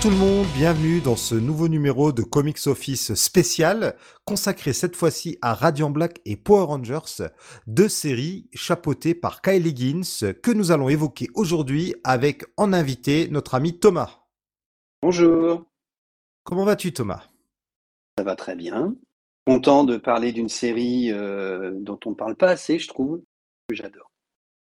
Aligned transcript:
Bonjour 0.00 0.12
tout 0.12 0.16
le 0.16 0.24
monde, 0.24 0.46
bienvenue 0.54 1.00
dans 1.00 1.16
ce 1.16 1.34
nouveau 1.34 1.66
numéro 1.66 2.12
de 2.12 2.22
Comics 2.22 2.68
Office 2.68 3.14
spécial 3.14 3.96
consacré 4.24 4.72
cette 4.72 4.94
fois-ci 4.94 5.38
à 5.42 5.54
Radiant 5.54 5.90
Black 5.90 6.20
et 6.24 6.36
Power 6.36 6.66
Rangers, 6.66 7.26
deux 7.66 7.88
séries 7.88 8.48
chapeautées 8.54 9.16
par 9.16 9.42
Kyle 9.42 9.66
Higgins 9.66 10.34
que 10.40 10.52
nous 10.52 10.70
allons 10.70 10.88
évoquer 10.88 11.26
aujourd'hui 11.34 11.96
avec 12.04 12.44
en 12.56 12.72
invité 12.72 13.26
notre 13.28 13.56
ami 13.56 13.76
Thomas. 13.80 14.20
Bonjour. 15.02 15.64
Comment 16.44 16.64
vas-tu 16.64 16.92
Thomas? 16.92 17.24
Ça 18.16 18.22
va 18.22 18.36
très 18.36 18.54
bien. 18.54 18.94
Content 19.48 19.82
de 19.82 19.96
parler 19.96 20.30
d'une 20.30 20.48
série 20.48 21.10
euh, 21.10 21.72
dont 21.74 21.98
on 22.06 22.10
ne 22.10 22.14
parle 22.14 22.36
pas 22.36 22.50
assez, 22.50 22.78
je 22.78 22.86
trouve, 22.86 23.20
que 23.68 23.74
j'adore. 23.74 24.12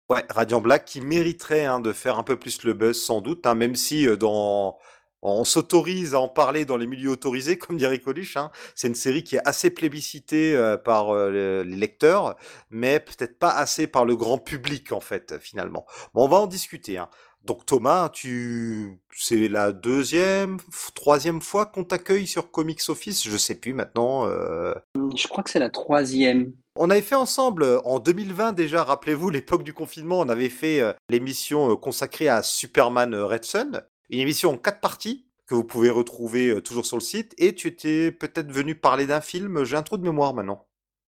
Ouais, 0.09 0.25
Radiant 0.31 0.63
Black 0.63 0.87
qui 0.87 1.03
mériterait 1.03 1.67
hein, 1.67 1.81
de 1.81 1.93
faire 1.93 2.19
un 2.19 2.23
peu 2.23 2.39
plus 2.39 2.65
le 2.65 2.73
buzz 2.73 2.99
sans 2.99 3.21
doute, 3.21 3.47
hein, 3.47 3.55
même 3.55 3.75
si 3.75 4.09
euh, 4.09 4.17
dans 4.17 4.79
on 5.23 5.45
s'autorise 5.45 6.15
à 6.15 6.21
en 6.21 6.29
parler 6.29 6.65
dans 6.65 6.77
les 6.77 6.87
milieux 6.87 7.11
autorisés, 7.11 7.59
comme 7.59 7.77
dirait 7.77 7.99
Coluche. 7.99 8.37
Hein. 8.37 8.51
C'est 8.75 8.89
une 8.89 8.95
série 8.95 9.25
qui 9.25 9.37
est 9.37 9.47
assez 9.47 9.71
plébiscitée 9.71 10.55
euh, 10.55 10.77
par 10.77 11.11
euh, 11.11 11.63
les 11.65 11.77
lecteurs, 11.77 12.37
mais 12.71 13.01
peut-être 13.01 13.39
pas 13.39 13.51
assez 13.51 13.87
par 13.87 14.05
le 14.05 14.17
grand 14.17 14.39
public 14.39 14.93
en 14.93 15.01
fait, 15.01 15.39
finalement. 15.41 15.87
Bon, 16.15 16.25
on 16.25 16.29
va 16.29 16.39
en 16.39 16.47
discuter. 16.47 16.99
Hein. 16.99 17.09
Donc 17.45 17.65
Thomas, 17.67 18.11
tu, 18.11 19.01
c'est 19.11 19.49
la 19.49 19.73
deuxième, 19.73 20.59
troisième 20.95 21.41
fois 21.41 21.67
qu'on 21.67 21.85
t'accueille 21.85 22.27
sur 22.27 22.51
Comics 22.51 22.83
Office, 22.89 23.27
je 23.27 23.37
sais 23.37 23.55
plus 23.55 23.73
maintenant. 23.73 24.27
Je 24.27 25.29
crois 25.29 25.43
que 25.45 25.51
c'est 25.51 25.61
la 25.61 25.71
troisième. 25.71 26.53
On 26.81 26.91
avait 26.91 27.03
fait 27.03 27.17
ensemble 27.17 27.65
euh, 27.65 27.81
en 27.85 27.99
2020 27.99 28.53
déjà, 28.53 28.85
rappelez-vous, 28.85 29.31
l'époque 29.31 29.65
du 29.65 29.75
confinement, 29.75 30.21
on 30.21 30.29
avait 30.29 30.49
fait 30.49 30.81
euh, 30.81 30.93
l'émission 31.11 31.73
euh, 31.73 31.75
consacrée 31.75 32.29
à 32.29 32.45
Superman 32.45 33.17
Red 33.17 33.45
Sun, 33.45 33.83
une 34.11 34.21
émission 34.21 34.51
en 34.51 34.57
quatre 34.57 34.81
parties 34.81 35.27
que 35.47 35.55
vous 35.55 35.65
pouvez 35.65 35.91
retrouver 35.91 36.61
toujours 36.63 36.87
sur 36.87 36.97
le 36.97 37.03
site. 37.03 37.35
Et 37.39 37.55
tu 37.55 37.69
étais 37.69 38.13
peut-être 38.13 38.53
venu 38.53 38.75
parler 38.75 39.07
d'un 39.07 39.21
film, 39.21 39.65
j'ai 39.65 39.77
un 39.77 39.83
trou 39.83 39.97
de 39.97 40.03
mémoire 40.03 40.35
maintenant. 40.35 40.67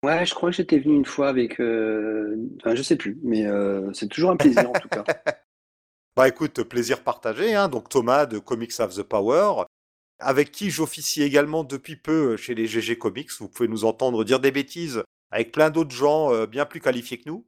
Ouais, 0.04 0.26
je 0.26 0.34
crois 0.34 0.50
que 0.50 0.56
j'étais 0.56 0.78
venu 0.78 0.94
une 0.94 1.06
fois 1.06 1.28
avec. 1.28 1.52
Enfin, 1.54 2.74
je 2.74 2.82
sais 2.82 2.96
plus, 2.96 3.18
mais 3.22 3.46
c'est 3.94 4.08
toujours 4.08 4.30
un 4.30 4.36
plaisir 4.36 4.68
en 4.68 4.74
tout 4.74 4.88
cas. 4.88 5.04
Bah 6.16 6.28
écoute, 6.28 6.62
plaisir 6.62 7.04
partagé. 7.04 7.54
Hein. 7.54 7.68
Donc 7.68 7.90
Thomas 7.90 8.24
de 8.24 8.38
Comics 8.38 8.80
of 8.80 8.96
the 8.96 9.02
Power, 9.02 9.64
avec 10.18 10.50
qui 10.50 10.70
j'officie 10.70 11.22
également 11.22 11.62
depuis 11.62 11.96
peu 11.96 12.38
chez 12.38 12.54
les 12.54 12.66
GG 12.66 12.96
Comics. 12.96 13.30
Vous 13.38 13.50
pouvez 13.50 13.68
nous 13.68 13.84
entendre 13.84 14.24
dire 14.24 14.40
des 14.40 14.50
bêtises 14.50 15.02
avec 15.30 15.52
plein 15.52 15.68
d'autres 15.68 15.94
gens 15.94 16.32
euh, 16.32 16.46
bien 16.46 16.64
plus 16.64 16.80
qualifiés 16.80 17.18
que 17.18 17.28
nous. 17.28 17.46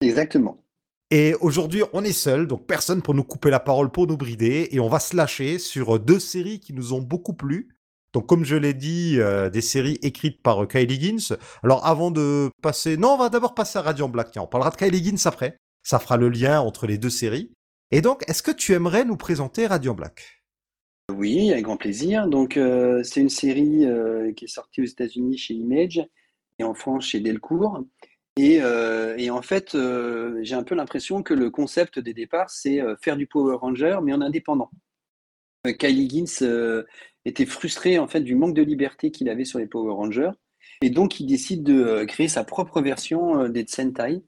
Exactement. 0.00 0.64
Et 1.10 1.34
aujourd'hui, 1.40 1.82
on 1.94 2.04
est 2.04 2.12
seul, 2.12 2.46
donc 2.46 2.66
personne 2.66 3.00
pour 3.00 3.14
nous 3.14 3.24
couper 3.24 3.48
la 3.48 3.60
parole, 3.60 3.90
pour 3.90 4.06
nous 4.06 4.18
brider, 4.18 4.68
et 4.72 4.80
on 4.80 4.88
va 4.88 5.00
se 5.00 5.16
lâcher 5.16 5.58
sur 5.58 5.98
deux 5.98 6.18
séries 6.18 6.60
qui 6.60 6.74
nous 6.74 6.92
ont 6.92 7.00
beaucoup 7.00 7.32
plu. 7.32 7.74
Donc, 8.12 8.26
comme 8.26 8.44
je 8.44 8.56
l'ai 8.56 8.74
dit, 8.74 9.16
euh, 9.18 9.48
des 9.48 9.60
séries 9.60 9.98
écrites 10.02 10.42
par 10.42 10.62
euh, 10.62 10.66
Kylie 10.66 10.94
Higgins. 10.94 11.36
Alors, 11.62 11.86
avant 11.86 12.10
de 12.10 12.50
passer, 12.62 12.96
non, 12.96 13.12
on 13.12 13.16
va 13.16 13.28
d'abord 13.28 13.54
passer 13.54 13.78
à 13.78 13.82
Radiant 13.82 14.08
Black. 14.08 14.30
Tiens, 14.32 14.42
on 14.42 14.46
parlera 14.46 14.70
de 14.70 14.76
Kylie 14.76 14.98
Higgins 14.98 15.26
après. 15.26 15.56
Ça 15.82 15.98
fera 15.98 16.16
le 16.16 16.28
lien 16.28 16.60
entre 16.60 16.86
les 16.86 16.98
deux 16.98 17.10
séries. 17.10 17.52
Et 17.90 18.00
donc, 18.00 18.22
est-ce 18.28 18.42
que 18.42 18.50
tu 18.50 18.72
aimerais 18.72 19.04
nous 19.04 19.16
présenter 19.16 19.66
Radiant 19.66 19.94
Black? 19.94 20.42
Oui, 21.14 21.50
avec 21.52 21.64
grand 21.64 21.78
plaisir. 21.78 22.26
Donc, 22.28 22.58
c'est 23.02 23.20
une 23.20 23.30
série 23.30 23.86
qui 24.36 24.44
est 24.44 24.48
sortie 24.48 24.82
aux 24.82 24.86
États-Unis 24.86 25.38
chez 25.38 25.54
Image 25.54 26.06
et 26.58 26.64
en 26.64 26.74
France 26.74 27.06
chez 27.06 27.20
Delcourt. 27.20 27.82
Et, 28.38 28.60
euh, 28.62 29.16
et 29.18 29.30
en 29.30 29.42
fait, 29.42 29.74
euh, 29.74 30.38
j'ai 30.42 30.54
un 30.54 30.62
peu 30.62 30.76
l'impression 30.76 31.24
que 31.24 31.34
le 31.34 31.50
concept 31.50 31.98
des 31.98 32.14
départs, 32.14 32.50
c'est 32.50 32.80
euh, 32.80 32.94
faire 33.02 33.16
du 33.16 33.26
Power 33.26 33.56
Ranger, 33.56 33.98
mais 34.02 34.12
en 34.12 34.20
indépendant. 34.20 34.70
Kylie 35.66 36.04
Higgins 36.04 36.84
était 37.24 37.44
frustré 37.44 37.98
en 37.98 38.06
fait 38.06 38.20
du 38.20 38.36
manque 38.36 38.54
de 38.54 38.62
liberté 38.62 39.10
qu'il 39.10 39.28
avait 39.28 39.44
sur 39.44 39.58
les 39.58 39.66
Power 39.66 39.92
Rangers, 39.92 40.30
et 40.82 40.88
donc 40.88 41.18
il 41.18 41.26
décide 41.26 41.64
de 41.64 42.04
créer 42.04 42.28
sa 42.28 42.44
propre 42.44 42.80
version 42.80 43.48
des 43.48 43.66
Sentai, 43.66 44.22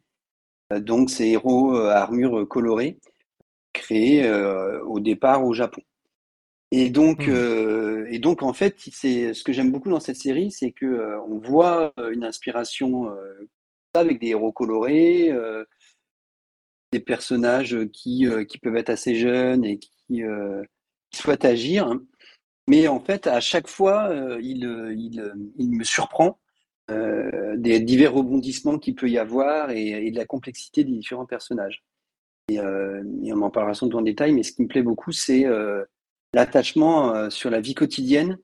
donc 0.80 1.08
ces 1.08 1.28
héros 1.28 1.76
à 1.76 1.94
armure 1.94 2.46
colorée, 2.48 2.98
créés 3.72 4.28
au 4.84 4.98
départ 4.98 5.46
au 5.46 5.54
Japon. 5.54 5.82
Et 6.72 6.90
donc, 6.90 7.26
mmh. 7.26 7.30
euh, 7.30 8.06
et 8.10 8.18
donc 8.18 8.42
en 8.42 8.52
fait, 8.52 8.76
c'est 8.92 9.34
ce 9.34 9.42
que 9.42 9.52
j'aime 9.52 9.72
beaucoup 9.72 9.90
dans 9.90 10.00
cette 10.00 10.16
série, 10.16 10.50
c'est 10.52 10.70
que 10.70 10.86
euh, 10.86 11.20
on 11.22 11.38
voit 11.38 11.92
une 12.12 12.24
inspiration 12.24 13.10
avec 13.94 14.20
des 14.20 14.28
héros 14.28 14.52
colorés, 14.52 15.32
des 16.92 17.00
personnages 17.00 17.76
qui, 17.92 18.26
qui 18.48 18.58
peuvent 18.58 18.76
être 18.76 18.90
assez 18.90 19.14
jeunes 19.14 19.64
et 19.64 19.78
qui, 19.78 20.22
souhaitent 21.12 21.44
agir. 21.44 21.92
Mais 22.68 22.86
en 22.86 23.00
fait, 23.00 23.26
à 23.26 23.40
chaque 23.40 23.68
fois, 23.68 24.10
il, 24.40 24.64
il, 25.58 25.70
me 25.70 25.84
surprend 25.84 26.38
des 26.88 27.80
divers 27.80 28.12
rebondissements 28.12 28.78
qu'il 28.78 28.94
peut 28.94 29.08
y 29.08 29.18
avoir 29.18 29.70
et, 29.70 30.10
de 30.10 30.16
la 30.16 30.26
complexité 30.26 30.84
des 30.84 30.92
différents 30.92 31.26
personnages. 31.26 31.82
Et, 32.48 32.56
et 32.56 33.32
on 33.32 33.42
en 33.42 33.50
parlera 33.50 33.74
sans 33.74 33.86
doute 33.86 34.00
en 34.00 34.02
détail, 34.02 34.32
mais 34.32 34.42
ce 34.42 34.52
qui 34.52 34.62
me 34.62 34.68
plaît 34.68 34.82
beaucoup, 34.82 35.12
c'est 35.12 35.46
l'attachement 36.32 37.14
euh, 37.14 37.30
sur 37.30 37.50
la 37.50 37.60
vie 37.60 37.74
quotidienne 37.74 38.38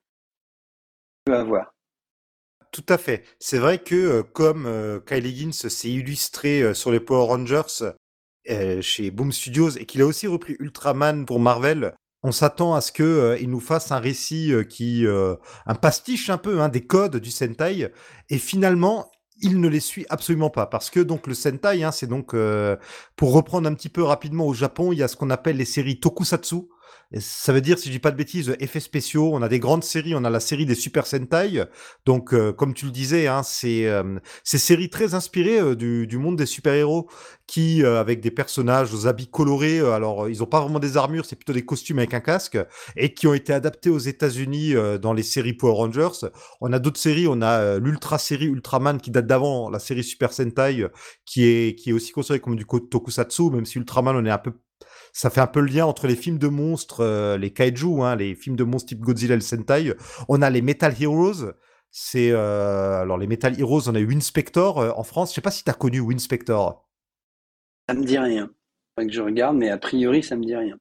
peut 1.25 1.37
avoir. 1.37 1.76
Tout 2.73 2.85
à 2.89 2.99
fait. 2.99 3.25
C'est 3.39 3.59
vrai 3.59 3.79
que 3.79 3.95
euh, 3.95 4.23
comme 4.23 4.67
euh, 4.67 5.01
Kyle 5.01 5.27
Higgins 5.27 5.53
s'est 5.53 5.91
illustré 5.91 6.75
sur 6.75 6.91
les 6.91 7.01
Power 7.01 7.27
Rangers 7.27 7.93
chez 8.81 9.11
Boom 9.11 9.33
Studios 9.33 9.71
et 9.71 9.87
qu'il 9.87 10.03
a 10.03 10.07
aussi 10.07 10.29
repris 10.29 10.55
Ultraman 10.61 11.27
pour 11.27 11.41
Marvel, 11.41 11.95
on 12.23 12.31
s'attend 12.31 12.75
à 12.75 12.81
ce 12.81 12.93
qu'il 12.93 13.51
nous 13.51 13.61
fasse 13.61 13.91
un 13.91 13.99
récit 13.99 14.53
qui 14.69 15.05
un 15.05 15.75
pastiche 15.75 16.31
un 16.31 16.39
peu 16.39 16.61
hein, 16.61 16.69
des 16.69 16.87
codes 16.87 17.17
du 17.17 17.33
Sentai. 17.33 17.91
Et 18.31 18.39
finalement 18.39 19.11
il 19.43 19.61
ne 19.61 19.69
les 19.69 19.81
suit 19.81 20.07
absolument 20.11 20.49
pas. 20.49 20.67
Parce 20.67 20.91
que 20.91 21.01
donc 21.01 21.27
le 21.27 21.35
Sentai 21.35 21.83
hein, 21.83 21.91
c'est 21.91 22.07
donc 22.07 22.37
pour 23.17 23.33
reprendre 23.33 23.69
un 23.69 23.75
petit 23.75 23.89
peu 23.89 24.05
rapidement 24.05 24.47
au 24.47 24.55
Japon 24.55 24.93
il 24.93 25.01
y 25.01 25.03
a 25.03 25.09
ce 25.09 25.17
qu'on 25.17 25.31
appelle 25.31 25.57
les 25.57 25.65
séries 25.65 25.99
Tokusatsu 25.99 26.69
ça 27.21 27.53
veut 27.53 27.61
dire, 27.61 27.79
si 27.79 27.87
je 27.89 27.93
dis 27.93 27.99
pas 28.01 28.11
de 28.11 28.17
bêtises, 28.17 28.57
effets 28.59 28.81
spéciaux. 28.81 29.31
On 29.33 29.43
a 29.43 29.49
des 29.49 29.61
grandes 29.61 29.85
séries. 29.85 30.15
On 30.15 30.25
a 30.25 30.31
la 30.31 30.41
série 30.41 30.67
des 30.67 30.75
Super 30.75 31.07
Sentai. 31.07 31.65
Donc, 32.05 32.35
euh, 32.35 32.53
comme 32.53 32.75
tu 32.75 32.87
le 32.87 32.91
disais, 32.91 33.29
hein, 33.29 33.43
c'est 33.45 33.87
euh, 33.87 34.19
ces 34.43 34.59
séries 34.59 34.91
très 34.91 35.15
inspirées 35.15 35.61
euh, 35.61 35.77
du, 35.77 36.07
du, 36.07 36.19
monde 36.19 36.37
des 36.37 36.47
super-héros 36.47 37.09
qui, 37.47 37.85
avec 37.85 38.21
des 38.21 38.33
personnages 38.33 38.93
aux 38.93 39.07
habits 39.07 39.29
colorés, 39.29 39.79
alors 39.79 40.29
ils 40.29 40.43
ont 40.43 40.47
pas 40.47 40.61
vraiment 40.61 40.81
des 40.81 40.97
armures, 40.97 41.25
c'est 41.25 41.37
plutôt 41.37 41.53
des 41.53 41.65
costumes 41.65 41.99
avec 41.99 42.13
un 42.13 42.19
casque, 42.19 42.59
et 42.97 43.15
qui 43.15 43.29
ont 43.29 43.35
été 43.35 43.53
adaptés 43.53 43.89
aux 43.89 44.01
États-Unis 44.01 44.75
dans 45.01 45.13
les 45.13 45.23
séries 45.23 45.53
Power 45.53 45.75
Rangers. 45.75 46.27
On 46.61 46.73
a 46.73 46.81
d'autres 46.81 46.99
séries. 46.99 47.29
On 47.29 47.43
a 47.43 47.79
l'ultra 47.79 48.19
série 48.19 48.47
Ultraman 48.47 49.01
qui 49.01 49.13
date 49.13 49.29
d'avant 49.29 49.71
la 49.71 49.79
série 49.79 50.03
Super 50.03 50.33
Sentai, 50.33 50.89
qui 51.25 51.45
est 51.45 51.77
qui 51.79 51.91
est 51.91 51.93
aussi 51.93 52.11
considérée 52.11 52.41
comme 52.41 52.57
du 52.57 52.67
tokusatsu, 52.67 53.51
même 53.51 53.65
si 53.65 53.79
Ultraman 53.79 54.17
on 54.17 54.25
est 54.25 54.31
un 54.31 54.39
peu 54.39 54.53
ça 55.17 55.31
fait 55.31 55.41
un 55.41 55.47
peu 55.47 55.61
le 55.61 55.69
lien 55.69 55.87
entre 55.87 56.07
les 56.07 56.15
films 56.15 56.37
de 56.37 56.49
monstres, 56.49 57.01
euh, 57.01 57.39
les 57.39 57.51
kaiju, 57.51 58.03
hein, 58.03 58.17
les 58.17 58.35
films 58.35 58.55
de 58.55 58.65
monstres 58.65 58.89
type 58.91 59.01
Godzilla 59.01 59.33
et 59.33 59.39
le 59.39 59.41
Sentai. 59.41 59.95
On 60.29 60.43
a 60.43 60.51
les 60.51 60.61
Metal 60.61 60.95
Heroes. 61.01 61.55
C'est 61.91 62.33
euh, 62.33 63.01
alors 63.01 63.17
les 63.17 63.27
Metal 63.27 63.59
Heroes, 63.59 63.89
on 63.89 63.95
a 63.95 63.99
eu 63.99 64.07
Winspector 64.07 64.79
euh, 64.79 64.91
en 64.95 65.05
France. 65.05 65.31
Je 65.31 65.37
sais 65.37 65.41
pas 65.41 65.51
si 65.51 65.65
tu 65.65 65.71
as 65.71 65.75
connu 65.75 66.01
Winspector. 66.01 66.87
Ça 67.89 67.95
me 67.95 68.05
dit 68.05 68.19
rien. 68.19 68.51
Faut 68.99 69.07
que 69.07 69.13
je 69.13 69.23
regarde, 69.23 69.57
mais 69.57 69.71
a 69.71 69.79
priori, 69.79 70.23
ça 70.23 70.37
me 70.37 70.45
dit 70.45 70.55
rien. 70.55 70.77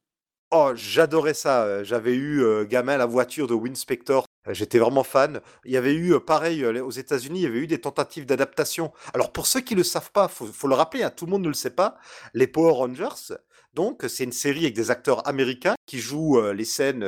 Oh, 0.52 0.72
j'adorais 0.76 1.34
ça. 1.34 1.84
J'avais 1.84 2.16
eu 2.16 2.44
gamin 2.68 2.98
la 2.98 3.06
voiture 3.06 3.48
de 3.48 3.54
Winspector. 3.54 4.26
J'étais 4.50 4.80
vraiment 4.80 5.04
fan. 5.04 5.40
Il 5.64 5.72
y 5.72 5.78
avait 5.78 5.96
eu, 5.96 6.20
pareil, 6.20 6.66
aux 6.66 6.92
États-Unis, 6.92 7.40
il 7.40 7.44
y 7.44 7.48
avait 7.48 7.60
eu 7.60 7.68
des 7.68 7.80
tentatives 7.82 8.26
d'adaptation. 8.26 8.92
Alors, 9.14 9.32
pour 9.32 9.48
ceux 9.48 9.62
qui 9.62 9.74
ne 9.74 9.80
le 9.80 9.84
savent 9.84 10.12
pas, 10.12 10.28
faut, 10.28 10.46
faut 10.46 10.68
le 10.68 10.76
rappeler, 10.76 11.04
hein, 11.04 11.10
tout 11.10 11.26
le 11.26 11.32
monde 11.32 11.42
ne 11.42 11.48
le 11.48 11.54
sait 11.54 11.72
pas, 11.72 11.98
les 12.34 12.48
Power 12.48 12.74
Rangers, 12.74 13.36
donc, 13.76 14.04
c'est 14.08 14.24
une 14.24 14.32
série 14.32 14.62
avec 14.62 14.74
des 14.74 14.90
acteurs 14.90 15.28
américains 15.28 15.75
qui 15.86 16.02
euh, 16.14 16.54
les 16.54 16.66
scènes 16.66 17.06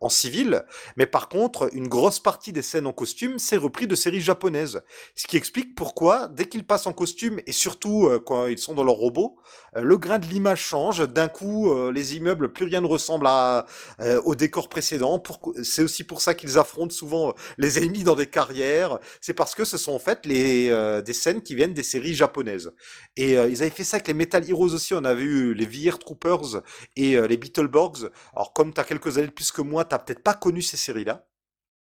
en 0.00 0.08
civil, 0.08 0.64
mais 0.96 1.06
par 1.06 1.28
contre, 1.28 1.68
une 1.74 1.88
grosse 1.88 2.20
partie 2.20 2.52
des 2.52 2.62
scènes 2.62 2.86
en 2.86 2.92
costume, 2.92 3.38
c'est 3.38 3.56
repris 3.56 3.86
de 3.86 3.94
séries 3.94 4.20
japonaises. 4.20 4.82
Ce 5.14 5.26
qui 5.26 5.36
explique 5.36 5.74
pourquoi, 5.74 6.28
dès 6.28 6.46
qu'ils 6.46 6.66
passent 6.66 6.86
en 6.86 6.92
costume, 6.92 7.40
et 7.46 7.52
surtout 7.52 8.08
quand 8.24 8.46
ils 8.46 8.58
sont 8.58 8.74
dans 8.74 8.84
leur 8.84 8.94
robot, 8.94 9.36
le 9.74 9.96
grain 9.98 10.18
de 10.18 10.26
l'image 10.26 10.60
change. 10.60 11.06
D'un 11.08 11.28
coup, 11.28 11.90
les 11.90 12.16
immeubles, 12.16 12.52
plus 12.52 12.66
rien 12.66 12.80
ne 12.80 12.86
ressemble 12.86 13.26
à, 13.26 13.66
au 14.24 14.34
décor 14.34 14.68
précédent. 14.68 15.22
C'est 15.62 15.82
aussi 15.82 16.04
pour 16.04 16.20
ça 16.20 16.34
qu'ils 16.34 16.58
affrontent 16.58 16.94
souvent 16.94 17.34
les 17.58 17.78
ennemis 17.78 18.04
dans 18.04 18.16
des 18.16 18.26
carrières. 18.26 18.98
C'est 19.20 19.34
parce 19.34 19.54
que 19.54 19.64
ce 19.64 19.76
sont 19.78 19.92
en 19.92 19.98
fait 19.98 20.24
les, 20.26 20.68
des 21.04 21.12
scènes 21.12 21.42
qui 21.42 21.54
viennent 21.54 21.74
des 21.74 21.82
séries 21.82 22.14
japonaises. 22.14 22.72
Et 23.16 23.32
ils 23.32 23.62
avaient 23.62 23.70
fait 23.70 23.84
ça 23.84 23.96
avec 23.96 24.08
les 24.08 24.14
Metal 24.14 24.48
Heroes 24.48 24.74
aussi. 24.74 24.94
On 24.94 25.04
avait 25.04 25.22
eu 25.22 25.54
les 25.54 25.66
VR 25.66 25.98
Troopers 25.98 26.62
et 26.96 27.20
les 27.20 27.36
Beetleborgs. 27.36 28.05
Alors, 28.34 28.52
comme 28.52 28.72
tu 28.72 28.80
as 28.80 28.84
quelques 28.84 29.18
années 29.18 29.28
de 29.28 29.32
plus 29.32 29.52
que 29.52 29.62
moi, 29.62 29.84
tu 29.84 29.96
peut-être 29.96 30.22
pas 30.22 30.34
connu 30.34 30.62
ces 30.62 30.76
séries-là 30.76 31.26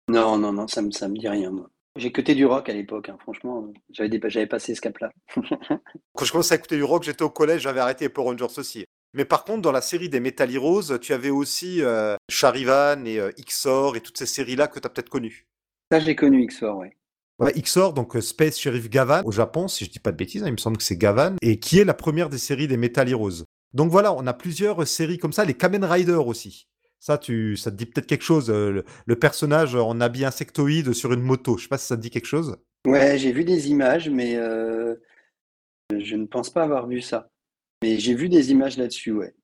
Non, 0.09 0.39
non, 0.39 0.53
non, 0.53 0.69
ça 0.69 0.83
me, 0.83 0.91
ça 0.91 1.09
me 1.09 1.17
dit 1.17 1.29
rien, 1.29 1.51
moi. 1.51 1.69
J'ai 1.97 2.09
écouté 2.09 2.35
du 2.35 2.45
rock 2.45 2.69
à 2.69 2.75
l'époque, 2.75 3.09
hein. 3.09 3.17
franchement, 3.21 3.73
j'avais, 3.91 4.21
j'avais 4.27 4.47
passé 4.47 4.75
ce 4.75 4.83
cap-là. 4.83 5.11
Quand 6.15 6.25
je 6.25 6.33
commençais 6.33 6.55
à 6.55 6.59
écouter 6.59 6.77
du 6.77 6.85
rock, 6.85 7.05
j'étais 7.05 7.23
au 7.23 7.31
collège, 7.31 7.63
j'avais 7.63 7.81
arrêté 7.81 8.05
les 8.05 8.09
Power 8.11 8.31
Rangers 8.31 8.59
aussi. 8.59 8.85
Mais 9.15 9.25
par 9.25 9.45
contre, 9.45 9.63
dans 9.63 9.73
la 9.73 9.81
série 9.81 10.11
des 10.11 10.21
Metal 10.21 10.55
Heroes, 10.55 10.99
tu 11.01 11.15
avais 11.15 11.31
aussi 11.31 11.83
euh, 11.83 12.17
Charivan 12.29 13.03
et 13.07 13.19
euh, 13.19 13.31
Xor 13.39 13.97
et 13.97 14.01
toutes 14.01 14.19
ces 14.19 14.27
séries-là 14.27 14.69
que 14.69 14.79
tu 14.79 14.87
as 14.87 14.91
peut-être 14.91 15.09
connues. 15.09 15.47
Ça, 15.91 16.01
j'ai 16.01 16.15
connu 16.15 16.47
Xor, 16.47 16.77
ouais. 16.77 16.95
Ouais, 17.39 17.53
Xor, 17.53 17.95
donc 17.95 18.17
euh, 18.17 18.21
Space 18.21 18.59
Sheriff 18.59 18.91
Gavan 18.91 19.23
au 19.25 19.33
Japon, 19.33 19.69
si 19.69 19.87
je 19.87 19.91
dis 19.91 19.99
pas 19.99 20.13
de 20.13 20.17
bêtises, 20.17 20.43
hein, 20.43 20.49
il 20.49 20.53
me 20.53 20.59
semble 20.59 20.77
que 20.77 20.83
c'est 20.83 20.97
Gavan, 20.97 21.37
et 21.41 21.59
qui 21.59 21.79
est 21.79 21.85
la 21.85 21.95
première 21.95 22.29
des 22.29 22.39
séries 22.39 22.69
des 22.69 22.77
Metal 22.77 23.09
Heroes. 23.09 23.45
Donc 23.73 23.91
voilà, 23.91 24.13
on 24.15 24.27
a 24.27 24.33
plusieurs 24.33 24.87
séries 24.87 25.19
comme 25.19 25.33
ça, 25.33 25.45
les 25.45 25.55
Kamen 25.55 25.85
Rider 25.85 26.13
aussi. 26.13 26.69
Ça, 26.99 27.19
tu, 27.19 27.57
ça 27.57 27.71
te 27.71 27.77
dit 27.77 27.87
peut-être 27.87 28.07
quelque 28.07 28.25
chose, 28.25 28.51
le, 28.51 28.85
le, 29.05 29.19
personnage 29.19 29.75
en 29.75 30.01
habit 30.01 30.25
insectoïde 30.25 30.93
sur 30.93 31.13
une 31.13 31.21
moto. 31.21 31.57
Je 31.57 31.65
sais 31.65 31.69
pas 31.69 31.79
si 31.79 31.87
ça 31.87 31.97
te 31.97 32.01
dit 32.01 32.11
quelque 32.11 32.27
chose. 32.27 32.57
Ouais, 32.87 33.19
j'ai 33.19 33.33
vu 33.33 33.45
des 33.45 33.69
images, 33.69 34.09
mais 34.09 34.37
euh, 34.37 34.95
je 35.97 36.17
ne 36.17 36.27
pense 36.27 36.51
pas 36.51 36.63
avoir 36.63 36.87
vu 36.87 37.01
ça. 37.01 37.31
Mais 37.83 37.99
j'ai 37.99 38.15
vu 38.15 38.29
des 38.29 38.51
images 38.51 38.79
là-dessus, 38.79 39.13
ouais. 39.13 39.35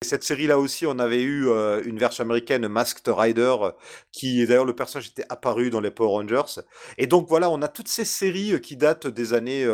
Cette 0.00 0.22
série-là 0.22 0.60
aussi, 0.60 0.86
on 0.86 1.00
avait 1.00 1.22
eu 1.22 1.48
euh, 1.48 1.82
une 1.84 1.98
version 1.98 2.22
américaine, 2.22 2.68
Masked 2.68 3.08
Rider, 3.08 3.56
euh, 3.60 3.72
qui 4.12 4.46
d'ailleurs 4.46 4.64
le 4.64 4.72
personnage 4.72 5.08
était 5.08 5.24
apparu 5.28 5.70
dans 5.70 5.80
les 5.80 5.90
Power 5.90 6.10
Rangers. 6.10 6.62
Et 6.98 7.08
donc 7.08 7.28
voilà, 7.28 7.50
on 7.50 7.60
a 7.62 7.68
toutes 7.68 7.88
ces 7.88 8.04
séries 8.04 8.52
euh, 8.52 8.58
qui 8.58 8.76
datent 8.76 9.08
des 9.08 9.34
années 9.34 9.66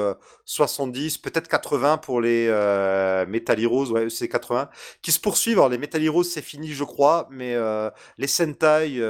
70, 0.47 1.19
peut-être 1.19 1.47
80 1.47 1.99
pour 1.99 2.23
les 2.23 2.47
Metal 3.29 3.61
Heroes, 3.61 3.91
ouais, 3.93 4.09
c'est 4.09 4.29
80, 4.29 4.71
qui 5.03 5.13
se 5.13 5.21
poursuivent. 5.21 5.59
Alors 5.59 5.69
les 5.69 5.77
Metal 5.77 6.03
Heroes, 6.03 6.25
c'est 6.25 6.41
fini, 6.41 6.73
je 6.73 6.85
crois, 6.85 7.29
mais 7.31 7.55
les 8.17 8.27
Sentai, 8.27 9.01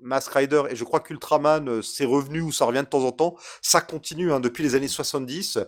Masked 0.00 0.34
Rider 0.34 0.62
et 0.70 0.76
je 0.76 0.84
crois 0.84 1.00
qu'Ultraman, 1.00 1.82
c'est 1.82 2.04
revenu 2.04 2.42
ou 2.42 2.52
ça 2.52 2.64
revient 2.64 2.80
de 2.80 2.84
temps 2.84 3.04
en 3.04 3.12
temps. 3.12 3.34
Ça 3.60 3.80
continue 3.80 4.32
hein, 4.32 4.38
depuis 4.38 4.62
les 4.62 4.76
années 4.76 4.88
70. 4.88 5.58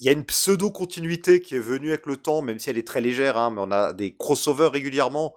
Il 0.00 0.06
y 0.06 0.08
a 0.10 0.12
une 0.12 0.24
pseudo-continuité 0.24 1.40
qui 1.40 1.56
est 1.56 1.60
venue 1.60 1.88
avec 1.88 2.04
le 2.06 2.16
temps, 2.16 2.42
même 2.42 2.58
si 2.58 2.68
elle 2.68 2.78
est 2.78 2.86
très 2.86 3.00
légère, 3.00 3.38
hein, 3.38 3.50
mais 3.50 3.62
on 3.62 3.70
a 3.70 3.92
des 3.94 4.09
crossover 4.18 4.68
régulièrement 4.72 5.34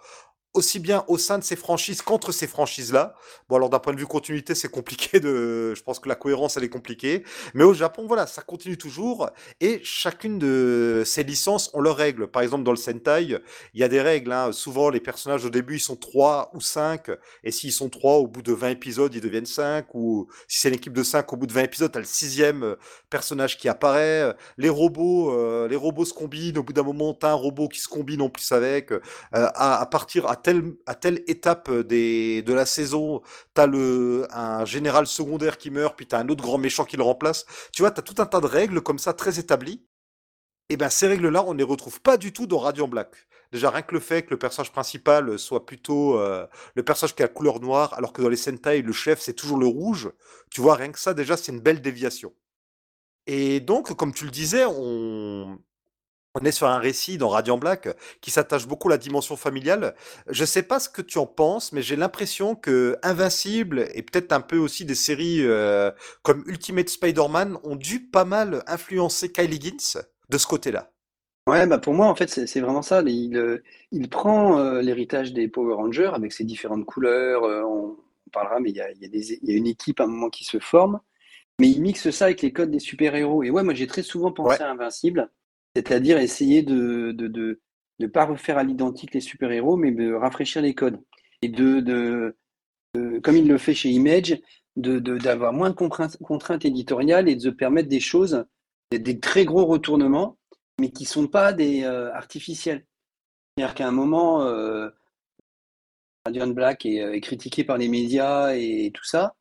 aussi 0.54 0.80
bien 0.80 1.04
au 1.08 1.18
sein 1.18 1.40
de 1.40 1.44
ces 1.44 1.56
franchises 1.56 2.02
qu'entre 2.02 2.32
ces 2.32 2.48
franchises-là. 2.48 3.16
Bon, 3.50 3.56
alors 3.56 3.70
d'un 3.70 3.80
point 3.80 3.94
de 3.94 4.00
vue 4.00 4.06
continuité, 4.06 4.54
c'est 4.54 4.70
compliqué 4.70 5.20
de. 5.20 5.74
Je 5.74 5.82
pense 5.82 6.00
que 6.00 6.08
la 6.08 6.16
cohérence, 6.16 6.58
elle 6.58 6.64
est 6.64 6.70
compliquée. 6.70 7.24
Mais 7.54 7.64
au 7.64 7.74
Japon, 7.74 8.06
voilà, 8.08 8.28
ça 8.28 8.42
continue 8.42 8.78
toujours. 8.78 9.30
Et 9.62 9.82
chacune 9.84 10.38
de 10.38 11.04
ces 11.06 11.24
licences 11.24 11.72
ont 11.74 11.82
leurs 11.82 11.98
règles. 11.98 12.28
Par 12.28 12.44
exemple, 12.44 12.64
dans 12.64 12.72
le 12.72 12.78
Sentai, 12.78 13.24
il 13.74 13.80
y 13.80 13.84
a 13.84 13.88
des 13.88 14.02
règles. 14.02 14.32
Hein. 14.32 14.52
Souvent, 14.52 14.90
les 14.90 15.00
personnages 15.00 15.44
au 15.44 15.50
début, 15.50 15.76
ils 15.78 15.80
sont 15.80 15.96
3 15.96 16.52
ou 16.54 16.62
5. 16.62 17.08
Et 17.44 17.52
s'ils 17.52 17.72
sont 17.72 17.90
3, 17.90 18.18
au 18.18 18.28
bout 18.28 18.44
de 18.44 18.54
20 18.54 18.70
épisodes, 18.70 19.14
ils 19.14 19.22
deviennent 19.22 19.46
5. 19.46 19.88
Ou 19.96 20.28
si 20.48 20.60
c'est 20.60 20.70
une 20.70 20.76
équipe 20.76 20.94
de 20.94 21.04
5, 21.04 21.32
au 21.34 21.38
bout 21.38 21.48
de 21.48 21.54
20 21.54 21.64
épisodes, 21.64 21.92
t'as 21.92 22.00
le 22.00 22.06
sixième 22.06 22.64
euh, 22.64 22.76
personnage 23.10 23.58
qui 23.58 23.70
apparaît. 23.70 24.36
Les 24.58 24.70
robots, 24.70 25.32
euh, 25.34 25.68
les 25.68 25.76
robots 25.76 26.06
se 26.06 26.14
combinent. 26.14 26.60
Au 26.60 26.64
bout 26.64 26.74
d'un 26.74 26.84
moment, 26.84 27.14
t'as 27.14 27.32
un 27.32 27.34
robot 27.34 27.68
qui 27.68 27.80
se 27.80 27.88
combine 27.88 28.22
en 28.22 28.30
plus 28.30 28.52
avec. 28.52 28.92
Euh, 28.92 29.00
à, 29.32 29.82
à 29.82 29.86
partir 29.88 30.28
à 30.30 30.43
à 30.86 30.96
telle 30.96 31.24
étape 31.28 31.72
des, 31.72 32.42
de 32.42 32.54
la 32.54 32.66
saison, 32.66 33.22
t'as 33.54 33.68
le, 33.68 34.28
un 34.32 34.66
général 34.66 35.08
secondaire 35.08 35.58
qui 35.58 35.70
meurt, 35.72 35.96
puis 35.96 36.08
t'as 36.08 36.20
un 36.20 36.30
autre 36.30 36.44
grand 36.44 36.58
méchant 36.58 36.86
qui 36.86 36.98
le 36.98 37.04
remplace. 37.04 37.46
Tu 37.72 37.82
vois, 37.82 37.92
t'as 37.92 38.02
tout 38.02 38.22
un 38.22 38.26
tas 38.26 38.42
de 38.42 38.48
règles 38.48 38.82
comme 38.82 39.00
ça, 39.00 39.14
très 39.14 39.40
établies. 39.40 39.86
Et 40.70 40.78
ben 40.78 40.90
ces 40.90 41.08
règles-là, 41.08 41.44
on 41.46 41.54
ne 41.54 41.60
les 41.60 41.64
retrouve 41.64 42.02
pas 42.02 42.18
du 42.18 42.34
tout 42.34 42.48
dans 42.48 42.60
Radiant 42.60 42.88
Black. 42.88 43.28
Déjà, 43.52 43.70
rien 43.70 43.84
que 43.84 43.94
le 43.94 44.00
fait 44.00 44.24
que 44.24 44.32
le 44.32 44.40
personnage 44.40 44.72
principal 44.72 45.38
soit 45.38 45.66
plutôt 45.66 46.18
euh, 46.18 46.48
le 46.76 46.84
personnage 46.84 47.14
qui 47.16 47.22
a 47.22 47.28
la 47.28 47.34
couleur 47.34 47.60
noire, 47.60 47.94
alors 47.94 48.12
que 48.12 48.22
dans 48.22 48.30
les 48.30 48.36
Sentai, 48.38 48.82
le 48.82 48.94
chef, 48.94 49.22
c'est 49.22 49.34
toujours 49.34 49.60
le 49.60 49.68
rouge. 49.68 50.12
Tu 50.50 50.62
vois, 50.62 50.76
rien 50.76 50.92
que 50.92 51.00
ça, 51.00 51.14
déjà, 51.14 51.38
c'est 51.38 51.52
une 51.52 51.60
belle 51.60 51.82
déviation. 51.82 52.34
Et 53.28 53.60
donc, 53.60 53.94
comme 53.96 54.14
tu 54.14 54.26
le 54.26 54.32
disais, 54.32 54.66
on, 54.66 55.60
on 56.36 56.46
est 56.46 56.52
sur 56.52 56.68
un 56.68 56.80
récit 56.80 57.18
dans 57.18 57.30
Radiant 57.30 57.58
Black 57.58 57.90
qui 58.22 58.32
s'attache 58.32 58.68
beaucoup 58.68 58.90
à 58.90 58.92
la 58.92 58.98
dimension 58.98 59.36
familiale. 59.36 59.94
Je 60.30 60.46
sais 60.46 60.64
pas 60.64 60.80
ce 60.80 60.90
que 60.90 61.02
tu 61.02 61.18
en 61.20 61.28
penses, 61.28 61.72
mais 61.72 61.82
j'ai 61.82 61.96
l'impression 61.96 62.56
que 62.56 62.98
Invincible 63.04 63.88
et 63.94 64.02
peut-être 64.02 64.32
un 64.32 64.42
peu 64.42 64.58
aussi 64.58 64.86
des 64.86 64.96
séries 64.96 65.42
euh, 65.42 65.92
comme 66.24 66.44
Ultimate 66.48 66.90
Spider-Man 66.90 67.58
ont 67.64 67.76
dû 67.76 68.00
pas 68.00 68.26
mal 68.26 68.64
influencer 68.68 69.32
Kylie 69.32 69.58
Higgins 69.58 70.02
de 70.30 70.38
ce 70.38 70.48
côté-là. 70.48 70.90
Ouais, 71.46 71.68
bah 71.68 71.78
pour 71.78 71.94
moi, 71.94 72.08
en 72.08 72.16
fait, 72.16 72.30
c'est 72.30 72.62
vraiment 72.62 72.82
ça. 72.82 73.04
Il, 73.06 73.38
euh, 73.38 73.62
il 73.92 74.10
prend 74.10 74.58
euh, 74.60 74.82
l'héritage 74.82 75.34
des 75.34 75.50
Power 75.50 75.76
Rangers 75.76 76.12
avec 76.14 76.32
ses 76.32 76.46
différentes 76.46 76.86
couleurs. 76.86 77.44
on 77.44 77.98
parlera, 78.32 78.60
mais 78.60 78.70
il 78.70 78.78
y 78.78 78.82
a, 78.82 78.90
il 78.92 79.02
y, 79.02 79.06
a 79.06 79.10
des, 79.10 79.34
il 79.34 79.50
y 79.50 79.54
a 79.54 79.58
une 79.58 79.68
équipe 79.68 80.00
à 80.00 80.06
un 80.06 80.08
moment 80.08 80.30
qui 80.30 80.46
se 80.46 80.60
forme. 80.60 81.00
Mais 81.60 81.70
il 81.70 81.82
mixe 81.82 82.10
ça 82.10 82.26
avec 82.26 82.42
les 82.42 82.54
codes 82.54 82.72
des 82.72 82.80
super-héros. 82.80 83.44
Et 83.44 83.52
ouais, 83.52 83.62
moi, 83.62 83.74
j'ai 83.74 83.88
très 83.88 84.02
souvent 84.02 84.32
pensé 84.32 84.64
à 84.64 84.72
Invincible. 84.72 85.30
C'est-à-dire 85.76 86.18
essayer 86.18 86.62
de 86.64 87.08
ne 87.08 87.12
de, 87.12 87.60
de, 88.00 88.08
pas 88.08 88.26
refaire 88.26 88.58
à 88.58 88.64
l'identique 88.64 89.14
les 89.14 89.22
super-héros, 89.22 89.76
mais 89.78 89.92
de 89.92 90.14
rafraîchir 90.14 90.62
les 90.62 90.76
codes. 90.76 91.00
Et 91.42 91.50
de, 91.50 91.80
de, 91.80 92.36
comme 93.24 93.38
il 93.38 93.48
le 93.48 93.58
fait 93.58 93.74
chez 93.74 93.90
Image, 93.90 94.40
d'avoir 94.76 95.54
moins 95.54 95.70
de 95.70 95.76
contraintes, 95.76 96.18
contraintes, 96.18 96.66
éditoriales 96.66 97.30
et 97.30 97.36
de 97.36 97.50
permettre 97.50 97.90
des 97.90 98.00
choses, 98.00 98.46
des, 98.92 99.20
très 99.20 99.46
gros 99.46 99.66
retournements, 99.66 100.38
mais 100.80 100.92
qui 100.92 101.04
ne 101.04 101.10
sont 101.10 101.28
pas 101.28 101.54
des 101.54 101.84
euh, 101.84 102.14
artificiels. 102.14 102.86
C'est-à-dire 103.56 103.76
qu'à 103.76 103.88
un 103.88 103.92
moment, 103.92 104.44
euh, 104.44 104.90
Black 106.26 106.86
est, 106.86 106.98
est, 106.98 107.22
critiqué 107.22 107.64
par 107.64 107.78
les 107.78 107.88
médias 107.88 108.56
et, 108.56 108.92
tout 108.94 109.04
ça. 109.04 109.36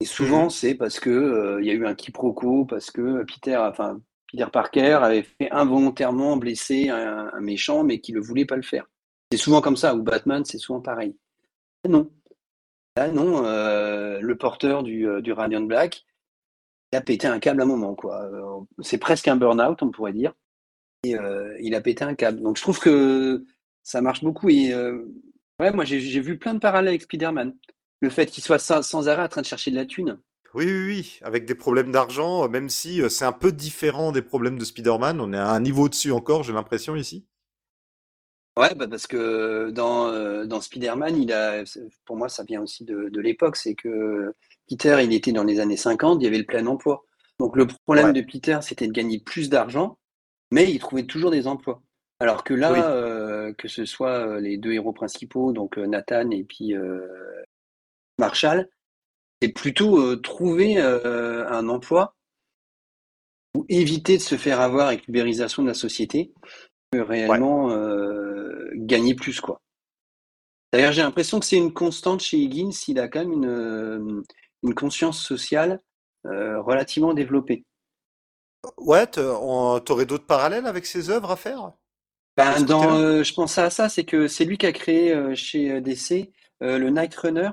Et 0.00 0.04
souvent, 0.04 0.46
mmh 0.46 0.50
c'est 0.50 0.74
parce 0.74 0.98
que 0.98 1.10
euh, 1.10 1.60
il 1.60 1.66
y 1.66 1.70
a 1.70 1.74
eu 1.74 1.86
un 1.86 1.94
quiproquo, 1.94 2.64
parce 2.64 2.90
que 2.90 3.24
Peter, 3.24 3.56
enfin, 3.56 4.00
Peter 4.30 4.46
Parker 4.52 4.98
avait 5.02 5.22
fait 5.22 5.50
involontairement 5.50 6.36
blesser 6.36 6.88
un, 6.88 7.40
méchant, 7.40 7.82
mais 7.82 8.00
qui 8.00 8.12
ne 8.12 8.20
voulait 8.20 8.44
pas 8.44 8.56
le 8.56 8.62
faire. 8.62 8.88
C'est 9.32 9.38
souvent 9.38 9.60
comme 9.60 9.76
ça, 9.76 9.94
ou 9.94 10.02
Batman, 10.02 10.44
c'est 10.44 10.58
souvent 10.58 10.80
pareil. 10.80 11.16
non. 11.88 12.10
Là, 12.96 13.08
non, 13.08 13.44
euh, 13.44 14.18
le 14.20 14.36
porteur 14.36 14.82
du, 14.82 15.06
euh, 15.06 15.20
du, 15.20 15.32
Radiant 15.32 15.60
Black, 15.60 16.04
il 16.92 16.96
a 16.96 17.00
pété 17.00 17.28
un 17.28 17.38
câble 17.38 17.60
à 17.60 17.64
un 17.64 17.68
moment. 17.68 17.96
Euh, 18.04 18.60
c'est 18.80 18.98
presque 18.98 19.28
un 19.28 19.36
burn-out, 19.36 19.80
on 19.82 19.90
pourrait 19.90 20.12
dire. 20.12 20.34
Il 21.04 21.74
a 21.74 21.80
pété 21.80 22.04
un 22.04 22.14
câble. 22.14 22.42
Donc 22.42 22.56
je 22.56 22.62
trouve 22.62 22.80
que 22.80 23.44
ça 23.82 24.00
marche 24.00 24.22
beaucoup. 24.22 24.48
Moi, 24.48 25.84
j'ai 25.84 26.20
vu 26.20 26.36
plein 26.36 26.54
de 26.54 26.58
parallèles 26.58 26.88
avec 26.88 27.02
Spider-Man. 27.02 27.54
Le 28.00 28.10
fait 28.10 28.26
qu'il 28.26 28.42
soit 28.42 28.58
sans 28.58 29.08
arrêt 29.08 29.22
en 29.22 29.28
train 29.28 29.40
de 29.42 29.46
chercher 29.46 29.70
de 29.70 29.76
la 29.76 29.86
thune. 29.86 30.18
Oui, 30.52 30.64
oui, 30.66 30.86
oui, 30.86 31.18
avec 31.22 31.44
des 31.44 31.54
problèmes 31.54 31.92
d'argent, 31.92 32.48
même 32.48 32.68
si 32.68 33.00
c'est 33.08 33.24
un 33.24 33.32
peu 33.32 33.52
différent 33.52 34.10
des 34.10 34.22
problèmes 34.22 34.58
de 34.58 34.64
Spider-Man, 34.64 35.20
on 35.20 35.32
est 35.32 35.38
à 35.38 35.50
un 35.50 35.60
niveau 35.60 35.84
au-dessus 35.84 36.10
encore, 36.10 36.42
j'ai 36.42 36.52
l'impression 36.52 36.96
ici. 36.96 37.24
Ouais, 38.56 38.74
bah 38.74 38.88
parce 38.88 39.06
que 39.06 39.70
dans, 39.70 40.44
dans 40.44 40.60
Spider-Man, 40.60 41.16
il 41.16 41.32
a, 41.32 41.62
pour 42.04 42.16
moi, 42.16 42.28
ça 42.28 42.42
vient 42.42 42.60
aussi 42.60 42.84
de, 42.84 43.08
de 43.08 43.20
l'époque, 43.20 43.56
c'est 43.56 43.74
que 43.74 44.34
Peter, 44.68 44.98
il 45.02 45.14
était 45.14 45.32
dans 45.32 45.44
les 45.44 45.60
années 45.60 45.76
50, 45.76 46.20
il 46.20 46.24
y 46.24 46.26
avait 46.26 46.38
le 46.38 46.44
plein 46.44 46.66
emploi. 46.66 47.04
Donc 47.38 47.56
le 47.56 47.66
problème 47.86 48.12
de 48.12 48.20
Peter, 48.20 48.58
c'était 48.60 48.88
de 48.88 48.92
gagner 48.92 49.20
plus 49.20 49.48
d'argent, 49.50 49.98
mais 50.50 50.70
il 50.70 50.78
trouvait 50.80 51.06
toujours 51.06 51.30
des 51.30 51.46
emplois. 51.46 51.80
Alors 52.18 52.44
que 52.44 52.52
là, 52.52 53.52
que 53.56 53.68
ce 53.68 53.84
soit 53.84 54.40
les 54.40 54.58
deux 54.58 54.72
héros 54.72 54.92
principaux, 54.92 55.52
donc 55.52 55.78
Nathan 55.78 56.30
et 56.30 56.44
puis 56.44 56.74
Marshall, 58.18 58.68
c'est 59.40 59.48
plutôt 59.48 59.98
euh, 59.98 60.16
trouver 60.16 60.78
euh, 60.78 61.48
un 61.48 61.68
emploi 61.68 62.14
ou 63.56 63.64
éviter 63.68 64.16
de 64.16 64.22
se 64.22 64.36
faire 64.36 64.60
avoir 64.60 64.88
avec 64.88 65.06
l'ubérisation 65.06 65.62
de 65.62 65.68
la 65.68 65.74
société 65.74 66.32
que 66.92 66.98
réellement 66.98 67.70
euh, 67.70 68.68
gagner 68.74 69.14
plus 69.14 69.40
quoi. 69.40 69.60
D'ailleurs, 70.72 70.92
j'ai 70.92 71.02
l'impression 71.02 71.40
que 71.40 71.46
c'est 71.46 71.56
une 71.56 71.72
constante 71.72 72.20
chez 72.20 72.36
Higgins, 72.36 72.70
il 72.86 73.00
a 73.00 73.08
quand 73.08 73.20
même 73.20 73.32
une, 73.32 74.22
une 74.62 74.74
conscience 74.74 75.20
sociale 75.20 75.80
relativement 76.22 77.12
développée. 77.12 77.64
Ouais, 78.76 79.04
t'aurais 79.08 80.06
d'autres 80.06 80.26
parallèles 80.26 80.66
avec 80.66 80.86
ses 80.86 81.10
œuvres 81.10 81.32
à 81.32 81.36
faire? 81.36 81.72
Ben, 82.36 82.62
dans, 82.62 83.24
Je 83.24 83.34
pense 83.34 83.58
à 83.58 83.68
ça, 83.68 83.88
c'est 83.88 84.04
que 84.04 84.28
c'est 84.28 84.44
lui 84.44 84.58
qui 84.58 84.66
a 84.66 84.72
créé 84.72 85.34
chez 85.34 85.80
DC 85.80 86.30
le 86.60 86.88
Night 86.88 87.16
Runner, 87.16 87.50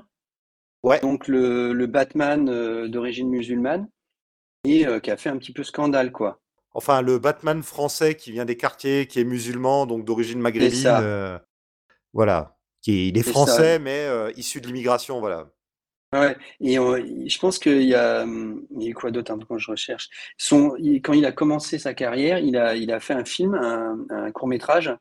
Ouais. 0.82 1.00
Donc 1.00 1.28
le, 1.28 1.72
le 1.72 1.86
Batman 1.86 2.48
euh, 2.48 2.88
d'origine 2.88 3.28
musulmane 3.28 3.88
et 4.64 4.86
euh, 4.86 5.00
qui 5.00 5.10
a 5.10 5.16
fait 5.16 5.28
un 5.28 5.36
petit 5.36 5.52
peu 5.52 5.64
scandale, 5.64 6.12
quoi. 6.12 6.40
Enfin, 6.72 7.02
le 7.02 7.18
Batman 7.18 7.62
français 7.62 8.14
qui 8.14 8.30
vient 8.30 8.44
des 8.44 8.56
quartiers, 8.56 9.06
qui 9.06 9.20
est 9.20 9.24
musulman, 9.24 9.86
donc 9.86 10.04
d'origine 10.04 10.38
maghrébine. 10.38 10.86
Euh, 10.86 11.38
voilà. 12.12 12.56
Qui, 12.82 13.08
il 13.08 13.18
est, 13.18 13.22
français, 13.22 13.78
mais 13.78 14.06
issu 14.36 14.60
de 14.60 14.66
l'immigration, 14.66 15.18
voilà. 15.18 15.48
Ouais, 16.14 16.36
et 16.60 16.76
je 16.76 17.38
pense 17.38 17.58
qu'il 17.58 17.82
y 17.82 17.94
a, 17.94 18.22
hum, 18.22 18.64
il 18.70 18.84
y 18.84 18.90
a 18.90 18.94
quoi 18.94 19.10
d'autre 19.10 19.32
hein, 19.32 19.38
quand 19.46 19.58
je 19.58 19.70
recherche? 19.70 20.08
Son, 20.38 20.76
quand 21.02 21.12
il 21.12 21.26
a 21.26 21.32
commencé 21.32 21.78
sa 21.78 21.94
carrière, 21.94 22.38
il 22.38 22.56
a, 22.56 22.76
il 22.76 22.92
a 22.92 23.00
fait 23.00 23.14
un 23.14 23.24
film, 23.24 23.54
un, 23.54 24.06
un 24.10 24.30
court 24.30 24.48
métrage 24.48 24.94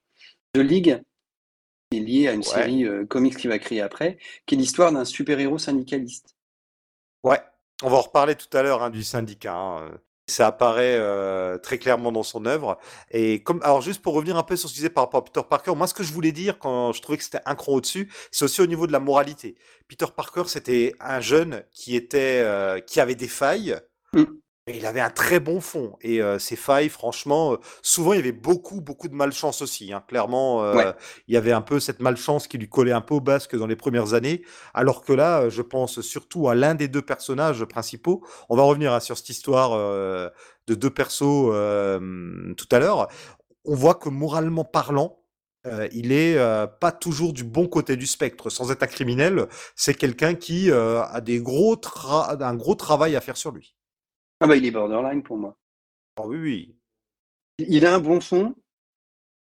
de 0.56 0.62
Ligue 0.62 1.02
est 1.92 2.00
lié 2.00 2.28
à 2.28 2.34
une 2.34 2.44
série 2.44 2.86
euh, 2.86 3.06
comics 3.06 3.38
qu'il 3.38 3.50
va 3.50 3.60
créer 3.60 3.82
après, 3.82 4.18
qui 4.46 4.56
est 4.56 4.58
l'histoire 4.58 4.92
d'un 4.92 5.06
super-héros 5.06 5.58
syndicaliste. 5.58 6.36
Ouais, 7.24 7.42
on 7.84 7.90
va 7.90 7.98
en 7.98 8.02
reparler 8.02 8.36
tout 8.36 8.56
à 8.58 8.62
l'heure 8.62 8.84
hein, 8.84 8.90
du 8.90 9.04
syndicat. 9.04 9.56
Hein. 9.56 9.92
Ça 10.30 10.48
apparaît 10.48 10.98
euh, 11.00 11.58
très 11.58 11.78
clairement 11.78 12.12
dans 12.12 12.24
son 12.24 12.46
œuvre. 12.46 12.78
Et 13.12 13.44
comme, 13.44 13.62
alors 13.64 13.82
juste 13.82 14.02
pour 14.02 14.14
revenir 14.14 14.36
un 14.36 14.44
peu 14.44 14.58
sur 14.58 14.68
ce 14.68 14.74
que 14.74 14.76
tu 14.76 14.82
disais 14.82 14.90
par 14.90 15.06
rapport 15.06 15.22
à 15.22 15.24
Peter 15.24 15.42
Parker, 15.50 15.74
moi 15.74 15.88
ce 15.88 15.94
que 15.94 16.04
je 16.04 16.12
voulais 16.12 16.34
dire 16.34 16.60
quand 16.60 16.92
je 16.92 17.02
trouvais 17.02 17.18
que 17.18 17.24
c'était 17.24 17.40
un 17.46 17.56
cran 17.56 17.74
au-dessus, 17.74 18.12
c'est 18.32 18.44
aussi 18.44 18.62
au 18.62 18.68
niveau 18.68 18.88
de 18.88 18.92
la 18.92 19.00
moralité. 19.00 19.56
Peter 19.88 20.08
Parker, 20.14 20.44
c'était 20.48 20.94
un 21.00 21.22
jeune 21.22 21.64
qui 21.72 21.96
était, 21.96 22.42
euh, 22.44 22.82
qui 22.82 23.00
avait 23.00 23.16
des 23.16 23.30
failles. 23.30 23.80
Mm 24.12 24.24
il 24.76 24.86
avait 24.86 25.00
un 25.00 25.10
très 25.10 25.40
bon 25.40 25.62
fond 25.62 25.98
et 26.02 26.22
euh, 26.22 26.40
ses 26.40 26.56
failles, 26.56 26.90
franchement, 26.90 27.54
euh, 27.54 27.58
souvent 27.82 28.14
il 28.14 28.18
y 28.18 28.20
avait 28.20 28.32
beaucoup, 28.32 28.82
beaucoup 28.82 29.08
de 29.08 29.14
malchance 29.14 29.62
aussi. 29.62 29.94
Hein. 29.94 30.04
Clairement, 30.08 30.64
euh, 30.64 30.92
il 31.28 31.34
y 31.34 31.38
avait 31.38 31.54
un 31.54 31.62
peu 31.62 31.80
cette 31.80 32.02
malchance 32.02 32.48
qui 32.48 32.58
lui 32.58 32.68
collait 32.68 32.92
un 32.92 33.02
peu 33.02 33.16
au 33.16 33.22
basque 33.22 33.56
dans 33.56 33.68
les 33.68 33.76
premières 33.76 34.14
années. 34.14 34.44
Alors 34.74 35.04
que 35.04 35.14
là, 35.14 35.50
je 35.50 35.62
pense 35.62 36.02
surtout 36.02 36.50
à 36.50 36.56
l'un 36.56 36.76
des 36.76 36.88
deux 36.88 37.02
personnages 37.02 37.64
principaux. 37.66 38.24
On 38.50 38.58
va 38.58 38.64
revenir 38.64 38.94
hein, 38.94 39.00
sur 39.00 39.18
cette 39.18 39.30
histoire 39.30 39.78
de 39.78 40.76
deux 40.76 40.90
persos 40.90 41.48
tout 42.58 42.68
à 42.72 42.80
l'heure. 42.80 43.08
On 43.66 43.76
voit 43.76 43.96
que 43.96 44.10
moralement 44.10 44.66
parlant, 44.66 45.20
il 45.92 46.12
est 46.12 46.38
pas 46.80 46.92
toujours 46.92 47.34
du 47.34 47.44
bon 47.44 47.68
côté 47.68 47.96
du 47.96 48.08
spectre. 48.08 48.50
Sans 48.50 48.72
être 48.72 48.84
un 48.84 48.88
criminel, 48.88 49.48
c'est 49.76 49.94
quelqu'un 49.94 50.36
qui 50.36 50.72
a 50.72 51.22
des 51.22 51.40
gros 51.40 51.80
un 52.40 52.56
gros 52.56 52.76
travail 52.76 53.16
à 53.16 53.22
faire 53.22 53.38
sur 53.38 53.52
lui. 53.52 53.77
Ah 54.40 54.48
bah 54.48 54.56
il 54.56 54.66
est 54.66 54.72
borderline 54.72 55.24
pour 55.24 55.38
moi. 55.38 55.58
Oui, 56.24 56.38
oui. 56.38 56.76
Il 57.60 57.86
a 57.86 57.96
un 57.96 58.00
bon 58.00 58.22
fond, 58.22 58.56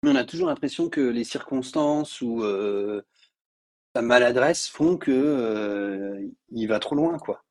mais 0.04 0.12
on 0.12 0.16
a 0.16 0.24
toujours 0.24 0.48
l'impression 0.48 0.90
que 0.90 1.02
les 1.02 1.24
circonstances 1.24 2.22
ou 2.22 2.44
euh, 2.44 3.02
sa 3.96 4.02
maladresse 4.02 4.68
font 4.68 4.98
que 4.98 5.12
euh, 5.12 6.28
il 6.52 6.68
va 6.68 6.80
trop 6.80 6.96
loin, 6.96 7.18
quoi. 7.18 7.44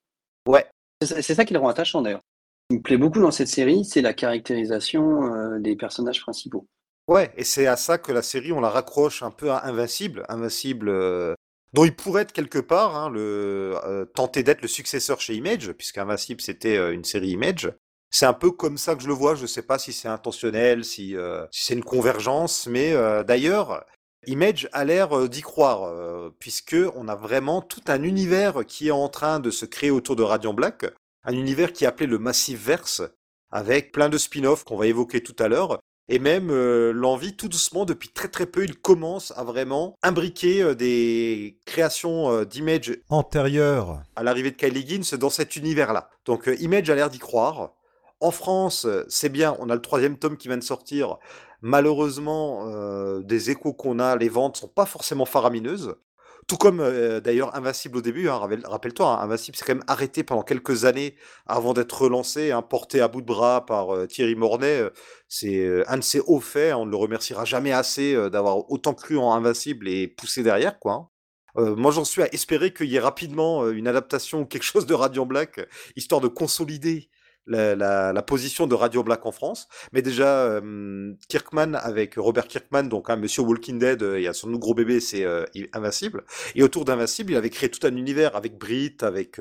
Ouais. 0.47 0.67
C'est 1.03 1.35
ça 1.35 1.45
qui 1.45 1.53
le 1.53 1.59
rend 1.59 1.69
attachant 1.69 2.01
d'ailleurs. 2.01 2.23
Ce 2.71 2.75
qui 2.75 2.79
me 2.79 2.83
plaît 2.83 2.97
beaucoup 2.97 3.21
dans 3.21 3.33
cette 3.33 3.49
série, 3.49 3.85
c'est 3.85 4.03
la 4.03 4.15
caractérisation 4.15 5.35
euh, 5.35 5.59
des 5.59 5.75
personnages 5.75 6.21
principaux. 6.21 6.69
Ouais, 7.09 7.33
et 7.37 7.43
c'est 7.43 7.67
à 7.67 7.77
ça 7.77 7.99
que 7.99 8.13
la 8.13 8.23
série, 8.23 8.53
on 8.53 8.61
la 8.61 8.71
raccroche 8.71 9.25
un 9.25 9.33
peu 9.33 9.51
à 9.51 9.67
Invincible. 9.67 10.25
Invincible, 10.29 11.37
dont 11.73 11.85
il 11.85 11.95
pourrait 11.95 12.23
être 12.23 12.33
quelque 12.33 12.59
part 12.59 12.97
hein, 12.97 13.11
le 13.11 13.75
euh, 13.85 14.05
tenter 14.05 14.43
d'être 14.43 14.63
le 14.63 14.69
successeur 14.69 15.21
chez 15.21 15.35
Image, 15.35 15.73
puisqu'Invincible 15.73 16.41
c'était 16.41 16.77
euh, 16.77 16.93
une 16.93 17.05
série 17.05 17.31
Image. 17.31 17.73
C'est 18.11 18.27
un 18.27 18.35
peu 18.35 18.51
comme 18.51 18.77
ça 18.77 18.95
que 18.95 19.03
je 19.03 19.09
le 19.09 19.15
vois. 19.15 19.35
Je 19.35 19.43
ne 19.43 19.47
sais 19.47 19.63
pas 19.63 19.79
si 19.79 19.93
c'est 19.93 20.09
intentionnel, 20.09 20.85
si, 20.85 21.17
euh, 21.17 21.47
c'est 21.51 21.73
une 21.73 21.85
convergence, 21.85 22.67
mais 22.67 22.93
d'ailleurs, 23.25 23.87
Image 24.27 24.69
a 24.73 24.85
l'air 24.85 25.31
d'y 25.31 25.41
croire, 25.41 26.31
puisque 26.39 26.77
on 26.95 27.09
a 27.09 27.17
vraiment 27.17 27.63
tout 27.63 27.81
un 27.87 28.03
univers 28.03 28.67
qui 28.67 28.89
est 28.89 28.93
en 28.93 29.09
train 29.09 29.41
de 29.41 29.51
se 29.51 29.65
créer 29.65 29.91
autour 29.91 30.15
de 30.15 30.23
Radiant 30.23 30.53
Black, 30.53 30.85
un 31.25 31.33
univers 31.33 31.73
qui 31.73 31.85
est 31.85 31.87
appelé 31.87 32.07
le 32.07 32.19
Massive 32.19 32.63
Verse, 32.63 33.01
avec 33.51 33.93
plein 33.93 34.11
de 34.11 34.19
spin-offs 34.19 34.65
qu'on 34.65 34.77
va 34.77 34.89
évoquer 34.89 35.23
tout 35.23 35.37
à 35.39 35.49
l'heure, 35.49 35.81
et 36.09 36.19
même 36.19 36.51
euh, 36.51 36.93
l'envie, 36.93 37.37
tout 37.37 37.49
doucement, 37.49 37.85
depuis 37.85 38.09
très 38.09 38.29
très 38.29 38.47
peu, 38.47 38.65
il 38.65 38.77
commence 38.77 39.33
à 39.37 39.45
vraiment 39.45 39.97
imbriquer 40.03 40.63
euh, 40.63 40.75
des 40.75 41.59
créations 41.65 42.31
euh, 42.31 42.45
d'Image 42.45 42.99
antérieures 43.09 44.03
à 44.17 44.23
l'arrivée 44.23 44.51
de 44.51 44.57
Kylie 44.57 44.81
Higgins 44.81 45.17
dans 45.17 45.31
cet 45.31 45.57
univers-là. 45.57 46.11
Donc 46.25 46.51
Image 46.59 46.91
a 46.91 46.95
l'air 46.95 47.09
d'y 47.09 47.19
croire. 47.19 47.73
En 48.21 48.31
France, 48.31 48.87
c'est 49.09 49.31
bien, 49.31 49.57
on 49.59 49.69
a 49.69 49.75
le 49.75 49.81
troisième 49.81 50.17
tome 50.17 50.37
qui 50.37 50.47
vient 50.47 50.57
de 50.57 50.63
sortir. 50.63 51.19
Malheureusement, 51.61 52.69
des 53.21 53.51
échos 53.51 53.73
qu'on 53.73 53.99
a, 53.99 54.15
les 54.15 54.29
ventes 54.29 54.59
sont 54.59 54.69
pas 54.69 54.87
forcément 54.87 55.25
faramineuses. 55.25 55.97
Tout 56.49 56.57
comme 56.57 56.81
euh, 56.81 57.21
d'ailleurs 57.21 57.55
Invincible 57.55 57.99
au 57.99 58.01
début, 58.03 58.29
hein, 58.29 58.41
rappelle-toi, 58.65 59.07
hein, 59.07 59.25
Invincible 59.25 59.57
s'est 59.57 59.65
quand 59.65 59.75
même 59.75 59.85
arrêté 59.87 60.25
pendant 60.25 60.43
quelques 60.43 60.85
années 60.85 61.15
avant 61.47 61.73
d'être 61.73 62.03
relancé, 62.03 62.51
hein, 62.51 62.63
porté 62.63 63.01
à 63.01 63.09
bout 63.09 63.21
de 63.21 63.27
bras 63.27 63.65
par 63.65 63.95
euh, 63.95 64.07
Thierry 64.07 64.35
Mornay. 64.35 64.81
Euh, 64.81 64.91
c'est 65.29 65.85
un 65.89 65.99
de 65.99 66.03
ses 66.03 66.21
hauts 66.21 66.41
faits, 66.41 66.75
on 66.75 66.85
ne 66.85 66.91
le 66.91 66.97
remerciera 66.97 67.45
jamais 67.45 67.73
assez 67.73 68.15
d'avoir 68.29 68.71
autant 68.71 68.93
cru 68.93 69.17
en 69.17 69.33
Invincible 69.33 69.89
et 69.89 70.07
poussé 70.07 70.43
derrière. 70.43 70.79
quoi. 70.79 71.11
moi, 71.57 71.91
j'en 71.91 72.05
suis 72.05 72.23
à 72.23 72.31
espérer 72.35 72.75
qu'il 72.75 72.89
y 72.89 72.97
ait 72.97 73.01
rapidement 73.01 73.67
une 73.71 73.89
adaptation 73.89 74.43
ou 74.43 74.45
quelque 74.45 74.65
chose 74.65 74.85
de 74.85 74.93
Radiant 74.93 75.25
Black, 75.25 75.67
histoire 75.97 76.21
de 76.21 76.29
consolider 76.29 77.09
la, 77.47 78.23
position 78.23 78.67
de 78.67 78.75
Radio 78.75 79.03
Black 79.03 79.27
en 79.27 79.33
France. 79.33 79.69
Mais 79.93 80.03
déjà, 80.03 80.61
Kirkman 81.29 81.75
avec 81.75 82.15
Robert 82.17 82.47
Kirkman, 82.47 82.85
donc 82.85 83.11
un 83.11 83.17
Monsieur 83.17 83.43
Walking 83.43 83.79
Dead, 83.79 84.05
il 84.17 84.23
y 84.23 84.29
a 84.29 84.33
son 84.33 84.51
gros 84.53 84.75
bébé, 84.75 85.01
c'est 85.01 85.27
Invincible. 85.73 86.25
Et 86.55 86.63
autour 86.63 86.85
d'Invincible, 86.85 87.33
il 87.33 87.37
avait 87.37 87.51
créé 87.51 87.71
tout 87.71 87.87
un 87.87 87.97
univers 87.97 88.37
avec 88.37 88.59
Brit, 88.59 88.97
avec 89.01 89.39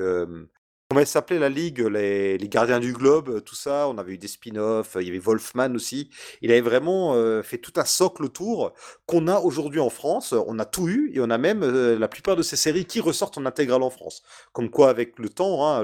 Comment 0.92 1.00
elle 1.00 1.06
s'appelait 1.06 1.38
la 1.38 1.48
ligue 1.48 1.78
les, 1.78 2.36
Gardiens 2.50 2.78
du 2.78 2.92
Globe, 2.92 3.42
tout 3.44 3.54
ça? 3.54 3.88
On 3.88 3.96
avait 3.96 4.12
eu 4.12 4.18
des 4.18 4.28
spin-offs, 4.28 4.98
il 5.00 5.06
y 5.06 5.08
avait 5.08 5.18
Wolfman 5.18 5.74
aussi. 5.74 6.10
Il 6.42 6.50
avait 6.50 6.60
vraiment 6.60 7.14
euh, 7.14 7.42
fait 7.42 7.56
tout 7.56 7.72
un 7.76 7.86
socle 7.86 8.22
autour 8.22 8.74
qu'on 9.06 9.26
a 9.26 9.38
aujourd'hui 9.38 9.80
en 9.80 9.88
France. 9.88 10.34
On 10.34 10.58
a 10.58 10.66
tout 10.66 10.88
eu 10.88 11.10
et 11.14 11.20
on 11.20 11.30
a 11.30 11.38
même 11.38 11.62
euh, 11.62 11.98
la 11.98 12.08
plupart 12.08 12.36
de 12.36 12.42
ces 12.42 12.56
séries 12.56 12.84
qui 12.84 13.00
ressortent 13.00 13.38
en 13.38 13.46
intégrale 13.46 13.82
en 13.82 13.88
France. 13.88 14.22
Comme 14.52 14.68
quoi, 14.68 14.90
avec 14.90 15.18
le 15.18 15.30
temps, 15.30 15.66
hein, 15.66 15.82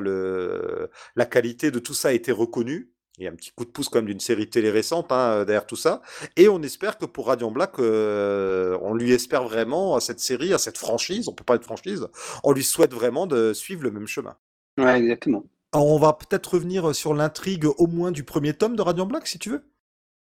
la 1.16 1.24
qualité 1.24 1.70
de 1.70 1.78
tout 1.78 1.94
ça 1.94 2.08
a 2.08 2.12
été 2.12 2.30
reconnue. 2.30 2.92
Il 3.16 3.24
y 3.24 3.28
a 3.28 3.30
un 3.30 3.34
petit 3.34 3.52
coup 3.52 3.64
de 3.64 3.70
pouce 3.70 3.88
quand 3.88 4.00
même 4.00 4.06
d'une 4.06 4.20
série 4.20 4.50
télé 4.50 4.70
récente 4.70 5.10
hein, 5.10 5.46
derrière 5.46 5.66
tout 5.66 5.74
ça. 5.74 6.02
Et 6.36 6.50
on 6.50 6.62
espère 6.62 6.98
que 6.98 7.06
pour 7.06 7.28
Radiant 7.28 7.50
Black, 7.50 7.78
euh, 7.78 8.76
on 8.82 8.92
lui 8.92 9.12
espère 9.12 9.44
vraiment 9.44 9.96
à 9.96 10.00
cette 10.00 10.20
série, 10.20 10.52
à 10.52 10.58
cette 10.58 10.76
franchise, 10.76 11.28
on 11.28 11.32
peut 11.32 11.44
pas 11.44 11.54
être 11.54 11.64
franchise, 11.64 12.08
on 12.44 12.52
lui 12.52 12.62
souhaite 12.62 12.92
vraiment 12.92 13.26
de 13.26 13.54
suivre 13.54 13.82
le 13.82 13.90
même 13.90 14.06
chemin. 14.06 14.36
Ouais, 14.78 14.98
exactement. 14.98 15.44
on 15.74 15.98
va 15.98 16.12
peut-être 16.12 16.54
revenir 16.54 16.94
sur 16.94 17.12
l'intrigue 17.12 17.66
au 17.66 17.86
moins 17.86 18.12
du 18.12 18.22
premier 18.22 18.54
tome 18.54 18.76
de 18.76 18.82
Radiant 18.82 19.06
Black, 19.06 19.26
si 19.26 19.38
tu 19.38 19.50
veux. 19.50 19.64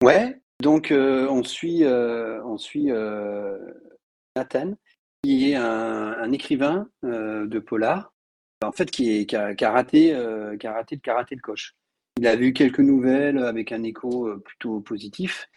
Ouais, 0.03 0.41
donc 0.61 0.91
euh, 0.91 1.29
on 1.29 1.45
suit, 1.45 1.85
euh, 1.85 2.43
on 2.45 2.59
suit 2.59 2.91
euh, 2.91 3.59
Nathan, 4.37 4.75
qui 5.23 5.51
est 5.51 5.55
un, 5.55 6.33
écrivain 6.33 6.89
de 7.03 7.59
polar, 7.59 8.13
en 8.63 8.73
fait, 8.73 8.91
qui, 8.91 9.19
est, 9.19 9.27
qui, 9.27 9.37
a, 9.37 9.71
raté, 9.71 10.17
qui 10.61 10.67
a 10.67 10.73
raté 10.73 10.95
le 10.97 11.01
karaté 11.01 11.37
de 11.37 11.41
coche. 11.41 11.75
Il 12.19 12.27
a 12.27 12.37
vu 12.37 12.53
quelques 12.53 12.81
nouvelles 12.81 13.39
avec 13.39 13.73
un 13.73 13.83
écho 13.83 14.29
plutôt 14.45 14.81
positif, 14.81 15.49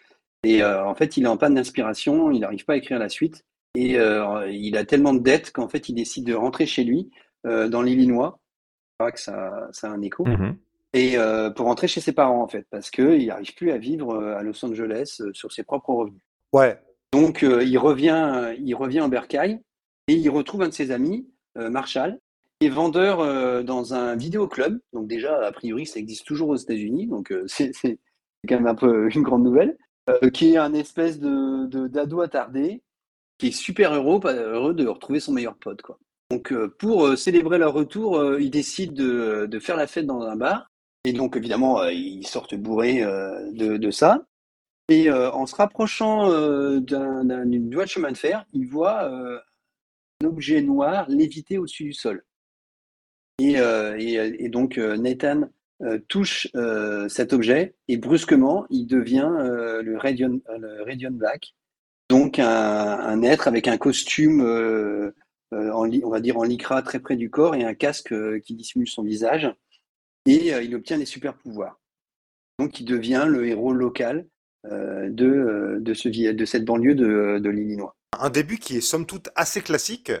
et 0.44 0.64
en 0.64 0.94
fait, 0.94 1.16
il 1.16 1.24
est 1.24 1.28
en 1.28 1.36
panne 1.36 1.54
d'inspiration, 1.54 2.32
il 2.32 2.40
n'arrive 2.40 2.64
pas 2.64 2.74
à 2.74 2.76
écrire 2.76 2.98
la 2.98 3.08
suite, 3.08 3.44
et 3.74 3.96
il 4.50 4.76
a 4.76 4.84
tellement 4.84 5.14
de 5.14 5.20
dettes 5.20 5.52
qu'en 5.52 5.68
fait, 5.68 5.88
il 5.88 5.94
décide 5.94 6.26
de 6.26 6.34
rentrer 6.34 6.66
chez 6.66 6.84
lui 6.84 7.10
dans 7.44 7.82
l'Illinois 7.82 8.40
que 8.98 9.20
ça, 9.20 9.68
ça, 9.72 9.88
a 9.88 9.90
un 9.90 10.02
écho. 10.02 10.24
Mmh 10.24 10.56
et 10.94 11.16
euh, 11.16 11.50
pour 11.50 11.66
rentrer 11.66 11.88
chez 11.88 12.00
ses 12.00 12.12
parents, 12.12 12.42
en 12.42 12.48
fait, 12.48 12.66
parce 12.70 12.90
qu'il 12.90 13.26
n'arrive 13.26 13.54
plus 13.54 13.70
à 13.70 13.78
vivre 13.78 14.14
euh, 14.14 14.36
à 14.36 14.42
Los 14.42 14.64
Angeles 14.64 15.18
euh, 15.20 15.30
sur 15.32 15.52
ses 15.52 15.62
propres 15.62 15.90
revenus. 15.90 16.20
Ouais. 16.52 16.78
Donc, 17.12 17.42
il, 17.42 17.76
revient, 17.76 18.54
il 18.58 18.74
revient 18.74 19.02
en 19.02 19.08
Bercail 19.08 19.60
et 20.08 20.14
il 20.14 20.30
retrouve 20.30 20.62
un 20.62 20.68
de 20.68 20.72
ses 20.72 20.90
amis, 20.90 21.28
Marshall, 21.56 22.18
qui 22.58 22.68
est 22.68 22.70
vendeur 22.70 23.64
dans 23.64 23.92
un 23.92 24.16
vidéoclub. 24.16 24.80
Donc, 24.94 25.08
déjà, 25.08 25.38
a 25.44 25.52
priori, 25.52 25.84
ça 25.84 25.98
existe 25.98 26.26
toujours 26.26 26.48
aux 26.48 26.56
États-Unis. 26.56 27.08
Donc, 27.08 27.30
c'est 27.48 27.72
quand 28.48 28.54
même 28.54 28.66
un 28.66 28.74
peu 28.74 29.10
une 29.14 29.22
grande 29.22 29.44
nouvelle. 29.44 29.76
qui 30.32 30.54
est 30.54 30.56
un 30.56 30.72
espèce 30.72 31.20
de 31.20 31.86
d'ado 31.86 32.22
attardé, 32.22 32.82
qui 33.36 33.48
est 33.48 33.52
super 33.52 33.92
heureux, 33.92 34.18
heureux 34.24 34.72
de 34.72 34.86
retrouver 34.86 35.20
son 35.20 35.32
meilleur 35.32 35.56
pote. 35.56 35.82
Quoi. 35.82 35.98
Donc, 36.32 36.50
euh, 36.50 36.74
pour 36.78 37.06
euh, 37.06 37.14
célébrer 37.14 37.58
leur 37.58 37.74
retour, 37.74 38.16
euh, 38.16 38.40
ils 38.40 38.50
décident 38.50 38.94
de, 38.94 39.58
faire 39.58 39.76
la 39.76 39.86
fête 39.86 40.06
dans 40.06 40.22
un 40.22 40.34
bar. 40.34 40.66
Et 41.04 41.12
donc, 41.12 41.36
évidemment, 41.36 41.84
ils 41.84 42.26
sortent 42.26 42.54
bourrés 42.54 43.04
de, 43.52 43.90
ça. 43.90 44.24
Et 44.88 45.10
en 45.10 45.46
se 45.46 45.54
rapprochant 45.56 46.28
d'une 46.78 47.74
voie 47.74 47.84
de 47.84 47.88
chemin 47.88 48.12
de 48.12 48.16
fer, 48.16 48.46
ils 48.52 48.68
voient 48.68 49.10
un 49.10 50.24
objet 50.24 50.62
noir 50.62 51.06
léviter 51.08 51.58
au-dessus 51.58 51.84
du 51.84 51.92
sol. 51.92 52.24
Et, 53.40 54.48
donc, 54.48 54.78
Nathan 54.78 55.50
touche 56.06 56.46
cet 57.08 57.32
objet 57.32 57.74
et 57.88 57.96
brusquement, 57.96 58.64
il 58.70 58.86
devient 58.86 59.28
le 59.82 59.96
Radion, 59.98 60.40
Black. 61.10 61.54
Donc, 62.08 62.38
un, 62.38 63.22
être 63.22 63.48
avec 63.48 63.66
un 63.66 63.76
costume 63.76 65.12
on 65.52 66.10
va 66.10 66.20
dire 66.20 66.38
en 66.38 66.44
lycra 66.44 66.82
très 66.82 67.00
près 67.00 67.16
du 67.16 67.30
corps 67.30 67.54
et 67.54 67.64
un 67.64 67.74
casque 67.74 68.12
euh, 68.12 68.40
qui 68.40 68.54
dissimule 68.54 68.88
son 68.88 69.02
visage. 69.02 69.52
Et 70.26 70.54
euh, 70.54 70.62
il 70.62 70.74
obtient 70.74 70.98
des 70.98 71.06
super 71.06 71.34
pouvoirs. 71.34 71.80
Donc 72.58 72.80
il 72.80 72.84
devient 72.84 73.24
le 73.28 73.46
héros 73.46 73.72
local 73.72 74.26
de, 74.64 75.78
de 75.80 76.44
cette 76.44 76.64
banlieue 76.64 76.94
de, 76.94 77.40
de 77.40 77.50
l'Illinois. 77.50 77.96
Un 78.20 78.30
début 78.30 78.58
qui 78.58 78.76
est 78.76 78.80
somme 78.80 79.06
toute 79.06 79.30
assez 79.34 79.60
classique, 79.60 80.12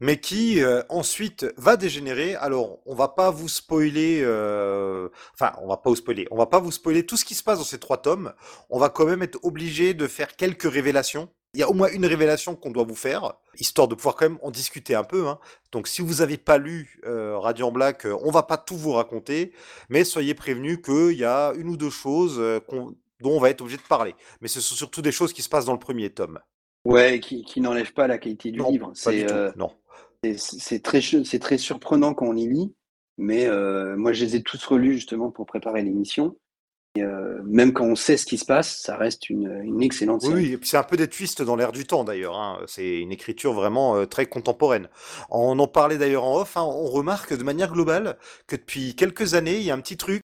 mais 0.00 0.18
qui 0.20 0.62
euh, 0.62 0.82
ensuite 0.88 1.46
va 1.56 1.76
dégénérer. 1.76 2.34
Alors, 2.36 2.78
on 2.86 2.94
va 2.94 3.08
pas 3.08 3.30
vous 3.30 3.48
spoiler, 3.48 4.20
euh, 4.22 5.08
enfin, 5.34 5.52
on 5.62 5.68
va 5.68 5.76
pas 5.76 5.90
vous 5.90 5.96
spoiler, 5.96 6.26
on 6.30 6.36
va 6.36 6.46
pas 6.46 6.58
vous 6.58 6.72
spoiler 6.72 7.06
tout 7.06 7.16
ce 7.16 7.24
qui 7.24 7.34
se 7.34 7.42
passe 7.42 7.58
dans 7.58 7.64
ces 7.64 7.78
trois 7.78 7.98
tomes. 7.98 8.32
On 8.70 8.78
va 8.78 8.88
quand 8.88 9.06
même 9.06 9.22
être 9.22 9.38
obligé 9.42 9.94
de 9.94 10.06
faire 10.06 10.36
quelques 10.36 10.70
révélations. 10.70 11.28
Il 11.54 11.60
y 11.60 11.62
a 11.62 11.70
au 11.70 11.72
moins 11.72 11.88
une 11.88 12.04
révélation 12.04 12.54
qu'on 12.54 12.70
doit 12.70 12.84
vous 12.84 12.94
faire, 12.94 13.32
histoire 13.58 13.88
de 13.88 13.94
pouvoir 13.94 14.14
quand 14.16 14.28
même 14.28 14.38
en 14.42 14.50
discuter 14.50 14.94
un 14.94 15.04
peu. 15.04 15.26
Hein. 15.26 15.38
Donc, 15.72 15.88
si 15.88 16.02
vous 16.02 16.20
avez 16.20 16.36
pas 16.36 16.58
lu 16.58 17.00
euh, 17.06 17.38
Radiant 17.38 17.72
Black, 17.72 18.04
euh, 18.04 18.18
on 18.22 18.30
va 18.30 18.42
pas 18.42 18.58
tout 18.58 18.76
vous 18.76 18.92
raconter, 18.92 19.52
mais 19.88 20.04
soyez 20.04 20.34
prévenus 20.34 20.80
qu'il 20.84 21.16
y 21.16 21.24
a 21.24 21.54
une 21.56 21.68
ou 21.68 21.78
deux 21.78 21.88
choses 21.88 22.36
dont 22.68 22.94
on 23.24 23.40
va 23.40 23.48
être 23.48 23.62
obligé 23.62 23.78
de 23.78 23.82
parler. 23.82 24.14
Mais 24.42 24.48
ce 24.48 24.60
sont 24.60 24.74
surtout 24.74 25.00
des 25.00 25.12
choses 25.12 25.32
qui 25.32 25.40
se 25.40 25.48
passent 25.48 25.64
dans 25.64 25.72
le 25.72 25.78
premier 25.78 26.10
tome. 26.10 26.40
Ouais, 26.86 27.20
qui, 27.20 27.44
qui 27.44 27.60
n'enlève 27.60 27.92
pas 27.92 28.06
la 28.06 28.18
qualité 28.18 28.50
du 28.50 28.60
livre. 28.62 28.90
C'est 28.94 29.26
non 29.56 29.70
c'est 30.36 30.82
très, 30.82 31.00
très 31.00 31.58
surprenant 31.58 32.14
quand 32.14 32.26
on 32.26 32.32
les 32.32 32.46
lit, 32.46 32.74
mais 33.18 33.46
euh, 33.46 33.96
moi 33.96 34.12
je 34.12 34.24
les 34.24 34.36
ai 34.36 34.42
tous 34.42 34.64
relus 34.64 34.94
justement 34.94 35.30
pour 35.30 35.46
préparer 35.46 35.82
l'émission. 35.82 36.36
Euh, 36.98 37.42
même 37.44 37.74
quand 37.74 37.84
on 37.84 37.94
sait 37.94 38.16
ce 38.16 38.24
qui 38.24 38.38
se 38.38 38.46
passe, 38.46 38.80
ça 38.80 38.96
reste 38.96 39.28
une, 39.28 39.60
une 39.62 39.82
excellente 39.82 40.22
série. 40.22 40.54
Oui, 40.54 40.58
c'est 40.62 40.78
un 40.78 40.82
peu 40.82 40.96
des 40.96 41.08
twists 41.08 41.42
dans 41.42 41.54
l'air 41.54 41.70
du 41.70 41.86
temps 41.86 42.04
d'ailleurs. 42.04 42.38
Hein. 42.38 42.58
C'est 42.66 43.00
une 43.00 43.12
écriture 43.12 43.52
vraiment 43.52 43.96
euh, 43.96 44.06
très 44.06 44.24
contemporaine. 44.24 44.88
On 45.28 45.58
en 45.58 45.68
parlait 45.68 45.98
d'ailleurs 45.98 46.24
en 46.24 46.40
off. 46.40 46.56
Hein. 46.56 46.62
On 46.62 46.86
remarque 46.86 47.36
de 47.36 47.42
manière 47.42 47.70
globale 47.70 48.16
que 48.46 48.56
depuis 48.56 48.94
quelques 48.94 49.34
années, 49.34 49.58
il 49.58 49.62
y 49.64 49.70
a 49.70 49.74
un 49.74 49.80
petit 49.80 49.98
truc 49.98 50.22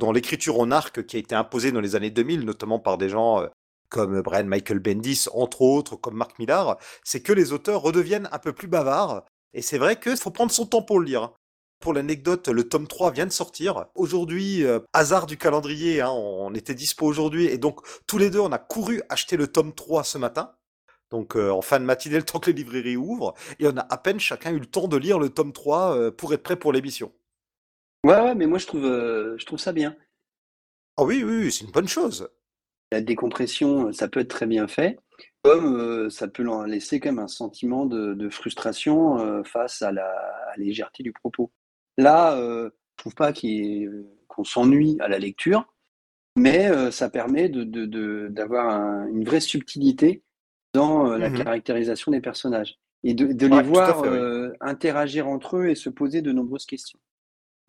dans 0.00 0.10
l'écriture 0.10 0.58
en 0.58 0.72
arc 0.72 1.06
qui 1.06 1.14
a 1.14 1.20
été 1.20 1.36
imposé 1.36 1.70
dans 1.70 1.80
les 1.80 1.94
années 1.94 2.10
2000, 2.10 2.44
notamment 2.44 2.80
par 2.80 2.98
des 2.98 3.08
gens 3.08 3.40
comme 3.88 4.20
Brian 4.22 4.44
Michael 4.44 4.78
Bendis, 4.80 5.26
entre 5.32 5.62
autres, 5.62 5.96
comme 5.96 6.16
Mark 6.16 6.38
Millar, 6.38 6.78
c'est 7.04 7.22
que 7.22 7.32
les 7.32 7.52
auteurs 7.52 7.82
redeviennent 7.82 8.28
un 8.32 8.38
peu 8.38 8.52
plus 8.52 8.68
bavards. 8.68 9.24
Et 9.54 9.62
c'est 9.62 9.78
vrai 9.78 9.98
qu'il 9.98 10.16
faut 10.16 10.30
prendre 10.30 10.52
son 10.52 10.66
temps 10.66 10.82
pour 10.82 11.00
le 11.00 11.06
lire. 11.06 11.32
Pour 11.80 11.94
l'anecdote, 11.94 12.48
le 12.48 12.68
tome 12.68 12.88
3 12.88 13.12
vient 13.12 13.26
de 13.26 13.32
sortir. 13.32 13.86
Aujourd'hui, 13.94 14.64
euh, 14.64 14.80
hasard 14.92 15.26
du 15.26 15.36
calendrier, 15.36 16.00
hein, 16.00 16.10
on 16.10 16.52
était 16.54 16.74
dispo 16.74 17.06
aujourd'hui, 17.06 17.46
et 17.46 17.56
donc 17.56 17.80
tous 18.06 18.18
les 18.18 18.30
deux, 18.30 18.40
on 18.40 18.50
a 18.50 18.58
couru 18.58 19.00
acheter 19.08 19.36
le 19.36 19.46
tome 19.46 19.72
3 19.72 20.02
ce 20.02 20.18
matin. 20.18 20.54
Donc 21.10 21.36
euh, 21.36 21.50
en 21.50 21.62
fin 21.62 21.78
de 21.78 21.84
matinée, 21.84 22.16
le 22.16 22.24
temps 22.24 22.40
que 22.40 22.50
les 22.50 22.56
librairies 22.56 22.96
ouvrent, 22.96 23.34
et 23.60 23.68
on 23.68 23.76
a 23.76 23.86
à 23.88 23.96
peine 23.96 24.18
chacun 24.18 24.50
eu 24.50 24.58
le 24.58 24.66
temps 24.66 24.88
de 24.88 24.96
lire 24.96 25.20
le 25.20 25.28
tome 25.28 25.52
3 25.52 25.96
euh, 25.96 26.10
pour 26.10 26.34
être 26.34 26.42
prêt 26.42 26.56
pour 26.56 26.72
l'émission. 26.72 27.12
Ouais, 28.04 28.20
ouais, 28.20 28.34
mais 28.34 28.46
moi 28.46 28.58
je 28.58 28.66
trouve, 28.66 28.82
je 28.82 29.46
trouve 29.46 29.58
ça 29.58 29.72
bien. 29.72 29.96
Ah 30.96 31.04
oui, 31.04 31.22
oui, 31.22 31.44
oui 31.44 31.52
c'est 31.52 31.64
une 31.64 31.70
bonne 31.70 31.88
chose. 31.88 32.28
La 32.92 33.00
décompression, 33.00 33.92
ça 33.92 34.08
peut 34.08 34.20
être 34.20 34.30
très 34.30 34.46
bien 34.46 34.66
fait, 34.66 34.98
comme 35.42 36.08
ça 36.10 36.28
peut 36.28 36.44
laisser 36.66 37.00
quand 37.00 37.10
même 37.10 37.18
un 37.18 37.28
sentiment 37.28 37.86
de, 37.86 38.28
frustration 38.30 39.44
face 39.44 39.82
à 39.82 39.92
la 39.92 40.10
légèreté 40.56 41.02
du 41.02 41.12
propos. 41.12 41.50
Là, 41.98 42.34
je 42.36 42.70
trouve 42.96 43.14
pas 43.14 43.32
qu'on 43.32 44.44
s'ennuie 44.44 44.96
à 45.00 45.08
la 45.08 45.18
lecture, 45.18 45.66
mais 46.36 46.90
ça 46.90 47.10
permet 47.10 47.50
d'avoir 47.50 49.06
une 49.08 49.24
vraie 49.24 49.40
subtilité 49.40 50.22
dans 50.72 51.16
la 51.16 51.30
mmh 51.30 51.44
caractérisation 51.44 52.12
des 52.12 52.20
personnages 52.20 52.78
et 53.04 53.14
de, 53.14 53.46
les 53.46 53.62
voir 53.62 54.04
interagir 54.60 55.28
entre 55.28 55.58
eux 55.58 55.68
et 55.68 55.74
se 55.74 55.90
poser 55.90 56.22
de 56.22 56.32
nombreuses 56.32 56.66
questions. 56.66 56.98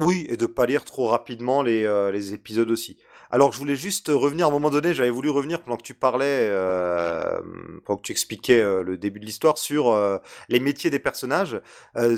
Oui, 0.02 0.26
et 0.30 0.38
de 0.38 0.46
pas 0.46 0.66
lire 0.66 0.86
trop 0.86 1.08
rapidement 1.08 1.62
les 1.62 2.34
épisodes 2.34 2.72
aussi. 2.72 2.98
Alors, 3.32 3.52
je 3.52 3.60
voulais 3.60 3.76
juste 3.76 4.08
revenir 4.08 4.48
à 4.48 4.50
un 4.50 4.52
moment 4.52 4.72
donné, 4.72 4.96
j'avais 4.96 5.12
voulu 5.12 5.30
revenir 5.30 5.62
pendant 5.62 5.78
que 5.78 5.84
tu 5.84 5.94
parlais, 5.94 6.48
euh, 6.50 7.40
pendant 7.86 7.98
que 7.98 8.02
tu 8.02 8.12
expliquais 8.12 8.60
euh, 8.60 8.82
le 8.82 8.98
début 8.98 9.20
de 9.20 9.26
l'histoire 9.26 9.60
sur 9.60 9.92
euh, 9.92 10.18
les 10.48 10.60
métiers 10.60 10.90
des 10.90 10.98
personnages. 10.98 11.62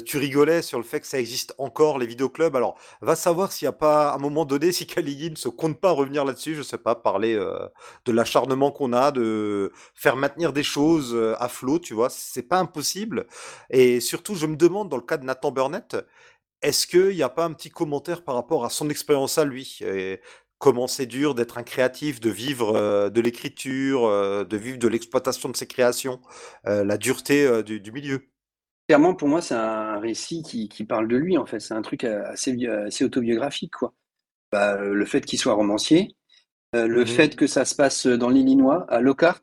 Tu 0.05 0.17
rigolais 0.17 0.61
sur 0.61 0.77
le 0.77 0.85
fait 0.85 1.01
que 1.01 1.07
ça 1.07 1.19
existe 1.19 1.53
encore, 1.57 1.99
les 1.99 2.05
vidéoclubs. 2.05 2.55
Alors, 2.55 2.77
va 3.01 3.15
savoir 3.15 3.51
s'il 3.51 3.65
n'y 3.65 3.69
a 3.69 3.73
pas, 3.73 4.13
un 4.13 4.19
moment 4.19 4.45
donné, 4.45 4.71
si 4.71 4.87
Caligine 4.87 5.35
se 5.35 5.49
compte 5.49 5.81
pas 5.81 5.91
revenir 5.91 6.23
là-dessus, 6.23 6.55
je 6.55 6.61
sais 6.61 6.77
pas, 6.77 6.95
parler 6.95 7.35
de 8.05 8.11
l'acharnement 8.11 8.71
qu'on 8.71 8.93
a, 8.93 9.11
de 9.11 9.71
faire 9.95 10.15
maintenir 10.15 10.53
des 10.53 10.63
choses 10.63 11.17
à 11.39 11.47
flot, 11.49 11.79
tu 11.79 11.93
vois, 11.93 12.09
c'est 12.09 12.43
pas 12.43 12.59
impossible. 12.59 13.27
Et 13.69 13.99
surtout, 13.99 14.35
je 14.35 14.45
me 14.45 14.55
demande, 14.55 14.89
dans 14.89 14.97
le 14.97 15.03
cas 15.03 15.17
de 15.17 15.25
Nathan 15.25 15.51
Burnett, 15.51 15.97
est-ce 16.61 16.85
qu'il 16.85 17.15
n'y 17.15 17.23
a 17.23 17.29
pas 17.29 17.45
un 17.45 17.53
petit 17.53 17.71
commentaire 17.71 18.23
par 18.23 18.35
rapport 18.35 18.65
à 18.65 18.69
son 18.69 18.89
expérience 18.89 19.37
à 19.39 19.45
lui? 19.45 19.79
Comment 20.61 20.85
c'est 20.85 21.07
dur 21.07 21.33
d'être 21.33 21.57
un 21.57 21.63
créatif, 21.63 22.21
de 22.21 22.29
vivre 22.29 22.75
euh, 22.75 23.09
de 23.09 23.19
l'écriture, 23.19 24.05
euh, 24.05 24.45
de 24.45 24.57
vivre 24.57 24.77
de 24.77 24.87
l'exploitation 24.87 25.49
de 25.49 25.57
ses 25.57 25.65
créations, 25.65 26.21
euh, 26.67 26.85
la 26.85 26.97
dureté 26.97 27.63
du, 27.63 27.91
milieu. 27.91 28.29
Clairement, 28.87 29.15
pour 29.15 29.27
moi, 29.27 29.41
c'est 29.41 29.55
un 29.55 29.99
récit 29.99 30.43
qui, 30.43 30.85
parle 30.85 31.07
de 31.07 31.17
lui, 31.17 31.37
en 31.37 31.47
fait. 31.47 31.59
C'est 31.59 31.73
un 31.73 31.81
truc 31.81 32.03
assez, 32.03 33.03
autobiographique, 33.03 33.73
quoi. 33.73 33.93
Bah, 34.51 34.77
le 34.77 35.05
fait 35.05 35.25
qu'il 35.25 35.39
soit 35.39 35.53
romancier, 35.53 36.15
le 36.73 37.03
mmh 37.03 37.07
fait 37.07 37.35
que 37.35 37.47
ça 37.47 37.65
se 37.65 37.73
passe 37.73 38.05
dans 38.05 38.29
l'Illinois, 38.29 38.85
à 38.89 38.99
Lockhart, 38.99 39.41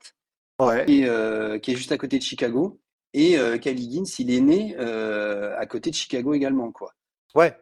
qui, 0.87 1.03
est, 1.03 1.77
juste 1.77 1.93
à 1.93 1.99
côté 1.99 2.19
de 2.19 2.23
Chicago, 2.23 2.81
et 3.13 3.37
Callie 3.61 4.03
il 4.19 4.31
est 4.31 4.41
né 4.41 4.77
à 4.77 5.67
côté 5.67 5.91
de 5.91 5.97
Chicago 5.97 6.35
également, 6.35 6.71
quoi. 6.71 6.93
Ouais, 7.35 7.57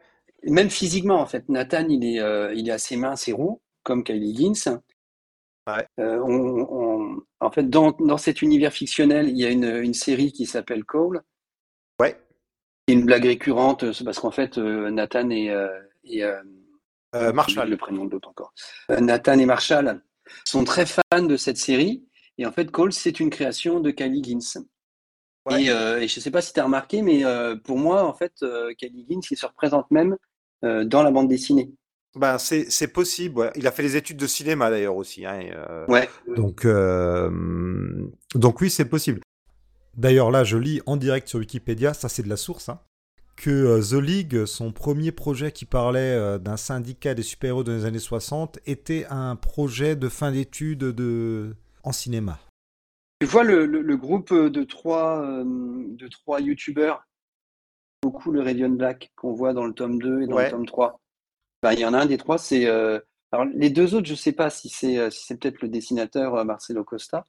même 0.49 0.69
physiquement, 0.69 1.19
en 1.19 1.25
fait, 1.25 1.47
Nathan, 1.49 1.87
il 1.89 2.05
est, 2.05 2.19
euh, 2.19 2.53
il 2.53 2.69
est 2.69 2.71
assez 2.71 2.95
mince 2.95 3.27
et 3.27 3.33
roux, 3.33 3.61
comme 3.83 4.03
Kylie 4.03 4.29
Higgins. 4.29 4.79
Euh, 5.99 7.15
en 7.39 7.51
fait, 7.51 7.69
dans, 7.69 7.91
dans, 7.91 8.17
cet 8.17 8.41
univers 8.41 8.71
fictionnel, 8.71 9.29
il 9.29 9.37
y 9.37 9.45
a 9.45 9.49
une, 9.49 9.65
une 9.65 9.93
série 9.93 10.31
qui 10.31 10.45
s'appelle 10.45 10.85
Cole. 10.85 11.21
Ouais. 11.99 12.17
Une 12.87 13.03
blague 13.03 13.25
récurrente, 13.25 13.83
parce 14.03 14.19
qu'en 14.19 14.31
fait, 14.31 14.57
euh, 14.57 14.89
Nathan 14.89 15.29
et, 15.29 15.53
et 16.05 16.23
Marshall, 17.33 17.69
le 17.69 17.77
prénom 17.77 18.05
de 18.05 18.11
l'autre 18.11 18.29
encore. 18.29 18.53
Nathan 18.89 19.37
et 19.39 19.45
Marshall 19.45 20.01
sont 20.45 20.63
très 20.63 20.85
fans 20.85 21.23
de 21.23 21.35
cette 21.35 21.57
série. 21.57 22.07
Et 22.37 22.45
en 22.45 22.51
fait, 22.53 22.71
Cole, 22.71 22.93
c'est 22.93 23.19
une 23.19 23.29
création 23.29 23.81
de 23.81 23.91
Kylie 23.91 24.19
Higgins. 24.19 24.63
Et, 25.51 25.65
je 25.65 26.01
ne 26.03 26.07
sais 26.07 26.31
pas 26.31 26.41
si 26.41 26.53
tu 26.53 26.59
as 26.61 26.63
remarqué, 26.63 27.01
mais 27.01 27.23
pour 27.65 27.77
moi, 27.77 28.05
en 28.05 28.13
fait, 28.13 28.33
euh, 28.43 28.73
Higgins, 28.81 29.21
il 29.31 29.37
se 29.37 29.45
représente 29.45 29.91
même 29.91 30.15
dans 30.63 31.03
la 31.03 31.11
bande 31.11 31.27
dessinée. 31.27 31.71
Ben, 32.15 32.37
c'est 32.39 32.87
possible. 32.87 33.51
Il 33.55 33.67
a 33.67 33.71
fait 33.71 33.83
des 33.83 33.95
études 33.95 34.17
de 34.17 34.27
cinéma 34.27 34.69
d'ailleurs 34.69 34.95
aussi. 34.95 35.25
Hein, 35.25 35.39
ouais. 35.87 36.09
Donc, 36.35 36.65
donc 38.33 38.61
oui, 38.61 38.69
c'est 38.69 38.85
possible. 38.85 39.21
D'ailleurs, 39.95 40.31
là, 40.31 40.43
je 40.43 40.57
lis 40.57 40.81
en 40.85 40.97
direct 40.97 41.27
sur 41.27 41.39
Wikipédia, 41.39 41.93
ça 41.93 42.09
c'est 42.09 42.23
de 42.23 42.29
la 42.29 42.37
source, 42.37 42.69
hein, 42.69 42.79
que 43.35 43.81
The 43.81 44.01
League, 44.01 44.45
son 44.45 44.71
premier 44.71 45.11
projet 45.11 45.51
qui 45.51 45.65
parlait 45.65 46.39
d'un 46.39 46.57
syndicat 46.57 47.13
des 47.13 47.23
super-héros 47.23 47.63
dans 47.63 47.73
les 47.73 47.85
années 47.85 47.99
60, 47.99 48.59
était 48.65 49.05
un 49.09 49.35
projet 49.35 49.95
de 49.95 50.09
fin 50.09 50.31
d'études 50.31 50.79
de... 50.79 51.55
en 51.83 51.91
cinéma. 51.91 52.39
Tu 53.19 53.25
vois 53.25 53.43
le, 53.43 53.97
groupe 53.97 54.31
de 54.31 54.63
trois, 54.63 55.25
euh, 55.25 55.43
de 55.43 56.07
trois 56.07 56.39
youtubeurs, 56.39 57.03
beaucoup 58.07 58.31
le 58.31 58.41
Radiant 58.41 58.69
Black 58.69 59.11
qu'on 59.17 59.33
voit 59.33 59.53
dans 59.53 59.65
le 59.65 59.73
tome 59.73 59.99
2 59.99 60.21
et 60.21 60.27
dans 60.27 60.39
le 60.39 60.49
tome 60.49 60.65
3. 60.65 61.01
Ben, 61.61 61.73
il 61.73 61.79
y 61.79 61.85
en 61.85 61.93
a 61.93 61.99
un 61.99 62.05
des 62.05 62.17
trois, 62.17 62.37
c'est. 62.37 62.65
Euh, 62.67 62.99
alors, 63.31 63.45
les 63.53 63.69
deux 63.69 63.95
autres, 63.95 64.05
je 64.05 64.13
ne 64.13 64.17
sais 64.17 64.31
pas 64.31 64.49
si 64.49 64.69
c'est 64.69 64.97
euh, 64.97 65.09
si 65.09 65.35
peut-être 65.35 65.61
le 65.61 65.67
dessinateur 65.67 66.45
Marcelo 66.45 66.83
Costa 66.83 67.25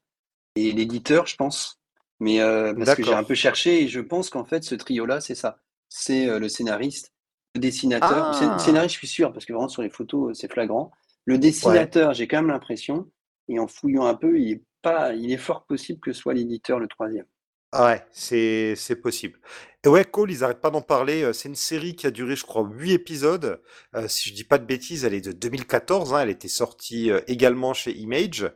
et 0.54 0.70
l'éditeur, 0.70 1.26
je 1.26 1.34
pense. 1.34 1.80
Mais 2.20 2.38
parce 2.76 2.94
que 2.94 3.02
j'ai 3.02 3.14
un 3.14 3.24
peu 3.24 3.34
cherché 3.34 3.82
et 3.82 3.88
je 3.88 4.00
pense 4.00 4.30
qu'en 4.30 4.44
fait, 4.44 4.62
ce 4.62 4.74
trio-là, 4.74 5.20
c'est 5.20 5.34
ça. 5.34 5.58
C'est 5.88 6.38
le 6.38 6.48
scénariste, 6.48 7.12
le 7.54 7.60
dessinateur. 7.60 8.32
Ah. 8.34 8.58
Scénariste, 8.58 8.94
je 8.94 8.98
suis 8.98 9.08
sûr, 9.08 9.32
parce 9.32 9.44
que 9.44 9.52
vraiment 9.52 9.68
sur 9.68 9.82
les 9.82 9.90
photos, 9.90 10.36
c'est 10.38 10.52
flagrant. 10.52 10.90
Le 11.24 11.38
dessinateur, 11.38 12.12
j'ai 12.14 12.26
quand 12.26 12.38
même 12.38 12.48
l'impression, 12.48 13.08
et 13.48 13.58
en 13.58 13.66
fouillant 13.68 14.06
un 14.06 14.14
peu, 14.14 14.38
il 14.38 14.52
est 14.52 14.62
pas, 14.82 15.14
il 15.14 15.32
est 15.32 15.38
fort 15.38 15.64
possible 15.64 16.00
que 16.00 16.12
ce 16.12 16.20
soit 16.20 16.34
l'éditeur 16.34 16.78
le 16.78 16.88
troisième. 16.88 17.26
Ah 17.72 17.86
ouais, 17.86 18.06
c'est 18.12 19.00
possible. 19.02 19.38
Et 19.84 19.88
ouais, 19.88 20.04
Cole, 20.04 20.32
ils 20.32 20.40
n'arrêtent 20.40 20.60
pas 20.60 20.70
d'en 20.70 20.82
parler. 20.82 21.22
Euh, 21.22 21.32
c'est 21.32 21.48
une 21.48 21.54
série 21.54 21.94
qui 21.94 22.06
a 22.06 22.10
duré, 22.10 22.34
je 22.34 22.44
crois, 22.44 22.68
huit 22.68 22.92
épisodes. 22.92 23.60
Euh, 23.94 24.08
si 24.08 24.28
je 24.28 24.34
dis 24.34 24.44
pas 24.44 24.58
de 24.58 24.64
bêtises, 24.64 25.04
elle 25.04 25.14
est 25.14 25.20
de 25.20 25.32
2014. 25.32 26.14
Hein, 26.14 26.20
elle 26.22 26.30
était 26.30 26.48
sortie 26.48 27.10
euh, 27.12 27.20
également 27.28 27.74
chez 27.74 27.92
Image. 27.96 28.50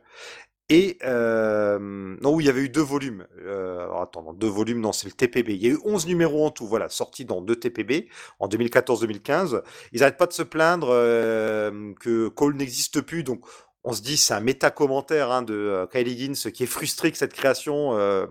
Et 0.69 0.97
non, 1.03 2.33
oui, 2.33 2.43
il 2.45 2.47
y 2.47 2.49
avait 2.49 2.61
eu 2.61 2.69
deux 2.69 2.81
volumes. 2.81 3.27
alors 3.45 4.01
attends, 4.01 4.33
deux 4.33 4.47
volumes, 4.47 4.81
non, 4.81 4.91
c'est 4.91 5.07
le 5.07 5.13
TPB. 5.13 5.53
Il 5.53 5.61
y 5.63 5.67
a 5.67 5.69
eu 5.69 5.79
11 5.83 6.07
numéros 6.07 6.45
en 6.47 6.51
tout, 6.51 6.65
voilà, 6.65 6.89
sortis 6.89 7.25
dans 7.25 7.41
deux 7.41 7.57
TPB 7.57 8.09
en 8.39 8.47
2014-2015. 8.47 9.61
Ils 9.91 9.99
n'arrêtent 9.99 10.17
pas 10.17 10.25
de 10.25 10.33
se 10.33 10.41
plaindre 10.41 10.87
que 11.99 12.27
Cole 12.29 12.55
n'existe 12.55 13.01
plus, 13.01 13.23
donc 13.23 13.45
on 13.83 13.93
se 13.93 14.01
dit 14.01 14.17
c'est 14.17 14.33
un 14.33 14.39
méta-commentaire 14.39 15.31
hein, 15.31 15.41
de 15.41 15.53
euh, 15.53 15.87
Kylie 15.87 16.11
Higgins 16.11 16.51
qui 16.51 16.63
est 16.63 16.67
frustré 16.67 17.11
que 17.11 17.17
cette 17.17 17.33
création 17.33 17.97
euh, 17.97 18.25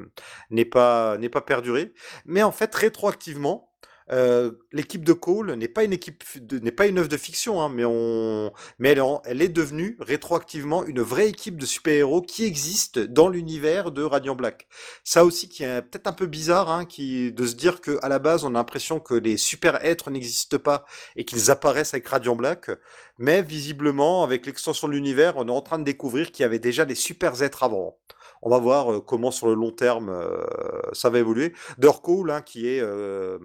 n'ait 0.51 0.65
pas, 0.65 1.17
pas 1.31 1.41
perdurée. 1.41 1.93
Mais 2.25 2.43
en 2.43 2.53
fait, 2.53 2.75
rétroactivement, 2.75 3.72
euh, 4.11 4.53
l'équipe 4.73 5.05
de 5.05 5.13
Cole 5.13 5.55
n'est 5.55 5.69
pas 5.69 5.85
une 5.85 5.93
équipe 5.93 6.25
n'est 6.51 6.73
pas 6.73 6.87
une 6.87 6.99
œuvre 6.99 7.09
de 7.09 7.17
fiction, 7.17 7.61
hein, 7.61 7.69
mais 7.69 7.85
on, 7.85 8.53
mais 8.79 8.97
elle, 9.25 9.43
est 9.43 9.49
devenue 9.49 9.97
rétroactivement 10.01 10.85
une 10.85 11.01
vraie 11.01 11.29
équipe 11.29 11.57
de 11.57 11.67
super-héros 11.67 12.23
qui 12.23 12.45
existe 12.45 12.99
dans 12.99 13.29
l'univers 13.29 13.91
de 13.93 14.03
Radiant 14.03 14.35
Black. 14.35 14.67
Ça 15.05 15.25
aussi 15.25 15.49
qui 15.49 15.65
est 15.65 15.83
peut-être 15.83 16.07
un 16.07 16.13
peu 16.13 16.27
bizarre, 16.27 16.71
hein, 16.71 16.85
qui 16.85 17.33
de 17.33 17.47
se 17.47 17.55
dire 17.55 17.81
que 17.81 17.99
à 18.03 18.09
la 18.09 18.19
base 18.19 18.45
on 18.45 18.49
a 18.49 18.59
l'impression 18.59 19.01
que 19.01 19.15
les 19.15 19.37
super-êtres 19.37 20.11
n'existent 20.11 20.59
pas 20.59 20.85
et 21.17 21.25
qu'ils 21.25 21.51
apparaissent 21.51 21.95
avec 21.95 22.09
Radiant 22.09 22.37
Black, 22.37 22.71
mais 23.19 23.43
visiblement 23.43 24.25
avec 24.25 24.47
l'extension 24.47 24.89
de 24.89 24.93
l'univers, 24.93 25.37
on 25.37 25.49
est 25.49 25.53
en 25.53 25.61
train 25.61 25.79
de 25.79 25.85
découvrir 25.85 26.33
qu'il 26.33 26.43
y 26.43 26.47
avait 26.47 26.59
déjà 26.59 26.85
des 26.85 26.95
super-êtres 26.95 27.63
avant. 27.63 27.97
On 28.43 28.51
va 28.51 28.59
voir 28.59 28.93
euh, 28.93 29.01
comment 29.01 29.31
sur 29.31 29.47
le 29.47 29.55
long 29.55 29.71
terme 29.71 30.11
euh, 30.11 30.45
ça 30.93 31.09
va 31.11 31.21
évoluer. 31.21 31.55
Cole, 32.03 32.31
hein, 32.31 32.43
qui 32.43 32.67
est 32.67 32.81
euh, 32.81 33.39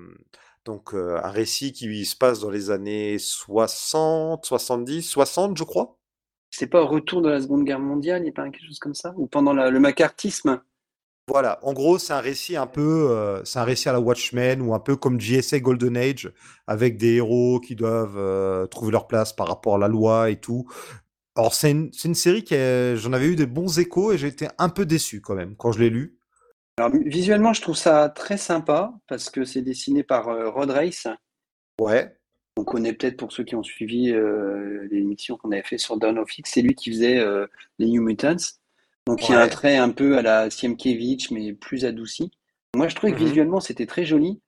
donc 0.67 0.93
un 0.93 1.31
récit 1.31 1.71
qui 1.71 2.05
se 2.05 2.15
passe 2.15 2.41
dans 2.41 2.51
les 2.51 2.69
années 2.69 3.17
60, 3.17 4.45
70, 4.45 5.01
60, 5.01 5.57
je 5.57 5.63
crois. 5.63 5.97
C'est 6.51 6.67
pas 6.67 6.81
au 6.81 6.87
retour 6.87 7.21
de 7.21 7.29
la 7.29 7.41
Seconde 7.41 7.63
Guerre 7.63 7.79
mondiale, 7.79 8.21
il 8.21 8.25
n'y 8.25 8.29
a 8.29 8.33
pas 8.33 8.43
quelque 8.43 8.65
chose 8.65 8.79
comme 8.79 8.93
ça? 8.93 9.13
Ou 9.17 9.27
pendant 9.27 9.53
le 9.53 9.79
macartisme? 9.79 10.61
Voilà, 11.29 11.59
en 11.63 11.73
gros, 11.73 11.97
c'est 11.97 12.13
un 12.13 12.21
récit 12.21 12.55
un 12.55 12.67
peu, 12.67 13.41
c'est 13.43 13.59
un 13.59 13.63
récit 13.63 13.89
à 13.89 13.93
la 13.93 13.99
Watchmen 13.99 14.61
ou 14.61 14.73
un 14.73 14.79
peu 14.79 14.95
comme 14.95 15.19
JSA 15.19 15.59
Golden 15.59 15.97
Age, 15.97 16.31
avec 16.67 16.97
des 16.97 17.15
héros 17.15 17.59
qui 17.59 17.75
doivent 17.75 18.67
trouver 18.69 18.91
leur 18.91 19.07
place 19.07 19.33
par 19.33 19.47
rapport 19.47 19.75
à 19.75 19.77
la 19.77 19.87
loi 19.87 20.29
et 20.29 20.37
tout. 20.37 20.65
Alors 21.37 21.53
c'est 21.53 21.71
une, 21.71 21.91
une, 22.03 22.15
série 22.15 22.43
qui 22.43 22.55
j'en 22.95 23.13
avais 23.13 23.27
eu 23.27 23.35
des 23.35 23.45
bons 23.45 23.77
échos 23.77 24.11
et 24.11 24.17
j'ai 24.17 24.27
été 24.27 24.47
un 24.57 24.69
peu 24.69 24.85
déçu 24.85 25.21
quand 25.21 25.35
même 25.35 25.55
quand 25.55 25.71
je 25.71 25.79
l'ai 25.79 25.89
lu. 25.89 26.16
Alors 26.77 26.91
visuellement, 26.91 27.53
je 27.53 27.61
trouve 27.61 27.77
ça 27.77 28.09
très 28.09 28.37
sympa 28.37 28.93
parce 29.07 29.29
que 29.29 29.45
c'est 29.45 29.61
dessiné 29.61 30.03
par 30.03 30.29
euh, 30.29 30.49
Rod 30.49 30.69
Race. 30.69 31.07
Ouais. 31.79 32.17
On 32.57 32.63
connaît 32.63 32.93
peut-être 32.93 33.17
pour 33.17 33.31
ceux 33.31 33.43
qui 33.43 33.55
ont 33.55 33.63
suivi 33.63 34.11
euh, 34.11 34.87
l'émission 34.89 35.37
qu'on 35.37 35.51
avait 35.51 35.63
fait 35.63 35.77
sur 35.77 35.97
Dawn 35.97 36.17
of 36.17 36.37
X, 36.37 36.51
c'est 36.53 36.61
lui 36.61 36.73
qui 36.73 36.89
faisait 36.91 37.19
euh, 37.19 37.45
les 37.77 37.87
New 37.87 38.01
Mutants. 38.01 38.35
Donc 39.05 39.29
il 39.29 39.31
y 39.31 39.35
a 39.35 39.41
un 39.41 39.47
trait 39.47 39.77
un 39.77 39.89
peu 39.89 40.17
à 40.17 40.21
la 40.21 40.49
Siemkiewicz 40.49 41.31
mais 41.31 41.53
plus 41.53 41.85
adouci. 41.85 42.31
Moi 42.75 42.87
je 42.87 42.95
trouvais 42.95 43.13
que 43.13 43.19
mhm. 43.19 43.27
visuellement 43.27 43.59
c'était 43.59 43.85
très 43.85 44.05
joli, 44.05 44.41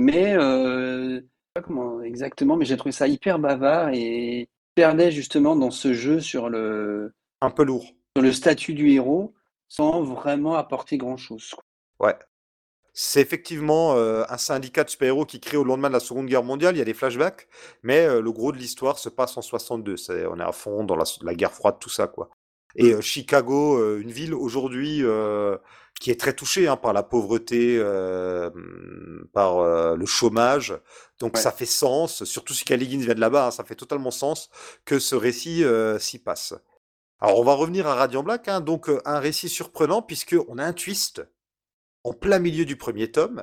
mais 0.00 0.34
euh, 0.36 1.20
pas 1.54 1.62
comment 1.62 2.02
exactement, 2.02 2.56
mais 2.56 2.64
j'ai 2.64 2.76
trouvé 2.76 2.92
ça 2.92 3.06
hyper 3.06 3.38
bavard 3.38 3.90
et 3.94 4.48
perdait 4.74 5.12
justement 5.12 5.56
dans 5.56 5.70
ce 5.70 5.94
jeu 5.94 6.20
sur 6.20 6.48
le 6.48 7.14
un 7.40 7.50
peu 7.50 7.64
lourd 7.64 7.94
sur 8.16 8.22
le 8.22 8.32
statut 8.32 8.74
du 8.74 8.90
héros 8.90 9.34
sans 9.68 10.02
vraiment 10.02 10.54
apporter 10.54 10.96
grand 10.96 11.16
chose. 11.16 11.54
Ouais. 11.98 12.16
C'est 12.98 13.20
effectivement 13.20 13.94
euh, 13.96 14.24
un 14.30 14.38
syndicat 14.38 14.82
de 14.82 14.88
super-héros 14.88 15.26
qui 15.26 15.38
crée 15.38 15.58
au 15.58 15.64
lendemain 15.64 15.88
de 15.88 15.92
la 15.92 16.00
Seconde 16.00 16.28
Guerre 16.28 16.42
mondiale. 16.42 16.76
Il 16.76 16.78
y 16.78 16.82
a 16.82 16.86
des 16.86 16.94
flashbacks, 16.94 17.46
mais 17.82 18.06
euh, 18.06 18.22
le 18.22 18.32
gros 18.32 18.52
de 18.52 18.56
l'histoire 18.56 18.98
se 18.98 19.10
passe 19.10 19.36
en 19.36 19.42
62. 19.42 19.96
on 20.30 20.40
est 20.40 20.42
à 20.42 20.52
fond 20.52 20.82
dans 20.82 20.96
la, 20.96 21.34
guerre 21.34 21.52
froide, 21.52 21.76
tout 21.78 21.90
ça, 21.90 22.06
quoi. 22.06 22.30
Et 22.74 22.94
euh, 22.94 23.02
Chicago, 23.02 23.98
une 23.98 24.10
ville 24.10 24.32
aujourd'hui 24.32 25.02
qui 26.00 26.10
est 26.10 26.18
très 26.18 26.32
touchée 26.32 26.68
hein, 26.68 26.76
par 26.78 26.94
la 26.94 27.02
pauvreté, 27.02 27.78
par 29.34 29.94
le 29.94 30.06
chômage. 30.06 30.74
Donc 31.18 31.36
ça 31.36 31.52
fait 31.52 31.66
sens, 31.66 32.24
surtout 32.24 32.54
si 32.54 32.64
Caligine 32.64 33.02
vient 33.02 33.14
de 33.14 33.20
là-bas, 33.20 33.48
hein, 33.48 33.50
ça 33.50 33.64
fait 33.64 33.74
totalement 33.74 34.10
sens 34.10 34.48
que 34.86 34.98
ce 34.98 35.14
récit 35.14 35.64
s'y 35.98 36.18
passe. 36.18 36.54
Alors 37.20 37.38
on 37.38 37.44
va 37.44 37.54
revenir 37.54 37.86
à 37.86 37.94
Radiant 37.94 38.22
Black, 38.22 38.48
hein, 38.48 38.60
donc 38.60 38.90
un 39.04 39.18
récit 39.18 39.48
surprenant 39.48 40.02
puisque 40.02 40.36
on 40.48 40.58
a 40.58 40.64
un 40.64 40.72
twist 40.72 41.26
en 42.04 42.12
plein 42.12 42.38
milieu 42.38 42.64
du 42.64 42.76
premier 42.76 43.10
tome. 43.10 43.42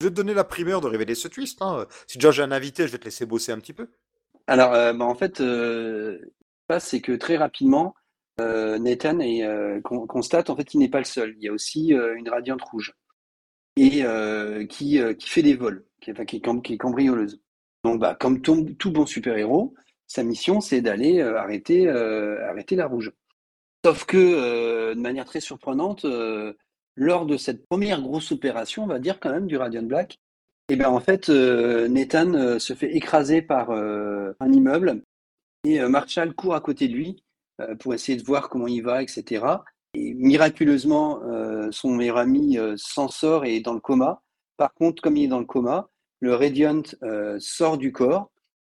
Je 0.00 0.06
vais 0.06 0.10
te 0.10 0.16
donner 0.16 0.34
la 0.34 0.44
primeur 0.44 0.80
de 0.80 0.86
révéler 0.86 1.14
ce 1.14 1.28
twist. 1.28 1.62
Si 2.06 2.18
déjà 2.18 2.30
j'ai 2.30 2.42
un 2.42 2.52
invité, 2.52 2.86
je 2.86 2.92
vais 2.92 2.98
te 2.98 3.04
laisser 3.04 3.26
bosser 3.26 3.52
un 3.52 3.58
petit 3.58 3.74
peu. 3.74 3.88
Alors, 4.46 4.70
bah, 4.70 5.04
en 5.04 5.14
fait, 5.14 5.38
ce 5.38 6.16
qui 6.16 6.24
se 6.24 6.66
passe, 6.66 6.88
c'est 6.88 7.00
que 7.02 7.12
très 7.12 7.36
rapidement, 7.36 7.94
euh, 8.40 8.78
Nathan 8.78 9.20
euh, 9.20 9.80
constate 9.82 10.50
en 10.50 10.56
fait 10.56 10.64
qu'il 10.64 10.80
n'est 10.80 10.88
pas 10.88 10.98
le 10.98 11.04
seul. 11.04 11.34
Il 11.36 11.44
y 11.44 11.48
a 11.48 11.52
aussi 11.52 11.94
euh, 11.94 12.16
une 12.16 12.28
radiante 12.28 12.62
rouge 12.62 12.94
et 13.76 14.04
qui, 14.68 14.98
fait 15.20 15.42
des 15.42 15.54
vols, 15.54 15.86
qui, 16.00 16.10
est, 16.10 16.76
cambrioleuse. 16.78 17.40
Donc, 17.84 18.00
bah, 18.00 18.14
comme 18.18 18.42
tout, 18.42 18.74
bon 18.86 19.06
super-héros, 19.06 19.74
sa 20.10 20.22
mission 20.22 20.60
c'est 20.60 20.80
d'aller 20.80 21.20
arrêter, 21.22 21.88
arrêter 21.88 22.74
la 22.74 22.86
rouge. 22.86 23.12
Sauf 23.84 24.04
que, 24.04 24.92
de 24.94 25.00
manière 25.00 25.24
très 25.24 25.40
surprenante, 25.40 26.04
lors 26.96 27.26
de 27.26 27.36
cette 27.36 27.66
première 27.68 28.02
grosse 28.02 28.32
opération, 28.32 28.84
on 28.84 28.88
va 28.88 28.98
dire 28.98 29.20
quand 29.20 29.30
même 29.30 29.46
du 29.46 29.56
Radiant 29.56 29.84
Black, 29.84 30.14
et 30.68 30.74
eh 30.74 30.76
bien 30.76 30.88
en 30.88 31.00
fait, 31.00 31.28
Nathan 31.28 32.58
se 32.58 32.74
fait 32.74 32.96
écraser 32.96 33.40
par 33.40 33.70
un 33.70 34.52
immeuble 34.52 35.02
et 35.64 35.80
Marshall 35.80 36.34
court 36.34 36.54
à 36.54 36.60
côté 36.60 36.88
de 36.88 36.94
lui 36.94 37.22
euh, 37.60 37.74
pour 37.74 37.94
essayer 37.94 38.16
de 38.16 38.24
voir 38.24 38.48
comment 38.48 38.66
il 38.66 38.82
va, 38.82 39.02
etc. 39.02 39.44
Et 39.94 40.14
miraculeusement, 40.14 41.20
euh, 41.24 41.68
son 41.70 41.94
meilleur 41.94 42.18
ami 42.18 42.58
euh, 42.58 42.74
s'en 42.76 43.08
sort 43.08 43.44
et 43.44 43.56
est 43.56 43.60
dans 43.60 43.74
le 43.74 43.80
coma. 43.80 44.22
Par 44.56 44.72
contre, 44.74 45.02
comme 45.02 45.16
il 45.16 45.24
est 45.24 45.28
dans 45.28 45.38
le 45.38 45.46
coma, 45.46 45.88
le 46.20 46.34
Radiant 46.34 46.82
sort 47.38 47.78
du 47.78 47.92
corps 47.92 48.30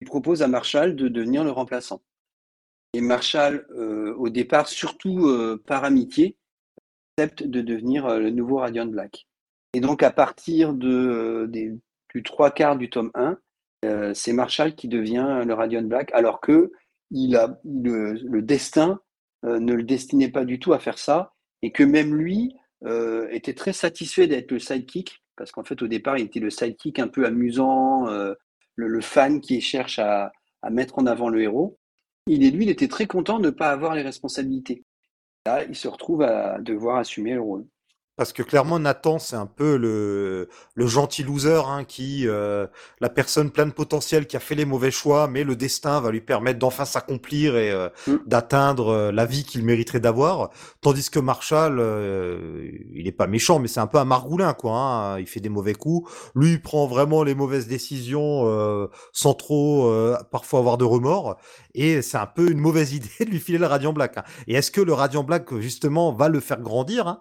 propose 0.04 0.42
à 0.42 0.48
Marshall 0.48 0.96
de 0.96 1.08
devenir 1.08 1.44
le 1.44 1.50
remplaçant. 1.50 2.02
Et 2.92 3.00
Marshall, 3.00 3.66
au 4.16 4.28
départ, 4.28 4.68
surtout 4.68 5.28
par 5.66 5.82
amitié, 5.82 6.36
accepte 7.18 7.42
de 7.42 7.60
devenir 7.60 8.20
le 8.20 8.30
nouveau 8.30 8.58
Radiant 8.58 8.86
Black. 8.86 9.26
Et 9.72 9.80
donc, 9.80 10.04
à 10.04 10.12
partir 10.12 10.74
de, 10.74 11.50
du 11.50 12.22
trois 12.22 12.52
quarts 12.52 12.76
du 12.76 12.90
tome 12.90 13.10
1, 13.14 13.36
c'est 14.14 14.32
Marshall 14.32 14.76
qui 14.76 14.86
devient 14.86 15.42
le 15.44 15.54
Radiant 15.54 15.82
Black, 15.82 16.12
alors 16.12 16.40
que 16.40 16.70
il 17.10 17.36
a, 17.36 17.60
le, 17.64 18.40
destin 18.40 19.00
euh, 19.44 19.58
ne 19.60 19.74
le 19.74 19.82
destinait 19.82 20.30
pas 20.30 20.44
du 20.44 20.58
tout 20.58 20.72
à 20.72 20.78
faire 20.78 20.98
ça, 20.98 21.32
et 21.62 21.70
que 21.70 21.84
même 21.84 22.14
lui 22.14 22.56
euh, 22.84 23.28
était 23.30 23.54
très 23.54 23.72
satisfait 23.72 24.26
d'être 24.26 24.50
le 24.50 24.58
sidekick, 24.58 25.22
parce 25.36 25.52
qu'en 25.52 25.64
fait 25.64 25.80
au 25.82 25.86
départ 25.86 26.18
il 26.18 26.26
était 26.26 26.40
le 26.40 26.50
sidekick 26.50 26.98
un 26.98 27.08
peu 27.08 27.24
amusant, 27.24 28.08
euh, 28.08 28.34
le, 28.76 29.00
fan 29.00 29.40
qui 29.40 29.60
cherche 29.60 29.98
à, 29.98 30.32
à, 30.62 30.70
mettre 30.70 30.98
en 30.98 31.06
avant 31.06 31.28
le 31.28 31.42
héros. 31.42 31.78
Il 32.26 32.44
est 32.44 32.50
lui, 32.50 32.64
il 32.64 32.70
était 32.70 32.88
très 32.88 33.06
content 33.06 33.38
de 33.38 33.46
ne 33.46 33.50
pas 33.50 33.70
avoir 33.70 33.94
les 33.94 34.02
responsabilités. 34.02 34.84
Là, 35.46 35.64
il 35.64 35.76
se 35.76 35.88
retrouve 35.88 36.22
à 36.22 36.58
devoir 36.60 36.96
assumer 36.96 37.34
le 37.34 37.42
rôle. 37.42 37.66
Parce 38.16 38.32
que 38.32 38.44
clairement, 38.44 38.78
Nathan, 38.78 39.18
c'est 39.18 39.34
un 39.34 39.46
peu 39.46 39.76
le, 39.76 40.48
le 40.74 40.86
gentil 40.86 41.24
loser, 41.24 41.66
hein, 41.66 41.82
qui, 41.82 42.28
euh, 42.28 42.68
la 43.00 43.08
personne 43.08 43.50
pleine 43.50 43.70
de 43.70 43.74
potentiel 43.74 44.28
qui 44.28 44.36
a 44.36 44.40
fait 44.40 44.54
les 44.54 44.64
mauvais 44.64 44.92
choix, 44.92 45.26
mais 45.26 45.42
le 45.42 45.56
destin 45.56 46.00
va 46.00 46.12
lui 46.12 46.20
permettre 46.20 46.60
d'enfin 46.60 46.84
s'accomplir 46.84 47.56
et 47.56 47.72
euh, 47.72 47.88
mm. 48.06 48.18
d'atteindre 48.26 48.88
euh, 48.88 49.12
la 49.12 49.26
vie 49.26 49.42
qu'il 49.42 49.64
mériterait 49.64 49.98
d'avoir. 49.98 50.50
Tandis 50.80 51.10
que 51.10 51.18
Marshall, 51.18 51.82
il 52.92 53.08
est 53.08 53.12
pas 53.12 53.26
méchant, 53.26 53.58
mais 53.58 53.66
c'est 53.66 53.80
un 53.80 53.88
peu 53.88 53.98
un 53.98 54.04
margoulin, 54.04 54.54
quoi. 54.54 54.76
Hein, 54.76 55.18
il 55.18 55.26
fait 55.26 55.40
des 55.40 55.48
mauvais 55.48 55.74
coups. 55.74 56.08
Lui, 56.36 56.52
il 56.52 56.62
prend 56.62 56.86
vraiment 56.86 57.24
les 57.24 57.34
mauvaises 57.34 57.66
décisions 57.66 58.88
sans 59.12 59.34
trop 59.34 59.92
parfois 60.30 60.60
avoir 60.60 60.78
de 60.78 60.84
remords. 60.84 61.36
Et 61.74 62.02
c'est 62.02 62.18
un 62.18 62.26
peu 62.26 62.50
une 62.50 62.58
mauvaise 62.58 62.92
idée 62.94 63.08
de 63.20 63.30
lui 63.30 63.40
filer 63.40 63.58
le 63.58 63.66
Radiant 63.66 63.92
Black. 63.92 64.18
Hein. 64.18 64.24
Et 64.46 64.54
est-ce 64.54 64.70
que 64.70 64.80
le 64.80 64.92
Radiant 64.92 65.24
Black, 65.24 65.52
justement, 65.58 66.12
va 66.12 66.28
le 66.28 66.40
faire 66.40 66.60
grandir 66.60 67.08
hein? 67.08 67.20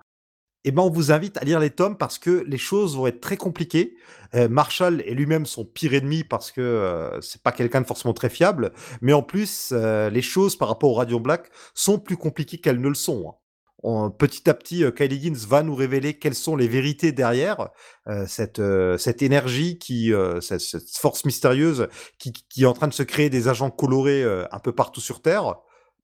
Eh 0.66 0.72
ben, 0.72 0.82
on 0.82 0.90
vous 0.90 1.12
invite 1.12 1.38
à 1.38 1.44
lire 1.44 1.60
les 1.60 1.70
tomes 1.70 1.98
parce 1.98 2.18
que 2.18 2.44
les 2.48 2.58
choses 2.58 2.96
vont 2.96 3.08
être 3.08 3.20
très 3.22 3.38
compliquées. 3.38 3.96
Euh, 4.36 4.48
Marshall 4.48 5.02
est 5.02 5.14
lui-même 5.14 5.46
son 5.46 5.66
pire 5.66 5.94
ennemi 5.94 6.24
parce 6.24 6.52
que 6.52 6.62
euh, 6.62 7.20
c'est 7.22 7.42
pas 7.42 7.52
quelqu'un 7.52 7.82
de 7.82 7.86
forcément 7.86 8.14
très 8.14 8.30
fiable, 8.30 8.72
mais 9.02 9.14
en 9.14 9.24
plus, 9.24 9.70
euh, 9.72 10.10
les 10.10 10.22
choses 10.22 10.56
par 10.56 10.70
rapport 10.70 10.92
au 10.92 10.96
Radio 10.96 11.20
Black 11.20 11.50
sont 11.74 12.00
plus 12.00 12.18
compliquées 12.18 12.60
qu'elles 12.60 12.82
ne 12.82 12.88
le 12.88 12.96
sont. 12.96 13.36
Hein. 13.84 14.10
petit 14.18 14.50
à 14.50 14.54
petit, 14.54 14.86
Kylie 14.96 15.18
Higgins 15.18 15.46
va 15.48 15.64
nous 15.64 15.76
révéler 15.76 16.18
quelles 16.18 16.36
sont 16.36 16.56
les 16.56 16.70
vérités 16.70 17.12
derrière 17.12 17.68
cette, 18.28 18.62
cette 18.98 19.22
énergie 19.22 19.78
qui, 19.78 20.14
cette, 20.40 20.90
force 20.98 21.26
mystérieuse 21.26 21.90
qui, 22.18 22.64
est 22.64 22.66
en 22.66 22.72
train 22.72 22.88
de 22.88 22.94
se 22.94 23.04
créer 23.04 23.30
des 23.30 23.50
agents 23.50 23.70
colorés 23.72 24.24
un 24.24 24.60
peu 24.60 24.72
partout 24.72 25.02
sur 25.02 25.22
Terre, 25.22 25.56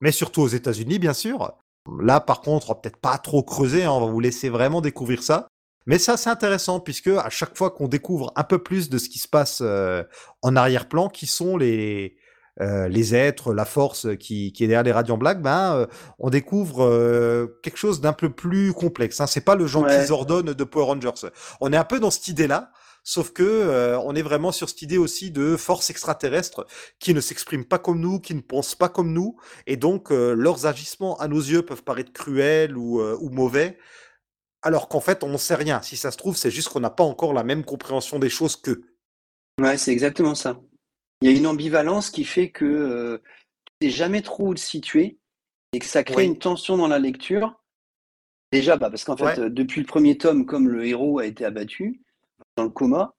mais 0.02 0.12
surtout 0.12 0.42
aux 0.42 0.48
États-Unis, 0.48 0.98
bien 0.98 1.14
sûr. 1.14 1.54
Là, 2.00 2.20
par 2.20 2.40
contre, 2.40 2.70
on 2.70 2.74
va 2.74 2.80
peut-être 2.80 2.98
pas 2.98 3.18
trop 3.18 3.42
creuser, 3.42 3.84
hein, 3.84 3.90
on 3.92 4.00
va 4.00 4.12
vous 4.12 4.20
laisser 4.20 4.48
vraiment 4.48 4.80
découvrir 4.80 5.22
ça. 5.22 5.48
Mais 5.86 5.98
ça, 5.98 6.16
c'est 6.16 6.30
intéressant 6.30 6.80
puisque 6.80 7.08
à 7.08 7.30
chaque 7.30 7.56
fois 7.56 7.70
qu'on 7.70 7.88
découvre 7.88 8.32
un 8.36 8.44
peu 8.44 8.62
plus 8.62 8.90
de 8.90 8.98
ce 8.98 9.08
qui 9.08 9.18
se 9.18 9.28
passe 9.28 9.60
euh, 9.62 10.04
en 10.42 10.54
arrière-plan, 10.54 11.08
qui 11.08 11.26
sont 11.26 11.56
les 11.56 12.16
euh, 12.60 12.88
les 12.88 13.14
êtres, 13.14 13.54
la 13.54 13.64
force 13.64 14.06
qui, 14.18 14.52
qui 14.52 14.64
est 14.64 14.66
derrière 14.66 14.82
les 14.82 14.92
Radiants 14.92 15.16
Black, 15.16 15.40
ben 15.40 15.74
euh, 15.74 15.86
on 16.18 16.28
découvre 16.28 17.48
quelque 17.62 17.78
chose 17.78 18.02
d'un 18.02 18.12
peu 18.12 18.28
plus 18.28 18.74
complexe. 18.74 19.20
Hein. 19.20 19.26
C'est 19.26 19.40
pas 19.40 19.54
le 19.54 19.66
genre 19.66 19.86
qu'ils 19.86 20.12
ordonnent 20.12 20.52
de 20.52 20.64
Power 20.64 20.84
Rangers. 20.84 21.30
On 21.60 21.72
est 21.72 21.76
un 21.76 21.84
peu 21.84 21.98
dans 21.98 22.10
cette 22.10 22.28
idée-là. 22.28 22.70
Sauf 23.02 23.32
que 23.32 23.42
euh, 23.42 23.98
on 24.00 24.14
est 24.14 24.22
vraiment 24.22 24.52
sur 24.52 24.68
cette 24.68 24.82
idée 24.82 24.98
aussi 24.98 25.30
de 25.30 25.56
force 25.56 25.90
extraterrestre 25.90 26.66
qui 26.98 27.14
ne 27.14 27.20
s'expriment 27.20 27.64
pas 27.64 27.78
comme 27.78 27.98
nous, 28.00 28.20
qui 28.20 28.34
ne 28.34 28.40
pensent 28.40 28.74
pas 28.74 28.88
comme 28.88 29.12
nous, 29.12 29.36
et 29.66 29.76
donc 29.76 30.12
euh, 30.12 30.34
leurs 30.34 30.66
agissements 30.66 31.18
à 31.18 31.26
nos 31.28 31.40
yeux 31.40 31.62
peuvent 31.62 31.82
paraître 31.82 32.12
cruels 32.12 32.76
ou, 32.76 33.00
euh, 33.00 33.16
ou 33.20 33.30
mauvais. 33.30 33.78
alors 34.62 34.88
qu'en 34.88 35.00
fait, 35.00 35.24
on 35.24 35.30
ne 35.30 35.38
sait 35.38 35.54
rien. 35.54 35.80
Si 35.80 35.96
ça 35.96 36.10
se 36.10 36.18
trouve, 36.18 36.36
c'est 36.36 36.50
juste 36.50 36.68
qu'on 36.68 36.80
n'a 36.80 36.90
pas 36.90 37.04
encore 37.04 37.32
la 37.32 37.44
même 37.44 37.64
compréhension 37.64 38.18
des 38.18 38.28
choses 38.28 38.56
qu'eux. 38.56 38.82
Ouais, 39.58 39.78
c'est 39.78 39.92
exactement 39.92 40.34
ça. 40.34 40.60
Il 41.22 41.30
y 41.30 41.34
a 41.34 41.36
une 41.36 41.46
ambivalence 41.46 42.10
qui 42.10 42.24
fait 42.24 42.50
que 42.50 43.20
tu 43.80 43.88
sais 43.88 43.90
jamais 43.90 44.20
trop 44.20 44.48
où 44.48 44.54
te 44.54 44.60
situer 44.60 45.18
et 45.72 45.78
que 45.78 45.86
ça 45.86 46.04
crée 46.04 46.16
Oui. 46.16 46.24
une 46.26 46.38
tension 46.38 46.76
dans 46.76 46.88
la 46.88 46.98
lecture. 46.98 47.58
Déjà, 48.52 48.76
bah, 48.76 48.90
parce 48.90 49.04
qu'en 49.04 49.16
fait, 49.16 49.38
Ouais. 49.40 49.50
depuis 49.50 49.80
le 49.80 49.86
premier 49.86 50.18
tome, 50.18 50.44
comme 50.44 50.68
le 50.68 50.84
héros 50.86 51.18
a 51.20 51.26
été 51.26 51.44
abattu 51.46 52.02
dans 52.60 52.64
le 52.64 52.70
coma, 52.70 53.14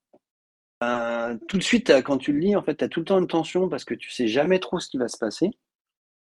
ben, 0.80 1.40
tout 1.48 1.58
de 1.58 1.64
suite, 1.64 1.92
quand 2.04 2.18
tu 2.18 2.32
le 2.32 2.40
lis, 2.40 2.56
en 2.56 2.64
fait, 2.64 2.76
tu 2.78 2.84
as 2.84 2.90
tout 2.90 3.00
le 3.00 3.06
temps 3.06 3.20
une 3.20 3.28
tension 3.28 3.70
parce 3.70 3.86
que 3.86 3.94
tu 3.96 4.10
sais 4.12 4.28
jamais 4.28 4.60
trop 4.60 4.80
ce 4.80 4.88
qui 4.88 4.98
va 4.98 5.08
se 5.08 5.18
passer. 5.18 5.50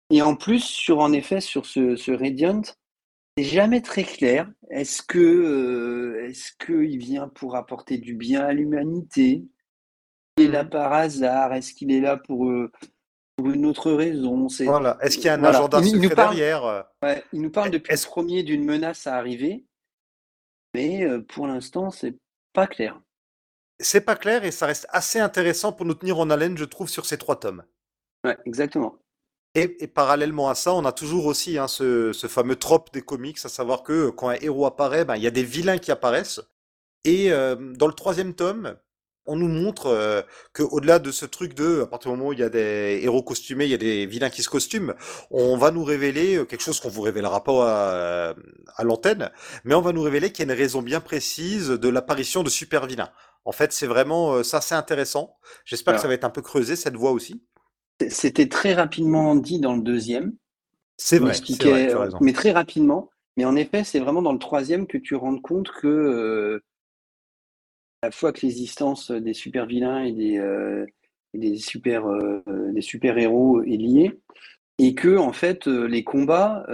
Et 0.09 0.21
en 0.21 0.35
plus, 0.35 0.63
sur 0.63 0.99
en 0.99 1.11
effet, 1.13 1.41
sur 1.41 1.65
ce, 1.65 1.95
ce 1.95 2.11
Radiant, 2.11 2.61
c'est 3.37 3.43
jamais 3.43 3.81
très 3.81 4.03
clair. 4.03 4.49
Est-ce 4.69 5.01
que, 5.01 5.19
euh, 5.19 6.25
est-ce 6.27 6.51
qu'il 6.65 6.97
vient 6.97 7.27
pour 7.27 7.55
apporter 7.55 7.97
du 7.97 8.13
bien 8.13 8.41
à 8.41 8.53
l'humanité? 8.53 9.43
Il 10.37 10.45
est 10.45 10.47
là 10.51 10.63
Mhm. 10.63 10.69
par 10.69 10.93
hasard? 10.93 11.53
Est-ce 11.53 11.73
qu'il 11.73 11.91
est 11.91 11.99
là 12.01 12.17
pour, 12.17 12.49
euh, 12.49 12.71
pour 13.35 13.49
une 13.49 13.65
autre 13.65 13.91
raison? 13.91 14.47
C'est, 14.49 14.65
Voilà. 14.65 14.97
Est-ce 15.01 15.17
qu'il 15.17 15.25
y 15.25 15.29
a 15.29 15.33
un 15.33 15.39
voilà. 15.39 15.57
agenda 15.59 15.79
Il, 15.81 15.87
il 15.87 15.95
nous 15.97 16.03
secret 16.03 16.15
parle, 16.15 16.35
derrière 16.35 16.63
euh, 16.65 16.81
ouais, 17.03 17.23
il 17.33 17.41
nous 17.41 17.51
parle 17.51 17.71
depuis 17.71 17.93
le 17.93 18.05
premier 18.05 18.43
d'une 18.43 18.63
menace 18.63 19.07
à 19.07 19.15
arriver, 19.15 19.65
mais 20.73 21.05
pour 21.27 21.47
l'instant, 21.47 21.91
c'est 21.91 22.15
pas 22.57 22.65
clair. 22.65 22.99
c'est 23.79 24.01
pas 24.01 24.15
clair 24.15 24.43
et 24.45 24.51
ça 24.51 24.65
reste 24.65 24.87
assez 24.89 25.19
intéressant 25.19 25.71
pour 25.71 25.85
nous 25.85 25.93
tenir 25.93 26.19
en 26.19 26.29
haleine, 26.29 26.57
je 26.57 26.65
trouve, 26.65 26.89
sur 26.89 27.05
ces 27.05 27.17
trois 27.17 27.39
tomes. 27.39 27.63
Ouais, 28.23 28.37
exactement. 28.45 28.97
Et, 29.55 29.83
et 29.83 29.87
parallèlement 29.87 30.49
à 30.49 30.55
ça, 30.55 30.73
on 30.73 30.85
a 30.85 30.91
toujours 30.91 31.25
aussi 31.25 31.57
hein, 31.57 31.67
ce, 31.67 32.13
ce 32.13 32.27
fameux 32.27 32.55
trope 32.55 32.91
des 32.93 33.01
comics, 33.01 33.37
à 33.43 33.49
savoir 33.49 33.83
que 33.83 33.93
euh, 34.07 34.11
quand 34.11 34.29
un 34.29 34.35
héros 34.35 34.65
apparaît, 34.65 35.05
ben, 35.05 35.15
il 35.15 35.23
y 35.23 35.27
a 35.27 35.31
des 35.31 35.43
vilains 35.43 35.77
qui 35.79 35.91
apparaissent. 35.91 36.41
Et 37.03 37.31
euh, 37.31 37.55
dans 37.55 37.87
le 37.87 37.93
troisième 37.93 38.33
tome, 38.35 38.77
on 39.27 39.35
nous 39.35 39.47
montre 39.47 39.87
euh, 39.87 40.21
que 40.53 40.63
au-delà 40.63 40.99
de 40.99 41.11
ce 41.11 41.25
truc 41.25 41.53
de, 41.53 41.81
à 41.81 41.87
partir 41.87 42.11
du 42.11 42.17
moment 42.17 42.29
où 42.29 42.33
il 42.33 42.39
y 42.39 42.43
a 42.43 42.49
des 42.49 42.99
héros 43.03 43.21
costumés, 43.23 43.65
il 43.65 43.71
y 43.71 43.73
a 43.73 43.77
des 43.77 44.05
vilains 44.05 44.29
qui 44.29 44.43
se 44.43 44.49
costument, 44.49 44.93
on 45.31 45.57
va 45.57 45.71
nous 45.71 45.83
révéler 45.83 46.37
euh, 46.37 46.45
quelque 46.45 46.61
chose 46.63 46.79
qu'on 46.79 46.89
vous 46.89 47.01
révélera 47.01 47.43
pas 47.43 48.29
à, 48.31 48.35
à 48.75 48.83
l'antenne, 48.83 49.31
mais 49.63 49.75
on 49.75 49.81
va 49.81 49.93
nous 49.93 50.01
révéler 50.01 50.31
qu'il 50.31 50.45
y 50.45 50.49
a 50.49 50.53
une 50.53 50.57
raison 50.59 50.81
bien 50.81 50.99
précise 51.01 51.69
de 51.69 51.89
l'apparition 51.89 52.43
de 52.43 52.49
super 52.49 52.85
vilains. 52.87 53.11
En 53.45 53.51
fait, 53.51 53.71
c'est 53.73 53.87
vraiment 53.87 54.33
euh, 54.35 54.43
ça, 54.43 54.61
c'est 54.61 54.75
intéressant. 54.75 55.37
J'espère 55.65 55.93
que 55.95 56.01
ça 56.01 56.07
Alors, 56.07 56.09
va 56.09 56.13
être 56.15 56.23
un 56.25 56.29
peu 56.29 56.41
creusé 56.41 56.75
cette 56.75 56.95
voie 56.95 57.11
aussi. 57.11 57.43
c'était 58.09 58.49
très 58.49 58.73
rapidement 58.73 59.35
dit 59.35 59.59
dans 59.59 59.75
le 59.75 59.81
deuxième. 59.81 60.33
C'est 60.97 61.19
vrai, 61.19 61.29
vrai, 61.29 61.31
expliquait, 61.31 61.87
tu 61.87 61.95
as 61.95 61.99
raison. 61.99 62.19
mais 62.19 62.33
très 62.33 62.51
rapidement. 62.51 63.09
Mais 63.37 63.45
en 63.45 63.55
effet, 63.55 63.83
c'est 63.83 63.99
vraiment 63.99 64.21
dans 64.23 64.33
le 64.33 64.39
troisième 64.39 64.87
que 64.87 64.97
tu 64.97 65.15
rends 65.15 65.39
compte 65.39 65.71
que 65.71 65.87
euh, 65.87 66.63
la 68.03 68.11
fois 68.11 68.31
que 68.33 68.45
l'existence 68.45 69.11
des 69.11 69.33
super 69.33 69.65
vilains 69.65 70.03
et 70.03 70.11
des, 70.11 70.37
euh, 70.37 70.85
et 71.33 71.39
des 71.39 71.57
super 71.57 72.07
euh, 72.07 72.43
des 72.73 72.81
super 72.81 73.17
héros 73.17 73.61
est 73.63 73.77
liée, 73.77 74.19
et 74.79 74.95
que 74.95 75.17
en 75.17 75.33
fait 75.33 75.67
euh, 75.67 75.87
les 75.87 76.03
combats 76.03 76.65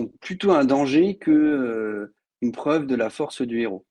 sont 0.00 0.08
plutôt 0.20 0.52
un 0.52 0.64
danger 0.64 1.16
que 1.16 1.30
euh, 1.30 2.14
une 2.42 2.52
preuve 2.52 2.86
de 2.86 2.94
la 2.96 3.10
force 3.10 3.42
du 3.42 3.60
héros. 3.60 3.86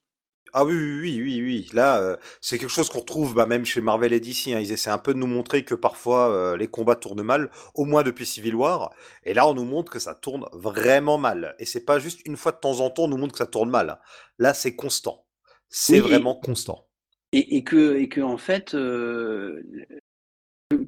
Ah 0.52 0.66
oui, 0.66 0.74
oui, 0.74 1.22
oui, 1.22 1.42
oui. 1.44 1.70
Là, 1.74 2.18
c'est 2.42 2.58
quelque 2.58 2.70
chose 2.72 2.90
qu'on 2.90 3.00
retrouve 3.02 3.36
bah, 3.36 3.46
même 3.46 3.66
chez 3.66 3.82
Marvel 3.82 4.14
et 4.14 4.20
DC. 4.20 4.54
hein. 4.54 4.60
Ils 4.60 4.72
essaient 4.72 4.90
un 4.90 4.98
peu 4.98 5.14
de 5.14 5.20
nous 5.20 5.28
montrer 5.28 5.64
que 5.64 5.76
parfois 5.76 6.56
les 6.58 6.68
combats 6.68 6.96
tournent 6.96 7.22
mal, 7.22 7.52
au 7.76 7.86
moins 7.86 8.02
depuis 8.02 8.26
Civil 8.26 8.56
War. 8.56 8.92
Et 9.24 9.36
là, 9.36 9.48
on 9.48 9.54
nous 9.54 9.66
montre 9.66 9.92
que 9.92 10.00
ça 10.00 10.16
tourne 10.16 10.48
vraiment 10.54 11.20
mal. 11.20 11.56
Et 11.60 11.66
c'est 11.66 11.86
pas 11.86 12.00
juste 12.00 12.22
une 12.26 12.36
fois 12.38 12.52
de 12.52 12.58
temps 12.58 12.80
en 12.80 12.90
temps, 12.90 13.04
on 13.04 13.08
nous 13.10 13.18
montre 13.18 13.34
que 13.34 13.38
ça 13.38 13.46
tourne 13.46 13.70
mal. 13.70 13.90
hein. 13.92 14.00
Là, 14.40 14.54
c'est 14.56 14.76
constant. 14.76 15.24
C'est 15.70 16.00
Oui, 16.00 16.00
vraiment 16.00 16.40
et, 16.42 16.42
constant. 16.42 16.88
et, 17.32 17.58
et 17.58 17.64
que 17.64 17.98
et 17.98 18.10
que 18.10 18.22
en 18.22 18.38
fait 18.38 18.76
euh, 18.76 19.64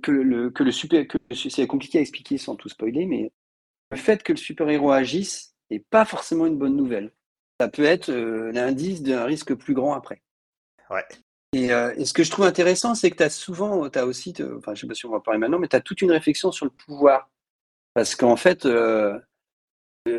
que, 0.02 0.12
le 0.12 0.50
que 0.52 0.64
le 0.64 0.72
super 0.72 1.06
c'est 1.34 1.68
compliqué 1.68 1.98
à 1.98 2.02
expliquer 2.02 2.38
sans 2.38 2.56
tout 2.56 2.70
spoiler, 2.70 3.06
mais 3.06 3.32
le 3.92 3.98
fait 3.98 4.24
que 4.24 4.34
le 4.34 4.38
super-héros 4.38 4.92
agisse 4.92 5.56
n'est 5.72 5.80
pas 5.80 6.06
forcément 6.06 6.46
une 6.48 6.58
bonne 6.58 6.76
nouvelle. 6.78 7.14
Ça 7.60 7.70
peut 7.70 7.84
être 7.86 8.10
euh, 8.10 8.52
l'indice 8.52 9.04
d'un 9.04 9.26
risque 9.26 9.54
plus 9.56 9.74
grand 9.74 9.94
après. 9.94 10.22
Ouais. 10.90 11.06
Et, 11.54 11.74
euh, 11.74 11.94
et 11.98 12.06
ce 12.06 12.14
que 12.14 12.24
je 12.24 12.32
trouve 12.32 12.46
intéressant, 12.46 12.96
c'est 12.96 13.12
que 13.12 13.18
tu 13.18 13.24
as 13.24 13.30
souvent, 13.30 13.90
tu 13.90 14.00
as 14.00 14.06
aussi, 14.06 14.34
enfin, 14.58 14.74
je 14.74 14.82
sais 14.82 14.88
pas 14.88 14.94
si 14.94 15.06
on 15.06 15.10
va 15.12 15.18
en 15.18 15.22
parler 15.22 15.40
maintenant, 15.40 15.60
mais 15.60 15.68
tu 15.68 15.76
as 15.76 15.82
toute 15.82 16.02
une 16.02 16.12
réflexion 16.12 16.52
sur 16.52 16.66
le 16.66 16.72
pouvoir. 16.72 17.30
Parce 17.94 18.16
qu'en 18.16 18.38
fait, 18.38 18.66
euh, 18.66 19.20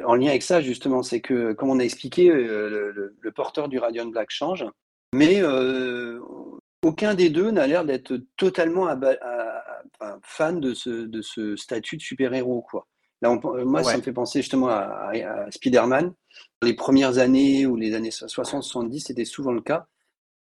en 0.05 0.15
lien 0.15 0.29
avec 0.29 0.43
ça, 0.43 0.61
justement, 0.61 1.03
c'est 1.03 1.21
que, 1.21 1.53
comme 1.53 1.71
on 1.71 1.79
a 1.81 1.85
expliqué, 1.85 2.31
euh, 2.31 2.69
le, 2.71 2.91
le- 2.93 3.17
le 3.21 3.33
porteur 3.33 3.69
du 3.69 3.79
Radiant 3.79 4.07
Black 4.07 4.31
change, 4.31 4.65
mais 5.15 5.41
euh, 5.43 6.21
aucun 6.85 7.15
des 7.15 7.31
deux 7.31 7.51
n'a 7.51 7.67
l'air 7.67 7.85
d'être 7.85 8.17
totalement 8.37 8.87
à- 8.87 8.95
à- 8.95 10.19
fan 10.23 10.61
de 10.61 10.75
ce, 10.75 10.91
de 10.91 11.21
ce 11.23 11.57
statut 11.57 11.97
de 11.97 12.03
super-héros, 12.03 12.63
quoi. 12.63 12.87
Là, 13.23 13.31
on- 13.31 13.57
euh, 13.57 13.65
moi, 13.65 13.83
ça 13.83 13.97
me 13.99 14.03
fait 14.03 14.13
penser 14.13 14.41
justement 14.41 14.69
à, 14.69 15.13
Spider-Man. 15.51 16.13
Les 16.63 16.75
premières 16.75 17.19
années 17.19 17.67
ou 17.67 17.77
les 17.77 17.95
années 17.95 18.11
60-70, 18.11 19.01
c'était 19.07 19.25
souvent 19.25 19.53
le 19.53 19.61
cas. 19.61 19.87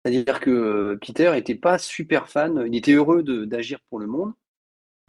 C'est-à-dire 0.05 0.39
que 0.39 0.49
euh, 0.49 0.97
Peter 0.99 1.31
était 1.37 1.55
pas 1.55 1.77
super 1.77 2.27
fan, 2.29 2.63
il 2.67 2.75
était 2.75 2.93
heureux 2.93 3.21
d'agir 3.23 3.79
pour 3.89 3.99
le 3.99 4.07
monde, 4.07 4.33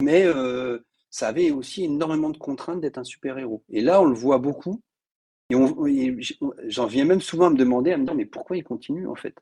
mais 0.03 0.23
euh, 0.25 0.79
ça 1.13 1.27
avait 1.27 1.51
aussi 1.51 1.83
énormément 1.83 2.31
de 2.31 2.39
contraintes 2.39 2.81
d'être 2.81 2.97
un 2.97 3.03
super-héros. 3.03 3.63
Et 3.69 3.81
là, 3.81 4.01
on 4.01 4.05
le 4.05 4.15
voit 4.15 4.39
beaucoup, 4.39 4.81
et, 5.51 6.17
j'en 6.67 6.87
viens 6.87 7.05
même 7.05 7.21
souvent 7.21 7.45
à 7.45 7.49
me 7.51 7.55
demander, 7.55 7.91
à 7.91 7.97
me 7.97 8.05
dire, 8.05 8.15
mais 8.15 8.25
pourquoi 8.25 8.57
ils 8.57 8.63
continuent 8.63 9.07
en 9.07 9.13
fait? 9.13 9.35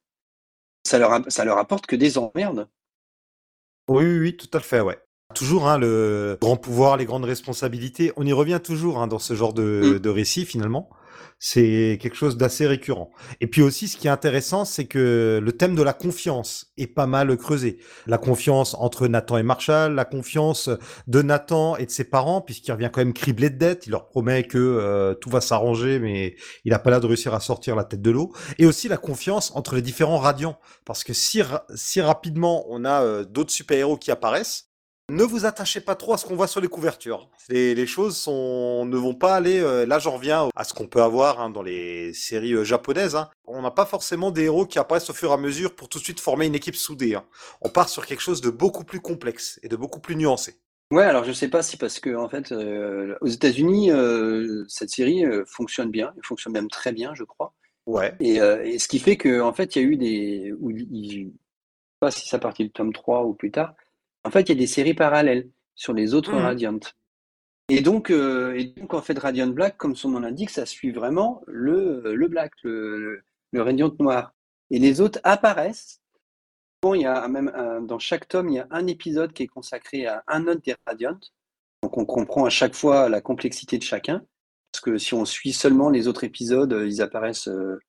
Ça 0.85 0.99
leur, 0.99 1.31
ça 1.31 1.45
leur 1.45 1.57
apporte 1.57 1.85
que 1.87 1.95
des 1.95 2.17
emmerdes. 2.17 2.67
Oui, 3.87 4.03
oui, 4.03 4.19
oui, 4.19 4.37
tout 4.37 4.49
à 4.51 4.59
fait, 4.59 4.81
ouais. 4.81 4.99
Toujours 5.33 5.65
hein, 5.69 5.77
le 5.77 6.37
grand 6.41 6.57
pouvoir, 6.57 6.97
les 6.97 7.05
grandes 7.05 7.23
responsabilités. 7.23 8.11
On 8.17 8.25
y 8.25 8.33
revient 8.33 8.59
toujours 8.61 8.99
hein, 8.99 9.07
dans 9.07 9.19
ce 9.19 9.33
genre 9.33 9.53
de, 9.53 9.95
Mm. 9.95 9.99
de 9.99 10.09
récit 10.09 10.45
finalement. 10.45 10.89
C'est 11.39 11.97
quelque 12.01 12.15
chose 12.15 12.37
d'assez 12.37 12.67
récurrent. 12.67 13.11
Et 13.39 13.47
puis 13.47 13.61
aussi, 13.61 13.87
ce 13.87 13.97
qui 13.97 14.07
est 14.07 14.11
intéressant, 14.11 14.65
c'est 14.65 14.85
que 14.85 15.39
le 15.41 15.51
thème 15.51 15.75
de 15.75 15.83
la 15.83 15.93
confiance 15.93 16.71
est 16.77 16.87
pas 16.87 17.07
mal 17.07 17.35
creusé. 17.37 17.79
La 18.07 18.17
confiance 18.17 18.75
entre 18.75 19.07
Nathan 19.07 19.37
et 19.37 19.43
Marshall, 19.43 19.93
la 19.93 20.05
confiance 20.05 20.69
de 21.07 21.21
Nathan 21.21 21.75
et 21.77 21.85
de 21.85 21.91
ses 21.91 22.03
parents, 22.03 22.41
puisqu'il 22.41 22.71
revient 22.71 22.89
quand 22.91 23.01
même 23.01 23.13
criblé 23.13 23.49
de 23.49 23.57
dettes. 23.57 23.87
Il 23.87 23.91
leur 23.91 24.07
promet 24.07 24.43
que 24.43 24.57
euh, 24.57 25.13
tout 25.15 25.29
va 25.29 25.41
s'arranger, 25.41 25.99
mais 25.99 26.35
il 26.65 26.73
a 26.73 26.79
pas 26.79 26.89
l'air 26.89 27.01
de 27.01 27.07
réussir 27.07 27.33
à 27.33 27.39
sortir 27.39 27.75
la 27.75 27.83
tête 27.83 28.01
de 28.01 28.11
l'eau. 28.11 28.33
Et 28.59 28.65
aussi 28.65 28.87
la 28.87 28.97
confiance 28.97 29.51
entre 29.55 29.75
les 29.75 29.81
différents 29.81 30.19
radiants. 30.19 30.59
Parce 30.85 31.03
que 31.03 31.13
si, 31.13 31.41
si 31.75 32.01
rapidement 32.01 32.65
on 32.69 32.85
a 32.85 33.01
euh, 33.01 33.25
d'autres 33.25 33.51
super-héros 33.51 33.97
qui 33.97 34.11
apparaissent, 34.11 34.70
ne 35.11 35.23
vous 35.23 35.45
attachez 35.45 35.81
pas 35.81 35.95
trop 35.95 36.13
à 36.13 36.17
ce 36.17 36.25
qu'on 36.25 36.35
voit 36.35 36.47
sur 36.47 36.61
les 36.61 36.67
couvertures. 36.67 37.29
Les, 37.49 37.75
les 37.75 37.85
choses 37.85 38.15
sont, 38.17 38.85
ne 38.85 38.97
vont 38.97 39.13
pas 39.13 39.35
aller. 39.35 39.59
euh, 39.59 39.85
là, 39.85 39.99
j'en 39.99 40.11
reviens 40.11 40.49
à 40.55 40.63
ce 40.63 40.73
qu'on 40.73 40.87
peut 40.87 41.01
avoir 41.01 41.39
hein, 41.41 41.49
dans 41.49 41.61
les 41.61 42.13
séries 42.13 42.53
euh, 42.53 42.63
japonaises. 42.63 43.15
hein. 43.15 43.29
On 43.45 43.61
n'a 43.61 43.71
pas 43.71 43.85
forcément 43.85 44.31
des 44.31 44.43
héros 44.45 44.65
qui 44.65 44.79
apparaissent 44.79 45.09
au 45.09 45.13
fur 45.13 45.29
et 45.31 45.33
à 45.33 45.37
mesure 45.37 45.75
pour 45.75 45.89
tout 45.89 45.99
de 45.99 46.03
suite 46.03 46.19
former 46.19 46.45
une 46.47 46.55
équipe 46.55 46.75
soudée. 46.75 47.15
hein. 47.15 47.25
On 47.61 47.69
part 47.69 47.89
sur 47.89 48.05
quelque 48.05 48.21
chose 48.21 48.41
de 48.41 48.49
beaucoup 48.49 48.83
plus 48.85 49.01
complexe 49.01 49.59
et 49.63 49.67
de 49.67 49.75
beaucoup 49.75 49.99
plus 49.99 50.15
nuancé. 50.15 50.55
Ouais, 50.91 51.03
alors 51.03 51.23
je 51.23 51.31
sais 51.31 51.47
pas 51.49 51.61
si 51.61 51.77
parce 51.77 51.99
que 51.99 52.15
en 52.15 52.27
fait, 52.27 52.51
euh, 52.51 53.15
aux 53.21 53.27
États-Unis, 53.27 53.91
cette 54.67 54.89
série 54.89 55.23
fonctionne 55.45 55.89
bien, 55.89 56.11
elle 56.17 56.25
fonctionne 56.25 56.53
même 56.53 56.69
très 56.69 56.91
bien, 56.91 57.13
je 57.15 57.23
crois. 57.23 57.53
Ouais. 57.85 58.13
Et, 58.19 58.35
et 58.35 58.77
ce 58.79 58.87
qui 58.87 58.99
fait 58.99 59.15
que 59.17 59.41
en 59.41 59.53
fait, 59.53 59.75
il 59.75 59.81
y 59.81 59.85
a 59.85 59.87
eu 59.87 59.95
des, 59.97 60.53
où 60.59 60.69
il- 60.69 60.87
je 60.91 61.27
sais 61.27 61.31
pas 62.01 62.11
si 62.11 62.27
ça 62.27 62.39
partit 62.39 62.63
du 62.63 62.71
tome 62.71 62.91
3 62.93 63.23
ou 63.23 63.33
plus 63.33 63.51
tard. 63.51 63.73
En 64.23 64.31
fait, 64.31 64.41
il 64.41 64.49
y 64.49 64.51
a 64.51 64.55
des 64.55 64.67
séries 64.67 64.93
parallèles 64.93 65.49
sur 65.75 65.93
les 65.93 66.13
autres 66.13 66.31
Mhm. 66.33 66.41
Radiant. 66.41 66.79
Et 67.69 67.81
donc, 67.81 68.11
euh, 68.11 68.53
et 68.55 68.65
donc, 68.65 68.93
en 68.93 69.01
fait, 69.01 69.17
Radiant 69.17 69.47
Black, 69.47 69.77
comme 69.77 69.95
son 69.95 70.09
nom 70.09 70.19
l'indique, 70.19 70.49
ça 70.49 70.65
suit 70.65 70.91
vraiment 70.91 71.41
le, 71.47 72.13
le 72.15 72.27
Black, 72.27 72.51
le, 72.63 73.21
le, 73.51 73.61
Radiant 73.61 73.91
noir. 73.99 74.33
Et 74.69 74.79
les 74.79 75.01
autres 75.01 75.19
apparaissent. 75.23 76.01
Bon, 76.81 76.93
il 76.95 77.01
y 77.01 77.05
a 77.05 77.27
même 77.27 77.51
un- 77.55 77.81
dans 77.81 77.99
chaque 77.99 78.27
tome, 78.27 78.49
il 78.49 78.55
y 78.55 78.59
a 78.59 78.67
un 78.71 78.87
épisode 78.87 79.33
qui 79.33 79.43
est 79.43 79.47
consacré 79.47 80.05
à 80.05 80.23
un 80.27 80.47
autre 80.47 80.61
des 80.61 80.75
Radiant. 80.85 81.19
Donc, 81.83 81.97
on 81.97 82.05
comprend 82.05 82.45
à 82.45 82.49
chaque 82.49 82.75
fois 82.75 83.07
la 83.09 83.21
complexité 83.21 83.77
de 83.77 83.83
chacun. 83.83 84.23
Parce 84.71 84.81
que 84.83 84.97
si 84.97 85.13
on 85.13 85.25
suit 85.25 85.53
seulement 85.53 85.89
les 85.89 86.07
autres 86.07 86.23
épisodes, 86.23 86.71
euh, 86.73 86.87
ils 86.87 87.01
apparaissent 87.01 87.47
euh, 87.49 87.79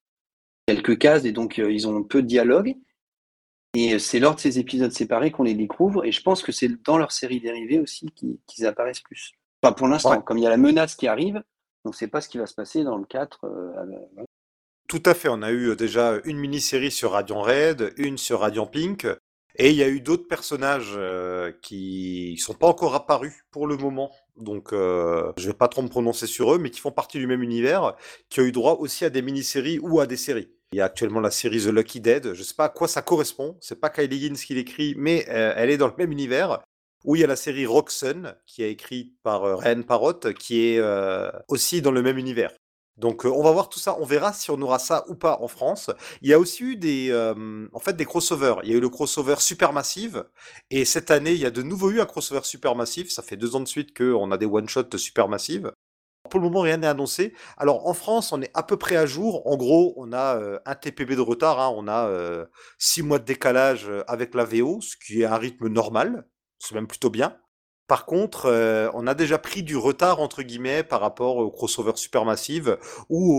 quelques 0.67 0.99
cases 0.99 1.25
et 1.25 1.33
donc 1.33 1.59
euh, 1.59 1.71
ils 1.73 1.87
ont 1.89 2.03
peu 2.03 2.23
de 2.23 2.27
dialogue. 2.27 2.75
Et 3.75 3.99
c'est 3.99 4.19
lors 4.19 4.35
de 4.35 4.41
ces 4.41 4.59
épisodes 4.59 4.93
séparés 4.93 5.31
qu'on 5.31 5.45
les 5.45 5.55
découvre. 5.55 6.05
Et 6.05 6.13
je 6.13 6.23
pense 6.23 6.43
que 6.43 6.53
c'est 6.53 6.69
dans 6.85 6.99
leur 6.99 7.11
série 7.13 7.41
dérivée 7.41 7.79
aussi 7.79 8.07
qu'ils 8.15 8.67
apparaissent 8.67 9.01
plus. 9.01 9.33
Enfin, 9.63 9.73
pour 9.73 9.89
l'instant, 9.89 10.11
Ouais. 10.13 10.23
comme 10.25 10.39
il 10.39 10.45
y 10.45 10.47
a 10.47 10.51
la 10.51 10.57
menace 10.59 10.95
qui 10.95 11.07
arrive, 11.09 11.43
on 11.85 11.89
ne 11.91 11.95
sait 11.95 12.09
pas 12.09 12.21
ce 12.21 12.29
qui 12.29 12.39
va 12.39 12.47
se 12.47 12.55
passer 12.55 12.85
dans 12.85 12.97
le 12.99 13.05
4. 13.07 13.45
euh, 13.45 13.73
la- 14.17 14.25
Tout 14.89 15.03
à 15.07 15.15
fait. 15.15 15.29
On 15.31 15.41
a 15.43 15.51
eu 15.51 15.71
euh, 15.71 15.77
déjà 15.77 16.21
une 16.25 16.37
mini-série 16.39 16.91
sur 16.91 17.13
Radiant 17.13 17.41
Red, 17.43 17.95
une 17.97 18.19
sur 18.19 18.41
Radiant 18.41 18.67
Pink. 18.67 19.07
Et 19.57 19.69
il 19.71 19.77
y 19.77 19.83
a 19.83 19.89
eu 19.89 20.01
d'autres 20.01 20.27
personnages 20.29 20.93
euh, 20.97 21.53
qui 21.63 22.37
sont 22.39 22.55
pas 22.55 22.67
encore 22.67 22.95
apparus 22.95 23.35
pour 23.51 23.67
le 23.67 23.77
moment, 23.77 24.11
donc 24.39 24.73
euh, 24.73 25.31
je 25.37 25.47
vais 25.47 25.53
pas 25.55 25.69
trop 25.69 25.83
me 25.83 25.89
prononcer 25.89 26.27
sur 26.27 26.55
eux, 26.55 26.59
mais 26.59 26.71
qui 26.71 26.81
font 26.81 26.91
partie 26.91 27.19
du 27.19 27.27
même 27.27 27.43
univers, 27.43 27.95
qui 28.31 28.41
ont 28.41 28.45
eu 28.45 28.53
droit 28.53 28.77
aussi 28.77 29.05
à 29.05 29.11
des 29.11 29.21
mini-séries 29.21 29.79
ou 29.79 30.01
à 30.01 30.07
des 30.07 30.17
séries. 30.17 30.49
Il 30.73 30.79
y 30.79 30.81
a 30.81 30.87
actuellement 30.87 31.21
la 31.21 31.31
série 31.31 31.61
The 31.61 31.67
Lucky 31.67 32.01
Dead, 32.01 32.33
je 32.33 32.43
sais 32.43 32.55
pas 32.55 32.65
à 32.65 32.69
quoi 32.71 32.89
ça 32.89 33.03
correspond, 33.03 33.59
c'est 33.61 33.81
pas 33.81 33.91
Kylie 33.91 34.17
Higgins 34.17 34.35
qui 34.35 34.55
l'écrit, 34.55 34.95
mais 34.97 35.27
euh, 35.29 35.53
elle 35.57 35.71
est 35.71 35.77
dans 35.77 35.89
le 35.89 35.95
même 35.99 36.13
univers. 36.13 36.61
Où 37.05 37.17
il 37.17 37.21
y 37.21 37.25
a 37.25 37.27
la 37.27 37.37
série 37.37 37.67
Roxanne, 37.67 38.37
qui 38.47 38.63
est 38.63 38.71
écrite 38.71 39.17
par 39.25 39.45
euh, 39.45 39.57
Ryan 39.57 39.83
Parrott, 39.83 40.33
qui 40.35 40.67
est 40.67 40.79
euh, 40.79 41.31
aussi 41.49 41.83
dans 41.83 41.91
le 41.91 42.01
même 42.01 42.17
univers. 42.17 42.53
Donc 42.97 43.27
euh, 43.27 43.29
on 43.29 43.43
va 43.43 43.51
voir 43.51 43.69
tout 43.69 43.81
ça, 43.81 43.97
on 43.99 44.05
verra 44.05 44.33
si 44.33 44.53
on 44.53 44.61
aura 44.63 44.79
ça 44.79 45.05
ou 45.09 45.17
pas 45.17 45.39
en 45.41 45.49
France. 45.49 45.91
Il 46.21 46.31
y 46.31 46.33
a 46.33 46.39
aussi 46.39 46.63
eu 46.63 46.77
des, 46.77 47.13
en 47.73 47.81
fait, 47.81 47.97
des 47.97 48.05
crossovers. 48.05 48.61
Il 48.63 48.71
y 48.71 48.75
a 48.75 48.77
eu 48.77 48.81
le 48.81 48.89
crossover 48.89 49.37
Supermassive, 49.41 50.25
et 50.71 50.85
cette 50.85 51.11
année 51.11 51.33
il 51.33 51.41
y 51.41 51.47
a 51.47 51.51
de 51.51 51.63
nouveau 51.63 51.91
eu 51.91 52.01
un 52.01 52.07
crossover 52.07 52.45
Supermassive. 52.45 53.11
Ça 53.11 53.23
fait 53.23 53.37
deux 53.37 53.57
ans 53.57 53.61
de 53.61 53.69
suite 53.69 53.97
qu'on 53.97 54.31
a 54.31 54.39
des 54.39 54.47
one 54.47 54.69
shot 54.69 54.97
Supermassive. 54.97 55.73
Pour 56.33 56.41
le 56.41 56.47
moment, 56.47 56.63
rien 56.63 56.79
n'est 56.79 56.87
annoncé. 56.87 57.35
Alors 57.59 57.87
en 57.87 57.93
France, 57.93 58.33
on 58.33 58.41
est 58.41 58.51
à 58.55 58.63
peu 58.63 58.79
près 58.79 58.97
à 58.97 59.05
jour. 59.05 59.47
En 59.47 59.59
gros, 59.59 59.93
on 59.99 60.13
a 60.15 60.39
euh, 60.39 60.59
un 60.65 60.75
TPB 60.75 61.15
de 61.15 61.21
retard. 61.21 61.61
hein. 61.61 61.71
On 61.77 61.87
a 61.89 62.07
euh, 62.09 62.47
six 62.79 63.03
mois 63.03 63.19
de 63.19 63.25
décalage 63.27 63.87
euh, 63.87 64.03
avec 64.09 64.35
la 64.35 64.45
VO, 64.47 64.81
ce 64.81 64.97
qui 64.97 65.21
est 65.21 65.27
un 65.27 65.37
rythme 65.37 65.69
normal. 65.69 66.27
C'est 66.59 66.75
même 66.75 66.87
plutôt 66.87 67.11
bien. 67.11 67.37
Par 67.93 68.07
contre, 68.07 68.47
euh, 68.47 68.89
on 68.95 69.07
a 69.07 69.13
déjà 69.13 69.37
pris 69.37 69.63
du 69.63 69.77
retard 69.77 70.19
entre 70.21 70.43
guillemets 70.43 70.83
par 70.83 71.03
rapport 71.03 71.37
au 71.37 71.51
crossover 71.51 71.93
Supermassive 71.97 72.79
ou 73.11 73.35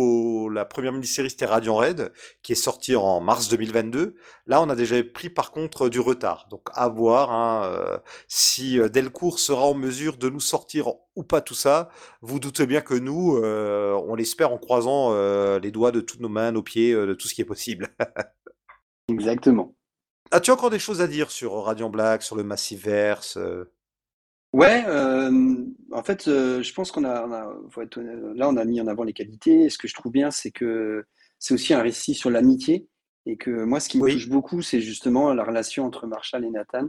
au- 0.46 0.50
la 0.50 0.64
première 0.64 0.92
mini-série 0.92 1.32
c'était 1.32 1.48
Radiant 1.48 1.76
Red 1.76 2.14
qui 2.44 2.52
est 2.52 2.56
sortie 2.56 2.96
en 2.96 3.20
mars 3.20 3.50
2022. 3.50 4.14
Là, 4.46 4.62
on 4.62 4.70
a 4.70 4.76
déjà 4.76 5.04
pris 5.04 5.32
par 5.32 5.50
contre 5.50 5.90
du 5.90 6.00
retard. 6.00 6.46
Donc 6.52 6.68
à 6.76 6.88
voir 6.88 7.32
hein, 7.32 7.64
euh, 7.66 7.98
si 8.28 8.80
euh, 8.80 8.90
Delcourt 8.90 9.40
sera 9.40 9.64
en 9.64 9.74
mesure 9.74 10.18
de 10.18 10.30
nous 10.30 10.40
sortir 10.40 10.88
ou 11.16 11.24
pas 11.24 11.42
tout 11.42 11.56
ça. 11.56 11.90
Vous 12.22 12.40
doutez 12.40 12.68
bien 12.68 12.82
que 12.82 12.94
nous, 12.94 13.38
euh, 13.38 14.00
on 14.08 14.14
l'espère 14.14 14.54
en 14.54 14.60
croisant 14.60 15.16
les 15.58 15.72
doigts 15.72 15.92
de 15.92 16.00
toutes 16.00 16.20
nos 16.20 16.30
mains, 16.30 16.52
nos 16.52 16.62
pieds, 16.62 16.94
de 16.94 17.16
tout 17.16 17.28
ce 17.28 17.34
qui 17.34 17.42
est 17.42 17.46
possible. 17.46 17.90
Exactement. 19.10 19.74
As-tu 20.30 20.52
encore 20.52 20.70
des 20.70 20.78
choses 20.78 21.02
à 21.02 21.08
dire 21.08 21.32
sur 21.32 21.54
Radiant 21.64 21.90
Black, 21.90 22.22
sur 22.22 22.36
le 22.36 22.44
Massiverse 22.44 23.40
Ouais, 24.54 24.84
euh, 24.88 25.66
en 25.92 26.04
fait, 26.04 26.28
euh, 26.28 26.62
je 26.62 26.74
pense 26.74 26.92
qu'on 26.92 27.04
a, 27.06 27.26
on 27.28 27.32
a- 27.32 27.56
faut 27.72 27.82
être 27.82 27.98
honnête, 27.98 28.20
là, 28.36 28.48
on 28.50 28.58
a 28.58 28.66
mis 28.66 28.80
en 28.80 28.88
avant 28.88 29.04
les 29.04 29.14
qualités. 29.14 29.64
Et 29.64 29.70
ce 29.70 29.78
que 29.80 29.88
je 29.88 29.96
trouve 29.96 30.12
bien, 30.12 30.30
c'est 30.30 30.52
que 30.52 31.06
c'est 31.40 31.56
aussi 31.56 31.74
un 31.74 31.82
récit 31.82 32.14
sur 32.14 32.30
l'amitié. 32.30 32.88
Et 33.26 33.38
que 33.38 33.64
moi, 33.64 33.80
ce 33.80 33.90
qui 33.90 33.98
me 33.98 34.04
Oui. 34.04 34.14
touche 34.14 34.30
beaucoup, 34.30 34.62
c'est 34.62 34.82
justement 34.82 35.34
la 35.34 35.44
relation 35.44 35.86
entre 35.86 36.06
Marshall 36.08 36.46
et 36.46 36.50
Nathan. 36.52 36.88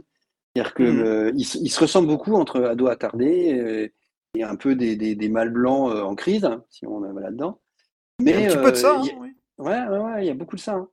C'est-à-dire 0.53 0.73
que 0.73 0.83
Mhm. 0.83 0.99
le- 0.99 1.31
ils, 1.35 1.45
se 1.45 1.79
ressemblent 1.79 2.07
beaucoup 2.07 2.33
entre 2.35 2.61
ados 2.61 2.89
attardés 2.91 3.57
euh, 3.57 3.87
et 4.35 4.43
un 4.43 4.55
peu 4.57 4.75
des, 4.75 4.95
des, 4.95 5.15
des 5.15 5.29
mâles 5.29 5.49
blancs 5.51 5.91
euh, 5.91 6.01
en 6.03 6.13
crise, 6.15 6.43
hein, 6.45 6.63
si 6.69 6.85
on 6.85 6.99
va 6.99 7.19
là-dedans. 7.21 7.61
Il 8.19 8.27
y 8.29 8.33
a 8.33 8.35
un 8.37 8.41
Mais 8.41 8.47
petit 8.47 8.57
peu 8.57 8.71
de 8.71 8.77
euh, 8.77 8.79
ça, 8.79 8.97
hein, 8.99 9.01
oui. 9.19 9.31
a- 9.59 9.63
ouais, 9.63 9.87
ouais, 9.87 10.03
ouais, 10.13 10.23
il 10.23 10.27
y 10.27 10.29
a 10.29 10.33
beaucoup 10.35 10.55
de 10.55 10.61
ça. 10.61 10.73
hein. 10.75 10.89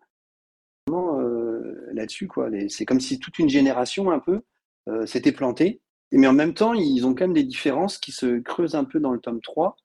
Vraiment, 0.86 1.20
euh, 1.20 1.86
là-dessus, 1.92 2.28
quoi. 2.28 2.48
C'est 2.68 2.86
comme 2.86 3.00
si 3.00 3.18
toute 3.18 3.38
une 3.38 3.48
génération, 3.48 4.10
un 4.10 4.18
peu, 4.20 4.40
euh, 4.88 5.06
s'était 5.06 5.32
plantée. 5.32 5.80
Mais 6.12 6.26
en 6.26 6.32
même 6.32 6.54
temps, 6.54 6.74
ils 6.74 7.06
ont 7.06 7.14
quand 7.14 7.24
même 7.24 7.32
des 7.32 7.42
différences 7.44 7.98
qui 7.98 8.12
se 8.12 8.38
creusent 8.40 8.74
un 8.74 8.84
peu 8.84 9.00
dans 9.00 9.12
le 9.12 9.18
tome 9.20 9.40
3. 9.40 9.76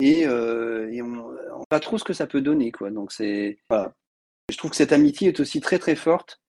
Et, 0.00 0.26
euh, 0.26 0.90
et 0.92 1.02
on 1.02 1.06
ne 1.08 1.36
sait 1.36 1.66
pas 1.68 1.80
trop 1.80 1.98
ce 1.98 2.04
que 2.04 2.12
ça 2.12 2.26
peut 2.26 2.40
donner, 2.40 2.70
quoi. 2.72 2.90
Donc, 2.90 3.12
c'est. 3.12 3.58
Voilà. 3.68 3.92
Je 4.50 4.56
trouve 4.56 4.70
que 4.70 4.76
cette 4.76 4.92
amitié 4.92 5.28
est 5.28 5.40
aussi 5.40 5.60
très, 5.60 5.78
très 5.78 5.96
forte. 5.96 6.40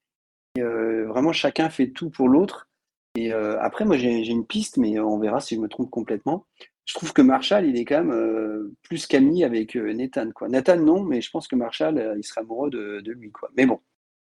Et, 0.56 0.62
euh, 0.62 1.06
vraiment, 1.08 1.34
chacun 1.34 1.70
fait 1.70 1.90
tout 1.90 2.10
pour 2.10 2.30
l'autre. 2.30 2.70
Et 3.16 3.34
euh, 3.34 3.60
après, 3.60 3.86
moi, 3.86 3.98
j'ai 3.98 4.26
une 4.28 4.46
piste, 4.46 4.78
mais 4.78 5.00
on 5.00 5.20
verra 5.20 5.42
si 5.42 5.56
je 5.56 5.60
me 5.60 5.68
trompe 5.68 5.90
complètement. 5.90 6.46
Je 6.86 6.94
trouve 6.94 7.12
que 7.12 7.22
Marshall, 7.22 7.66
il 7.66 7.78
est 7.78 7.86
quand 7.86 8.04
même 8.04 8.72
plus 8.84 9.06
qu'ami 9.06 9.44
avec 9.44 9.76
Nathan, 9.76 10.32
quoi. 10.32 10.48
Nathan, 10.48 10.78
non, 10.78 11.04
mais 11.04 11.22
je 11.22 11.30
pense 11.30 11.48
que 11.48 11.56
Marshall, 11.56 12.16
il 12.18 12.24
serait 12.24 12.42
amoureux 12.42 12.70
de, 12.70 13.02
de 13.02 13.12
lui, 13.12 13.32
quoi. 13.32 13.50
Mais 13.58 13.66
bon, 13.66 13.80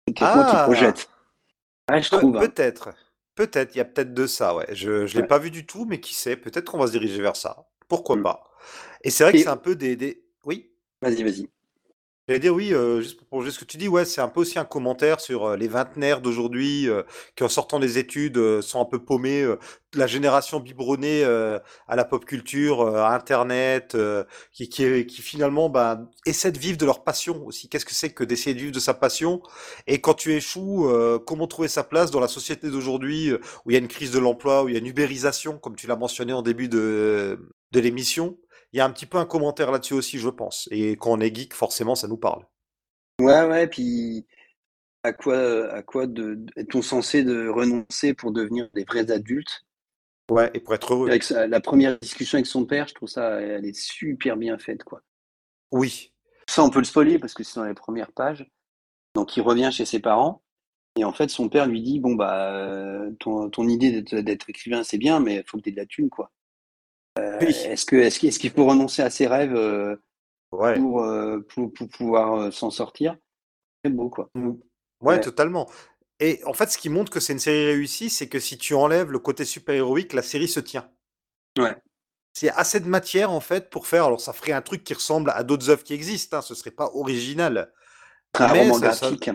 c'est 0.08 0.16
peut-être 0.18 0.36
moi 0.36 0.46
qui 0.46 0.56
Ah, 0.56 0.64
projette. 0.66 1.10
Ouais, 1.90 2.02
je 2.02 2.10
trouve. 2.10 2.38
hein. 2.38 2.40
Peut-être. 3.36 3.76
Il 3.76 3.80
y 3.80 3.82
a 3.82 3.86
peut-être 3.86 4.14
de 4.14 4.28
ça, 4.28 4.56
ouais. 4.56 4.68
Je 4.76 5.06
je 5.08 5.16
l'ai 5.18 5.24
Ouais. 5.24 5.28
pas 5.28 5.40
vu 5.40 5.52
du 5.52 5.66
tout, 5.66 5.86
mais 5.86 6.00
qui 6.00 6.14
sait, 6.16 6.38
peut-être 6.38 6.66
qu'on 6.72 6.78
va 6.80 6.88
se 6.88 6.92
diriger 6.94 7.22
vers 7.22 7.36
ça. 7.36 7.68
Pourquoi 7.88 8.18
Mm. 8.18 8.24
pas. 8.24 8.44
Et 9.04 9.12
c'est 9.12 9.24
vrai 9.24 9.34
que 9.34 9.40
c'est 9.40 9.50
Et 9.50 9.52
un 9.52 9.58
peu 9.58 9.76
des, 9.76 9.96
des... 9.96 10.26
Oui? 10.46 10.72
vas-y, 11.02 11.24
vas-y. 11.24 11.50
J'allais 12.30 12.40
dire 12.40 12.54
oui, 12.54 12.74
euh, 12.74 13.02
juste 13.02 13.18
pour 13.18 13.28
prolonger 13.28 13.52
ce 13.52 13.60
que 13.60 13.66
tu 13.66 13.76
dis, 13.76 13.90
ouais, 13.90 14.06
c'est 14.06 14.22
un 14.22 14.30
peu 14.30 14.40
aussi 14.40 14.58
un 14.58 14.64
commentaire 14.64 15.20
sur 15.20 15.44
euh, 15.46 15.58
les 15.58 15.68
vingtenaires 15.68 16.22
d'aujourd'hui 16.22 16.88
euh, 16.88 17.04
qui, 17.36 17.44
en 17.44 17.50
sortant 17.50 17.82
des 17.82 17.98
études, 17.98 18.38
euh, 18.38 18.62
sont 18.62 18.80
un 18.80 18.86
peu 18.86 19.04
paumés, 19.04 19.42
euh, 19.42 19.58
la 19.94 20.08
génération 20.08 20.62
biberonnée 20.62 21.24
à 21.24 21.96
la 21.96 22.04
pop 22.04 22.26
culture, 22.26 22.82
à 22.98 23.14
Internet, 23.14 23.96
qui, 24.52 24.68
qui, 24.68 25.06
qui 25.06 25.22
finalement 25.22 25.70
bah, 25.70 26.02
essaient 26.26 26.52
de 26.52 26.58
vivre 26.58 26.80
de 26.80 26.86
leur 26.86 27.04
passion 27.04 27.46
aussi. 27.46 27.70
Qu'est-ce 27.70 27.86
que 27.86 27.94
c'est 27.94 28.10
que 28.12 28.24
d'essayer 28.24 28.56
de 28.56 28.60
vivre 28.60 28.72
de 28.72 28.80
sa 28.80 28.96
passion? 28.96 29.44
Et 29.86 30.02
quand 30.02 30.16
tu 30.16 30.34
échoues, 30.34 30.90
comment 31.28 31.46
trouver 31.46 31.68
sa 31.68 31.84
place 31.84 32.10
dans 32.10 32.20
la 32.20 32.28
société 32.28 32.72
d'aujourd'hui 32.72 33.34
où 33.66 33.70
il 33.70 33.74
y 33.74 33.76
a 33.76 33.80
une 33.80 33.88
crise 33.88 34.10
de 34.10 34.18
l'emploi, 34.18 34.64
où 34.64 34.70
il 34.70 34.74
y 34.74 34.78
a 34.78 34.80
une 34.80 34.88
ubérisation, 34.88 35.60
comme 35.60 35.76
tu 35.76 35.86
l'as 35.86 35.96
mentionné 35.96 36.34
en 36.34 36.42
début 36.42 36.70
de, 36.70 37.38
de 37.72 37.80
l'émission? 37.80 38.36
Il 38.74 38.78
y 38.78 38.80
a 38.82 38.86
un 38.86 38.92
petit 38.92 39.06
peu 39.06 39.18
un 39.18 39.26
commentaire 39.26 39.72
là-dessus 39.72 39.94
aussi, 39.94 40.20
je 40.20 40.30
pense. 40.30 40.68
Et 40.72 40.92
quand 40.98 41.12
on 41.12 41.20
est 41.20 41.34
geek, 41.34 41.54
forcément, 41.54 41.96
ça 41.96 42.08
nous 42.08 42.18
parle. 42.18 42.46
Ouais, 43.22 43.46
ouais, 43.46 43.68
puis 43.68 44.26
à 45.04 45.14
quoi, 45.14 45.72
à 45.72 45.84
quoi 45.84 46.08
de, 46.08 46.46
est-on 46.56 46.82
censé 46.82 47.24
de 47.24 47.48
renoncer 47.48 48.14
pour 48.14 48.32
devenir 48.32 48.70
des 48.74 48.84
vrais 48.84 49.12
adultes? 49.12 49.66
Ouais, 50.32 50.50
et 50.54 50.60
pour 50.60 50.74
être 50.74 50.94
heureux. 50.94 51.10
Avec 51.10 51.24
sa- 51.24 51.48
la 51.48 51.60
première 51.60 52.00
discussion 52.00 52.38
avec 52.38 52.48
son 52.48 52.66
père, 52.66 52.88
je 52.88 52.94
trouve 52.96 53.10
ça, 53.10 53.42
elle 53.42 53.66
est 53.66 53.78
super 53.78 54.38
bien 54.38 54.58
faite, 54.58 54.84
quoi. 54.84 55.02
Oui. 55.72 56.12
Ça, 56.50 56.64
on 56.64 56.70
peut 56.70 56.80
le 56.80 56.86
spoiler 56.86 57.20
parce 57.20 57.34
que 57.34 57.44
c'est 57.44 57.60
dans 57.60 57.66
les 57.66 57.74
premières 57.74 58.12
pages. 58.12 58.50
Donc, 59.16 59.38
il 59.38 59.42
revient 59.42 59.70
chez 59.72 59.86
ses 59.86 60.00
parents. 60.00 60.42
Et 60.96 61.04
en 61.04 61.14
fait, 61.14 61.30
son 61.30 61.50
père 61.50 61.68
lui 61.68 61.82
dit, 61.82 62.00
bon, 62.00 62.16
bah, 62.16 62.54
euh, 62.54 63.12
ton, 63.20 63.50
ton 63.50 63.68
idée 63.68 63.92
d'être, 63.92 64.16
d'être 64.22 64.50
écrivain, 64.50 64.84
c'est 64.84 64.98
bien, 64.98 65.20
mais 65.20 65.38
il 65.38 65.44
faut 65.48 65.58
que 65.58 65.64
tu 65.64 65.70
aies 65.70 65.74
de 65.74 65.78
la 65.78 65.86
thune, 65.86 66.10
quoi. 66.10 66.32
Oui. 67.20 67.48
Est-ce 67.66 67.86
que, 67.86 67.96
est-ce 67.96 68.40
qu'il 68.40 68.52
faut 68.52 68.66
renoncer 68.66 69.02
à 69.02 69.10
ses 69.10 69.28
rêves 69.28 69.56
euh, 69.56 69.96
Ouais. 70.52 70.76
pour, 70.78 71.04
euh, 71.04 71.40
pour, 71.54 71.74
pour 71.74 71.88
pouvoir 71.90 72.34
euh, 72.36 72.52
s'en 72.52 72.70
sortir? 72.70 73.18
C'est 73.84 73.92
beau, 73.92 74.10
quoi. 74.10 74.30
Mm. 74.36 74.50
Ouais, 74.50 74.58
Ouais. 75.16 75.20
totalement. 75.22 75.70
Et 76.20 76.42
en 76.46 76.54
fait, 76.54 76.70
ce 76.72 76.78
qui 76.78 76.90
montre 76.90 77.12
que 77.12 77.20
c'est 77.20 77.34
une 77.34 77.40
série 77.40 77.66
réussie, 77.66 78.10
c'est 78.10 78.30
que 78.30 78.40
si 78.40 78.58
tu 78.58 78.74
enlèves 78.74 79.12
le 79.12 79.20
côté 79.20 79.46
super-héroïque, 79.46 80.14
la 80.14 80.22
série 80.22 80.48
se 80.48 80.60
tient. 80.60 80.90
Ouais. 81.58 81.76
C'est 82.34 82.50
assez 82.50 82.80
de 82.80 82.88
matière, 82.88 83.30
en 83.32 83.42
fait, 83.42 83.70
pour 83.70 83.86
faire. 83.88 84.06
Alors, 84.06 84.22
ça 84.22 84.34
ferait 84.34 84.54
un 84.54 84.62
truc 84.62 84.84
qui 84.84 84.94
ressemble 84.94 85.32
à 85.36 85.44
d'autres 85.44 85.70
œuvres 85.70 85.84
qui 85.84 85.94
existent, 85.94 86.38
hein, 86.38 86.42
ce 86.42 86.56
serait 86.56 86.72
pas 86.72 86.90
original. 86.94 87.72
Un 88.40 88.48
roman 88.48 88.74
ça- 88.76 88.80
graphique. 88.80 89.30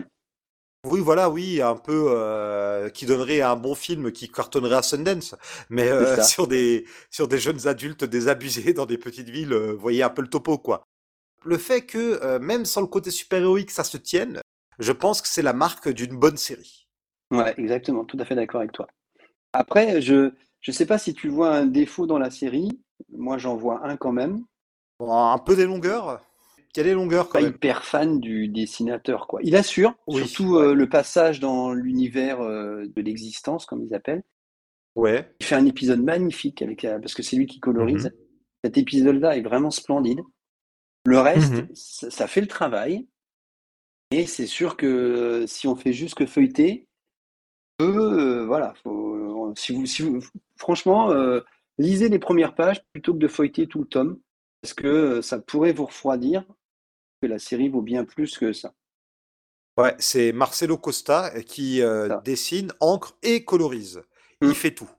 Oui, 0.85 1.01
voilà, 1.01 1.29
oui, 1.29 1.61
un 1.61 1.75
peu 1.75 2.07
euh, 2.09 2.89
qui 2.89 3.05
donnerait 3.05 3.41
un 3.41 3.57
bon 3.57 3.75
film 3.75 4.13
qui 4.13 4.29
cartonnerait 4.29 4.77
à 4.77 4.81
Sundance, 4.81 5.35
mais 5.69 5.89
euh, 5.89 6.21
sur 6.23 6.47
des 6.47 6.85
sur 7.09 7.27
des 7.27 7.37
jeunes 7.37 7.67
adultes 7.67 8.05
désabusés 8.05 8.73
dans 8.73 8.85
des 8.85 8.97
petites 8.97 9.29
villes, 9.29 9.51
euh, 9.51 9.73
voyez 9.73 10.03
un 10.03 10.09
peu 10.09 10.21
le 10.21 10.29
topo, 10.29 10.57
quoi. 10.57 10.83
Le 11.43 11.57
fait 11.57 11.81
que 11.81 12.37
même 12.39 12.65
sans 12.65 12.81
le 12.81 12.87
côté 12.87 13.11
super-héroïque, 13.11 13.71
ça 13.71 13.85
se 13.85 13.95
tienne, 13.95 14.41
je 14.77 14.91
pense 14.91 15.21
que 15.21 15.27
c'est 15.29 15.41
la 15.41 15.53
marque 15.53 15.87
d'une 15.87 16.17
bonne 16.17 16.35
série. 16.35 16.87
Ouais, 17.31 17.53
exactement, 17.57 18.03
tout 18.03 18.17
à 18.19 18.25
fait 18.25 18.35
d'accord 18.35 18.59
avec 18.59 18.73
toi. 18.73 18.87
Après, 19.53 20.01
je 20.01 20.33
je 20.59 20.71
sais 20.71 20.85
pas 20.85 20.97
si 20.97 21.13
tu 21.13 21.29
vois 21.29 21.55
un 21.55 21.65
défaut 21.65 22.07
dans 22.07 22.19
la 22.19 22.29
série. 22.29 22.81
Moi, 23.13 23.37
j'en 23.37 23.55
vois 23.55 23.85
un 23.87 23.95
quand 23.95 24.11
même. 24.11 24.43
Bon, 24.99 25.13
un 25.13 25.37
peu 25.37 25.55
des 25.55 25.65
longueurs. 25.65 26.21
Y 26.77 26.79
a 26.81 26.83
des 26.83 26.93
longueurs 26.93 27.25
quand 27.29 27.39
Pas 27.39 27.41
même. 27.45 27.55
hyper 27.55 27.83
fan 27.83 28.19
du 28.19 28.47
dessinateur, 28.47 29.27
quoi. 29.27 29.39
Il 29.43 29.55
assure, 29.55 29.95
Oui, 30.07 30.27
surtout 30.27 30.55
ouais. 30.55 30.67
euh, 30.67 30.73
le 30.73 30.87
passage 30.87 31.39
dans 31.39 31.73
l'univers 31.73 32.41
euh, 32.41 32.85
de 32.85 33.01
l'existence, 33.01 33.65
comme 33.65 33.83
ils 33.83 33.93
appellent. 33.95 34.23
Ouais. 34.95 35.33
Il 35.39 35.45
fait 35.45 35.55
un 35.55 35.65
épisode 35.65 36.01
magnifique 36.03 36.61
avec 36.61 36.85
euh, 36.85 36.99
parce 36.99 37.13
que 37.15 37.23
c'est 37.23 37.35
lui 37.37 37.47
qui 37.47 37.59
colorise. 37.59 38.05
Mhm. 38.05 38.11
Cet 38.65 38.77
épisode-là 38.77 39.37
est 39.37 39.41
vraiment 39.41 39.71
splendide. 39.71 40.19
Le 41.05 41.19
reste, 41.19 41.53
Mhm. 41.53 41.67
ça, 41.73 42.11
ça 42.11 42.27
fait 42.27 42.41
le 42.41 42.47
travail. 42.47 43.07
Et 44.11 44.25
c'est 44.25 44.47
sûr 44.47 44.75
que 44.77 45.45
si 45.47 45.67
on 45.67 45.75
fait 45.75 45.93
juste 45.93 46.15
que 46.15 46.25
feuilleter, 46.25 46.87
euh, 47.81 48.45
voilà, 48.45 48.73
faut, 48.83 49.53
si 49.55 49.73
vous, 49.73 49.85
si 49.85 50.01
vous, 50.01 50.19
franchement, 50.57 51.11
lisez 51.77 52.09
les 52.09 52.19
premières 52.19 52.55
pages 52.55 52.81
plutôt 52.91 53.13
que 53.13 53.19
de 53.19 53.27
feuilleter 53.27 53.67
tout 53.67 53.79
le 53.79 53.85
tome, 53.87 54.19
parce 54.61 54.73
que 54.73 55.21
ça 55.21 55.39
pourrait 55.39 55.73
vous 55.73 55.85
refroidir, 55.85 56.43
que 57.21 57.27
la 57.27 57.39
série 57.39 57.69
vaut 57.69 57.81
bien 57.81 58.05
plus 58.05 58.37
que 58.37 58.53
ça. 58.53 58.73
Ouais, 59.77 59.95
c'est 59.99 60.31
Marcelo 60.33 60.77
Costa 60.77 61.31
euh, 61.35 61.41
qui 61.41 61.81
euh, 61.81 62.19
dessine, 62.25 62.71
encre 62.79 63.17
et 63.23 63.45
colorise. 63.45 64.01
Il 64.41 64.53
fait 64.53 64.71
tout. 64.71 64.89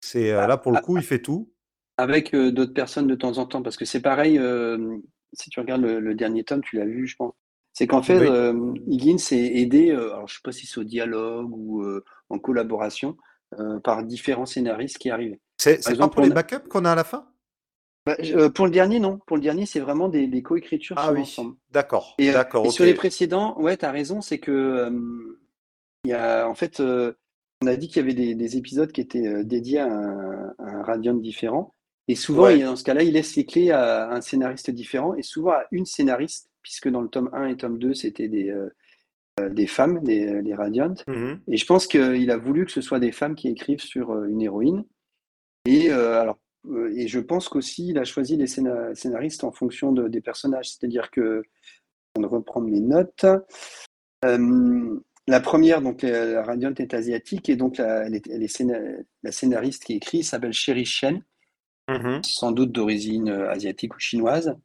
C'est 0.00 0.32
euh, 0.32 0.42
Ah, 0.42 0.46
là 0.46 0.56
pour 0.56 0.72
le 0.72 0.78
ah, 0.78 0.80
coup, 0.80 0.96
il 0.96 1.02
fait 1.02 1.20
tout. 1.20 1.52
Avec 1.96 2.34
euh, 2.34 2.50
d'autres 2.50 2.74
personnes 2.74 3.06
de 3.06 3.14
temps 3.14 3.38
en 3.38 3.46
temps, 3.46 3.62
parce 3.62 3.76
que 3.76 3.84
c'est 3.84 4.00
pareil, 4.00 4.38
euh, 4.38 4.96
si 5.32 5.50
tu 5.50 5.60
regardes 5.60 5.82
le, 5.82 6.00
le 6.00 6.14
dernier 6.14 6.44
tome, 6.44 6.62
tu 6.62 6.76
l'as 6.76 6.84
vu, 6.84 7.06
je 7.06 7.16
pense. 7.16 7.34
C'est 7.72 7.86
qu'en 7.86 8.02
fait, 8.02 8.18
euh, 8.18 8.74
Higgins 8.86 9.16
est 9.32 9.60
aidé, 9.60 9.90
alors 9.90 10.26
je 10.28 10.36
sais 10.36 10.40
pas 10.42 10.52
si 10.52 10.66
c'est 10.66 10.80
au 10.80 10.84
dialogue 10.84 11.50
ou 11.52 11.84
en 12.30 12.38
collaboration, 12.38 13.18
par 13.84 14.02
différents 14.02 14.46
scénaristes 14.46 14.96
qui 14.96 15.10
arrivent. 15.10 15.36
C'est 15.58 15.98
pas 15.98 16.08
pour 16.08 16.22
les 16.22 16.30
backups 16.30 16.68
qu'on 16.70 16.86
a 16.86 16.92
à 16.92 16.94
la 16.94 17.04
fin? 17.04 17.28
Bah, 18.06 18.16
Pour 18.54 18.66
le 18.66 18.70
dernier, 18.70 19.00
non. 19.00 19.18
Pour 19.26 19.36
le 19.36 19.42
dernier, 19.42 19.66
c'est 19.66 19.80
vraiment 19.80 20.08
des, 20.08 20.26
des 20.26 20.42
co-écritures 20.42 20.96
ah, 20.98 21.12
oui. 21.12 21.36
D'accord. 21.70 22.14
Et, 22.18 22.32
D'accord, 22.32 22.70
sur 22.72 22.84
les 22.84 22.94
précédents, 22.94 23.60
ouais, 23.60 23.76
tu 23.76 23.84
as 23.84 23.90
raison, 23.90 24.20
c'est 24.20 24.38
que 24.38 24.90
il 26.04 26.10
y 26.10 26.14
a, 26.14 26.48
en 26.48 26.54
fait, 26.54 26.80
on 26.80 27.66
a 27.66 27.76
dit 27.76 27.88
qu'il 27.88 27.96
y 27.96 28.00
avait 28.00 28.34
des, 28.34 28.56
épisodes 28.56 28.92
qui 28.92 29.00
étaient 29.00 29.44
dédiés 29.44 29.80
à 29.80 29.86
un, 29.86 30.54
à 30.58 30.82
Radiant 30.84 31.14
différent. 31.14 31.74
Et 32.08 32.14
souvent, 32.14 32.56
dans 32.56 32.76
ce 32.76 32.84
cas-là, 32.84 33.02
il 33.02 33.14
laisse 33.14 33.34
les 33.34 33.44
clés 33.44 33.72
à 33.72 34.10
un 34.10 34.20
scénariste 34.20 34.70
différent 34.70 35.14
et 35.14 35.22
souvent 35.22 35.50
à 35.50 35.64
une 35.72 35.86
scénariste 35.86 36.48
puisque 36.66 36.88
dans 36.88 37.00
le 37.00 37.08
tome 37.08 37.30
1 37.32 37.46
et 37.46 37.56
tome 37.56 37.78
2, 37.78 37.94
c'était 37.94 38.26
des, 38.26 38.50
euh, 38.50 38.68
euh, 39.38 39.48
des 39.50 39.68
femmes, 39.68 40.00
des, 40.02 40.26
euh, 40.26 40.42
les 40.42 40.52
Radiantes. 40.52 41.04
Mhm. 41.06 41.38
Et 41.46 41.56
je 41.56 41.64
pense 41.64 41.86
qu'il 41.86 42.28
a 42.28 42.36
voulu 42.36 42.66
que 42.66 42.72
ce 42.72 42.80
soit 42.80 42.98
des 42.98 43.12
femmes 43.12 43.36
qui 43.36 43.46
écrivent 43.46 43.80
sur 43.80 44.24
une 44.24 44.42
héroïne. 44.42 44.84
Et, 45.64 45.90
alors, 45.90 46.38
et 46.94 47.08
je 47.08 47.20
pense 47.20 47.48
qu'aussi, 47.48 47.88
il 47.88 47.98
a 47.98 48.04
choisi 48.04 48.36
les 48.36 48.46
scénaristes 48.46 49.44
en 49.44 49.52
fonction 49.52 49.92
de, 49.92 50.08
des 50.08 50.20
personnages. 50.20 50.70
C'est-à-dire 50.70 51.10
que, 51.10 51.42
on 52.16 52.22
va 52.22 52.28
reprendre 52.28 52.68
mes 52.68 52.80
notes. 52.80 53.26
la 54.22 55.40
première, 55.40 55.82
donc 55.82 56.02
la 56.02 56.42
Radiante 56.42 56.80
est 56.80 56.94
asiatique, 56.94 57.48
et 57.48 57.56
donc 57.56 57.78
la, 57.78 58.08
la 58.08 59.32
scénariste 59.32 59.84
qui 59.84 59.94
écrit 59.94 60.22
s'appelle 60.22 60.52
Sherry 60.52 60.84
Shen, 60.84 61.22
mhm. 61.88 62.22
sans 62.22 62.52
doute 62.52 62.72
d'origine 62.72 63.28
asiatique 63.28 63.94
ou 63.94 63.98
chinoise. 63.98 64.56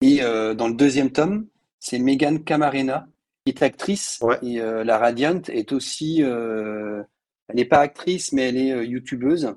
Et 0.00 0.22
euh, 0.22 0.54
dans 0.54 0.68
le 0.68 0.74
deuxième 0.74 1.10
tome, 1.10 1.46
c'est 1.80 1.98
Megan 1.98 2.42
Camarena, 2.44 3.08
qui 3.44 3.52
est 3.52 3.62
actrice. 3.62 4.20
Et 4.42 4.60
euh, 4.60 4.84
la 4.84 4.98
Radiant 4.98 5.42
est 5.48 5.72
aussi. 5.72 6.22
Euh, 6.22 7.02
elle 7.48 7.56
n'est 7.56 7.64
pas 7.64 7.80
actrice, 7.80 8.32
mais 8.32 8.48
elle 8.48 8.56
est 8.58 8.86
youtubeuse. 8.86 9.54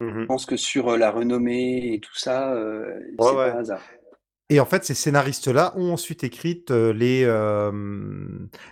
Mm-hmm. 0.00 0.20
Je 0.20 0.26
pense 0.26 0.46
que 0.46 0.56
sur 0.56 0.96
la 0.96 1.10
renommée 1.10 1.94
et 1.94 2.00
tout 2.00 2.14
ça, 2.14 2.54
c'est 3.08 3.16
pas 3.16 3.52
un 3.52 3.58
hasard. 3.58 3.82
Et 4.50 4.60
en 4.60 4.64
fait, 4.64 4.84
ces 4.84 4.94
scénaristes-là 4.94 5.74
ont 5.76 5.92
ensuite 5.92 6.24
écrit 6.24 6.64
les, 6.70 7.26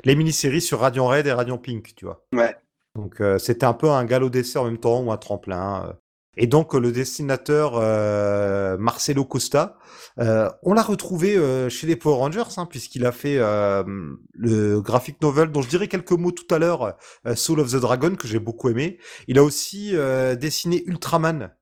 les 0.05 0.17
mini-séries 0.17 0.61
sur 0.61 0.81
Radiant 0.81 1.07
Red 1.07 1.27
et 1.27 1.33
Radiant 1.33 1.59
Pink, 1.59 1.95
tu 1.97 2.05
vois. 2.05 2.25
Ouais. 2.33 2.57
Donc 2.95 3.21
c'était 3.39 3.67
un 3.67 3.75
peu 3.75 3.91
un 3.91 4.05
galop 4.05 4.31
d'essai 4.31 4.59
en 4.59 4.65
même 4.65 4.79
temps 4.79 5.03
ou 5.03 5.13
un 5.13 5.19
tremplin. 5.19 5.97
Et 6.37 6.47
donc 6.47 6.75
le 6.75 6.93
dessinateur 6.93 7.77
euh, 7.77 8.77
Marcelo 8.77 9.25
Costa, 9.25 9.79
euh, 10.19 10.51
on 10.63 10.75
l'a 10.75 10.83
retrouvé 10.83 11.37
euh, 11.37 11.69
chez 11.71 11.87
les 11.87 11.97
Power 11.97 12.17
Rangers, 12.17 12.59
hein, 12.59 12.67
puisqu'il 12.67 13.07
a 13.07 13.13
fait 13.13 13.39
le 13.39 14.81
graphic 14.81 15.21
novel 15.23 15.51
dont 15.51 15.63
je 15.63 15.69
dirais 15.69 15.89
quelques 15.89 16.13
mots 16.13 16.33
tout 16.33 16.55
à 16.55 16.59
l'heure, 16.59 16.97
Soul 17.35 17.61
of 17.61 17.73
the 17.73 17.77
Dragon, 17.77 18.15
que 18.15 18.29
j'ai 18.29 18.39
beaucoup 18.39 18.69
aimé. 18.69 18.99
Il 19.29 19.39
a 19.39 19.45
aussi 19.45 19.95
dessiné 20.39 20.83
Ultraman 20.87 21.55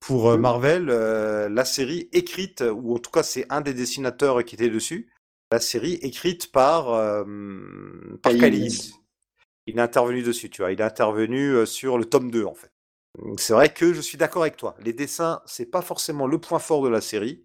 pour 0.00 0.32
mmh. 0.32 0.40
Marvel, 0.40 0.86
la 0.86 1.64
série 1.64 2.08
écrite, 2.12 2.62
ou 2.74 2.94
en 2.94 2.98
tout 2.98 3.10
cas 3.10 3.22
c'est 3.22 3.46
un 3.50 3.60
des 3.60 3.74
dessinateurs 3.74 4.44
qui 4.44 4.54
était 4.54 4.70
dessus, 4.70 5.10
la 5.52 5.60
série 5.60 5.94
écrite 5.94 6.50
par, 6.50 6.86
par 8.22 8.32
Kylie 8.32 8.92
Il 9.66 9.78
est 9.78 9.82
intervenu 9.82 10.22
dessus, 10.22 10.50
tu 10.50 10.62
vois. 10.62 10.72
Il 10.72 10.80
est 10.80 10.84
intervenu 10.84 11.66
sur 11.66 11.98
le 11.98 12.06
tome 12.06 12.30
2, 12.30 12.44
en 12.44 12.54
fait. 12.54 12.73
C'est 13.38 13.52
vrai 13.52 13.72
que 13.72 13.92
je 13.92 14.00
suis 14.00 14.18
d'accord 14.18 14.42
avec 14.42 14.56
toi. 14.56 14.74
Les 14.84 14.92
dessins, 14.92 15.40
c'est 15.46 15.70
pas 15.70 15.82
forcément 15.82 16.26
le 16.26 16.38
point 16.38 16.58
fort 16.58 16.82
de 16.82 16.88
la 16.88 17.00
série, 17.00 17.44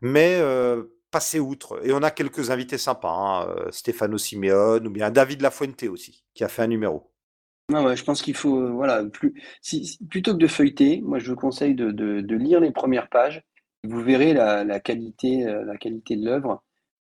mais 0.00 0.36
euh, 0.40 0.84
passer 1.10 1.38
outre. 1.38 1.80
Et 1.86 1.92
on 1.92 2.02
a 2.02 2.10
quelques 2.10 2.50
invités 2.50 2.78
sympas, 2.78 3.12
hein, 3.12 3.48
euh, 3.48 3.70
Stefano 3.70 4.18
Simeone 4.18 4.86
ou 4.86 4.90
bien 4.90 5.10
David 5.10 5.42
Lafuente 5.42 5.84
aussi, 5.84 6.24
qui 6.34 6.44
a 6.44 6.48
fait 6.48 6.62
un 6.62 6.66
numéro. 6.66 7.12
Ah 7.72 7.82
ouais, 7.82 7.96
je 7.96 8.04
pense 8.04 8.22
qu'il 8.22 8.36
faut, 8.36 8.60
euh, 8.60 8.70
voilà, 8.70 9.04
plutôt 10.10 10.32
que 10.32 10.38
de 10.38 10.46
feuilleter, 10.46 11.00
moi 11.02 11.18
je 11.18 11.30
vous 11.30 11.36
conseille 11.36 11.74
de, 11.74 12.36
lire 12.36 12.60
les 12.60 12.70
premières 12.72 13.08
pages. 13.08 13.42
Vous 13.84 14.00
verrez 14.00 14.34
la, 14.34 14.64
la 14.64 14.80
qualité, 14.80 15.44
la 15.44 15.76
qualité 15.76 16.16
de 16.16 16.24
l'œuvre. 16.24 16.62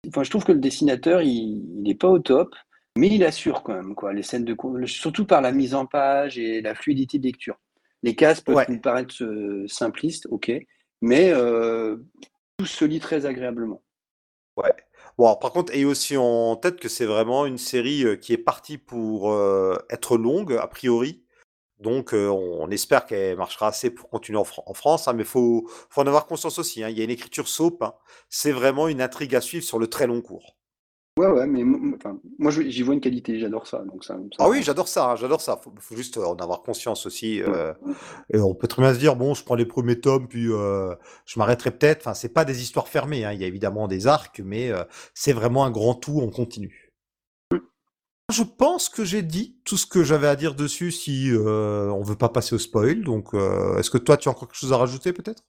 Enfin, 0.09 0.23
je 0.23 0.31
trouve 0.31 0.45
que 0.45 0.53
le 0.53 0.59
dessinateur, 0.59 1.21
il 1.23 1.83
n'est 1.83 1.95
pas 1.95 2.09
au 2.09 2.19
top, 2.19 2.55
mais 2.97 3.09
il 3.09 3.25
assure 3.25 3.63
quand 3.63 3.75
même, 3.75 3.95
quoi. 3.95 4.13
Les 4.13 4.23
scènes 4.23 4.45
de, 4.45 4.57
surtout 4.87 5.27
par 5.27 5.43
la 5.43 5.53
mise 5.53 5.75
en 5.75 5.87
page 5.87 6.39
et 6.39 6.61
la 6.61 6.75
fluidité 6.75 7.19
de 7.19 7.25
lecture. 7.25 7.59
Les 8.03 8.17
cases 8.17 8.41
peuvent 8.41 8.65
nous 8.69 8.81
paraître 8.81 9.23
euh, 9.23 9.67
simplistes, 9.69 10.27
ok, 10.31 10.53
mais 11.01 11.31
euh, 11.33 11.97
tout 12.57 12.67
se 12.67 12.85
lit 12.85 13.01
très 13.01 13.27
agréablement. 13.27 13.83
Ouais. 14.57 14.75
Bon, 15.19 15.35
par 15.37 15.53
contre, 15.53 15.73
ayez 15.73 15.85
aussi 15.85 16.17
en 16.17 16.57
tête 16.57 16.81
que 16.81 16.89
c'est 16.89 17.07
vraiment 17.07 17.47
une 17.47 17.59
série 17.59 18.05
euh, 18.05 18.17
qui 18.17 18.33
est 18.33 18.39
partie 18.39 18.79
pour 18.79 19.33
être 19.91 20.17
longue, 20.17 20.55
a 20.55 20.67
priori. 20.67 21.25
Donc, 21.79 22.13
on, 22.13 22.71
espère 22.71 23.07
qu'elle 23.07 23.37
marchera 23.37 23.67
assez 23.67 23.91
pour 23.91 24.09
continuer 24.09 24.39
en, 24.39 24.75
France, 24.75 25.09
hein, 25.09 25.15
mais 25.15 25.25
il 25.25 25.29
faut, 25.29 25.69
en 25.97 26.07
avoir 26.07 26.27
conscience 26.27 26.61
aussi. 26.61 26.85
Hein. 26.85 26.89
Il 26.91 26.97
y 26.97 27.01
a 27.01 27.05
une 27.05 27.11
écriture 27.11 27.49
soap. 27.49 27.83
Hein. 27.83 27.95
C'est 28.29 28.53
vraiment 28.53 28.87
une 28.87 29.03
intrigue 29.03 29.35
à 29.35 29.41
suivre 29.41 29.65
sur 29.65 29.81
le 29.81 29.89
très 29.89 30.07
long 30.07 30.21
cours. 30.21 30.57
Ouais, 31.23 31.29
ouais, 31.29 31.47
mais 31.47 31.63
moi 31.63 32.51
j'y 32.51 32.83
vois 32.83 32.95
une 32.95 33.01
qualité, 33.01 33.39
j'adore 33.39 33.69
ça. 33.69 33.85
Donc 33.85 34.03
ça, 34.03 34.19
Ah 34.41 34.49
oui, 34.49 34.61
j'adore 34.65 34.89
ça, 34.89 35.13
hein, 35.13 35.17
j'adore 35.17 35.41
ça. 35.41 35.57
Faut, 35.57 35.73
faut 35.79 35.95
juste 35.95 36.17
euh, 36.17 36.25
en 36.25 36.35
avoir 36.35 36.63
conscience 36.63 37.07
aussi. 37.07 37.41
Euh, 37.41 37.73
et 38.35 38.41
on 38.41 38.57
peut 38.57 38.67
très 38.67 38.83
bien 38.83 38.93
se 38.93 38.99
dire, 38.99 39.15
bon, 39.15 39.33
je 39.33 39.45
prends 39.45 39.55
les 39.55 39.65
premiers 39.65 40.01
tomes, 40.01 40.27
puis 40.27 40.49
euh, 40.49 40.97
je 41.25 41.39
m'arrêterai 41.39 41.71
peut-être. 41.71 42.01
Enfin, 42.01 42.15
c'est 42.15 42.33
pas 42.33 42.45
des 42.45 42.61
histoires 42.61 42.89
fermées. 42.89 43.25
Hein. 43.25 43.35
Il 43.35 43.41
y 43.41 43.45
a 43.45 43.47
évidemment 43.47 43.87
des 43.87 44.09
arcs, 44.09 44.41
mais 44.45 44.73
c'est 45.15 45.33
vraiment 45.33 45.65
un 45.65 45.71
grand 45.71 45.95
tout 45.95 46.21
en 46.21 46.29
continu. 46.29 46.93
Je 48.33 48.43
pense 48.43 48.89
que 48.89 49.05
j'ai 49.05 49.23
dit 49.23 49.61
tout 49.65 49.77
ce 49.77 49.87
que 49.87 50.03
j'avais 50.03 50.27
à 50.27 50.35
dire 50.35 50.57
dessus. 50.57 50.91
Si 50.91 51.31
on 51.37 52.03
veut 52.03 52.17
pas 52.17 52.31
passer 52.31 52.57
au 52.57 52.59
spoil, 52.59 53.05
donc 53.05 53.33
est-ce 53.79 53.91
que 53.91 53.99
toi 53.99 54.17
tu 54.17 54.29
as 54.29 54.33
encore 54.33 54.49
quelque 54.49 54.59
chose 54.59 54.73
à 54.73 54.77
rajouter 54.77 55.13
peut-être? 55.13 55.45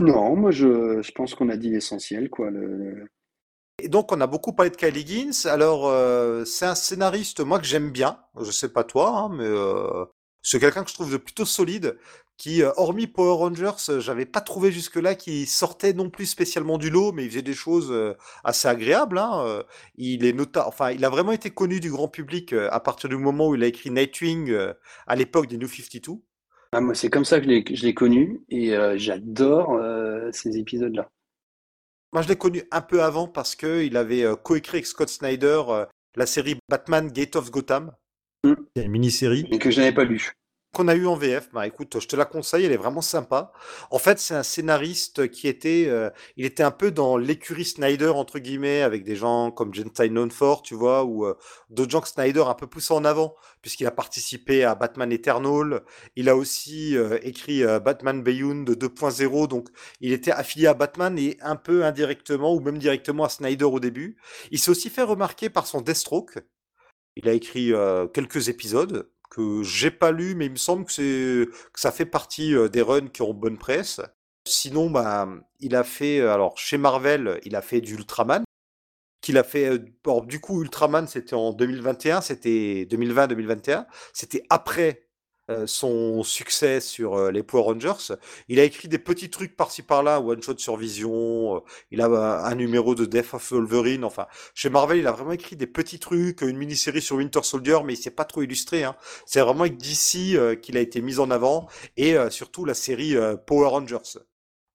Non, 0.00 0.36
moi 0.36 0.50
je, 0.50 1.00
je 1.00 1.12
pense 1.12 1.34
qu'on 1.34 1.48
a 1.48 1.56
dit 1.56 1.70
l'essentiel, 1.70 2.28
quoi. 2.28 2.50
Le, 2.50 3.06
et 3.82 3.88
donc, 3.88 4.12
on 4.12 4.20
a 4.20 4.26
beaucoup 4.26 4.52
parlé 4.52 4.70
de 4.70 4.76
Kylie 4.76 5.00
Higgins. 5.00 5.46
Alors, 5.46 5.88
euh, 5.88 6.44
c'est 6.44 6.66
un 6.66 6.74
scénariste, 6.74 7.40
moi, 7.40 7.58
que 7.58 7.66
j'aime 7.66 7.90
bien. 7.90 8.18
Je 8.40 8.50
sais 8.50 8.68
pas 8.72 8.84
toi, 8.84 9.10
hein, 9.10 9.28
mais 9.32 9.44
euh, 9.44 10.04
c'est 10.42 10.60
quelqu'un 10.60 10.84
que 10.84 10.90
je 10.90 10.94
trouve 10.94 11.12
de 11.12 11.16
plutôt 11.16 11.44
solide, 11.44 11.98
qui, 12.36 12.62
euh, 12.62 12.70
hormis 12.76 13.06
Power 13.06 13.36
Rangers, 13.36 14.00
j'avais 14.00 14.26
pas 14.26 14.40
trouvé 14.40 14.72
jusque-là 14.72 15.14
qui 15.14 15.46
sortait 15.46 15.92
non 15.92 16.10
plus 16.10 16.26
spécialement 16.26 16.78
du 16.78 16.90
lot, 16.90 17.12
mais 17.12 17.24
il 17.24 17.30
faisait 17.30 17.42
des 17.42 17.54
choses 17.54 17.92
assez 18.44 18.68
agréables. 18.68 19.18
Hein. 19.18 19.62
Il 19.96 20.24
est 20.24 20.32
nota... 20.32 20.66
enfin, 20.66 20.90
il 20.90 21.04
a 21.04 21.10
vraiment 21.10 21.32
été 21.32 21.50
connu 21.50 21.80
du 21.80 21.90
grand 21.90 22.08
public 22.08 22.52
à 22.52 22.80
partir 22.80 23.10
du 23.10 23.16
moment 23.16 23.48
où 23.48 23.54
il 23.54 23.62
a 23.62 23.66
écrit 23.66 23.90
Nightwing 23.90 24.56
à 25.06 25.16
l'époque 25.16 25.48
des 25.48 25.58
New 25.58 25.68
52. 25.68 26.12
Ah, 26.72 26.80
moi, 26.80 26.94
c'est 26.94 27.10
comme 27.10 27.24
ça 27.24 27.40
que 27.40 27.46
je 27.46 27.82
l'ai 27.84 27.94
connu 27.94 28.42
et 28.48 28.74
j'adore 28.96 29.78
ces 30.32 30.56
épisodes-là. 30.56 31.10
Moi, 32.12 32.22
je 32.22 32.28
l'ai 32.28 32.36
connu 32.36 32.62
un 32.70 32.80
peu 32.80 33.02
avant 33.02 33.28
parce 33.28 33.54
qu'il 33.54 33.96
avait 33.96 34.24
euh, 34.24 34.34
coécrit 34.34 34.78
avec 34.78 34.86
Scott 34.86 35.08
Snyder 35.08 35.62
euh, 35.68 35.86
la 36.16 36.26
série 36.26 36.56
Batman 36.68 37.08
Gate 37.08 37.36
of 37.36 37.50
Gotham. 37.50 37.92
Mm. 38.44 38.54
une 38.76 38.90
mini-série. 38.90 39.46
Et 39.50 39.58
que 39.58 39.70
je 39.70 39.80
n'avais 39.80 39.92
pas 39.92 40.04
lu 40.04 40.32
qu'on 40.72 40.86
a 40.88 40.94
eu 40.94 41.06
en 41.06 41.16
VF. 41.16 41.48
Bah 41.52 41.66
écoute, 41.66 41.98
je 41.98 42.06
te 42.06 42.14
la 42.14 42.24
conseille, 42.24 42.64
elle 42.64 42.72
est 42.72 42.76
vraiment 42.76 43.00
sympa. 43.00 43.52
En 43.90 43.98
fait, 43.98 44.18
c'est 44.20 44.34
un 44.34 44.42
scénariste 44.44 45.28
qui 45.30 45.48
était, 45.48 45.86
euh, 45.88 46.10
il 46.36 46.44
était 46.44 46.62
un 46.62 46.70
peu 46.70 46.92
dans 46.92 47.16
l'écurie 47.16 47.64
Snyder 47.64 48.08
entre 48.08 48.38
guillemets, 48.38 48.82
avec 48.82 49.04
des 49.04 49.16
gens 49.16 49.50
comme 49.50 49.74
Jensen 49.74 50.30
Ford, 50.30 50.62
tu 50.62 50.74
vois, 50.74 51.04
ou 51.04 51.26
euh, 51.26 51.36
d'autres 51.70 51.90
gens 51.90 52.00
que 52.00 52.08
Snyder 52.08 52.44
un 52.46 52.54
peu 52.54 52.68
poussé 52.68 52.94
en 52.94 53.04
avant, 53.04 53.34
puisqu'il 53.62 53.86
a 53.86 53.90
participé 53.90 54.64
à 54.64 54.74
Batman 54.76 55.10
Eternal. 55.12 55.82
Il 56.14 56.28
a 56.28 56.36
aussi 56.36 56.96
euh, 56.96 57.18
écrit 57.22 57.64
Batman 57.64 58.22
Beyond 58.22 58.64
2.0, 58.64 59.48
donc 59.48 59.68
il 60.00 60.12
était 60.12 60.30
affilié 60.30 60.68
à 60.68 60.74
Batman 60.74 61.18
et 61.18 61.36
un 61.40 61.56
peu 61.56 61.84
indirectement 61.84 62.54
ou 62.54 62.60
même 62.60 62.78
directement 62.78 63.24
à 63.24 63.28
Snyder 63.28 63.64
au 63.64 63.80
début. 63.80 64.16
Il 64.52 64.58
s'est 64.58 64.70
aussi 64.70 64.90
fait 64.90 65.02
remarquer 65.02 65.50
par 65.50 65.66
son 65.66 65.80
Deathstroke. 65.80 66.38
Il 67.16 67.28
a 67.28 67.32
écrit 67.32 67.72
quelques 68.12 68.48
épisodes 68.48 69.10
que 69.30 69.62
j'ai 69.62 69.90
pas 69.90 70.12
lu, 70.12 70.34
mais 70.34 70.46
il 70.46 70.52
me 70.52 70.56
semble 70.56 70.84
que, 70.84 70.92
c'est, 70.92 71.48
que 71.72 71.80
ça 71.80 71.92
fait 71.92 72.06
partie 72.06 72.54
euh, 72.54 72.68
des 72.68 72.82
runs 72.82 73.08
qui 73.08 73.22
ont 73.22 73.32
bonne 73.32 73.58
presse. 73.58 74.00
Sinon, 74.46 74.90
bah, 74.90 75.28
il 75.60 75.76
a 75.76 75.84
fait, 75.84 76.20
euh, 76.20 76.32
alors 76.32 76.58
chez 76.58 76.78
Marvel, 76.78 77.40
il 77.44 77.56
a 77.56 77.62
fait 77.62 77.80
du 77.80 77.94
Ultraman, 77.94 78.44
qu'il 79.20 79.38
a 79.38 79.44
fait, 79.44 79.66
euh, 79.66 80.20
du 80.26 80.40
coup, 80.40 80.62
Ultraman, 80.62 81.06
c'était 81.06 81.34
en 81.34 81.52
2021, 81.52 82.20
c'était 82.20 82.86
2020-2021, 82.90 83.86
c'était 84.12 84.42
après 84.50 85.09
son 85.66 86.22
succès 86.22 86.80
sur 86.80 87.14
euh, 87.14 87.30
les 87.30 87.42
Power 87.42 87.64
Rangers. 87.64 88.14
Il 88.48 88.60
a 88.60 88.64
écrit 88.64 88.88
des 88.88 88.98
petits 88.98 89.30
trucs 89.30 89.56
par-ci 89.56 89.82
par-là, 89.82 90.20
one 90.20 90.42
shot 90.42 90.58
sur 90.58 90.76
Vision. 90.76 91.56
Euh, 91.56 91.60
il 91.90 92.00
a 92.00 92.46
un 92.46 92.54
numéro 92.54 92.94
de 92.94 93.04
Death 93.04 93.34
of 93.34 93.52
Wolverine. 93.52 94.04
Enfin, 94.04 94.26
chez 94.54 94.70
Marvel, 94.70 94.98
il 94.98 95.06
a 95.06 95.12
vraiment 95.12 95.32
écrit 95.32 95.56
des 95.56 95.66
petits 95.66 95.98
trucs, 95.98 96.42
une 96.42 96.56
mini-série 96.56 97.02
sur 97.02 97.16
Winter 97.16 97.42
Soldier, 97.42 97.78
mais 97.84 97.94
il 97.94 97.96
s'est 97.96 98.10
pas 98.10 98.24
trop 98.24 98.42
illustré. 98.42 98.84
Hein. 98.84 98.96
C'est 99.26 99.40
vraiment 99.40 99.62
avec 99.62 99.76
DC 99.76 100.60
qu'il 100.60 100.76
a 100.76 100.80
été 100.80 101.00
mis 101.00 101.18
en 101.18 101.30
avant 101.30 101.68
et 101.96 102.16
surtout 102.30 102.64
la 102.64 102.74
série 102.74 103.14
Power 103.46 103.68
Rangers. 103.68 104.18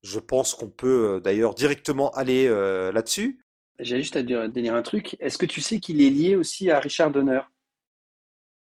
Je 0.04 0.20
pense 0.20 0.54
qu'on 0.54 0.70
peut 0.70 1.22
d'ailleurs 1.24 1.56
directement 1.56 2.12
aller 2.12 2.48
là-dessus. 2.94 3.40
j'ai 3.80 3.98
juste 3.98 4.16
à 4.16 4.24
dire, 4.24 4.50
dire 4.50 4.76
un 4.76 4.82
truc. 4.82 5.18
Est-ce 5.20 5.38
que 5.38 5.46
tu 5.46 5.62
sais 5.62 5.80
qu'il 5.80 6.02
est 6.02 6.10
lié 6.10 6.36
aussi 6.36 6.70
à 6.70 6.80
Richard 6.80 7.12
Donner? 7.12 7.42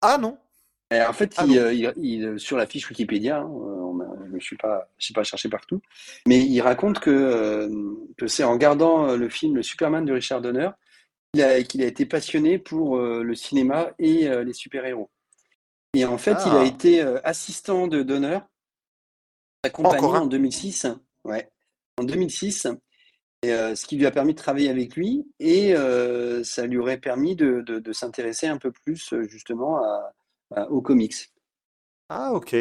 Ah 0.01 0.17
non 0.17 0.37
En 0.91 1.13
fait, 1.13 1.33
Ah 1.37 1.43
il, 1.47 1.57
euh, 1.59 1.73
il- 1.73 1.93
il- 1.97 2.39
sur 2.39 2.55
la 2.57 2.65
fiche 2.65 2.89
Wikipédia, 2.89 3.39
hein, 3.39 3.43
euh, 3.43 3.45
on 3.45 3.99
a- 3.99 4.25
je 4.29 4.35
ne 4.35 4.39
suis 4.39 4.55
pas, 4.55 4.89
je 4.97 5.11
pas 5.13 5.23
cherché 5.23 5.49
partout, 5.49 5.81
mais 6.25 6.39
il 6.39 6.61
raconte 6.61 6.99
que, 6.99 7.09
euh, 7.09 7.69
que 8.17 8.27
c'est 8.27 8.43
en 8.45 8.53
regardant 8.53 9.09
euh, 9.09 9.17
le 9.17 9.27
film 9.29 9.55
Le 9.55 9.63
Superman 9.63 10.05
de 10.05 10.13
Richard 10.13 10.41
Donner 10.41 10.69
qu'il 11.33 11.83
a, 11.83 11.85
été 11.85 12.05
passionné 12.05 12.57
pour 12.57 12.97
euh, 12.97 13.21
le 13.21 13.35
cinéma 13.35 13.91
et 13.99 14.27
euh, 14.29 14.43
les 14.45 14.53
super-héros. 14.53 15.09
Et 15.93 16.05
en 16.05 16.17
fait, 16.17 16.37
il 16.45 16.51
a 16.51 16.61
Ah. 16.61 16.65
été 16.65 17.01
euh, 17.03 17.19
assistant 17.25 17.87
de 17.87 18.01
Donner, 18.01 18.39
sa 19.63 19.69
compagnie 19.69 19.97
Encore 20.05 20.21
en 20.21 20.25
2006. 20.25 20.87
Ouais, 21.25 21.49
en 21.97 22.05
2006. 22.05 22.67
Et, 23.43 23.51
euh, 23.51 23.75
ce 23.75 23.85
qui 23.85 23.97
lui 23.97 24.05
a 24.05 24.11
permis 24.11 24.33
de 24.33 24.39
travailler 24.39 24.69
avec 24.69 24.95
lui 24.95 25.27
et 25.39 25.75
euh, 25.75 26.43
ça 26.43 26.65
lui 26.65 26.77
aurait 26.77 26.97
permis 26.97 27.35
de, 27.35 27.61
de- 27.61 27.79
de 27.79 27.93
s'intéresser 27.93 28.47
un 28.47 28.57
peu 28.57 28.71
plus 28.71 29.13
euh, 29.13 29.27
justement 29.27 29.77
à- 29.83 30.13
aux 30.69 30.81
comics. 30.81 31.33
Ah 32.09 32.33
ok. 32.33 32.55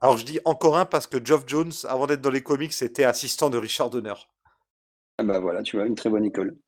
Alors 0.00 0.16
je 0.16 0.24
dis 0.24 0.40
encore 0.44 0.76
un 0.76 0.84
parce 0.84 1.06
que 1.06 1.24
Geoff 1.24 1.44
Jones, 1.46 1.72
avant 1.84 2.06
d'être 2.06 2.20
dans 2.20 2.30
les 2.30 2.42
comics, 2.42 2.82
était 2.82 3.04
assistant 3.04 3.50
de 3.50 3.58
Richard 3.58 3.90
Donner. 3.90 4.14
Ah 5.18 5.24
bah 5.24 5.38
voilà, 5.38 5.62
tu 5.62 5.76
vois, 5.76 5.86
une 5.86 5.94
très 5.94 6.10
bonne 6.10 6.24
école. 6.24 6.58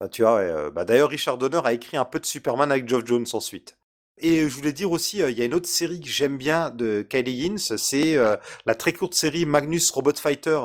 Bah, 0.00 0.08
tu 0.08 0.22
vois, 0.22 0.36
ouais, 0.36 0.50
euh, 0.50 0.70
bah, 0.70 0.84
d'ailleurs 0.84 1.10
Richard 1.10 1.38
Donner 1.38 1.60
a 1.64 1.72
écrit 1.72 1.96
un 1.96 2.04
peu 2.04 2.18
de 2.18 2.26
Superman 2.26 2.72
avec 2.72 2.88
Geoff 2.88 3.06
Jones 3.06 3.26
ensuite. 3.32 3.76
Et 4.18 4.48
je 4.48 4.54
voulais 4.54 4.72
dire 4.72 4.92
aussi, 4.92 5.22
euh, 5.22 5.30
il 5.30 5.38
y 5.38 5.42
a 5.42 5.44
une 5.44 5.54
autre 5.54 5.68
série 5.68 6.00
que 6.00 6.08
j'aime 6.08 6.36
bien 6.38 6.70
de 6.70 7.02
Kylie 7.02 7.32
Higgins, 7.32 7.76
c'est 7.76 8.16
euh, 8.16 8.36
la 8.66 8.74
très 8.74 8.92
courte 8.92 9.14
série 9.14 9.46
Magnus 9.46 9.90
Robot 9.90 10.14
Fighter 10.14 10.60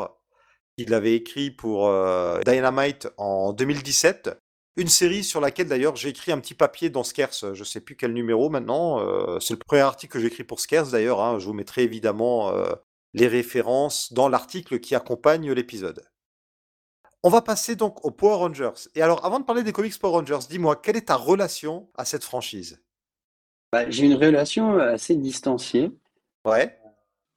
qu'il 0.77 0.93
avait 0.93 1.15
écrit 1.15 1.49
pour 1.49 1.87
euh, 1.87 2.39
Dynamite 2.45 3.07
en 3.17 3.53
2017. 3.53 4.29
Une 4.77 4.87
série 4.87 5.25
sur 5.25 5.41
laquelle 5.41 5.67
d'ailleurs 5.67 5.97
j'ai 5.97 6.07
écrit 6.07 6.31
un 6.31 6.39
petit 6.39 6.53
papier 6.53 6.89
dans 6.89 7.03
Scarce, 7.03 7.51
je 7.53 7.63
sais 7.65 7.81
plus 7.81 7.97
quel 7.97 8.13
numéro 8.13 8.49
maintenant. 8.49 9.01
euh, 9.01 9.39
c'est 9.41 9.53
le 9.55 9.59
premier 9.59 9.81
article 9.81 10.13
que 10.13 10.19
j'ai 10.19 10.27
écrit 10.27 10.43
pour 10.45 10.61
Scarce 10.61 10.91
d'ailleurs. 10.91 11.19
hein, 11.21 11.37
je 11.39 11.45
vous 11.47 11.53
mettrai 11.53 11.83
évidemment 11.83 12.51
euh, 12.51 12.71
les 13.13 13.27
références 13.27 14.13
dans 14.13 14.29
l'article 14.29 14.79
qui 14.79 14.95
accompagne 14.95 15.51
l'épisode. 15.51 16.05
On 17.21 17.29
va 17.29 17.43
passer 17.43 17.75
donc 17.75 18.03
aux 18.03 18.09
Power 18.09 18.37
Rangers. 18.37 18.89
Et 18.95 19.03
alors, 19.03 19.23
avant 19.23 19.39
de 19.39 19.45
parler 19.45 19.61
des 19.61 19.71
comics 19.71 19.99
Power 19.99 20.13
Rangers, 20.13 20.47
dis-moi, 20.49 20.75
quelle 20.77 20.97
est 20.97 21.09
ta 21.09 21.15
relation 21.15 21.91
à 21.95 22.05
cette 22.05 22.23
franchise? 22.23 22.81
Bah, 23.71 23.89
j'ai 23.89 24.05
une 24.05 24.15
relation 24.15 24.77
assez 24.79 25.15
distanciée. 25.15 25.91
Ouais. 26.45 26.79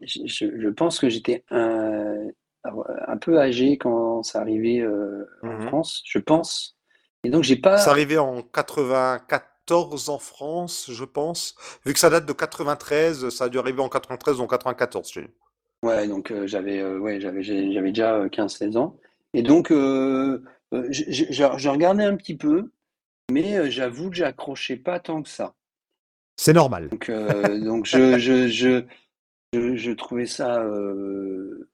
Je, 0.01 0.20
je- 0.26 0.61
je 0.61 0.68
pense 0.68 0.99
que 0.99 1.09
j'étais 1.09 1.45
un, 1.51 2.28
un 2.64 3.16
peu 3.18 3.38
âgé 3.38 3.76
quand 3.78 4.22
ça 4.22 4.41
arrivait 4.41 4.80
euh, 4.80 5.26
en 5.43 5.59
Mhm. 5.59 5.68
France, 5.68 6.03
je 6.07 6.18
pense. 6.18 6.76
Et 7.24 7.30
donc 7.30 7.42
j'ai 7.44 7.56
pas. 7.56 7.78
C'est 7.78 7.90
arrivé 7.90 8.18
en 8.18 8.42
94 8.42 10.08
en 10.08 10.18
France, 10.18 10.90
je 10.92 11.04
pense. 11.04 11.54
Vu 11.84 11.92
que 11.92 11.98
ça 11.98 12.10
date 12.10 12.26
de 12.26 12.32
93, 12.32 13.28
ça 13.30 13.44
a 13.44 13.48
dû 13.48 13.58
arriver 13.58 13.80
en 13.80 13.88
93 13.88 14.40
ou 14.40 14.42
en 14.42 14.46
94 14.46 15.08
chez 15.08 15.22
nous. 15.22 15.28
Ouais, 15.82 16.06
donc 16.08 16.30
euh, 16.30 16.46
j'avais 16.46 16.78
euh, 16.80 16.98
ouais, 16.98 17.20
j'avais 17.20 17.42
j'avais 17.42 17.90
déjà 17.90 18.14
euh, 18.16 18.28
15-16 18.28 18.76
ans. 18.76 18.96
Et 19.32 19.42
donc 19.42 19.70
euh, 19.70 20.42
euh, 20.74 20.86
je, 20.90 21.68
regardais 21.68 22.04
un 22.04 22.16
petit 22.16 22.36
peu, 22.36 22.70
mais 23.30 23.56
euh, 23.58 23.70
j'avoue 23.70 24.10
que 24.10 24.16
j'accrochais 24.16 24.76
pas 24.76 25.00
tant 25.00 25.22
que 25.22 25.28
ça. 25.28 25.54
C'est 26.36 26.52
normal. 26.52 26.90
Donc, 26.90 27.08
euh, 27.08 27.58
donc 27.60 27.86
je, 27.86 28.18
je, 28.18 28.48
je, 28.48 28.84
je, 29.54 29.76
je 29.76 29.92
trouvais 29.92 30.26
ça. 30.26 30.62
euh, 30.62 31.68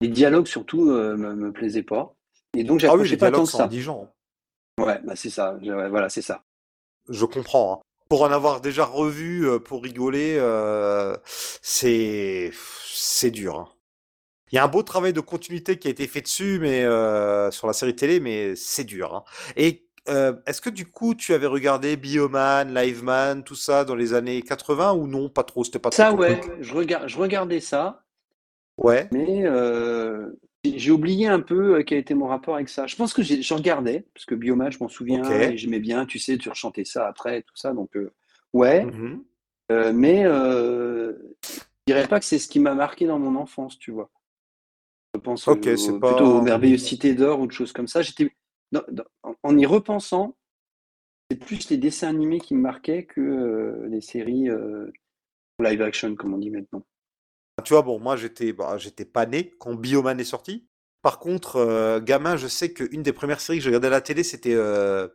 les 0.00 0.08
dialogues 0.08 0.46
surtout 0.48 0.90
euh, 0.90 1.16
me, 1.16 1.34
me 1.34 1.52
plaisaient 1.52 1.82
pas. 1.82 2.16
Et 2.54 2.64
donc 2.64 2.80
Ah 2.86 2.96
oui, 2.96 3.08
j'accrochais 3.08 3.16
les 3.16 3.16
pas 3.18 3.30
tant 3.32 3.46
que 3.46 3.52
ça. 3.52 3.64
indigents. 3.64 4.14
Ouais, 4.78 5.00
bah 5.02 5.16
c'est 5.16 5.30
ça. 5.30 5.54
Ouais, 5.54 5.88
voilà, 5.88 6.08
c'est 6.10 6.22
ça. 6.22 6.44
Je 7.08 7.24
comprends. 7.24 7.74
hein. 7.74 7.78
Pour 8.08 8.22
en 8.22 8.30
avoir 8.32 8.60
déjà 8.60 8.84
revu, 8.84 9.46
euh, 9.48 9.58
pour 9.58 9.82
rigoler, 9.82 10.36
euh, 10.38 11.16
c'est 11.62 12.50
c'est 12.86 13.30
dur. 13.30 13.56
hein. 13.58 13.68
Il 14.52 14.56
y 14.56 14.58
a 14.58 14.64
un 14.64 14.68
beau 14.68 14.82
travail 14.84 15.12
de 15.14 15.20
continuité 15.20 15.78
qui 15.78 15.88
a 15.88 15.92
été 15.92 16.06
fait 16.08 16.22
dessus, 16.22 16.58
mais 16.60 16.84
euh, 16.84 17.50
sur 17.52 17.66
la 17.68 17.74
série 17.74 17.96
télé, 17.96 18.20
mais 18.20 18.56
c'est 18.56 18.84
dur. 18.84 19.14
hein. 19.14 19.24
Et 19.56 19.86
euh, 20.08 20.34
est-ce 20.46 20.60
que 20.62 20.70
du 20.70 20.86
coup, 20.90 21.14
tu 21.14 21.34
avais 21.34 21.46
regardé 21.46 21.96
Bioman, 21.96 22.74
Liveman, 22.74 23.44
tout 23.44 23.54
ça 23.56 23.84
dans 23.84 23.96
les 23.96 24.14
années 24.14 24.42
80 24.42 24.94
ou 24.94 25.06
non 25.08 25.28
Pas 25.30 25.44
trop, 25.44 25.64
c'était 25.64 25.78
pas 25.80 25.90
trop 25.90 26.04
Ça, 26.04 26.08
ton 26.08 26.18
ouais, 26.18 26.40
je 26.60 26.72
je 27.06 27.18
regardais 27.18 27.60
ça, 27.60 28.04
Ouais. 28.76 29.08
mais 29.10 29.44
euh, 29.46 30.32
j'ai 30.64 30.90
oublié 30.92 31.26
un 31.26 31.40
peu 31.40 31.76
euh, 31.78 31.82
quel 31.82 31.98
était 31.98 32.14
mon 32.14 32.26
rapport 32.28 32.54
avec 32.54 32.68
ça. 32.68 32.86
Je 32.86 32.94
pense 32.96 33.12
que 33.12 33.22
j'ai- 33.22 33.42
je 33.42 33.54
regardais, 33.54 34.04
parce 34.14 34.24
que 34.24 34.34
Bioma, 34.34 34.70
je 34.70 34.78
m'en 34.78 34.88
souviens, 34.88 35.22
et 35.50 35.56
j'aimais 35.56 35.80
bien, 35.80 36.06
tu 36.06 36.18
sais, 36.18 36.38
tu 36.38 36.48
rechantais 36.48 36.84
ça 36.84 37.06
après, 37.08 37.42
tout 37.42 37.56
ça. 37.56 37.72
Donc, 37.72 37.96
euh, 37.96 38.12
ouais, 38.52 38.84
Mhm. 38.84 39.24
euh, 39.72 39.92
mais 39.92 40.24
euh, 40.24 41.14
je 41.42 41.60
dirais 41.94 42.06
pas 42.06 42.20
que 42.20 42.24
c'est 42.26 42.38
ce 42.38 42.48
qui 42.48 42.60
m'a 42.60 42.74
marqué 42.74 43.06
dans 43.06 43.18
mon 43.18 43.34
enfance, 43.36 43.78
tu 43.78 43.90
vois. 43.90 44.10
Je 45.14 45.20
pense 45.20 45.46
au- 45.48 45.54
plutôt 46.00 46.24
aux 46.26 46.42
Merveilleuses 46.42 46.84
Cités 46.84 47.14
d'Or 47.14 47.40
ou 47.40 47.46
de 47.46 47.52
choses 47.52 47.72
comme 47.72 47.88
ça. 47.88 48.02
J'étais, 48.02 48.30
en- 49.42 49.58
y 49.58 49.66
repensant, 49.66 50.36
c'est 51.30 51.36
plus 51.38 51.68
les 51.70 51.76
dessins 51.76 52.08
animés 52.08 52.40
qui 52.40 52.54
me 52.54 52.60
marquaient 52.60 53.04
que 53.04 53.86
les 53.90 54.00
séries 54.00 54.48
live 55.58 55.82
action, 55.82 56.14
comme 56.14 56.34
on 56.34 56.38
dit 56.38 56.50
maintenant. 56.50 56.84
Tu 57.64 57.72
vois, 57.74 57.82
bon, 57.82 57.98
moi, 58.00 58.16
j'étais 58.16 58.52
bah, 58.52 58.76
j'étais 58.78 59.04
pas 59.04 59.26
né 59.26 59.52
quand 59.58 59.74
Bioman 59.74 60.18
est 60.18 60.24
sorti. 60.24 60.66
Par 61.02 61.18
contre, 61.18 61.56
euh, 61.56 62.00
gamin, 62.00 62.36
je 62.36 62.46
sais 62.48 62.72
qu'une 62.72 63.02
des 63.02 63.12
premières 63.12 63.40
séries 63.40 63.58
que 63.58 63.64
j'ai 63.64 63.68
regardées 63.70 63.88
à 63.88 63.90
la 63.90 64.00
télé, 64.00 64.22
c'était. 64.22 64.54
euh, 64.54 65.08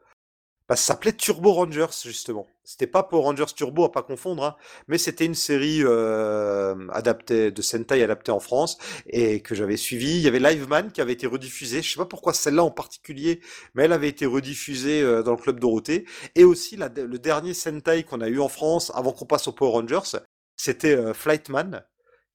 bah, 0.70 0.76
ça 0.76 0.94
s'appelait 0.94 1.14
Turbo 1.14 1.54
Rangers, 1.54 1.88
justement. 2.04 2.48
C'était 2.64 2.88
pas 2.88 3.04
Power 3.04 3.24
Rangers 3.24 3.46
Turbo, 3.56 3.86
à 3.86 3.92
pas 3.92 4.04
confondre, 4.04 4.44
hein, 4.44 4.56
mais 4.88 4.98
c'était 4.98 5.26
une 5.26 5.36
série 5.36 5.82
euh, 5.84 6.88
adaptée 6.92 7.52
de 7.52 7.62
Sentai 7.62 8.04
adaptée 8.04 8.32
en 8.32 8.40
France 8.42 8.78
et 9.08 9.42
que 9.42 9.56
j'avais 9.56 9.78
suivie. 9.78 10.18
Il 10.18 10.22
y 10.22 10.28
avait 10.28 10.40
Liveman 10.40 10.92
qui 10.92 11.02
avait 11.02 11.14
été 11.14 11.28
rediffusée. 11.28 11.82
Je 11.82 11.92
sais 11.92 11.98
pas 11.98 12.06
pourquoi 12.06 12.34
celle-là 12.34 12.64
en 12.64 12.72
particulier, 12.72 13.42
mais 13.76 13.84
elle 13.86 13.94
avait 13.94 14.10
été 14.10 14.26
rediffusée 14.26 15.02
dans 15.24 15.32
le 15.32 15.38
club 15.38 15.60
Dorothée. 15.60 16.06
Et 16.36 16.44
aussi 16.44 16.78
le 16.78 17.18
dernier 17.20 17.54
Sentai 17.54 18.04
qu'on 18.04 18.22
a 18.22 18.28
eu 18.30 18.40
en 18.40 18.50
France 18.50 18.92
avant 18.96 19.14
qu'on 19.14 19.26
passe 19.26 19.48
aux 19.48 19.54
Power 19.54 19.72
Rangers, 19.72 20.20
c'était 20.58 20.96
euh, 20.96 21.14
Flightman, 21.14 21.84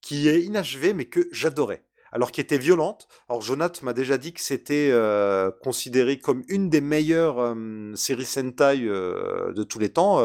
qui 0.02 0.28
est 0.28 0.42
inachevé 0.42 0.92
mais 0.92 1.06
que 1.06 1.28
j'adorais. 1.32 1.84
Alors 2.14 2.30
qui 2.30 2.42
était 2.42 2.58
violente. 2.58 3.08
Alors 3.30 3.40
Jonath 3.40 3.82
m'a 3.82 3.94
déjà 3.94 4.18
dit 4.18 4.34
que 4.34 4.42
c'était 4.42 4.90
euh, 4.92 5.50
considéré 5.62 6.18
comme 6.18 6.42
une 6.48 6.68
des 6.68 6.82
meilleures 6.82 7.40
euh, 7.40 7.94
séries 7.94 8.26
Sentai 8.26 8.82
euh, 8.82 9.54
de 9.54 9.62
tous 9.62 9.78
les 9.78 9.88
temps, 9.88 10.18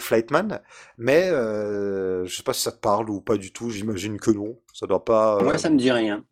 Flightman. 0.00 0.62
Mais 0.96 1.28
je 1.28 2.34
sais 2.34 2.42
pas 2.42 2.54
si 2.54 2.62
ça 2.62 2.72
te 2.72 2.80
parle 2.80 3.10
ou 3.10 3.20
pas 3.20 3.36
du 3.36 3.52
tout. 3.52 3.68
J'imagine 3.68 4.18
que 4.18 4.30
non. 4.30 4.58
Ça 4.72 4.86
doit 4.86 5.04
pas. 5.04 5.42
Moi, 5.42 5.58
ça 5.58 5.68
me 5.68 5.76
dit 5.76 5.92
rien. 5.92 6.24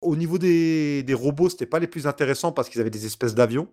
Au 0.00 0.16
niveau 0.16 0.38
des, 0.38 1.04
des 1.04 1.14
robots, 1.14 1.48
c'était 1.48 1.66
pas 1.66 1.78
les 1.78 1.86
plus 1.86 2.08
intéressants 2.08 2.50
parce 2.50 2.68
qu'ils 2.68 2.80
avaient 2.80 2.90
des 2.90 3.06
espèces 3.06 3.36
d'avions. 3.36 3.68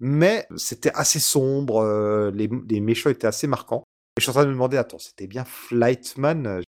Mais 0.00 0.46
c'était 0.56 0.92
assez 0.94 1.18
sombre. 1.20 1.82
euh, 1.82 2.30
les, 2.34 2.50
les 2.68 2.80
méchants 2.80 3.08
étaient 3.08 3.26
assez 3.26 3.46
marquants. 3.46 3.84
Et 4.16 4.20
je 4.20 4.24
suis 4.24 4.30
en 4.30 4.34
train 4.34 4.42
de 4.44 4.48
me 4.48 4.54
demander, 4.54 4.76
attends, 4.76 4.98
c'était 4.98 5.26
bien 5.26 5.44
Flightman 5.44 6.60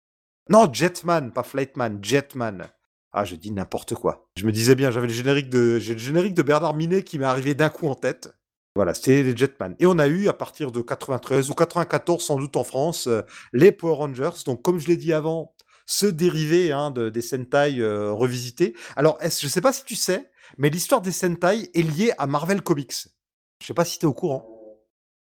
Non, 0.52 0.70
Jetman, 0.70 1.32
pas 1.32 1.44
Flightman, 1.44 1.98
Jetman. 2.02 2.68
Ah, 3.10 3.24
je 3.24 3.36
dis 3.36 3.50
n'importe 3.52 3.94
quoi. 3.94 4.28
Je 4.36 4.44
me 4.44 4.52
disais 4.52 4.74
bien, 4.74 4.90
j'avais 4.90 5.06
le 5.06 5.12
générique 5.14 5.48
de, 5.48 6.42
Bernard 6.42 6.74
Minet 6.74 7.04
qui 7.04 7.18
m'est 7.18 7.24
arrivé 7.24 7.54
d'un 7.54 7.70
coup 7.70 7.88
en 7.88 7.94
tête. 7.94 8.34
Voilà, 8.76 8.92
c'était 8.92 9.22
les 9.22 9.34
Jetman. 9.34 9.74
Et 9.78 9.86
on 9.86 9.98
a 9.98 10.08
eu, 10.08 10.28
à 10.28 10.34
partir 10.34 10.70
de 10.70 10.82
93 10.82 11.48
ou 11.48 11.54
94, 11.54 12.22
sans 12.22 12.36
doute 12.36 12.58
en 12.58 12.64
France, 12.64 13.06
euh, 13.06 13.22
les 13.54 13.72
Power 13.72 13.94
Rangers. 13.94 14.42
Donc, 14.44 14.60
comme 14.60 14.78
je 14.78 14.88
l'ai 14.88 14.98
dit 14.98 15.14
avant, 15.14 15.54
ce 15.86 16.04
dérivé 16.04 16.70
hein, 16.70 16.90
de, 16.90 17.08
des 17.08 17.22
Sentai 17.22 17.78
euh, 17.78 18.12
revisités. 18.12 18.76
Alors, 18.94 19.16
est-ce, 19.22 19.40
je 19.40 19.50
sais 19.50 19.62
pas 19.62 19.72
si 19.72 19.84
tu 19.86 19.96
sais, 19.96 20.30
mais 20.58 20.68
l'histoire 20.68 21.00
des 21.00 21.12
Sentai 21.12 21.70
est 21.72 21.82
liée 21.82 22.12
à 22.18 22.26
Marvel 22.26 22.60
Comics. 22.60 23.08
Je 23.62 23.66
sais 23.66 23.72
pas 23.72 23.86
si 23.86 23.98
tu 23.98 24.04
es 24.04 24.08
au 24.08 24.12
courant. 24.12 24.51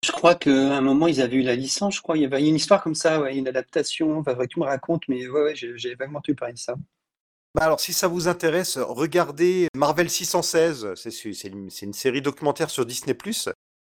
Je 0.06 0.12
crois 0.12 0.36
qu'à 0.36 0.52
un 0.52 0.82
moment, 0.82 1.08
ils 1.08 1.20
avaient 1.20 1.38
eu 1.38 1.42
la 1.42 1.56
licence, 1.56 1.96
je 1.96 2.02
crois. 2.02 2.16
Il 2.16 2.22
y 2.22 2.26
avait 2.26 2.48
une 2.48 2.56
histoire 2.56 2.84
comme 2.84 2.94
ça, 2.94 3.32
une 3.32 3.48
adaptation. 3.48 4.20
Enfin, 4.20 4.36
tu 4.48 4.60
me 4.60 4.66
racontes, 4.66 5.02
mais 5.08 5.28
ouais, 5.28 5.56
j'ai 5.56 5.96
vaguement 5.96 6.20
entendu 6.20 6.36
parler 6.36 6.54
de 6.54 6.60
ça. 6.60 6.76
Bah 7.56 7.64
alors, 7.64 7.80
si 7.80 7.92
ça 7.92 8.08
vous 8.08 8.28
intéresse, 8.28 8.78
regardez 8.78 9.68
Marvel 9.76 10.10
616. 10.10 10.94
C'est 10.96 11.10
c'est- 11.10 11.34
c'est 11.34 11.48
une, 11.48 11.70
c'est 11.72 11.88
une 11.88 11.94
série 11.94 12.22
documentaire 12.22 12.70
sur 12.70 12.86
Disney+. 12.86 13.18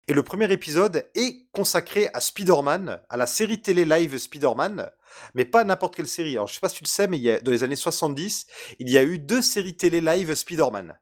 Et 0.07 0.13
le 0.13 0.23
premier 0.23 0.53
épisode 0.53 1.09
est 1.17 1.47
consacré 1.51 2.11
à 2.13 2.21
Spider-Man, 2.21 3.01
à 3.09 3.17
la 3.17 3.27
série 3.27 3.61
télé 3.63 3.85
live 3.87 4.19
Spider-Man, 4.19 4.91
mais 5.35 5.47
pas 5.47 5.65
n'importe 5.65 5.97
quelle 5.97 6.07
série. 6.07 6.33
Alors, 6.35 6.47
je 6.47 6.55
sais 6.55 6.61
pas 6.61 6.69
si 6.69 6.77
tu 6.77 6.85
le 6.85 6.89
sais, 6.89 7.09
mais 7.09 7.17
il 7.17 7.23
y 7.23 7.31
a, 7.31 7.41
dans 7.41 7.51
les 7.51 7.65
années 7.65 7.75
70, 7.75 8.47
il 8.79 8.91
y 8.91 8.99
a 8.99 9.03
eu 9.03 9.19
deux 9.19 9.41
séries 9.43 9.77
télé 9.77 10.01
live 10.03 10.35
Spider-Man. 10.35 10.95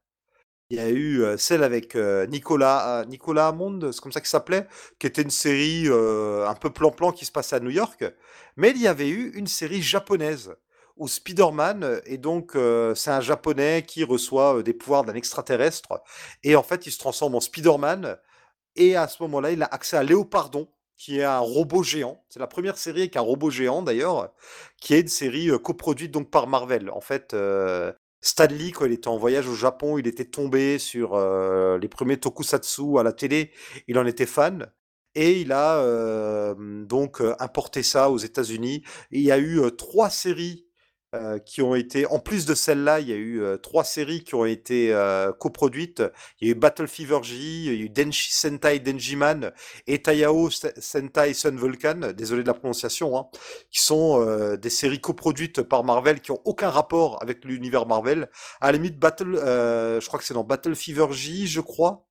Il 0.73 0.77
y 0.77 0.81
a 0.81 0.89
eu 0.89 1.23
euh, 1.23 1.37
celle 1.37 1.65
avec 1.65 1.97
euh, 1.97 2.27
Nicolas, 2.27 3.01
euh, 3.01 3.05
Nicolas 3.05 3.49
Hammond, 3.49 3.93
c'est 3.93 4.01
comme 4.01 4.11
ça 4.11 4.21
qu'il 4.21 4.31
s'appelait, 4.31 4.67
qui 4.99 5.07
était 5.07 5.21
une 5.21 5.29
série 5.29 5.87
un 5.87 6.55
peu 6.55 6.71
plan-plan 6.71 7.13
qui 7.13 7.27
se 7.27 7.31
passait 7.31 7.57
à 7.57 7.61
New 7.61 7.69
York. 7.69 8.03
Mais 8.57 8.71
il 8.71 8.79
y 8.81 8.87
avait 8.87 9.11
eu 9.11 9.33
une 9.35 9.47
série 9.47 9.83
japonaise 9.83 10.55
où 10.97 11.09
Spider-Man 11.09 12.01
est 12.07 12.17
donc 12.17 12.57
c'est 12.95 13.11
un 13.11 13.21
japonais 13.21 13.85
qui 13.87 14.03
reçoit 14.03 14.63
des 14.63 14.73
pouvoirs 14.73 15.05
d'un 15.05 15.15
extraterrestre 15.15 16.03
et 16.43 16.57
en 16.57 16.63
fait 16.63 16.87
il 16.87 16.91
se 16.91 16.99
transforme 16.99 17.35
en 17.35 17.41
Spider-Man 17.41 18.17
et 18.77 18.97
à 18.97 19.09
ce 19.09 19.23
moment-là 19.25 19.51
il 19.51 19.63
a 19.63 19.67
accès 19.67 19.97
à 19.99 20.03
Léopardon 20.03 20.69
qui 20.97 21.19
est 21.19 21.25
un 21.25 21.39
robot 21.39 21.83
géant. 21.83 22.25
C'est 22.29 22.41
la 22.41 22.47
première 22.47 22.79
série 22.79 23.01
avec 23.01 23.17
un 23.17 23.23
robot 23.23 23.51
géant 23.51 23.83
d'ailleurs, 23.83 24.33
qui 24.81 24.95
est 24.95 25.01
une 25.01 25.09
série 25.09 25.51
coproduite 25.63 26.13
donc 26.13 26.31
par 26.31 26.47
Marvel. 26.47 26.91
En 26.91 27.01
fait, 27.01 27.35
Stanley, 28.23 28.71
quand 28.71 28.87
il 28.87 28.93
était 28.93 29.09
en 29.09 29.19
voyage 29.19 29.49
au 29.49 29.55
Japon, 29.55 29.99
il 29.99 30.07
était 30.07 30.25
tombé 30.25 30.79
sur 30.79 31.19
les 31.79 31.89
premiers 31.89 32.19
tokusatsu 32.19 32.99
à 32.99 33.03
la 33.03 33.13
télé. 33.13 33.51
Il 33.89 33.99
en 33.99 34.07
était 34.07 34.27
fan. 34.27 34.73
Et 35.15 35.41
il 35.41 35.53
a 35.53 36.55
donc 36.87 37.21
importé 37.39 37.83
ça 37.83 38.11
aux 38.11 38.19
États-Unis. 38.19 38.83
Il 39.11 39.21
y 39.21 39.33
a 39.33 39.39
eu 39.39 39.61
trois 39.77 40.09
séries 40.09 40.67
euh, 41.15 41.39
qui 41.39 41.61
ont 41.61 41.75
été, 41.75 42.07
en 42.07 42.19
plus 42.19 42.47
de 42.47 42.55
celle-là, 42.55 43.01
il 43.01 43.09
y 43.11 43.13
a 43.13 43.17
eu 43.17 43.43
euh, 43.43 43.59
trois 43.59 43.85
séries 43.85 44.25
qui 44.25 44.35
ont 44.35 44.47
été 44.47 44.95
euh, 44.95 45.31
coproduites. 45.31 46.03
Il 46.41 46.49
y 46.49 46.51
a 46.51 46.55
eu 46.55 46.55
Battle 46.55 46.89
Fever 46.89 47.19
J, 47.23 47.67
il 47.67 47.67
y 47.67 47.69
a 47.69 47.85
eu 47.85 47.91
Denshi 47.91 48.33
Sentai 48.33 48.79
Denjiman 48.79 49.53
et 49.87 50.01
Tayao 50.01 50.49
Sentai 50.51 51.35
Sun 51.35 51.59
Vulcan, 51.59 52.13
désolé 52.17 52.43
de 52.43 52.47
la 52.47 52.55
prononciation, 52.55 53.19
hein, 53.19 53.29
qui 53.71 53.83
sont 53.83 54.25
des 54.57 54.71
séries 54.71 55.01
coproduites 55.03 55.61
par 55.61 55.85
Marvel 55.85 56.23
qui 56.23 56.31
ont 56.31 56.41
aucun 56.47 56.71
rapport 56.71 57.23
avec 57.23 57.45
l'univers 57.45 57.85
Marvel. 57.85 58.31
À 58.63 58.73
la 58.73 58.79
limite, 58.79 58.99
Battle, 58.99 59.35
je 59.35 60.07
crois 60.07 60.19
que 60.19 60.25
c'est 60.25 60.33
dans 60.33 60.45
Battle 60.45 60.75
Fever 60.75 61.09
J, 61.11 61.47
je 61.47 61.61
crois, 61.61 62.07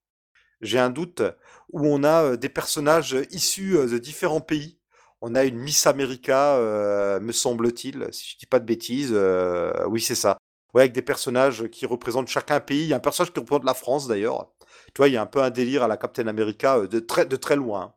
j'ai 0.62 0.78
un 0.78 0.92
doute, 0.92 1.24
où 1.70 1.88
on 1.88 2.04
a 2.04 2.38
des 2.38 2.50
personnages 2.50 3.18
issus 3.32 3.74
de 3.74 3.98
différents 3.98 4.42
pays 4.42 4.78
on 5.22 5.36
a 5.36 5.44
une 5.44 5.58
Miss 5.58 5.86
America, 5.88 6.56
euh, 6.56 7.20
me 7.20 7.32
semble-t-il, 7.32 8.08
si 8.12 8.32
je 8.32 8.38
dis 8.38 8.46
pas 8.48 8.60
de 8.60 8.66
bêtises. 8.66 9.12
Euh, 9.14 9.72
oui, 9.88 10.02
c'est 10.02 10.16
ça. 10.16 10.38
Ouais, 10.74 10.82
avec 10.84 10.94
des 10.94 11.02
personnages 11.02 11.68
qui 11.68 11.86
représentent 11.86 12.28
chacun 12.28 12.56
un 12.56 12.60
pays. 12.60 12.84
Il 12.84 12.88
y 12.88 12.94
a 12.94 12.98
un 12.98 13.00
personnage 13.00 13.32
qui 13.32 13.40
représente 13.40 13.66
la 13.66 13.74
France 13.74 14.08
d'ailleurs. 14.08 14.52
Tu 14.94 14.98
vois, 14.98 15.10
il 15.10 15.14
y 15.14 15.18
a 15.18 15.22
un 15.22 15.28
peu 15.28 15.42
un 15.42 15.52
délire 15.52 15.84
à 15.84 15.88
la 15.88 15.98
Captain 15.98 16.28
America 16.28 16.78
euh, 16.78 16.88
de 16.88 17.00
très, 17.00 17.26
de 17.26 17.36
très 17.36 17.56
loin. 17.56 17.94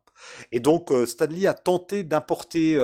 Et 0.51 0.59
donc, 0.59 0.91
Stanley 1.05 1.45
a 1.45 1.53
tenté 1.53 2.03
d'importer 2.03 2.79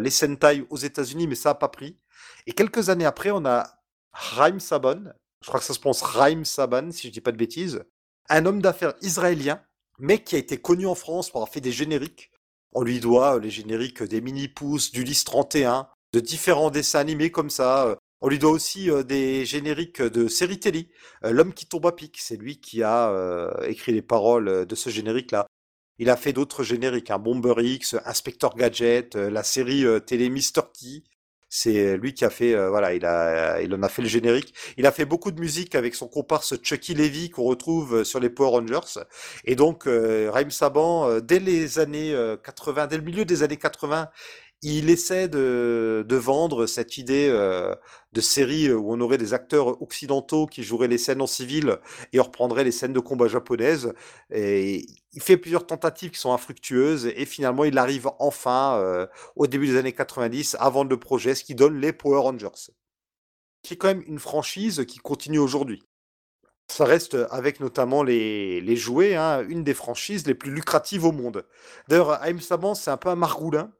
les 0.00 0.10
Sentai 0.10 0.64
aux 0.70 0.76
États-Unis, 0.76 1.26
mais 1.26 1.34
ça 1.34 1.48
n'a 1.48 1.54
pas 1.54 1.68
pris. 1.68 1.98
Et 2.46 2.52
quelques 2.52 2.90
années 2.90 3.06
après, 3.06 3.32
on 3.32 3.44
a 3.44 3.64
Raim 4.12 4.60
Saban, 4.60 5.02
je 5.42 5.48
crois 5.48 5.58
que 5.58 5.66
ça 5.66 5.74
se 5.74 5.80
prononce 5.80 6.02
Raim 6.02 6.44
Saban, 6.44 6.92
si 6.92 7.08
je 7.08 7.12
dis 7.12 7.20
pas 7.20 7.32
de 7.32 7.36
bêtises, 7.36 7.82
un 8.28 8.46
homme 8.46 8.62
d'affaires 8.62 8.94
israélien, 9.02 9.60
mais 9.98 10.22
qui 10.22 10.36
a 10.36 10.38
été 10.38 10.58
connu 10.58 10.86
en 10.86 10.94
France 10.94 11.30
pour 11.30 11.40
avoir 11.40 11.52
fait 11.52 11.60
des 11.60 11.72
génériques 11.72 12.30
on 12.72 12.82
lui 12.82 13.00
doit 13.00 13.36
euh, 13.36 13.40
les 13.40 13.50
génériques 13.50 14.02
des 14.02 14.20
mini-pousses, 14.20 14.92
du 14.92 15.04
Lys 15.04 15.24
31, 15.24 15.88
de 16.12 16.20
différents 16.20 16.70
dessins 16.70 17.00
animés 17.00 17.30
comme 17.30 17.50
ça. 17.50 17.86
Euh. 17.86 17.96
On 18.20 18.28
lui 18.28 18.38
doit 18.38 18.50
aussi 18.50 18.90
euh, 18.90 19.02
des 19.02 19.44
génériques 19.44 20.02
de 20.02 20.28
séries 20.28 20.60
télé. 20.60 20.88
L'homme 21.22 21.52
qui 21.52 21.66
tombe 21.66 21.86
à 21.86 21.92
pic, 21.92 22.18
c'est 22.18 22.36
lui 22.36 22.60
qui 22.60 22.82
a 22.82 23.12
écrit 23.66 23.92
les 23.92 24.02
paroles 24.02 24.66
de 24.66 24.74
ce 24.74 24.90
générique-là. 24.90 25.46
Il 25.98 26.10
a 26.10 26.16
fait 26.16 26.32
d'autres 26.32 26.62
génériques, 26.62 27.10
un 27.10 27.14
hein, 27.14 27.18
Bomber 27.18 27.54
X, 27.58 27.96
Inspector 28.04 28.54
Gadget, 28.54 29.16
la 29.16 29.42
série 29.42 29.84
télé 30.06 30.28
Mr. 30.28 30.62
T. 30.78 31.04
C'est 31.56 31.96
lui 31.96 32.12
qui 32.12 32.24
a 32.24 32.30
fait, 32.30 32.54
voilà, 32.68 32.92
il 32.92 33.04
a, 33.06 33.60
il 33.62 33.74
en 33.74 33.82
a 33.82 33.88
fait 33.88 34.02
le 34.02 34.08
générique. 34.08 34.52
Il 34.76 34.86
a 34.86 34.92
fait 34.92 35.06
beaucoup 35.06 35.30
de 35.30 35.40
musique 35.40 35.74
avec 35.74 35.94
son 35.94 36.06
comparse 36.06 36.54
Chucky 36.62 36.94
Levy 36.94 37.30
qu'on 37.30 37.44
retrouve 37.44 38.04
sur 38.04 38.20
les 38.20 38.28
Power 38.28 38.50
Rangers. 38.50 39.00
Et 39.44 39.54
donc, 39.54 39.86
euh, 39.86 40.30
Raim 40.30 40.50
Saban, 40.50 41.20
dès 41.20 41.38
les 41.38 41.78
années 41.78 42.14
80, 42.44 42.88
dès 42.88 42.98
le 42.98 43.02
milieu 43.04 43.24
des 43.24 43.42
années 43.42 43.56
80, 43.56 44.10
il 44.62 44.90
essaie 44.90 45.28
de, 45.28 46.04
de 46.08 46.16
vendre 46.16 46.66
cette 46.66 46.96
idée 46.98 47.28
euh, 47.30 47.74
de 48.12 48.20
série 48.20 48.72
où 48.72 48.92
on 48.92 49.00
aurait 49.00 49.18
des 49.18 49.34
acteurs 49.34 49.80
occidentaux 49.82 50.46
qui 50.46 50.62
joueraient 50.62 50.88
les 50.88 50.98
scènes 50.98 51.20
en 51.20 51.26
civil 51.26 51.78
et 52.12 52.20
on 52.20 52.24
reprendrait 52.24 52.64
les 52.64 52.72
scènes 52.72 52.92
de 52.92 53.00
combat 53.00 53.28
japonaises. 53.28 53.92
Et 54.32 54.86
il 55.16 55.22
fait 55.22 55.38
plusieurs 55.38 55.66
tentatives 55.66 56.10
qui 56.10 56.18
sont 56.20 56.32
infructueuses 56.32 57.06
et 57.06 57.24
finalement 57.24 57.64
il 57.64 57.78
arrive 57.78 58.08
enfin 58.18 58.76
euh, 58.76 59.06
au 59.34 59.46
début 59.46 59.66
des 59.66 59.78
années 59.78 59.94
90 59.94 60.56
à 60.60 60.68
vendre 60.68 60.90
le 60.90 61.00
projet, 61.00 61.34
ce 61.34 61.42
qui 61.42 61.54
donne 61.54 61.80
les 61.80 61.94
Power 61.94 62.20
Rangers. 62.20 62.70
Qui 63.62 63.74
est 63.74 63.76
quand 63.78 63.88
même 63.88 64.04
une 64.06 64.18
franchise 64.18 64.84
qui 64.86 64.98
continue 64.98 65.38
aujourd'hui. 65.38 65.82
Ça 66.68 66.84
reste 66.84 67.16
avec 67.30 67.60
notamment 67.60 68.02
les, 68.02 68.76
jouets, 68.76 69.14
hein, 69.14 69.42
une 69.48 69.64
des 69.64 69.72
franchises 69.72 70.26
les 70.26 70.34
plus 70.34 70.50
lucratives 70.50 71.04
au 71.04 71.12
monde. 71.12 71.46
D'ailleurs, 71.88 72.22
Aim 72.22 72.40
Saban, 72.40 72.74
c'est 72.74 72.90
un 72.90 72.96
peu 72.96 73.08
un 73.08 73.16
margoulin 73.16 73.72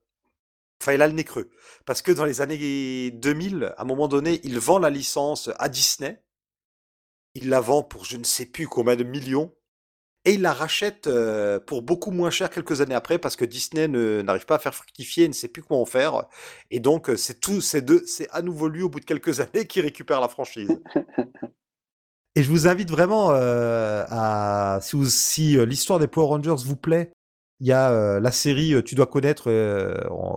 Enfin, 0.80 0.92
il 0.92 1.02
a 1.02 1.06
le 1.06 1.14
nez 1.14 1.24
creux. 1.24 1.50
Parce 1.84 2.02
que 2.02 2.12
dans 2.12 2.24
les 2.24 2.40
années 2.40 3.10
2000, 3.10 3.74
à 3.76 3.82
un 3.82 3.84
moment 3.84 4.08
donné, 4.08 4.40
il 4.44 4.58
vend 4.58 4.78
la 4.78 4.90
licence 4.90 5.50
à 5.58 5.68
Disney. 5.68 6.22
Il 7.34 7.48
la 7.48 7.60
vend 7.60 7.82
pour 7.82 8.04
je 8.04 8.16
ne 8.16 8.24
sais 8.24 8.46
plus 8.46 8.66
combien 8.66 8.96
de 8.96 9.04
millions. 9.04 9.54
Et 10.26 10.34
il 10.34 10.42
la 10.42 10.52
rachète 10.52 11.06
euh, 11.06 11.58
pour 11.58 11.82
beaucoup 11.82 12.10
moins 12.10 12.30
cher 12.30 12.50
quelques 12.50 12.80
années 12.80 12.94
après 12.94 13.18
parce 13.18 13.36
que 13.36 13.44
Disney 13.44 13.88
n'arrive 13.88 14.44
pas 14.44 14.56
à 14.56 14.58
faire 14.58 14.74
fructifier, 14.74 15.26
ne 15.28 15.32
sait 15.32 15.48
plus 15.48 15.62
comment 15.62 15.86
faire. 15.86 16.24
Et 16.70 16.80
donc, 16.80 17.08
euh, 17.08 17.16
c'est 17.16 17.40
tout, 17.40 17.62
c'est 17.62 17.80
deux, 17.80 18.02
c'est 18.06 18.28
à 18.30 18.42
nouveau 18.42 18.68
lui 18.68 18.82
au 18.82 18.90
bout 18.90 19.00
de 19.00 19.04
quelques 19.04 19.40
années 19.54 19.66
qui 19.66 19.80
récupère 19.80 20.20
la 20.20 20.28
franchise. 20.28 20.78
Et 22.34 22.42
je 22.42 22.50
vous 22.50 22.68
invite 22.68 22.90
vraiment 22.90 23.30
euh, 23.30 24.04
à, 24.10 24.80
si, 24.82 25.10
si 25.10 25.64
l'histoire 25.64 25.98
des 25.98 26.06
Power 26.06 26.26
Rangers 26.26 26.62
vous 26.66 26.76
plaît, 26.76 27.12
il 27.60 27.66
y 27.66 27.72
a 27.72 27.90
euh, 27.90 28.20
la 28.20 28.32
série, 28.32 28.74
euh, 28.74 28.82
tu 28.82 28.94
dois 28.94 29.06
connaître, 29.06 29.50
euh, 29.50 29.94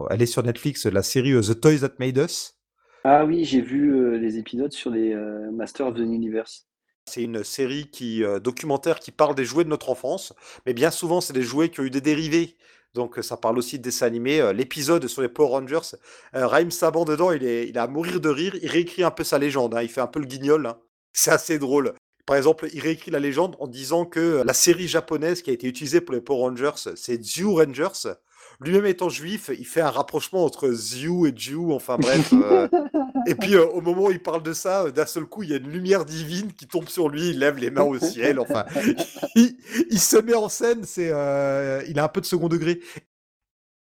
elle 0.09 0.21
est 0.21 0.25
sur 0.25 0.43
Netflix, 0.43 0.85
la 0.85 1.03
série 1.03 1.33
The 1.33 1.59
Toys 1.59 1.79
That 1.79 1.95
Made 1.99 2.17
Us. 2.17 2.57
Ah 3.03 3.25
oui, 3.25 3.43
j'ai 3.43 3.61
vu 3.61 4.19
les 4.19 4.37
épisodes 4.37 4.71
sur 4.71 4.91
les 4.91 5.15
Masters 5.53 5.87
of 5.87 5.95
the 5.95 5.99
Universe. 5.99 6.68
C'est 7.09 7.23
une 7.23 7.43
série 7.43 7.89
qui 7.89 8.23
documentaire 8.43 8.99
qui 8.99 9.11
parle 9.11 9.35
des 9.35 9.45
jouets 9.45 9.63
de 9.63 9.69
notre 9.69 9.89
enfance, 9.89 10.33
mais 10.65 10.73
bien 10.73 10.91
souvent 10.91 11.21
c'est 11.21 11.33
des 11.33 11.43
jouets 11.43 11.69
qui 11.69 11.79
ont 11.79 11.83
eu 11.83 11.89
des 11.89 12.01
dérivés. 12.01 12.55
Donc 12.93 13.19
ça 13.21 13.37
parle 13.37 13.57
aussi 13.57 13.77
de 13.77 13.83
dessins 13.83 14.05
animés. 14.05 14.51
L'épisode 14.53 15.07
sur 15.07 15.21
les 15.21 15.29
Power 15.29 15.49
Rangers, 15.49 15.97
Raim 16.33 16.69
Saban 16.69 17.05
dedans, 17.05 17.31
il 17.31 17.43
est, 17.43 17.67
il 17.67 17.77
a 17.77 17.83
à 17.83 17.87
mourir 17.87 18.19
de 18.19 18.29
rire. 18.29 18.55
Il 18.61 18.69
réécrit 18.69 19.03
un 19.03 19.11
peu 19.11 19.23
sa 19.23 19.37
légende. 19.37 19.75
Hein. 19.75 19.81
Il 19.83 19.89
fait 19.89 20.01
un 20.01 20.07
peu 20.07 20.19
le 20.19 20.25
guignol. 20.25 20.65
Hein. 20.65 20.77
C'est 21.13 21.31
assez 21.31 21.59
drôle. 21.59 21.93
Par 22.29 22.37
exemple, 22.37 22.67
il 22.73 22.79
réécrit 22.79 23.09
la 23.09 23.19
légende 23.19 23.55
en 23.59 23.65
disant 23.65 24.05
que 24.05 24.43
la 24.45 24.53
série 24.53 24.87
japonaise 24.87 25.41
qui 25.41 25.49
a 25.49 25.53
été 25.53 25.65
utilisée 25.67 25.99
pour 25.99 26.13
les 26.13 26.21
Power 26.21 26.41
Rangers, 26.41 26.93
c'est 26.95 27.23
Zyu 27.23 27.47
Rangers. 27.47 28.13
Lui-même 28.59 28.85
étant 28.85 29.09
juif, 29.09 29.49
il 29.57 29.65
fait 29.65 29.81
un 29.81 29.89
rapprochement 29.89 30.45
entre 30.45 30.71
Zyu 30.71 31.27
et 31.27 31.33
Jiu, 31.35 31.71
enfin 31.71 31.97
bref. 31.97 32.31
Euh. 33.19 33.31
et 33.31 33.35
puis 33.35 33.55
euh, 33.55 33.65
au 33.67 33.81
moment 33.81 34.05
où 34.05 34.11
il 34.11 34.21
parle 34.21 34.43
de 34.43 34.53
ça, 34.53 34.83
euh, 34.83 34.91
d'un 34.91 35.05
seul 35.05 35.25
coup, 35.25 35.43
il 35.43 35.49
y 35.49 35.53
a 35.53 35.57
une 35.57 35.69
lumière 35.69 36.05
divine 36.05 36.53
qui 36.53 36.67
tombe 36.67 36.87
sur 36.89 37.09
lui, 37.09 37.29
il 37.29 37.39
lève 37.39 37.57
les 37.57 37.71
mains 37.71 37.83
au 37.83 37.97
ciel, 37.99 38.39
enfin. 38.39 38.65
il, 39.35 39.99
se 39.99 40.17
met 40.17 40.35
en 40.35 40.49
scène, 40.49 40.83
c'est, 40.83 41.07
il 41.07 41.99
a 41.99 42.03
un 42.03 42.07
peu 42.07 42.21
de 42.21 42.25
second 42.25 42.47
degré. 42.47 42.79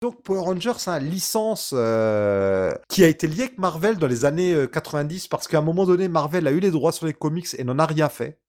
Donc 0.03 0.21
Power 0.21 0.41
Rangers, 0.41 0.73
c'est 0.77 0.91
une 0.91 1.09
licence 1.09 1.73
euh, 1.75 2.71
qui 2.87 3.03
a 3.03 3.07
été 3.07 3.25
liée 3.25 3.43
avec 3.43 3.57
Marvel 3.57 3.97
dans 3.97 4.05
les 4.05 4.25
années 4.25 4.55
90 4.71 5.25
euh, 5.25 5.27
parce 5.31 5.47
qu'à 5.47 5.57
un 5.57 5.61
moment 5.61 5.85
donné, 5.85 6.07
Marvel 6.07 6.45
a 6.45 6.51
eu 6.51 6.59
les 6.59 6.69
droits 6.69 6.91
sur 6.91 7.07
les 7.07 7.13
comics 7.13 7.47
et 7.57 7.63
n'en 7.63 7.79
a 7.79 7.85
rien 7.87 8.07
fait. 8.07 8.39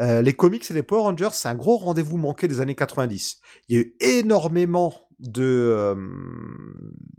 Euh, 0.00 0.22
les 0.22 0.32
comics 0.32 0.70
et 0.70 0.72
les 0.72 0.82
Power 0.82 1.02
Rangers, 1.02 1.28
c'est 1.32 1.48
un 1.48 1.54
gros 1.54 1.76
rendez-vous 1.76 2.16
manqué 2.16 2.48
des 2.48 2.62
années 2.62 2.74
90. 2.74 3.40
Il 3.68 3.76
y 3.76 3.78
a 3.78 3.82
eu 3.82 3.94
énormément 4.00 5.05
de, 5.18 5.96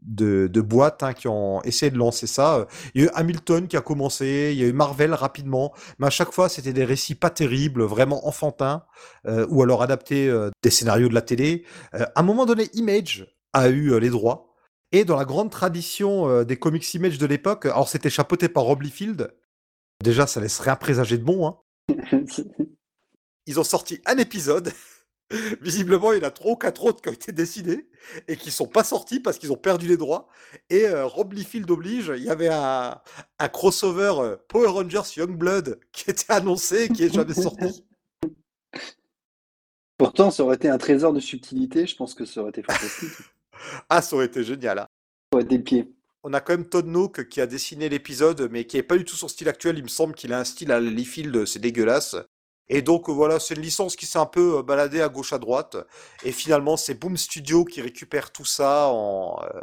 de, 0.04 0.48
de, 0.48 0.62
boîtes 0.62 1.04
hein, 1.04 1.14
qui 1.14 1.28
ont 1.28 1.62
essayé 1.64 1.92
de 1.92 1.98
lancer 1.98 2.28
ça. 2.28 2.68
Il 2.94 3.02
y 3.02 3.04
a 3.06 3.08
eu 3.08 3.12
Hamilton 3.14 3.68
qui 3.68 3.78
a 3.78 3.82
commencé, 3.82 4.52
il 4.54 4.60
y 4.60 4.64
a 4.64 4.68
eu 4.68 4.74
Marvel 4.74 5.14
rapidement, 5.14 5.74
mais 6.00 6.08
à 6.08 6.12
chaque 6.12 6.32
fois 6.32 6.50
c'était 6.50 6.74
des 6.74 6.86
récits 6.86 7.16
pas 7.16 7.30
terribles, 7.30 7.84
vraiment 7.84 8.28
enfantins, 8.28 8.84
ou 9.50 9.64
alors 9.64 9.82
adaptés 9.82 10.32
des 10.62 10.70
scénarios 10.70 11.10
de 11.10 11.16
la 11.16 11.22
télé. 11.22 11.66
à 11.94 12.12
un 12.16 12.24
moment 12.24 12.46
donné, 12.46 12.70
Image 12.74 13.26
a 13.54 13.70
eu 13.70 13.92
euh, 13.92 14.00
les 14.00 14.10
droits. 14.10 14.54
Et 14.92 15.04
dans 15.04 15.18
la 15.18 15.26
grande 15.26 15.52
tradition 15.52 16.30
euh, 16.30 16.46
des 16.46 16.58
comics 16.58 16.94
image 16.94 17.18
de 17.18 17.26
l'époque, 17.26 17.66
alors 17.66 17.90
c'était 17.90 18.10
chapeauté 18.10 18.48
par 18.48 18.64
Rob 18.64 18.82
Liefeld. 18.82 19.34
Déjà, 20.04 20.28
ça 20.28 20.40
laisse 20.40 20.60
rien 20.60 20.76
présager 20.76 21.18
de 21.18 21.24
bon. 21.24 21.48
Hein. 21.48 21.58
Ils 23.46 23.60
ont 23.60 23.64
sorti 23.64 24.02
un 24.06 24.18
épisode. 24.18 24.72
Visiblement, 25.62 26.14
il 26.14 26.20
y 26.20 26.26
en 26.26 26.28
a 26.28 26.32
trois 26.32 26.54
ou 26.54 26.56
quatre 26.56 26.86
autres 26.86 27.02
qui 27.02 27.10
ont 27.10 27.14
été 27.14 27.32
décidés 27.32 27.90
et 28.28 28.38
qui 28.38 28.52
sont 28.52 28.68
pas 28.68 28.84
sortis 28.84 29.20
parce 29.20 29.38
qu'ils 29.38 29.52
ont 29.52 29.58
perdu 29.58 29.88
les 29.88 29.98
droits. 29.98 30.28
Et 30.70 30.86
euh, 30.86 31.06
Rob 31.06 31.34
Liefeld 31.34 31.70
oblige, 31.70 32.14
il 32.16 32.24
y 32.24 32.30
avait 32.30 32.50
un, 32.50 33.00
un 33.40 33.50
crossover 33.50 34.36
Power 34.48 34.68
Rangers 34.68 35.18
Youngblood 35.18 35.80
qui 35.92 36.10
était 36.10 36.32
annoncé 36.32 36.84
et 36.84 36.90
qui 36.90 37.04
est 37.04 37.14
jamais 37.14 37.34
sorti. 37.34 37.84
Pourtant, 39.98 40.30
ça 40.30 40.44
aurait 40.44 40.56
été 40.56 40.70
un 40.70 40.78
trésor 40.78 41.12
de 41.12 41.20
subtilité. 41.20 41.88
Je 41.88 41.96
pense 41.96 42.14
que 42.14 42.24
ça 42.24 42.42
aurait 42.42 42.52
été 42.52 42.62
fantastique. 42.62 43.10
ah, 43.90 44.02
ça 44.02 44.16
aurait 44.16 44.28
été 44.28 44.44
génial. 44.44 44.80
Hein. 44.80 44.88
Ouais, 45.34 45.44
des 45.44 45.60
pieds. 45.60 45.92
On 46.24 46.34
a 46.34 46.42
quand 46.42 46.54
même 46.54 46.68
Todd 46.68 46.86
Nook 46.86 47.28
qui 47.30 47.42
a 47.42 47.48
dessiné 47.48 47.90
l'épisode, 47.90 48.50
mais 48.52 48.66
qui 48.66 48.78
n'est 48.78 48.84
pas 48.84 48.98
du 48.98 49.06
tout 49.06 49.16
son 49.16 49.28
style 49.28 49.50
actuel. 49.50 49.78
Il 49.78 49.84
me 49.84 49.90
semble 49.90 50.14
qu'il 50.14 50.34
a 50.34 50.40
un 50.40 50.44
style 50.44 50.72
à 50.72 50.80
Liefeld, 50.80 51.46
c'est 51.46 51.60
dégueulasse. 51.60 52.16
Et 52.70 52.82
donc 52.82 53.10
voilà, 53.10 53.40
c'est 53.40 53.56
une 53.56 53.62
licence 53.62 53.96
qui 53.96 54.06
s'est 54.06 54.20
un 54.20 54.26
peu 54.26 54.58
euh, 54.60 54.64
baladée 54.64 55.02
à 55.02 55.10
gauche 55.10 55.34
à 55.34 55.40
droite. 55.40 55.78
Et 56.24 56.32
finalement, 56.32 56.78
c'est 56.78 56.96
Boom 56.96 57.18
Studio 57.18 57.66
qui 57.66 57.82
récupère 57.82 58.32
tout 58.32 58.46
ça 58.46 58.88
en, 58.90 59.42
euh, 59.44 59.62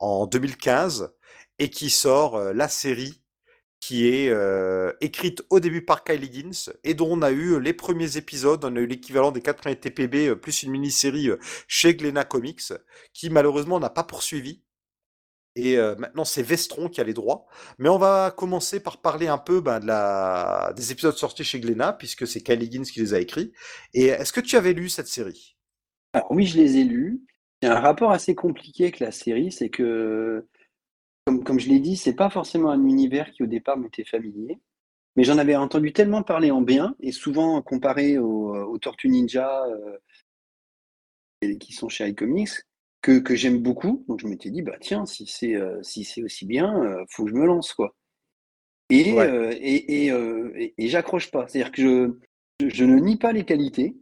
en 0.00 0.26
2015. 0.26 1.12
et 1.58 1.70
qui 1.70 1.90
sort 1.90 2.38
la 2.54 2.68
série 2.68 3.22
qui 3.80 4.06
est 4.08 4.32
écrite 5.00 5.42
au 5.50 5.60
début 5.60 5.84
par 5.84 6.04
Kylie 6.04 6.26
Higgins 6.26 6.72
et 6.84 6.94
dont 6.94 7.08
on 7.10 7.22
a 7.22 7.30
eu 7.30 7.60
les 7.60 7.72
premiers 7.74 8.16
épisodes, 8.16 8.64
on 8.64 8.76
a 8.76 8.80
eu 8.80 8.86
l'équivalent 8.86 9.32
des 9.32 9.42
4 9.42 9.58
premiers 9.62 9.76
TPB 9.80 10.36
plus 10.36 10.62
une 10.62 10.70
mini-série 10.72 11.30
chez 11.68 11.94
Glénat 11.94 12.24
Comics 12.24 12.72
qui 13.14 13.30
malheureusement 13.30 13.80
n'a 13.80 13.90
pas 13.90 14.04
poursuivi. 14.04 14.62
Et 15.56 15.76
maintenant 15.98 16.24
c'est 16.24 16.42
Vestron 16.42 16.88
qui 16.88 17.00
a 17.00 17.04
les 17.04 17.14
droits. 17.14 17.46
Mais 17.78 17.88
on 17.88 17.98
va 17.98 18.32
commencer 18.36 18.80
par 18.80 19.00
parler 19.00 19.26
un 19.26 19.38
peu 19.38 19.60
ben, 19.60 19.80
des 20.74 20.92
épisodes 20.92 21.16
sortis 21.16 21.44
chez 21.44 21.60
Glénat 21.60 21.92
puisque 21.94 22.26
c'est 22.26 22.40
Kylie 22.40 22.66
Higgins 22.66 22.82
qui 22.82 23.00
les 23.00 23.14
a 23.14 23.20
écrits. 23.20 23.52
Et 23.92 24.06
est-ce 24.06 24.32
que 24.32 24.40
tu 24.40 24.56
avais 24.56 24.72
lu 24.72 24.88
cette 24.88 25.08
série? 25.08 25.56
Alors 26.12 26.30
oui, 26.30 26.46
je 26.46 26.56
les 26.56 26.78
ai 26.78 26.84
lus. 26.84 27.22
Il 27.62 27.66
y 27.66 27.68
a 27.68 27.76
un 27.76 27.80
rapport 27.80 28.10
assez 28.10 28.34
compliqué 28.34 28.84
avec 28.84 29.00
la 29.00 29.12
série, 29.12 29.52
c'est 29.52 29.68
que 29.68 30.46
comme, 31.26 31.60
je 31.60 31.68
l'ai 31.68 31.78
dit, 31.78 31.96
c'est 31.96 32.14
pas 32.14 32.30
forcément 32.30 32.70
un 32.70 32.84
univers 32.84 33.30
qui 33.30 33.42
au 33.42 33.46
départ 33.46 33.76
m'était 33.76 34.04
familier. 34.04 34.58
Mais 35.16 35.24
j'en 35.24 35.38
avais 35.38 35.56
entendu 35.56 35.92
tellement 35.92 36.22
parler 36.22 36.50
en 36.50 36.62
bien, 36.62 36.96
et 37.00 37.12
souvent 37.12 37.60
comparé 37.62 38.18
aux, 38.18 38.78
Tortues 38.78 39.08
Ninja 39.08 39.66
qui 41.58 41.72
sont 41.72 41.88
chez 41.88 42.08
iComics, 42.08 42.66
que, 43.02 43.18
que 43.18 43.34
j'aime 43.34 43.58
beaucoup. 43.58 44.04
Donc 44.08 44.20
je 44.20 44.26
m'étais 44.26 44.50
dit, 44.50 44.62
bah 44.62 44.76
tiens, 44.80 45.06
si 45.06 45.26
c'est 45.26 45.54
euh, 45.54 45.82
si 45.82 46.04
c'est 46.04 46.22
aussi 46.22 46.46
bien, 46.46 46.82
euh, 46.82 47.04
faut 47.08 47.24
que 47.24 47.30
je 47.30 47.34
me 47.34 47.46
lance. 47.46 47.72
quoi. 47.72 47.94
Et, 48.90 49.10
et, 49.10 50.06
et, 50.08 50.74
et 50.76 50.88
j'accroche 50.88 51.30
pas. 51.30 51.46
C'est-à-dire 51.46 51.72
que 51.72 52.18
je, 52.60 52.68
je 52.68 52.84
ne 52.84 52.98
nie 52.98 53.16
pas 53.16 53.32
les 53.32 53.44
qualités. 53.44 53.96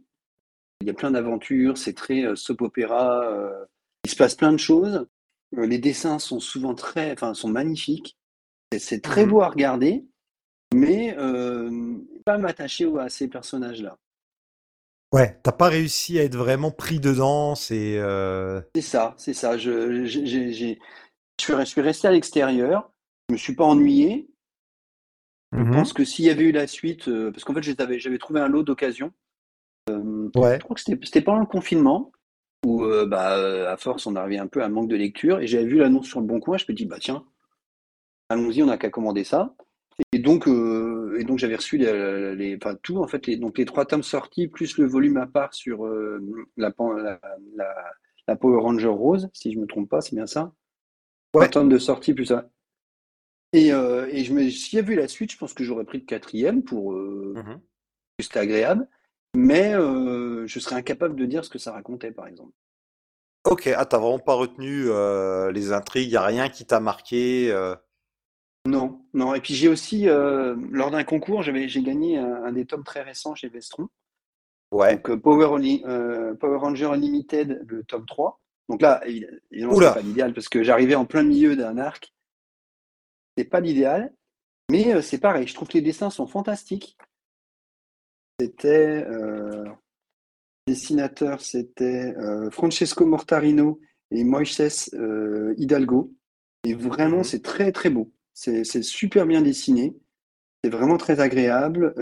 Il 0.81 0.87
y 0.87 0.91
a 0.91 0.93
plein 0.93 1.11
d'aventures, 1.11 1.77
c'est 1.77 1.93
très 1.93 2.35
soap 2.35 2.61
opéra, 2.61 3.29
il 4.05 4.09
se 4.09 4.15
passe 4.15 4.35
plein 4.35 4.51
de 4.53 4.57
choses. 4.57 5.05
Euh, 5.57 5.65
les 5.65 5.77
dessins 5.77 6.19
sont 6.19 6.39
souvent 6.39 6.73
très, 6.75 7.11
enfin, 7.11 7.33
sont 7.33 7.49
magnifiques. 7.49 8.17
C'est 8.77 9.01
très 9.01 9.25
mmh 9.25 9.29
beau 9.29 9.41
à 9.41 9.49
regarder, 9.49 10.05
mais 10.73 11.15
euh, 11.17 11.97
pas 12.23 12.37
m'attacher 12.37 12.87
à 12.99 13.09
ces 13.09 13.27
personnages-là. 13.27 13.97
Ouais, 15.11 15.39
t'as 15.41 15.51
pas 15.51 15.69
réussi 15.69 16.19
à 16.19 16.23
être 16.23 16.35
vraiment 16.35 16.69
pris 16.69 16.99
dedans, 16.99 17.55
c'est. 17.55 17.97
Euh... 17.97 18.61
C'est 18.75 18.81
ça, 18.81 19.15
c'est 19.17 19.33
ça. 19.33 19.57
Je, 19.57 20.05
j'ai, 20.05 20.53
je, 20.53 20.75
suis 21.37 21.81
resté 21.81 22.07
à 22.07 22.11
l'extérieur, 22.11 22.91
je 23.29 23.33
me 23.33 23.37
suis 23.37 23.55
pas 23.55 23.65
ennuyé. 23.65 24.29
Je 25.51 25.61
mmh 25.61 25.71
pense 25.71 25.93
que 25.93 26.05
s'il 26.05 26.25
y 26.25 26.29
avait 26.29 26.43
eu 26.43 26.51
la 26.51 26.67
suite, 26.67 27.07
euh, 27.07 27.31
parce 27.31 27.43
qu'en 27.43 27.55
fait 27.55 27.63
j'avais, 27.63 28.19
trouvé 28.19 28.39
un 28.39 28.47
lot 28.47 28.61
d'occasion. 28.61 29.11
Euh, 29.89 30.29
ouais. 30.35 30.59
Je 30.59 30.63
crois 30.63 30.75
que 30.75 30.81
c'était, 30.81 31.21
pendant 31.21 31.39
le 31.39 31.47
confinement 31.47 32.11
où 32.63 32.85
bah, 33.07 33.71
à 33.71 33.77
force, 33.77 34.05
on 34.05 34.15
arrivait 34.15 34.37
un 34.37 34.45
peu 34.45 34.61
à 34.61 34.65
un 34.65 34.69
manque 34.69 34.89
de 34.89 34.95
lecture. 34.95 35.39
Et 35.39 35.47
j'avais 35.47 35.65
vu 35.65 35.77
l'annonce 35.77 36.05
sur 36.05 36.19
le 36.19 36.27
bon 36.27 36.39
coin, 36.39 36.57
je 36.57 36.65
me 36.69 36.75
dis, 36.75 36.85
bah 36.85 36.97
tiens, 36.99 37.25
allons-y, 38.29 38.61
on 38.61 38.67
n'a 38.67 38.77
qu'à 38.77 38.91
commander 38.91 39.23
ça. 39.23 39.55
Et 40.11 40.19
donc, 40.19 40.47
euh, 40.47 41.17
et 41.19 41.23
donc 41.23 41.39
j'avais 41.39 41.55
reçu 41.55 41.77
les, 41.77 42.35
les, 42.35 42.55
enfin, 42.55 42.75
tout, 42.81 42.97
en 42.97 43.07
fait, 43.07 43.27
les, 43.27 43.37
donc 43.37 43.57
les 43.57 43.65
trois 43.65 43.85
tomes 43.85 44.03
sortis, 44.03 44.47
plus 44.47 44.77
le 44.77 44.85
volume 44.85 45.17
à 45.17 45.27
part 45.27 45.53
sur 45.53 45.85
euh, 45.85 46.19
la, 46.57 46.73
la, 46.77 47.19
la, 48.27 48.35
Power 48.35 48.61
Ranger 48.61 48.87
Rose, 48.87 49.29
si 49.33 49.51
je 49.51 49.57
ne 49.57 49.63
me 49.63 49.67
trompe 49.67 49.89
pas, 49.89 50.01
c'est 50.01 50.15
bien 50.15 50.27
ça? 50.27 50.53
Trois 51.31 51.47
tomes 51.47 51.69
de 51.69 51.77
sortie, 51.77 52.13
plus 52.13 52.25
ça. 52.25 52.49
Et, 53.53 53.69
et 53.69 54.23
je 54.23 54.33
me, 54.33 54.49
s'il 54.49 54.77
y 54.77 54.79
avait 54.79 54.93
eu 54.93 54.97
la 54.97 55.07
suite, 55.07 55.31
je 55.31 55.37
pense 55.37 55.53
que 55.53 55.63
j'aurais 55.63 55.85
pris 55.85 55.99
le 55.99 56.05
quatrième 56.05 56.63
pour. 56.63 56.93
Mmh 56.93 57.59
C'était 58.19 58.39
agréable 58.39 58.87
mais 59.35 59.73
euh, 59.73 60.47
je 60.47 60.59
serais 60.59 60.75
incapable 60.75 61.15
de 61.15 61.25
dire 61.25 61.45
ce 61.45 61.49
que 61.49 61.59
ça 61.59 61.71
racontait, 61.71 62.11
par 62.11 62.27
exemple. 62.27 62.51
Ok, 63.45 63.67
ah, 63.67 63.85
t'as 63.85 63.97
vraiment 63.97 64.19
pas 64.19 64.33
retenu 64.33 64.85
euh, 64.87 65.51
les 65.51 65.71
intrigues, 65.71 66.11
y 66.11 66.17
a 66.17 66.25
rien 66.25 66.49
qui 66.49 66.65
t'a 66.65 66.79
marqué 66.79 67.51
euh? 67.51 67.75
Non, 68.65 69.01
non. 69.13 69.33
Et 69.33 69.41
puis 69.41 69.53
j'ai 69.53 69.67
aussi, 69.67 70.05
lors 70.05 70.91
d'un 70.91 71.03
concours, 71.03 71.41
j'avais, 71.41 71.67
j'ai 71.69 71.81
gagné 71.81 72.17
un, 72.17 72.51
des 72.51 72.65
tomes 72.65 72.83
très 72.83 73.01
récents 73.01 73.35
chez 73.35 73.49
Vestron. 73.49 73.87
Ouais. 74.71 74.95
Donc 74.95 75.15
Power, 75.21 75.57
Power 76.39 76.57
Ranger 76.57 76.85
Unlimited, 76.85 77.65
le 77.67 77.83
tome 77.83 78.05
3. 78.05 78.39
Donc 78.69 78.81
là, 78.81 79.01
évidemment, 79.07 79.75
c'est 79.75 79.93
pas 79.93 80.01
l'idéal 80.01 80.33
parce 80.33 80.47
que 80.47 80.61
j'arrivais 80.61 80.95
en 80.95 81.05
plein 81.05 81.23
milieu 81.23 81.55
d'un 81.55 81.77
arc. 81.77 82.13
C'est 83.35 83.45
pas 83.45 83.61
l'idéal, 83.61 84.13
mais 84.69 85.01
c'est 85.01 85.17
pareil. 85.17 85.47
Je 85.47 85.55
trouve 85.55 85.67
que 85.67 85.73
les 85.73 85.81
dessins 85.81 86.09
sont 86.09 86.27
fantastiques. 86.27 86.97
C'était 88.39 89.05
euh, 89.09 89.65
dessinateur, 90.67 91.41
c'était 91.41 92.15
euh, 92.17 92.49
Francesco 92.51 93.05
Mortarino 93.05 93.81
et 94.11 94.23
Moises 94.23 94.89
euh, 94.93 95.53
Hidalgo. 95.57 96.13
Et 96.63 96.73
vraiment, 96.73 97.17
mhm. 97.17 97.23
c'est 97.23 97.43
très 97.43 97.71
très 97.71 97.89
beau. 97.89 98.11
C'est 98.39 98.83
super 98.83 99.25
bien 99.25 99.41
dessiné. 99.41 99.93
C'est 100.63 100.69
vraiment 100.69 100.97
très 100.97 101.19
agréable. 101.19 101.93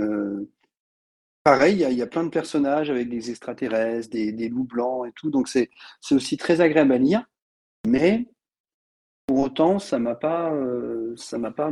pareil, 1.44 1.84
il 1.90 1.98
y, 1.98 2.02
a 2.02 2.08
plein 2.08 2.24
de 2.24 2.30
personnages 2.30 2.92
avec 2.92 3.10
des 3.10 3.32
extraterrestres, 3.32 4.10
des, 4.12 4.50
loups 4.50 4.66
blancs 4.66 5.08
et 5.08 5.12
tout. 5.16 5.32
Donc 5.32 5.48
c'est 5.48 5.70
aussi 6.12 6.38
très 6.38 6.62
agréable 6.62 6.92
à 6.92 6.98
lire. 7.00 7.26
Mais 7.88 8.28
pour 9.26 9.40
autant, 9.40 9.80
ça 9.80 9.98
m'a 9.98 10.14
pas, 10.14 10.54
ça 11.16 11.40
m'a 11.40 11.52
pas 11.52 11.72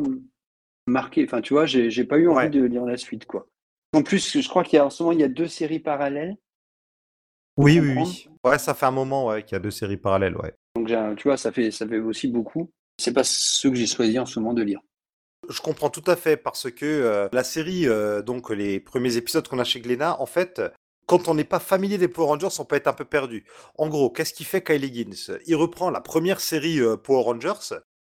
marqué. 0.88 1.26
Enfin, 1.26 1.42
tu 1.42 1.54
vois, 1.54 1.68
j'ai 1.68 2.04
pas 2.04 2.18
eu 2.18 2.28
envie 2.28 2.50
de 2.50 2.64
lire 2.64 2.86
la 2.86 2.98
suite, 2.98 3.26
quoi. 3.26 3.48
En 3.94 4.02
plus, 4.02 4.42
je 4.42 4.50
crois 4.50 4.64
qu'il 4.64 4.78
y 4.78 4.80
a 4.80 4.86
en 4.86 4.90
ce 4.90 5.04
moment 5.04 5.14
il 5.14 5.22
y 5.22 5.24
a 5.24 5.30
deux 5.30 5.48
séries 5.48 5.80
parallèles. 5.80 6.36
Oui, 7.58 7.80
oui, 7.80 7.94
oui. 7.96 8.28
Ouais, 8.44 8.58
ça 8.58 8.74
fait 8.74 8.86
un 8.86 8.92
moment 8.92 9.28
ouais, 9.28 9.44
qu'il 9.44 9.54
y 9.54 9.56
a 9.56 9.60
deux 9.60 9.72
séries 9.72 9.98
parallèles, 9.98 10.36
ouais. 10.36 10.54
Donc 10.76 10.88
tu 11.18 11.28
vois, 11.28 11.38
ça 11.38 11.52
fait 11.52 11.72
ça 11.72 11.88
fait 11.88 12.00
aussi 12.00 12.28
beaucoup. 12.28 12.72
C'est 12.98 13.14
pas 13.14 13.24
ce 13.24 13.68
que 13.68 13.76
j'ai 13.76 13.88
choisi 13.88 14.18
en 14.20 14.26
ce 14.26 14.40
moment 14.40 14.54
de 14.54 14.64
lire. 14.64 14.80
Je 15.50 15.62
comprends 15.62 15.90
tout 15.90 16.04
à 16.08 16.16
fait 16.16 16.38
parce 16.38 16.72
que 16.72 16.86
euh, 16.86 17.28
la 17.32 17.44
série, 17.44 17.88
euh, 17.88 18.22
donc 18.22 18.50
les 18.50 18.80
premiers 18.80 19.18
épisodes 19.18 19.48
qu'on 19.48 19.60
a 19.60 19.64
chez 19.64 19.80
Glénat, 19.80 20.20
en 20.20 20.26
fait, 20.26 20.62
quand 21.06 21.28
on 21.28 21.36
n'est 21.36 21.44
pas 21.44 21.60
familier 21.60 21.98
des 21.98 22.08
Power 22.08 22.28
Rangers, 22.28 22.60
on 22.60 22.66
peut 22.66 22.76
être 22.76 22.88
un 22.88 22.94
peu 22.94 23.06
perdu. 23.06 23.46
En 23.78 23.88
gros, 23.88 24.10
qu'est-ce 24.10 24.34
qu'il 24.34 24.46
fait 24.46 24.64
Kylie 24.64 24.88
Higgins 24.88 25.38
Il 25.46 25.56
reprend 25.56 25.92
la 25.92 26.02
première 26.02 26.40
série 26.40 26.80
euh, 26.80 26.98
Power 26.98 27.24
Rangers 27.24 27.76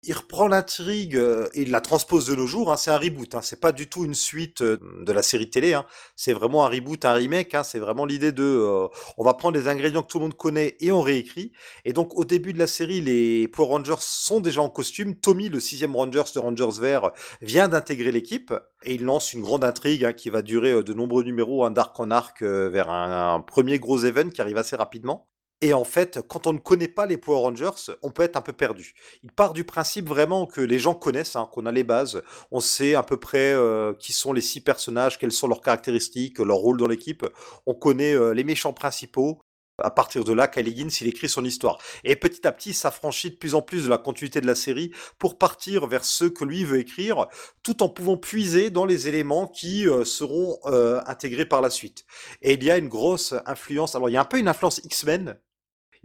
il 0.06 0.12
reprend 0.12 0.46
l'intrigue 0.46 1.16
euh, 1.16 1.48
il 1.54 1.70
la 1.70 1.80
transpose 1.80 2.26
de 2.26 2.34
nos 2.34 2.46
jours. 2.46 2.72
Hein, 2.72 2.76
c'est 2.76 2.90
un 2.90 2.98
reboot, 2.98 3.34
hein, 3.34 3.40
c'est 3.42 3.60
pas 3.60 3.72
du 3.72 3.88
tout 3.88 4.04
une 4.04 4.14
suite 4.14 4.62
euh, 4.62 4.78
de 5.02 5.12
la 5.12 5.22
série 5.22 5.50
télé. 5.50 5.74
Hein, 5.74 5.84
c'est 6.14 6.32
vraiment 6.32 6.64
un 6.64 6.68
reboot, 6.68 7.04
un 7.04 7.12
remake. 7.12 7.54
Hein, 7.54 7.64
c'est 7.64 7.78
vraiment 7.78 8.04
l'idée 8.04 8.32
de, 8.32 8.42
euh, 8.42 8.88
on 9.18 9.24
va 9.24 9.34
prendre 9.34 9.58
des 9.58 9.68
ingrédients 9.68 10.02
que 10.02 10.08
tout 10.08 10.18
le 10.18 10.24
monde 10.24 10.36
connaît 10.36 10.76
et 10.80 10.92
on 10.92 11.02
réécrit. 11.02 11.52
Et 11.84 11.92
donc 11.92 12.16
au 12.16 12.24
début 12.24 12.52
de 12.52 12.58
la 12.58 12.66
série, 12.66 13.00
les 13.00 13.48
Power 13.48 13.68
Rangers 13.68 13.94
sont 14.00 14.40
déjà 14.40 14.62
en 14.62 14.70
costume. 14.70 15.16
Tommy, 15.16 15.48
le 15.48 15.60
sixième 15.60 15.96
Rangers 15.96 16.30
de 16.34 16.38
Rangers 16.38 16.80
Vert, 16.80 17.10
vient 17.42 17.68
d'intégrer 17.68 18.12
l'équipe 18.12 18.54
et 18.84 18.94
il 18.94 19.04
lance 19.04 19.32
une 19.32 19.42
grande 19.42 19.64
intrigue 19.64 20.04
hein, 20.04 20.12
qui 20.12 20.30
va 20.30 20.42
durer 20.42 20.82
de 20.82 20.92
nombreux 20.92 21.24
numéros, 21.24 21.64
un 21.64 21.70
d'arc 21.70 21.98
en 21.98 22.10
arc 22.10 22.42
vers 22.42 22.90
un, 22.90 23.34
un 23.34 23.40
premier 23.40 23.78
gros 23.78 24.04
event 24.04 24.30
qui 24.30 24.40
arrive 24.40 24.56
assez 24.56 24.76
rapidement. 24.76 25.26
Et 25.62 25.72
en 25.72 25.84
fait, 25.84 26.20
quand 26.28 26.46
on 26.46 26.52
ne 26.52 26.58
connaît 26.58 26.88
pas 26.88 27.06
les 27.06 27.16
Power 27.16 27.40
Rangers, 27.40 27.92
on 28.02 28.10
peut 28.10 28.22
être 28.22 28.36
un 28.36 28.42
peu 28.42 28.52
perdu. 28.52 28.92
Il 29.22 29.32
part 29.32 29.54
du 29.54 29.64
principe 29.64 30.06
vraiment 30.06 30.44
que 30.44 30.60
les 30.60 30.78
gens 30.78 30.94
connaissent, 30.94 31.34
hein, 31.34 31.48
qu'on 31.50 31.64
a 31.64 31.72
les 31.72 31.84
bases, 31.84 32.22
on 32.50 32.60
sait 32.60 32.94
à 32.94 33.02
peu 33.02 33.16
près 33.16 33.54
euh, 33.54 33.94
qui 33.94 34.12
sont 34.12 34.34
les 34.34 34.42
six 34.42 34.60
personnages, 34.60 35.18
quelles 35.18 35.32
sont 35.32 35.48
leurs 35.48 35.62
caractéristiques, 35.62 36.40
leur 36.40 36.58
rôle 36.58 36.76
dans 36.76 36.86
l'équipe. 36.86 37.24
On 37.64 37.72
connaît 37.74 38.14
euh, 38.14 38.34
les 38.34 38.44
méchants 38.44 38.74
principaux. 38.74 39.40
À 39.82 39.90
partir 39.90 40.24
de 40.24 40.32
là, 40.32 40.48
Kylie 40.48 40.70
Higgins, 40.70 40.88
il 41.02 41.06
écrit 41.06 41.28
son 41.28 41.44
histoire. 41.44 41.78
Et 42.04 42.16
petit 42.16 42.46
à 42.46 42.52
petit, 42.52 42.72
s'affranchit 42.72 43.30
de 43.30 43.36
plus 43.36 43.54
en 43.54 43.60
plus 43.60 43.84
de 43.84 43.88
la 43.90 43.98
continuité 43.98 44.40
de 44.40 44.46
la 44.46 44.54
série 44.54 44.90
pour 45.18 45.36
partir 45.36 45.86
vers 45.86 46.04
ce 46.04 46.24
que 46.24 46.44
lui 46.44 46.64
veut 46.64 46.78
écrire, 46.78 47.26
tout 47.62 47.82
en 47.82 47.90
pouvant 47.90 48.16
puiser 48.16 48.70
dans 48.70 48.86
les 48.86 49.08
éléments 49.08 49.46
qui 49.46 49.86
euh, 49.86 50.04
seront 50.04 50.58
intégrés 51.06 51.46
par 51.46 51.60
la 51.62 51.70
suite. 51.70 52.04
Et 52.40 52.54
il 52.54 52.64
y 52.64 52.70
a 52.70 52.78
une 52.78 52.88
grosse 52.88 53.34
influence. 53.44 53.94
Alors, 53.94 54.08
il 54.08 54.12
y 54.12 54.16
a 54.16 54.22
un 54.22 54.26
peu 54.26 54.38
une 54.38 54.48
influence 54.48 54.80
X-Men 54.84 55.38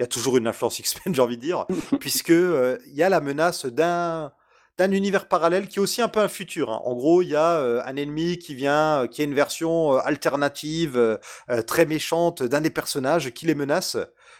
il 0.01 0.03
y 0.03 0.05
a 0.05 0.07
toujours 0.07 0.35
une 0.37 0.47
influence 0.47 0.79
X-Men, 0.79 1.13
j'ai 1.15 1.21
envie 1.21 1.37
de 1.37 1.41
dire, 1.43 1.67
puisque 1.99 2.31
euh, 2.31 2.79
il 2.87 2.95
y 2.95 3.03
a 3.03 3.09
la 3.09 3.21
menace 3.21 3.67
d'un 3.67 4.33
d'un 4.77 4.91
univers 4.93 5.27
parallèle 5.27 5.67
qui 5.67 5.77
est 5.77 5.81
aussi 5.81 6.01
un 6.01 6.07
peu 6.07 6.21
un 6.21 6.29
futur. 6.29 6.71
Hein. 6.71 6.81
En 6.85 6.95
gros, 6.95 7.21
il 7.21 7.27
y 7.27 7.35
a 7.35 7.57
euh, 7.57 7.83
un 7.85 7.97
ennemi 7.97 8.39
qui 8.39 8.55
vient, 8.55 9.03
euh, 9.03 9.07
qui 9.07 9.21
est 9.21 9.25
une 9.25 9.35
version 9.35 9.97
alternative, 9.97 11.19
très 11.67 11.85
méchante 11.85 12.41
d'un 12.41 12.61
des 12.61 12.71
personnages 12.71 13.31
qui 13.31 13.45
les 13.45 13.53
menace. 13.53 13.97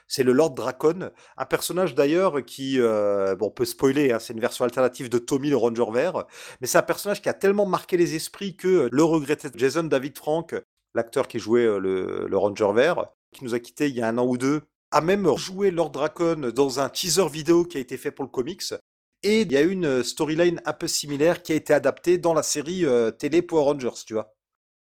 C'est 0.07 0.23
le 0.23 0.31
Lord 0.31 0.55
Dracon, 0.55 1.11
un 1.37 1.45
personnage 1.45 1.93
d'ailleurs 1.93 2.43
qui, 2.43 2.79
bon, 2.79 3.47
on 3.47 3.51
peut 3.51 3.65
spoiler, 3.65 4.11
hein, 4.11 4.19
c'est 4.19 4.33
une 4.33 4.39
version 4.39 4.65
alternative 4.65 5.09
de 5.09 5.19
Tommy 5.19 5.49
le 5.51 5.57
Ranger 5.57 5.91
Vert, 5.93 6.25
mais 6.59 6.67
c'est 6.67 6.79
un 6.79 6.81
personnage 6.81 7.21
qui 7.21 7.29
a 7.29 7.33
tellement 7.33 7.67
marqué 7.67 7.95
les 7.95 8.15
esprits 8.15 8.55
que 8.55 8.89
le 8.91 9.03
regretté 9.03 9.49
Jason 9.55 9.83
David 9.83 10.17
Frank, 10.17 10.55
l'acteur 10.95 11.27
qui 11.27 11.39
jouait 11.39 11.65
le, 11.65 12.25
le 12.27 12.37
Ranger 12.37 12.71
Vert, 12.73 13.05
qui 13.31 13.43
nous 13.43 13.53
a 13.53 13.59
quitté 13.59 13.87
il 13.89 13.95
y 13.95 14.01
a 14.01 14.07
un 14.07 14.17
an 14.17 14.25
ou 14.25 14.37
deux, 14.37 14.63
a 14.91 15.01
même 15.01 15.27
joué 15.37 15.71
Lord 15.71 15.91
Dracon 15.91 16.51
dans 16.53 16.79
un 16.79 16.89
teaser 16.89 17.27
vidéo 17.29 17.63
qui 17.63 17.77
a 17.77 17.81
été 17.81 17.97
fait 17.97 18.11
pour 18.11 18.25
le 18.25 18.29
comics. 18.29 18.73
Et 19.23 19.41
il 19.41 19.51
y 19.51 19.57
a 19.57 19.61
une 19.61 20.03
storyline 20.03 20.61
un 20.65 20.73
peu 20.73 20.87
similaire 20.87 21.43
qui 21.43 21.53
a 21.53 21.55
été 21.55 21.73
adaptée 21.73 22.17
dans 22.17 22.33
la 22.33 22.43
série 22.43 22.85
euh, 22.85 23.11
télé 23.11 23.41
Power 23.41 23.63
Rangers, 23.63 24.03
tu 24.05 24.13
vois. 24.13 24.33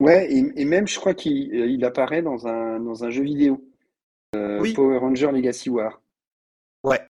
Ouais, 0.01 0.28
et, 0.32 0.64
même 0.64 0.88
je 0.88 0.99
crois 0.99 1.14
qu'il 1.14 1.55
euh, 1.55 1.86
apparaît 1.86 2.22
dans 2.22 2.47
un, 2.47 2.80
dans 2.80 3.05
un 3.05 3.11
jeu 3.11 3.22
vidéo. 3.22 3.64
Euh, 4.34 4.72
Power 4.74 4.99
Ranger 4.99 5.30
Legacy 5.30 5.70
War. 5.70 6.01
Ouais. 6.82 7.01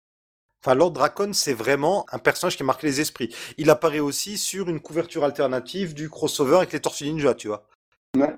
Enfin, 0.62 0.74
Lord 0.74 0.93
Dracon, 0.93 1.32
c'est 1.32 1.55
vraiment 1.55 2.05
un 2.11 2.18
personnage 2.18 2.57
qui 2.57 2.64
marque 2.64 2.82
les 2.82 3.01
esprits. 3.01 3.35
Il 3.59 3.70
apparaît 3.70 4.01
aussi 4.01 4.37
sur 4.37 4.68
une 4.68 4.80
couverture 4.80 5.24
alternative 5.24 5.95
du 5.95 6.11
crossover 6.11 6.57
avec 6.57 6.72
les 6.72 6.80
Tortues 6.80 7.05
Ninja, 7.05 7.35
tu 7.35 7.49
vois. 7.49 7.66
Ouais. 8.16 8.35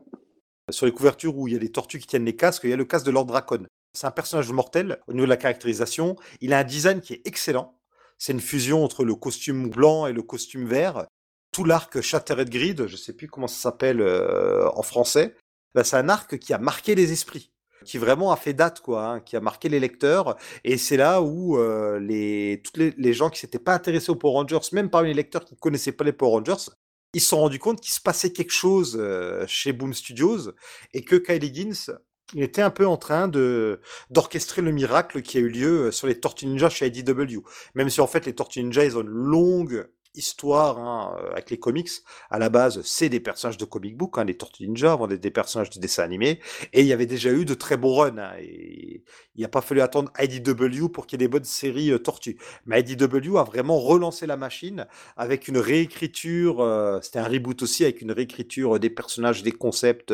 Sur 0.71 0.87
les 0.87 0.93
couvertures 0.93 1.37
où 1.37 1.49
il 1.49 1.55
y 1.55 1.57
a 1.57 1.61
des 1.61 1.71
tortues 1.71 1.99
qui 1.99 2.07
tiennent 2.07 2.25
les 2.25 2.37
casques, 2.37 2.65
il 2.65 2.71
y 2.71 2.73
a 2.73 2.77
le 2.77 2.85
casque 2.85 3.07
de 3.07 3.13
Lord 3.13 3.27
Dracon. 3.27 3.67
C'est 3.97 4.07
un 4.07 4.11
personnage 4.11 4.53
mortel 4.53 4.99
au 5.07 5.15
niveau 5.15 5.25
de 5.25 5.31
la 5.31 5.39
caractérisation. 5.39 6.17
Il 6.43 6.53
a 6.53 6.59
un 6.59 6.65
design 6.65 7.01
qui 7.01 7.15
est 7.15 7.23
excellent. 7.25 7.79
C'est 8.19 8.33
une 8.33 8.41
fusion 8.41 8.85
entre 8.85 9.05
le 9.05 9.15
costume 9.15 9.71
blanc 9.71 10.07
et 10.07 10.13
le 10.13 10.23
costume 10.23 10.67
vert. 10.67 11.07
Tout 11.51 11.65
l'arc 11.65 12.03
Shattered 12.03 12.51
Grid, 12.51 12.87
je 12.87 12.93
ne 12.93 12.99
sais 12.99 13.15
plus 13.15 13.27
comment 13.27 13.47
ça 13.47 13.57
s'appelle 13.57 14.03
euh, 14.03 14.69
en 14.75 14.83
français, 14.83 15.35
bah, 15.75 15.83
c'est 15.83 15.97
un 15.97 16.11
arc 16.11 16.39
qui 16.39 16.53
a 16.53 16.59
marqué 16.59 16.95
les 16.95 17.13
esprits 17.13 17.51
qui 17.85 17.99
vraiment 17.99 18.33
a 18.33 18.37
fait 18.37 18.53
date, 18.53 18.81
quoi, 18.81 19.07
hein, 19.07 19.21
qui 19.21 19.37
a 19.37 19.41
marqué 19.41 19.69
les 19.69 19.79
lecteurs. 19.79 20.37
Et 20.65 20.77
c'est 20.77 20.97
là 20.97 21.23
où 21.23 21.57
euh, 21.57 22.01
les, 22.01 22.61
les, 22.75 23.13
gens 23.13 23.31
qui 23.31 23.39
s'étaient 23.39 23.61
pas 23.61 23.75
intéressés 23.75 24.11
aux 24.11 24.17
Power 24.17 24.35
Rangers, 24.35 24.69
même 24.73 24.91
parmi 24.91 25.09
les 25.09 25.15
lecteurs 25.15 25.45
qui 25.45 25.57
connaissaient 25.57 25.93
pas 25.93 26.03
les 26.03 26.13
Power 26.13 26.33
Rangers, 26.33 26.71
ils 27.15 27.21
se 27.21 27.29
sont 27.29 27.39
rendus 27.39 27.61
compte 27.61 27.81
qu'il 27.81 27.93
se 27.93 28.01
passait 28.01 28.33
quelque 28.33 28.53
chose 28.53 28.97
euh, 28.99 29.45
chez 29.47 29.73
Boom 29.73 29.95
Studios 29.95 30.51
et 30.93 31.03
que 31.03 31.17
Kyle 31.17 31.45
Higgins 31.45 31.93
il 32.35 32.43
était 32.43 32.63
un 32.63 32.71
peu 32.71 32.87
en 32.87 32.97
train 32.97 33.29
de 33.29 33.81
d'orchestrer 34.11 34.63
le 34.63 34.73
miracle 34.73 35.23
qui 35.23 35.39
a 35.39 35.41
eu 35.41 35.49
lieu 35.49 35.87
euh, 35.87 35.91
sur 35.93 36.07
les 36.07 36.19
Tortues 36.19 36.47
Ninja 36.47 36.69
chez 36.69 36.87
IDW. 36.87 37.43
Même 37.75 37.91
si 37.91 38.01
en 38.01 38.07
fait 38.07 38.27
les 38.27 38.35
Tortues 38.35 38.63
Ninja 38.63 38.85
ils 38.85 38.97
ont 38.97 39.03
une 39.03 39.09
longue 39.09 39.89
histoire 40.17 40.79
hein, 40.79 41.17
euh, 41.19 41.33
avec 41.33 41.51
les 41.51 41.59
comics. 41.59 41.91
À 42.31 42.39
la 42.39 42.49
base, 42.49 42.81
c'est 42.83 43.09
des 43.09 43.21
personnages 43.21 43.57
de 43.57 43.65
comic 43.65 43.97
book, 43.97 44.19
hein, 44.19 44.25
les 44.25 44.37
Tortues 44.37 44.67
Ninja, 44.67 44.93
avant 44.93 45.07
des, 45.07 45.31
personnages 45.31 45.71
de 45.71 45.81
dessin 45.81 46.03
animé. 46.03 46.41
Et 46.73 46.81
il 46.81 46.87
y 46.87 46.93
avait 46.93 47.07
déjà 47.07 47.31
eu 47.31 47.45
de 47.45 47.55
très 47.55 47.77
bons 47.77 47.95
runs. 47.95 48.19
Hein, 48.19 48.33
et 48.41 49.03
il 49.35 49.43
n'a 49.43 49.49
pas 49.49 49.61
fallu 49.61 49.81
attendre 49.81 50.11
IDW 50.19 50.89
pour 50.89 51.07
qu'il 51.07 51.21
y 51.21 51.25
ait 51.25 51.27
des 51.27 51.31
bonnes 51.31 51.45
séries 51.45 51.91
euh, 51.91 51.99
Tortues. 51.99 52.39
Mais 52.67 52.81
IDW 52.81 53.39
a 53.39 53.45
vraiment 53.45 53.79
relancé 53.79 54.27
la 54.27 54.37
machine 54.37 54.87
avec 55.17 55.49
une 55.49 55.59
réécriture. 55.59 56.61
Euh, 56.61 57.01
c'était 57.03 57.19
un 57.19 57.29
reboot 57.29 57.63
aussi 57.63 57.85
avec 57.85 58.01
une 58.01 58.13
réécriture 58.13 58.81
des 58.81 58.91
personnages, 58.91 59.43
des 59.43 59.53
concepts 59.53 60.13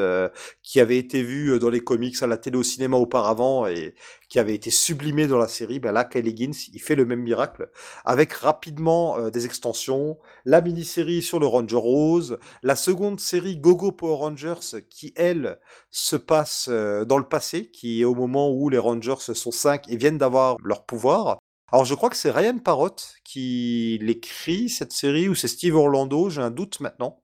qui 0.63 0.81
avaient 0.81 0.99
été 0.99 1.23
vus 1.23 1.59
dans 1.59 1.71
les 1.71 1.81
comics, 1.81 2.21
à 2.23 2.27
la 2.27 2.37
télé, 2.37 2.57
au 2.57 2.63
cinéma 2.63 2.97
auparavant 2.97 3.67
et 3.67 3.95
qui 4.33 4.39
avait 4.39 4.55
été 4.55 4.71
sublimé 4.71 5.27
dans 5.27 5.37
la 5.37 5.47
série, 5.47 5.79
ben 5.79 5.93
là, 5.93 6.05
Kyle 6.05 6.27
Higgins, 6.27 6.57
il 6.73 6.81
fait 6.81 6.95
le 6.95 7.05
même 7.05 7.21
miracle, 7.21 7.71
avec 8.07 8.33
rapidement 8.33 9.19
euh, 9.19 9.29
des 9.29 9.45
extensions, 9.45 10.17
la 10.47 10.63
mini-série 10.63 11.21
sur 11.21 11.39
le 11.39 11.47
Ranger 11.47 11.77
Rose, 11.77 12.39
la 12.63 12.75
seconde 12.75 13.21
série 13.21 13.59
Gogo 13.59 13.93
Power 13.93 14.17
Rangers, 14.17 14.81
qui, 14.89 15.13
elle, 15.17 15.61
se 15.91 16.17
passe 16.17 16.69
euh, 16.71 17.05
dans 17.05 17.19
le 17.19 17.29
passé, 17.29 17.71
qui 17.71 18.01
est 18.01 18.05
au 18.07 18.15
moment 18.15 18.51
où 18.51 18.71
les 18.71 18.79
Rangers 18.79 19.17
sont 19.19 19.51
cinq 19.51 19.87
et 19.91 19.99
viennent 19.99 20.17
d'avoir 20.17 20.57
leur 20.65 20.87
pouvoir. 20.87 21.37
Alors 21.71 21.85
je 21.85 21.95
crois 21.95 22.09
que 22.09 22.17
c'est 22.17 22.31
Ryan 22.31 22.59
Parrott 22.59 23.17
qui 23.25 23.99
l'écrit, 24.01 24.71
cette 24.71 24.93
série, 24.93 25.29
ou 25.29 25.35
c'est 25.35 25.47
Steve 25.47 25.77
Orlando, 25.77 26.31
j'ai 26.31 26.41
un 26.41 26.51
doute 26.51 26.81
maintenant. 26.81 27.22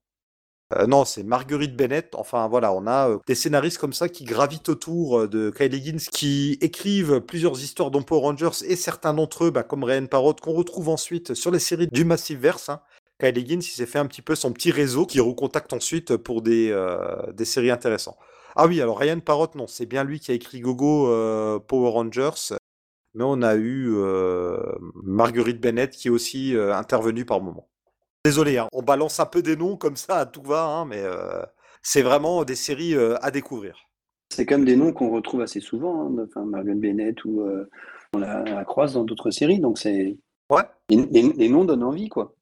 Euh, 0.77 0.87
non, 0.87 1.05
c'est 1.05 1.23
Marguerite 1.23 1.77
Bennett. 1.77 2.15
Enfin 2.15 2.49
voilà, 2.49 2.73
on 2.73 2.87
a 2.87 3.11
euh, 3.11 3.19
des 3.27 3.35
scénaristes 3.35 3.79
comme 3.79 3.93
ça 3.93 4.09
qui 4.09 4.25
gravitent 4.25 4.69
autour 4.69 5.21
euh, 5.21 5.29
de 5.29 5.51
Kyle 5.51 5.75
Higgins, 5.75 6.11
qui 6.13 6.59
écrivent 6.61 7.21
plusieurs 7.21 7.59
histoires 7.63 7.91
dans 7.91 8.03
Power 8.03 8.21
Rangers 8.21 8.65
et 8.67 8.77
certains 8.77 9.15
d'entre 9.15 9.45
eux, 9.45 9.51
bah, 9.51 9.63
comme 9.63 9.85
Ryan 9.85 10.07
Parrott, 10.07 10.41
qu'on 10.41 10.53
retrouve 10.53 10.91
ensuite 10.91 11.35
sur 11.35 11.51
les 11.51 11.59
séries 11.59 11.89
du 11.89 12.05
Massiveverse. 12.05 12.69
Hein. 12.69 12.81
Kyle 13.19 13.37
Higgins, 13.39 13.61
il 13.61 13.63
s'est 13.63 13.87
fait 13.87 13.99
un 13.99 14.07
petit 14.07 14.23
peu 14.23 14.35
son 14.35 14.53
petit 14.53 14.71
réseau 14.71 15.07
qui 15.07 15.21
recontacte 15.21 15.73
ensuite 15.73 16.17
pour 16.17 16.41
des, 16.41 16.73
des 17.35 17.45
séries 17.45 17.73
intéressantes. 17.73 18.17
Ah 18.55 18.69
oui, 18.69 18.81
alors 18.81 18.97
Ryan 18.97 19.19
Parrott, 19.19 19.57
non, 19.57 19.67
c'est 19.67 19.87
bien 19.87 20.05
lui 20.05 20.21
qui 20.21 20.31
a 20.31 20.35
écrit 20.35 20.61
Gogo 20.61 21.07
Power 21.67 21.91
Rangers, 21.91 22.55
mais 23.15 23.25
on 23.25 23.43
a 23.43 23.57
eu 23.57 23.93
Marguerite 25.03 25.61
Bennett 25.61 25.91
qui 25.91 26.07
est 26.07 26.13
aussi 26.13 26.55
intervenue 26.57 27.25
par 27.25 27.41
moment. 27.41 27.69
Désolé, 28.25 28.59
hein, 28.59 28.69
on 28.73 28.83
balance 28.83 29.21
un 29.21 29.27
peu 29.27 29.43
des 29.43 29.57
noms 29.57 29.77
comme 29.77 29.97
ça 29.97 30.17
à 30.17 30.27
tout 30.27 30.43
va, 30.43 30.65
hein, 30.65 30.85
mais 30.85 31.01
euh, 31.01 31.43
c'est 31.83 32.03
vraiment 32.03 32.45
des 32.45 32.57
séries 32.57 32.95
euh, 32.95 33.17
à 33.23 33.31
découvrir. 33.31 33.79
C'est 34.31 34.49
même 34.51 34.65
des 34.65 34.77
noms 34.77 34.93
qu'on 34.93 35.11
retrouve 35.11 35.41
assez 35.41 35.61
souvent, 35.61 36.07
hein, 36.07 36.27
enfin, 36.29 36.45
Margaret 36.45 36.75
Bennett 36.75 37.25
ou 37.25 37.41
euh, 37.43 37.69
on 38.13 38.19
la, 38.19 38.65
croise 38.65 38.95
dans 38.95 39.05
d'autres 39.05 39.31
séries, 39.31 39.61
donc 39.61 39.79
c'est. 39.79 40.19
Ouais. 40.51 40.63
Les, 40.91 41.49
noms 41.49 41.65
donnent 41.65 41.85
envie, 41.85 42.09
quoi. 42.09 42.35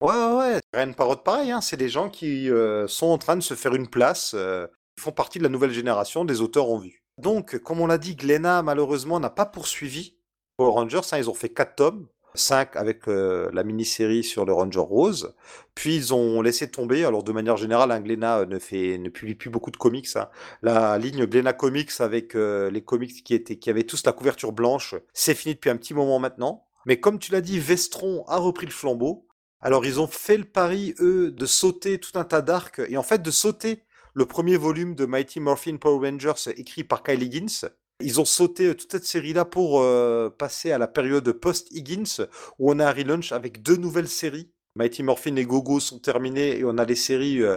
Ouais, 0.00 0.12
ouais, 0.12 0.36
ouais. 0.36 0.60
Rien 0.72 0.86
de 0.88 0.92
pareil, 0.92 1.50
hein. 1.50 1.60
c'est 1.60 1.76
des 1.76 1.88
gens 1.88 2.08
qui 2.08 2.48
sont 2.88 3.06
en 3.06 3.18
train 3.18 3.36
de 3.36 3.42
se 3.42 3.54
faire 3.54 3.74
une 3.74 3.88
place, 3.88 4.34
ils 4.34 5.00
font 5.00 5.12
partie 5.12 5.38
de 5.38 5.44
la 5.44 5.48
nouvelle 5.48 5.70
génération 5.70 6.24
des 6.24 6.40
auteurs 6.40 6.70
en 6.70 6.78
vue. 6.78 7.02
Donc, 7.18 7.58
comme 7.58 7.80
on 7.80 7.86
l'a 7.86 7.98
dit, 7.98 8.16
Glenna, 8.16 8.62
malheureusement, 8.62 9.18
n'a 9.20 9.30
pas 9.30 9.46
poursuivi 9.46 10.16
Power 10.56 10.72
Rangers, 10.72 11.00
ils 11.18 11.30
ont 11.30 11.34
fait 11.34 11.48
4 11.48 11.74
tomes. 11.74 12.08
5 12.34 12.76
avec 12.76 13.08
euh, 13.08 13.50
la 13.52 13.64
mini-série 13.64 14.24
sur 14.24 14.44
le 14.44 14.52
Ranger 14.52 14.80
Rose. 14.80 15.34
Puis 15.74 15.96
ils 15.96 16.14
ont 16.14 16.42
laissé 16.42 16.70
tomber. 16.70 17.04
Alors 17.04 17.22
de 17.22 17.32
manière 17.32 17.56
générale, 17.56 17.90
un 17.90 18.00
Glénat 18.00 18.40
euh, 18.40 18.46
ne 18.46 18.58
fait 18.58 18.98
ne 18.98 19.08
publie 19.08 19.34
plus 19.34 19.50
beaucoup 19.50 19.70
de 19.70 19.76
comics. 19.76 20.08
Hein. 20.16 20.28
La 20.62 20.98
ligne 20.98 21.26
Glénat 21.26 21.52
Comics 21.52 21.92
avec 22.00 22.34
euh, 22.34 22.70
les 22.70 22.82
comics 22.82 23.22
qui 23.24 23.34
étaient 23.34 23.56
qui 23.56 23.70
avaient 23.70 23.84
tous 23.84 24.04
la 24.04 24.12
couverture 24.12 24.52
blanche, 24.52 24.94
c'est 25.12 25.34
fini 25.34 25.54
depuis 25.54 25.70
un 25.70 25.76
petit 25.76 25.94
moment 25.94 26.18
maintenant. 26.18 26.66
Mais 26.86 27.00
comme 27.00 27.18
tu 27.18 27.32
l'as 27.32 27.40
dit, 27.40 27.58
Vestron 27.58 28.24
a 28.26 28.36
repris 28.36 28.66
le 28.66 28.72
flambeau. 28.72 29.26
Alors 29.60 29.86
ils 29.86 30.00
ont 30.00 30.06
fait 30.06 30.36
le 30.36 30.44
pari 30.44 30.94
eux 31.00 31.30
de 31.30 31.46
sauter 31.46 31.98
tout 31.98 32.18
un 32.18 32.24
tas 32.24 32.42
d'arcs 32.42 32.82
et 32.88 32.96
en 32.96 33.02
fait 33.02 33.22
de 33.22 33.30
sauter 33.30 33.84
le 34.12 34.26
premier 34.26 34.56
volume 34.56 34.94
de 34.94 35.06
Mighty 35.06 35.40
Morphin 35.40 35.76
Power 35.76 36.08
Rangers 36.08 36.52
écrit 36.56 36.84
par 36.84 37.02
Kyle 37.02 37.22
Higgins 37.22 37.68
ils 38.00 38.20
ont 38.20 38.24
sauté 38.24 38.66
euh, 38.66 38.74
toute 38.74 38.90
cette 38.90 39.04
série-là 39.04 39.44
pour 39.44 39.80
euh, 39.80 40.30
passer 40.30 40.72
à 40.72 40.78
la 40.78 40.88
période 40.88 41.30
post-Higgins, 41.32 42.26
où 42.58 42.70
on 42.72 42.78
a 42.78 42.88
un 42.88 42.92
relaunch 42.92 43.32
avec 43.32 43.62
deux 43.62 43.76
nouvelles 43.76 44.08
séries. 44.08 44.50
Mighty 44.76 45.02
Morphin 45.02 45.36
et 45.36 45.44
Gogo 45.44 45.78
sont 45.78 46.00
terminés 46.00 46.58
et 46.58 46.64
on 46.64 46.78
a 46.78 46.84
les 46.84 46.96
séries 46.96 47.42
euh, 47.42 47.56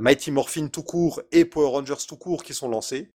Mighty 0.00 0.32
Morphin 0.32 0.68
tout 0.68 0.82
court 0.82 1.22
et 1.30 1.44
Power 1.44 1.68
Rangers 1.68 2.06
tout 2.08 2.16
court 2.16 2.42
qui 2.42 2.54
sont 2.54 2.68
lancées. 2.68 3.10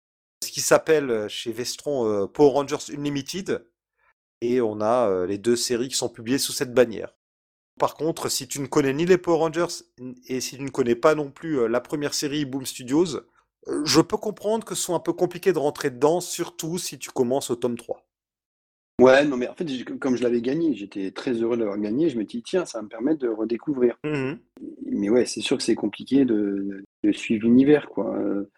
Ce 0.43 0.51
qui 0.51 0.61
s'appelle 0.61 1.27
chez 1.29 1.51
Vestron 1.51 2.27
Power 2.27 2.51
Rangers 2.51 2.93
Unlimited. 2.93 3.65
Et 4.39 4.61
on 4.61 4.79
a 4.79 5.25
les 5.25 5.37
deux 5.37 5.57
séries 5.57 5.89
qui 5.89 5.97
sont 5.97 6.07
publiées 6.07 6.37
sous 6.37 6.53
cette 6.53 6.73
bannière. 6.73 7.13
Par 7.77 7.95
contre, 7.95 8.29
si 8.29 8.47
tu 8.47 8.61
ne 8.61 8.67
connais 8.67 8.93
ni 8.93 9.05
les 9.05 9.17
Power 9.17 9.37
Rangers 9.37 9.83
et 10.27 10.39
si 10.39 10.55
tu 10.55 10.63
ne 10.63 10.69
connais 10.69 10.95
pas 10.95 11.13
non 11.13 11.29
plus 11.29 11.67
la 11.67 11.81
première 11.81 12.13
série 12.13 12.45
Boom 12.45 12.65
Studios, 12.65 13.19
je 13.85 14.01
peux 14.01 14.17
comprendre 14.17 14.65
que 14.65 14.75
ce 14.75 14.83
soit 14.83 14.95
un 14.95 14.99
peu 14.99 15.13
compliqué 15.13 15.53
de 15.53 15.59
rentrer 15.59 15.89
dedans, 15.89 16.21
surtout 16.21 16.77
si 16.77 16.97
tu 16.97 17.09
commences 17.09 17.49
au 17.49 17.55
tome 17.55 17.77
3. 17.77 18.05
Ouais, 18.99 19.23
non, 19.23 19.37
mais 19.37 19.47
en 19.47 19.53
fait, 19.53 19.65
comme 19.99 20.17
je 20.17 20.23
l'avais 20.23 20.41
gagné, 20.41 20.75
j'étais 20.75 21.11
très 21.11 21.31
heureux 21.31 21.55
d'avoir 21.55 21.77
gagné. 21.77 22.09
Je 22.09 22.17
me 22.17 22.25
dis, 22.25 22.43
tiens, 22.43 22.65
ça 22.65 22.79
va 22.79 22.83
me 22.83 22.89
permet 22.89 23.15
de 23.15 23.29
redécouvrir. 23.29 23.97
Mmh 24.03 24.33
mais 24.91 25.09
ouais, 25.09 25.25
c'est 25.25 25.39
sûr 25.39 25.55
que 25.55 25.63
c'est 25.63 25.75
compliqué 25.75 26.25
de, 26.25 26.83
suivre 27.13 27.43
l'univers, 27.43 27.87
quoi. 27.87 28.13
Euh, 28.17 28.49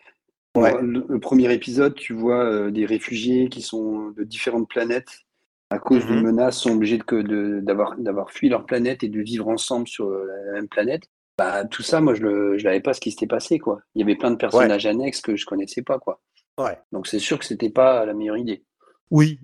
le, 0.56 1.20
premier 1.20 1.54
épisode, 1.54 1.94
tu 1.94 2.14
vois 2.14 2.44
euh, 2.44 2.72
des 2.72 2.86
réfugiés 2.86 3.50
qui 3.50 3.62
sont 3.62 4.10
de 4.12 4.24
différentes 4.24 4.68
planètes 4.68 5.26
à 5.70 5.80
cause 5.80 6.06
d'une 6.06 6.20
mmh 6.20 6.24
menace 6.24 6.58
sont 6.58 6.72
obligés 6.72 6.98
d'avoir 6.98 7.96
de, 7.98 8.14
fui 8.30 8.50
leur 8.50 8.66
planète 8.66 9.04
et 9.04 9.08
de 9.08 9.22
vivre 9.22 9.48
ensemble 9.48 9.88
sur 9.88 10.10
la 10.10 10.54
même 10.54 10.68
planète. 10.68 11.04
Bah, 11.42 11.66
tout 11.66 11.82
ça, 11.82 12.02
moi, 12.02 12.14
je 12.14 12.22
ne 12.22 12.64
l'avais 12.64 12.82
pas 12.82 12.94
ce 12.94 13.02
qui 13.02 13.10
s'était 13.10 13.26
passé, 13.26 13.58
quoi. 13.58 13.82
Il 13.96 14.00
y 14.00 14.04
avait 14.04 14.16
plein 14.16 14.30
de 14.30 14.36
personnages 14.36 14.86
annexes 14.86 15.22
que 15.22 15.36
je 15.36 15.48
connaissais 15.48 15.82
pas, 15.82 15.98
quoi. 15.98 16.22
Ouais. 16.60 16.78
Donc 16.92 17.08
c'est 17.08 17.18
sûr 17.18 17.40
que 17.40 17.46
c'était 17.46 17.72
pas 17.72 18.06
la 18.06 18.14
meilleure 18.14 18.38
idée. 18.38 18.64
Oui. 19.10 19.40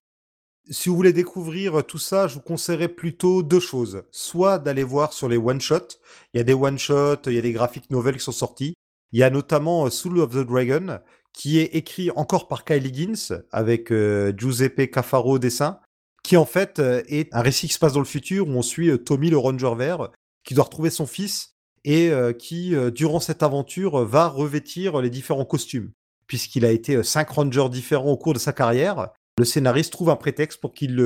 Si 0.69 0.89
vous 0.89 0.95
voulez 0.95 1.13
découvrir 1.13 1.83
tout 1.87 1.97
ça, 1.97 2.27
je 2.27 2.35
vous 2.35 2.41
conseillerais 2.41 2.89
plutôt 2.89 3.41
deux 3.41 3.59
choses. 3.59 4.03
Soit 4.11 4.59
d'aller 4.59 4.83
voir 4.83 5.11
sur 5.11 5.27
les 5.27 5.37
one-shots. 5.37 5.97
Il 6.33 6.37
y 6.37 6.39
a 6.39 6.43
des 6.43 6.53
one-shots, 6.53 7.21
il 7.25 7.33
y 7.33 7.39
a 7.39 7.41
des 7.41 7.51
graphiques 7.51 7.89
nouvelles 7.89 8.17
qui 8.17 8.23
sont 8.23 8.31
sortis. 8.31 8.75
Il 9.11 9.19
y 9.19 9.23
a 9.23 9.31
notamment 9.31 9.87
euh, 9.87 9.89
Soul 9.89 10.19
of 10.19 10.33
the 10.33 10.45
Dragon, 10.45 10.99
qui 11.33 11.57
est 11.57 11.75
écrit 11.75 12.11
encore 12.11 12.47
par 12.47 12.63
Kylie 12.63 12.89
Higgins, 12.89 13.41
avec 13.51 13.91
euh, 13.91 14.33
Giuseppe 14.37 14.91
Cafaro 14.91 15.31
au 15.31 15.39
dessin, 15.39 15.79
qui 16.21 16.37
en 16.37 16.45
fait 16.45 16.77
euh, 16.77 17.01
est 17.07 17.33
un 17.33 17.41
récit 17.41 17.67
qui 17.67 17.73
se 17.73 17.79
passe 17.79 17.93
dans 17.93 17.99
le 17.99 18.05
futur 18.05 18.47
où 18.47 18.51
on 18.51 18.61
suit 18.61 18.91
Tommy 19.03 19.31
le 19.31 19.37
Ranger 19.39 19.73
Vert, 19.75 20.09
qui 20.43 20.53
doit 20.53 20.65
retrouver 20.65 20.91
son 20.91 21.07
fils 21.07 21.56
et 21.83 22.09
euh, 22.09 22.33
qui, 22.33 22.75
euh, 22.75 22.91
durant 22.91 23.19
cette 23.19 23.43
aventure, 23.43 24.03
va 24.05 24.27
revêtir 24.27 25.01
les 25.01 25.09
différents 25.09 25.45
costumes. 25.45 25.91
Puisqu'il 26.27 26.65
a 26.65 26.71
été 26.71 26.95
euh, 26.95 27.03
cinq 27.03 27.29
rangers 27.29 27.69
différents 27.69 28.11
au 28.11 28.17
cours 28.17 28.33
de 28.33 28.39
sa 28.39 28.53
carrière, 28.53 29.09
le 29.37 29.45
scénariste 29.45 29.91
trouve 29.91 30.09
un 30.09 30.15
prétexte 30.15 30.59
pour 30.59 30.73
qu'il 30.73 30.99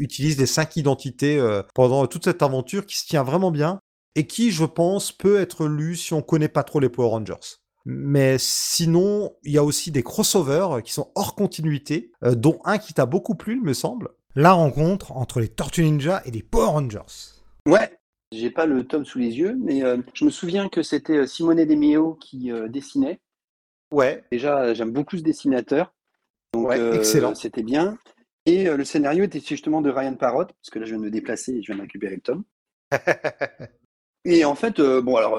utilise 0.00 0.38
les 0.38 0.46
cinq 0.46 0.76
identités 0.76 1.38
pendant 1.74 2.06
toute 2.06 2.24
cette 2.24 2.40
aventure 2.40 2.86
qui 2.86 2.96
se 2.96 3.06
tient 3.06 3.22
vraiment 3.22 3.50
bien 3.50 3.78
et 4.14 4.26
qui, 4.26 4.52
je 4.52 4.64
pense, 4.64 5.12
peut 5.12 5.38
être 5.38 5.66
lu 5.66 5.94
si 5.94 6.14
on 6.14 6.22
connaît 6.22 6.48
pas 6.48 6.62
trop 6.62 6.80
les 6.80 6.88
Power 6.88 7.10
Rangers. 7.10 7.58
Mais 7.84 8.36
sinon, 8.38 9.34
il 9.42 9.52
y 9.52 9.58
a 9.58 9.64
aussi 9.64 9.90
des 9.90 10.02
crossovers 10.02 10.82
qui 10.82 10.94
sont 10.94 11.12
hors 11.14 11.34
continuité, 11.34 12.10
dont 12.22 12.58
un 12.64 12.78
qui 12.78 12.94
t'a 12.94 13.04
beaucoup 13.04 13.34
plu, 13.34 13.56
il 13.56 13.62
me 13.62 13.74
semble. 13.74 14.08
La 14.34 14.52
rencontre 14.52 15.12
entre 15.12 15.38
les 15.38 15.48
Tortues 15.48 15.84
Ninja 15.84 16.22
et 16.24 16.30
les 16.30 16.42
Power 16.42 16.68
Rangers. 16.68 17.34
Ouais, 17.66 17.97
j'ai 18.32 18.50
pas 18.50 18.66
le 18.66 18.84
tome 18.86 19.04
sous 19.04 19.18
les 19.18 19.38
yeux, 19.38 19.56
mais 19.58 19.82
euh, 19.82 19.98
je 20.14 20.24
me 20.24 20.30
souviens 20.30 20.68
que 20.68 20.82
c'était 20.82 21.18
euh, 21.18 21.26
Simone 21.26 21.64
Demio 21.64 22.14
qui 22.14 22.52
euh, 22.52 22.68
dessinait. 22.68 23.20
Ouais. 23.92 24.22
Déjà, 24.30 24.74
j'aime 24.74 24.92
beaucoup 24.92 25.16
ce 25.16 25.22
dessinateur. 25.22 25.94
Donc, 26.52 26.68
ouais, 26.68 26.96
excellent. 26.96 27.34
C'était 27.34 27.62
bien. 27.62 27.98
Et 28.46 28.64
le 28.64 28.84
scénario 28.84 29.24
était 29.24 29.40
justement 29.40 29.82
de 29.82 29.90
Ryan 29.90 30.14
Parrott, 30.14 30.48
parce 30.54 30.70
que 30.70 30.78
là 30.78 30.86
je 30.86 30.92
viens 30.92 30.98
de 30.98 31.04
me 31.04 31.10
déplacer 31.10 31.52
et 31.52 31.62
je 31.62 31.66
viens 31.66 31.76
de 31.76 31.82
récupérer 31.82 32.14
le 32.14 32.22
tome. 32.22 32.44
et 34.24 34.46
en 34.46 34.54
fait, 34.54 34.80
bon 34.80 35.16
alors, 35.16 35.38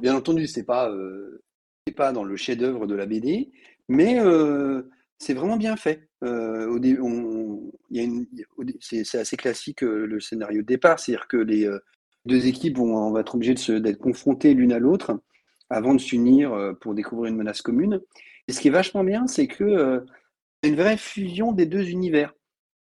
bien 0.00 0.14
entendu, 0.14 0.46
c'est 0.46 0.62
pas, 0.62 0.90
pas 1.94 2.12
dans 2.12 2.24
le 2.24 2.36
chef-d'œuvre 2.36 2.86
de 2.86 2.94
la 2.94 3.04
BD, 3.04 3.52
mais 3.90 4.18
c'est 5.18 5.34
vraiment 5.34 5.58
bien 5.58 5.76
fait. 5.76 6.08
c'est 8.80 9.18
assez 9.18 9.36
classique 9.36 9.82
le 9.82 10.18
scénario 10.18 10.62
de 10.62 10.66
départ, 10.66 10.98
c'est-à-dire 10.98 11.28
que 11.28 11.36
les 11.36 11.70
deux 12.28 12.46
équipes 12.46 12.78
vont, 12.78 13.16
être 13.18 13.34
obligées 13.34 13.80
d'être 13.80 13.98
confrontées 13.98 14.54
l'une 14.54 14.72
à 14.72 14.78
l'autre 14.78 15.18
avant 15.70 15.94
de 15.94 16.00
s'unir 16.00 16.74
pour 16.80 16.94
découvrir 16.94 17.30
une 17.32 17.36
menace 17.36 17.62
commune. 17.62 18.00
Et 18.46 18.52
ce 18.52 18.60
qui 18.60 18.68
est 18.68 18.72
vachement 18.72 19.04
bien, 19.04 19.26
c'est 19.26 19.46
que 19.46 20.04
une 20.62 20.76
vraie 20.76 20.96
fusion 20.96 21.52
des 21.52 21.66
deux 21.66 21.90
univers. 21.90 22.34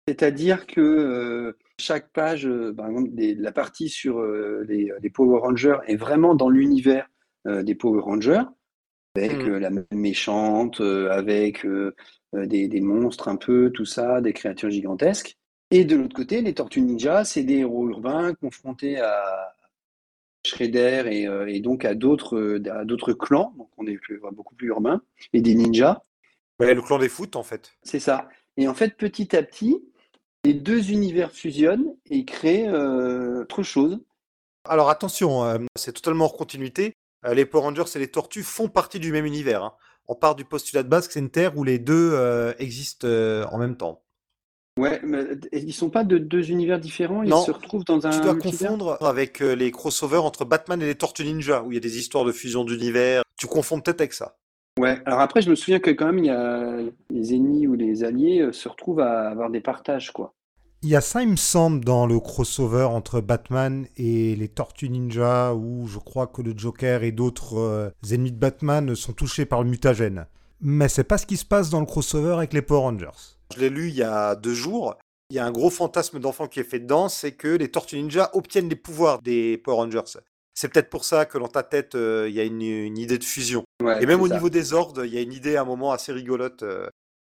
C'est-à-dire 0.08 0.66
que 0.66 1.56
chaque 1.78 2.12
page, 2.12 2.48
par 2.76 2.88
exemple, 2.88 3.10
la 3.16 3.52
partie 3.52 3.88
sur 3.88 4.22
les, 4.22 4.92
Power 5.12 5.40
Rangers 5.40 5.78
est 5.86 5.96
vraiment 5.96 6.34
dans 6.34 6.48
l'univers 6.48 7.08
des 7.46 7.74
Power 7.74 8.00
Rangers, 8.00 8.42
avec 9.16 9.44
mmh. 9.44 9.56
la 9.58 9.70
méchante, 9.92 10.80
avec 10.80 11.66
des, 12.32 12.68
des, 12.68 12.80
monstres 12.80 13.28
un 13.28 13.36
peu, 13.36 13.70
tout 13.70 13.84
ça, 13.84 14.20
des 14.20 14.32
créatures 14.32 14.70
gigantesques. 14.70 15.36
Et 15.72 15.84
de 15.84 15.96
l'autre 15.96 16.14
côté, 16.14 16.40
les 16.42 16.54
Tortues 16.54 16.82
Ninja, 16.82 17.24
c'est 17.24 17.42
des 17.42 17.58
héros 17.58 17.88
urbains 17.88 18.34
confrontés 18.34 19.00
à 19.00 19.54
Shredder 20.46 21.04
et, 21.06 21.54
et 21.54 21.60
donc 21.60 21.84
à 21.84 21.94
d'autres 21.94 23.12
clans, 23.14 23.54
donc 23.56 23.70
on 23.78 23.86
est 23.86 23.98
beaucoup 24.32 24.54
plus 24.54 24.68
urbain, 24.68 25.02
et 25.32 25.40
des 25.40 25.54
ninjas. 25.54 26.02
Ouais, 26.60 26.74
le 26.74 26.82
clan 26.82 26.98
des 26.98 27.08
foot, 27.08 27.36
en 27.36 27.42
fait. 27.42 27.72
C'est 27.82 28.00
ça. 28.00 28.28
Et 28.56 28.68
en 28.68 28.74
fait, 28.74 28.96
petit 28.96 29.34
à 29.34 29.42
petit, 29.42 29.82
les 30.44 30.54
deux 30.54 30.90
univers 30.90 31.32
fusionnent 31.32 31.94
et 32.10 32.24
créent 32.24 32.68
euh, 32.68 33.42
autre 33.42 33.62
chose. 33.62 34.00
Alors 34.64 34.90
attention, 34.90 35.44
euh, 35.44 35.58
c'est 35.76 35.92
totalement 35.92 36.24
hors 36.24 36.36
continuité. 36.36 36.94
Euh, 37.24 37.34
les 37.34 37.46
Power 37.46 37.64
Rangers 37.64 37.84
et 37.94 37.98
les 37.98 38.08
Tortues 38.08 38.42
font 38.42 38.68
partie 38.68 39.00
du 39.00 39.12
même 39.12 39.26
univers. 39.26 39.62
Hein. 39.62 39.74
On 40.08 40.14
part 40.14 40.34
du 40.34 40.44
postulat 40.44 40.82
de 40.82 40.88
base 40.88 41.06
que 41.06 41.14
c'est 41.14 41.20
une 41.20 41.30
Terre 41.30 41.56
où 41.56 41.64
les 41.64 41.78
deux 41.78 42.18
existent 42.58 43.06
en 43.06 43.56
même 43.56 43.76
temps. 43.76 44.02
Ouais, 44.78 45.00
mais 45.04 45.24
ils 45.52 45.74
sont 45.74 45.90
pas 45.90 46.02
de 46.02 46.16
deux 46.16 46.50
univers 46.50 46.80
différents, 46.80 47.22
ils 47.22 47.30
se 47.30 47.50
retrouvent 47.50 47.84
dans 47.84 48.06
un. 48.06 48.10
Tu 48.10 48.20
dois 48.20 48.36
confondre 48.36 48.96
avec 49.02 49.40
les 49.40 49.70
crossovers 49.70 50.24
entre 50.24 50.44
Batman 50.44 50.80
et 50.80 50.86
les 50.86 50.94
Tortues 50.94 51.24
Ninja, 51.24 51.62
où 51.62 51.72
il 51.72 51.74
y 51.74 51.78
a 51.78 51.80
des 51.80 51.98
histoires 51.98 52.24
de 52.24 52.32
fusion 52.32 52.64
d'univers. 52.64 53.22
Tu 53.36 53.46
confonds 53.46 53.80
peut-être 53.80 54.00
avec 54.00 54.14
ça. 54.14 54.36
Ouais, 54.78 54.98
alors 55.04 55.20
après, 55.20 55.42
je 55.42 55.50
me 55.50 55.54
souviens 55.54 55.80
que 55.80 55.90
quand 55.90 56.06
même, 56.06 56.18
il 56.18 56.26
y 56.26 56.30
a 56.30 56.76
les 57.10 57.34
ennemis 57.34 57.66
ou 57.66 57.74
les 57.74 58.04
alliés 58.04 58.40
euh, 58.40 58.52
se 58.52 58.68
retrouvent 58.68 59.00
à 59.00 59.28
avoir 59.28 59.50
des 59.50 59.60
partages, 59.60 60.12
quoi. 60.12 60.32
Il 60.84 60.88
y 60.88 60.96
a 60.96 61.00
ça, 61.00 61.22
il 61.22 61.28
me 61.28 61.36
semble, 61.36 61.84
dans 61.84 62.06
le 62.06 62.18
crossover 62.18 62.84
entre 62.84 63.20
Batman 63.20 63.86
et 63.96 64.34
les 64.34 64.48
Tortues 64.48 64.88
Ninja, 64.88 65.54
où 65.54 65.86
je 65.86 65.98
crois 65.98 66.26
que 66.26 66.42
le 66.42 66.54
Joker 66.56 67.04
et 67.04 67.12
d'autres 67.12 67.58
euh, 67.58 67.90
ennemis 68.10 68.32
de 68.32 68.38
Batman 68.38 68.94
sont 68.96 69.12
touchés 69.12 69.44
par 69.44 69.62
le 69.62 69.68
mutagène. 69.68 70.26
Mais 70.60 70.88
c'est 70.88 71.04
pas 71.04 71.18
ce 71.18 71.26
qui 71.26 71.36
se 71.36 71.44
passe 71.44 71.70
dans 71.70 71.80
le 71.80 71.86
crossover 71.86 72.32
avec 72.32 72.52
les 72.52 72.62
Power 72.62 72.80
Rangers. 72.80 73.36
Je 73.54 73.60
l'ai 73.60 73.70
lu 73.70 73.88
il 73.88 73.94
y 73.94 74.02
a 74.02 74.34
deux 74.34 74.54
jours. 74.54 74.96
Il 75.30 75.36
y 75.36 75.38
a 75.38 75.46
un 75.46 75.50
gros 75.50 75.70
fantasme 75.70 76.18
d'enfant 76.18 76.46
qui 76.46 76.60
est 76.60 76.64
fait 76.64 76.80
dedans, 76.80 77.08
c'est 77.08 77.32
que 77.32 77.48
les 77.48 77.70
Tortues 77.70 77.96
Ninja 77.96 78.30
obtiennent 78.34 78.68
les 78.68 78.76
pouvoirs 78.76 79.22
des 79.22 79.56
Power 79.56 79.76
Rangers. 79.76 80.20
C'est 80.54 80.68
peut-être 80.68 80.90
pour 80.90 81.04
ça 81.04 81.24
que 81.24 81.38
dans 81.38 81.48
ta 81.48 81.62
tête, 81.62 81.94
euh, 81.94 82.26
il 82.28 82.34
y 82.34 82.40
a 82.40 82.44
une, 82.44 82.60
idée 82.98 83.16
de 83.16 83.24
fusion. 83.24 83.64
et 84.00 84.06
même 84.06 84.20
au 84.20 84.28
niveau 84.28 84.50
des 84.50 84.74
ordres, 84.74 85.04
il 85.06 85.14
y 85.14 85.16
a 85.16 85.22
une 85.22 85.32
idée 85.32 85.56
à 85.56 85.62
un 85.62 85.64
moment 85.64 85.92
assez 85.92 86.12
rigolote. 86.12 86.62
Euh. 86.62 86.86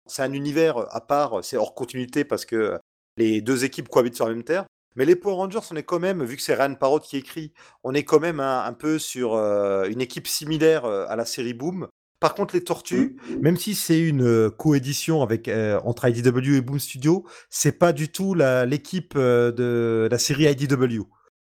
c'est 0.08 0.22
un 0.22 0.32
univers 0.32 0.78
à 0.94 1.00
part, 1.00 1.44
c'est 1.44 1.56
hors 1.56 1.74
continuité 1.74 2.24
parce 2.24 2.44
que 2.44 2.76
les 3.16 3.40
deux 3.40 3.64
équipes 3.64 3.88
cohabitent 3.88 4.16
sur 4.16 4.26
la 4.26 4.34
même 4.34 4.42
terre. 4.42 4.64
Mais 4.96 5.04
les 5.04 5.16
Power 5.16 5.36
Rangers, 5.36 5.60
on 5.70 5.76
est 5.76 5.84
quand 5.84 6.00
même, 6.00 6.24
vu 6.24 6.36
que 6.36 6.42
c'est 6.42 6.54
Ryan 6.54 6.74
Parrott 6.74 7.04
qui 7.04 7.16
écrit, 7.16 7.52
on 7.84 7.94
est 7.94 8.04
quand 8.04 8.20
même 8.20 8.40
un, 8.40 8.72
peu 8.72 8.98
sur 8.98 9.34
euh, 9.34 9.84
une 9.84 10.00
équipe 10.00 10.26
similaire 10.26 10.84
à 10.84 11.14
la 11.14 11.24
série 11.24 11.54
Boom. 11.54 11.88
Par 12.22 12.34
contre, 12.34 12.54
les 12.54 12.64
Tortues, 12.64 13.16
mmh. 13.28 13.34
même 13.40 13.56
si 13.58 13.74
c'est 13.74 14.00
une 14.00 14.50
coédition 14.50 15.22
avec 15.22 15.50
entre 15.84 16.08
IDW 16.08 16.54
et 16.54 16.60
Boom 16.62 16.78
Studio, 16.78 17.26
c'est 17.50 17.78
pas 17.78 17.92
du 17.92 18.10
tout 18.10 18.34
l'équipe 18.34 19.18
de 19.18 20.08
la 20.10 20.18
série 20.18 20.44
IDW. 20.44 21.02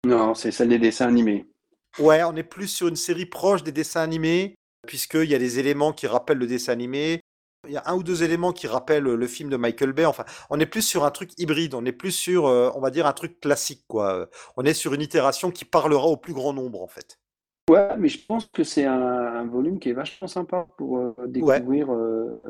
Non, 0.07 0.33
c'est 0.33 0.51
celle 0.51 0.69
des 0.69 0.79
dessins 0.79 1.07
animés. 1.07 1.45
Ouais, 1.99 2.23
on 2.23 2.35
est 2.35 2.43
plus 2.43 2.67
sur 2.67 2.87
une 2.87 2.95
série 2.95 3.25
proche 3.25 3.63
des 3.63 3.71
dessins 3.71 4.01
animés, 4.01 4.55
puisqu'il 4.87 5.29
y 5.29 5.35
a 5.35 5.39
des 5.39 5.59
éléments 5.59 5.93
qui 5.93 6.07
rappellent 6.07 6.39
le 6.39 6.47
dessin 6.47 6.71
animé. 6.71 7.21
Il 7.67 7.73
y 7.73 7.77
a 7.77 7.83
un 7.85 7.95
ou 7.95 8.01
deux 8.01 8.23
éléments 8.23 8.53
qui 8.53 8.65
rappellent 8.65 9.03
le 9.03 9.27
film 9.27 9.49
de 9.49 9.57
Michael 9.57 9.93
Bay. 9.93 10.05
Enfin, 10.05 10.25
on 10.49 10.59
est 10.59 10.65
plus 10.65 10.81
sur 10.81 11.05
un 11.05 11.11
truc 11.11 11.31
hybride. 11.37 11.75
On 11.75 11.85
est 11.85 11.91
plus 11.91 12.11
sur, 12.11 12.47
euh, 12.47 12.71
on 12.73 12.79
va 12.79 12.89
dire, 12.89 13.05
un 13.05 13.13
truc 13.13 13.39
classique, 13.39 13.83
quoi. 13.87 14.27
On 14.57 14.63
est 14.63 14.73
sur 14.73 14.95
une 14.95 15.01
itération 15.01 15.51
qui 15.51 15.65
parlera 15.65 16.07
au 16.07 16.17
plus 16.17 16.33
grand 16.33 16.53
nombre, 16.53 16.81
en 16.81 16.87
fait. 16.87 17.19
Ouais, 17.69 17.97
mais 17.97 18.09
je 18.09 18.25
pense 18.25 18.47
que 18.47 18.63
c'est 18.63 18.85
un, 18.85 19.45
volume 19.45 19.79
qui 19.79 19.89
est 19.89 19.93
vachement 19.93 20.27
sympa 20.27 20.67
pour 20.77 20.97
euh, 20.97 21.13
découvrir 21.27 21.93
euh, 21.93 22.41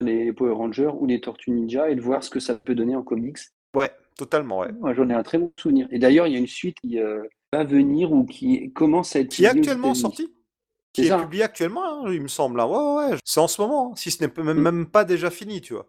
les 0.00 0.32
Power 0.32 0.52
Rangers 0.52 0.92
ou 0.98 1.06
les 1.06 1.20
Tortues 1.20 1.50
Ninja 1.50 1.90
et 1.90 1.94
de 1.94 2.00
voir 2.00 2.22
ce 2.22 2.30
que 2.30 2.40
ça 2.40 2.54
peut 2.54 2.74
donner 2.74 2.94
en 2.94 3.02
comics. 3.02 3.38
Ouais, 3.74 3.90
totalement, 4.16 4.60
ouais. 4.60 4.68
J'en 4.94 5.08
ai 5.08 5.14
un 5.14 5.22
très 5.22 5.38
bon 5.38 5.52
souvenir. 5.58 5.88
Et 5.90 5.98
d'ailleurs, 5.98 6.26
il 6.26 6.34
y 6.34 6.36
a 6.36 6.38
une 6.38 6.46
suite 6.46 6.76
qui, 6.80 6.98
venir 7.62 8.12
ou 8.12 8.24
qui 8.24 8.72
commence 8.72 9.14
à 9.14 9.20
être. 9.20 9.30
Qui 9.30 9.44
est 9.44 9.48
actuellement 9.48 9.94
sorti 9.94 10.34
Qui 10.92 11.06
est, 11.06 11.16
publié 11.16 11.44
actuellement, 11.44 12.06
hein, 12.06 12.12
il 12.12 12.22
me 12.22 12.28
semble. 12.28 12.60
Hein. 12.60 12.66
Ouais, 12.66 13.12
ouais, 13.12 13.18
c'est 13.24 13.40
en 13.40 13.48
ce 13.48 13.60
moment, 13.60 13.92
hein, 13.92 13.96
si 13.96 14.10
ce 14.10 14.24
n'est 14.24 14.32
même, 14.42 14.58
mm. 14.58 14.62
même 14.62 14.86
pas 14.86 15.04
déjà 15.04 15.30
fini, 15.30 15.60
tu 15.60 15.74
vois. 15.74 15.86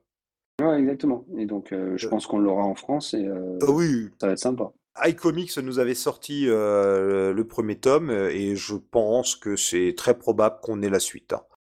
Ouais, 0.61 0.79
exactement. 0.79 1.25
Et 1.37 1.45
donc, 1.45 1.73
euh, 1.73 1.97
je 1.97 2.07
euh. 2.07 2.09
pense 2.09 2.27
qu'on 2.27 2.39
l'aura 2.39 2.63
en 2.63 2.75
France 2.75 3.13
et 3.13 3.25
euh, 3.25 3.59
ah 3.61 3.71
oui. 3.71 4.09
ça 4.19 4.27
va 4.27 4.33
être 4.33 4.39
sympa. 4.39 4.71
iComics 5.03 5.57
nous 5.57 5.79
avait 5.79 5.95
sorti 5.95 6.45
le 6.45 7.43
premier 7.43 7.79
tome 7.79 8.11
et 8.11 8.55
je 8.55 8.75
pense 8.75 9.35
que 9.35 9.55
c'est 9.55 9.93
très 9.97 10.17
probable 10.17 10.59
qu'on 10.61 10.81
ait 10.81 10.89
la 10.89 10.99
suite. 10.99 11.33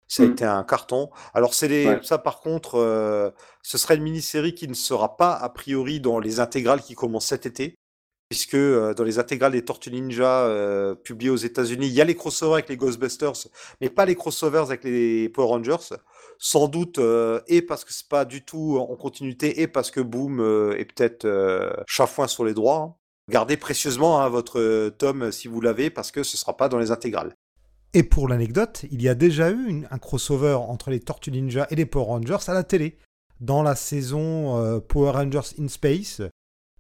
Ça 0.08 0.22
a 0.22 0.26
mm. 0.26 0.32
été 0.32 0.44
un 0.44 0.62
carton. 0.64 1.10
Alors 1.34 1.54
c'est 1.54 2.02
ça 2.02 2.18
par 2.18 2.40
contre, 2.40 3.32
ce 3.62 3.78
serait 3.78 3.96
une 3.96 4.02
mini-série 4.02 4.54
qui 4.54 4.68
ne 4.68 4.74
sera 4.74 5.16
pas 5.16 5.32
a 5.32 5.48
priori 5.48 6.00
dans 6.00 6.18
les 6.18 6.40
intégrales 6.40 6.82
qui 6.82 6.94
commencent 6.94 7.26
cet 7.26 7.46
été 7.46 7.76
puisque 8.28 8.54
euh, 8.54 8.94
dans 8.94 9.04
les 9.04 9.18
intégrales 9.18 9.52
des 9.52 9.64
Tortues 9.64 9.90
Ninja 9.90 10.46
euh, 10.46 10.94
publiées 10.94 11.30
aux 11.30 11.36
États-Unis, 11.36 11.86
il 11.86 11.92
y 11.92 12.00
a 12.00 12.04
les 12.04 12.16
crossovers 12.16 12.54
avec 12.54 12.68
les 12.68 12.76
Ghostbusters, 12.76 13.48
mais 13.80 13.88
pas 13.88 14.04
les 14.04 14.14
crossovers 14.14 14.62
avec 14.66 14.84
les 14.84 15.28
Power 15.28 15.48
Rangers. 15.48 15.96
Sans 16.38 16.68
doute, 16.68 16.98
euh, 16.98 17.40
et 17.46 17.62
parce 17.62 17.84
que 17.84 17.92
c'est 17.92 18.08
pas 18.08 18.24
du 18.24 18.44
tout 18.44 18.78
en 18.78 18.96
continuité, 18.96 19.62
et 19.62 19.68
parce 19.68 19.90
que 19.90 20.00
Boom 20.00 20.40
est 20.76 20.84
peut-être 20.84 21.26
chafouin 21.86 22.26
sur 22.28 22.44
les 22.44 22.54
droits. 22.54 22.76
Hein. 22.76 22.94
Gardez 23.30 23.56
précieusement 23.56 24.20
hein, 24.20 24.28
votre 24.28 24.88
tome 24.90 25.32
si 25.32 25.48
vous 25.48 25.60
l'avez, 25.60 25.90
parce 25.90 26.10
que 26.10 26.22
ce 26.22 26.36
sera 26.36 26.56
pas 26.56 26.68
dans 26.68 26.78
les 26.78 26.90
intégrales. 26.90 27.34
Et 27.94 28.02
pour 28.02 28.28
l'anecdote, 28.28 28.84
il 28.90 29.02
y 29.02 29.08
a 29.08 29.14
déjà 29.14 29.50
eu 29.50 29.84
un 29.90 29.98
crossover 29.98 30.54
entre 30.54 30.90
les 30.90 31.00
Tortues 31.00 31.32
Ninja 31.32 31.66
et 31.70 31.76
les 31.76 31.86
Power 31.86 32.06
Rangers 32.06 32.48
à 32.48 32.54
la 32.54 32.62
télé. 32.62 32.98
Dans 33.40 33.62
la 33.62 33.74
saison 33.74 34.80
Power 34.88 35.10
Rangers 35.12 35.54
in 35.58 35.68
Space, 35.68 36.22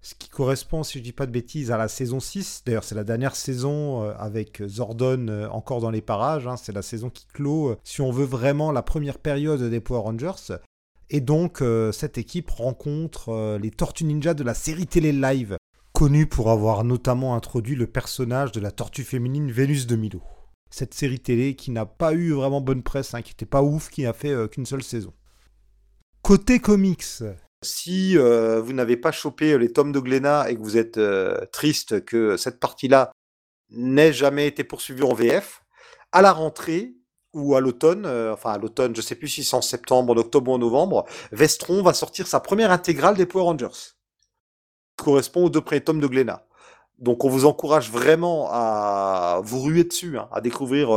ce 0.06 0.14
qui 0.14 0.28
correspond, 0.28 0.84
si 0.84 0.98
je 0.98 1.02
dis 1.02 1.12
pas 1.12 1.26
de 1.26 1.32
bêtises, 1.32 1.72
à 1.72 1.76
la 1.76 1.88
saison 1.88 2.20
6. 2.20 2.62
D'ailleurs, 2.64 2.84
c'est 2.84 2.94
la 2.94 3.02
dernière 3.02 3.34
saison 3.34 4.04
euh, 4.04 4.12
avec 4.16 4.62
Zordon 4.64 5.26
euh, 5.28 5.48
encore 5.48 5.80
dans 5.80 5.90
les 5.90 6.00
parages. 6.00 6.46
Hein. 6.46 6.56
C'est 6.56 6.70
la 6.70 6.82
saison 6.82 7.10
qui 7.10 7.26
clôt, 7.26 7.70
euh, 7.70 7.76
si 7.82 8.00
on 8.00 8.12
veut 8.12 8.24
vraiment, 8.24 8.70
la 8.70 8.82
première 8.82 9.18
période 9.18 9.60
des 9.60 9.80
Power 9.80 10.02
Rangers. 10.02 10.58
Et 11.10 11.20
donc, 11.20 11.62
cette 11.92 12.18
équipe 12.18 12.50
rencontre 12.50 13.58
les 13.62 13.70
Tortues 13.70 14.02
Ninja 14.02 14.34
de 14.34 14.42
la 14.42 14.54
série 14.54 14.88
télé 14.88 15.12
live, 15.12 15.56
connue 15.96 16.26
pour 16.26 16.50
avoir 16.50 16.84
notamment 16.84 17.34
introduit 17.34 17.74
le 17.74 17.86
personnage 17.86 18.52
de 18.52 18.60
la 18.60 18.70
tortue 18.70 19.02
féminine 19.02 19.50
Vénus 19.50 19.86
de 19.86 19.96
Milo. 19.96 20.20
Cette 20.68 20.92
série 20.92 21.20
télé 21.20 21.56
qui 21.56 21.70
n'a 21.70 21.86
pas 21.86 22.12
eu 22.12 22.32
vraiment 22.32 22.60
bonne 22.60 22.82
presse, 22.82 23.14
hein, 23.14 23.22
qui 23.22 23.30
n'était 23.30 23.46
pas 23.46 23.62
ouf, 23.62 23.88
qui 23.88 24.02
n'a 24.02 24.12
fait 24.12 24.34
qu'une 24.50 24.66
seule 24.66 24.82
saison. 24.82 25.14
Côté 26.20 26.58
comics, 26.58 27.22
si 27.64 28.18
euh, 28.18 28.60
vous 28.60 28.74
n'avez 28.74 28.98
pas 28.98 29.10
chopé 29.10 29.56
les 29.56 29.72
tomes 29.72 29.92
de 29.92 29.98
Glénat 29.98 30.50
et 30.50 30.56
que 30.56 30.60
vous 30.60 30.76
êtes 30.76 30.98
euh, 30.98 31.46
triste 31.50 32.04
que 32.04 32.36
cette 32.36 32.60
partie-là 32.60 33.10
n'ait 33.70 34.12
jamais 34.12 34.46
été 34.46 34.64
poursuivie 34.64 35.02
en 35.02 35.14
VF, 35.14 35.62
à 36.12 36.20
la 36.20 36.32
rentrée 36.32 36.94
ou 37.32 37.54
à 37.54 37.60
l'automne, 37.60 38.04
euh, 38.04 38.34
enfin 38.34 38.52
à 38.52 38.58
l'automne, 38.58 38.94
je 38.94 39.00
sais 39.00 39.14
plus 39.14 39.28
si 39.28 39.44
c'est 39.44 39.56
en 39.56 39.62
septembre, 39.62 40.12
en 40.12 40.16
octobre 40.18 40.50
ou 40.50 40.54
en 40.54 40.58
novembre, 40.58 41.06
Vestron 41.32 41.82
va 41.82 41.94
sortir 41.94 42.26
sa 42.26 42.40
première 42.40 42.70
intégrale 42.70 43.16
des 43.16 43.24
Power 43.24 43.44
Rangers. 43.44 43.95
Correspond 44.96 45.44
aux 45.44 45.50
deux 45.50 45.60
premiers 45.60 45.82
tomes 45.82 46.00
de 46.00 46.06
Glénat. 46.06 46.46
Donc 46.98 47.24
on 47.24 47.28
vous 47.28 47.44
encourage 47.44 47.90
vraiment 47.90 48.48
à 48.50 49.40
vous 49.44 49.60
ruer 49.60 49.84
dessus, 49.84 50.18
hein, 50.18 50.28
à 50.32 50.40
découvrir 50.40 50.90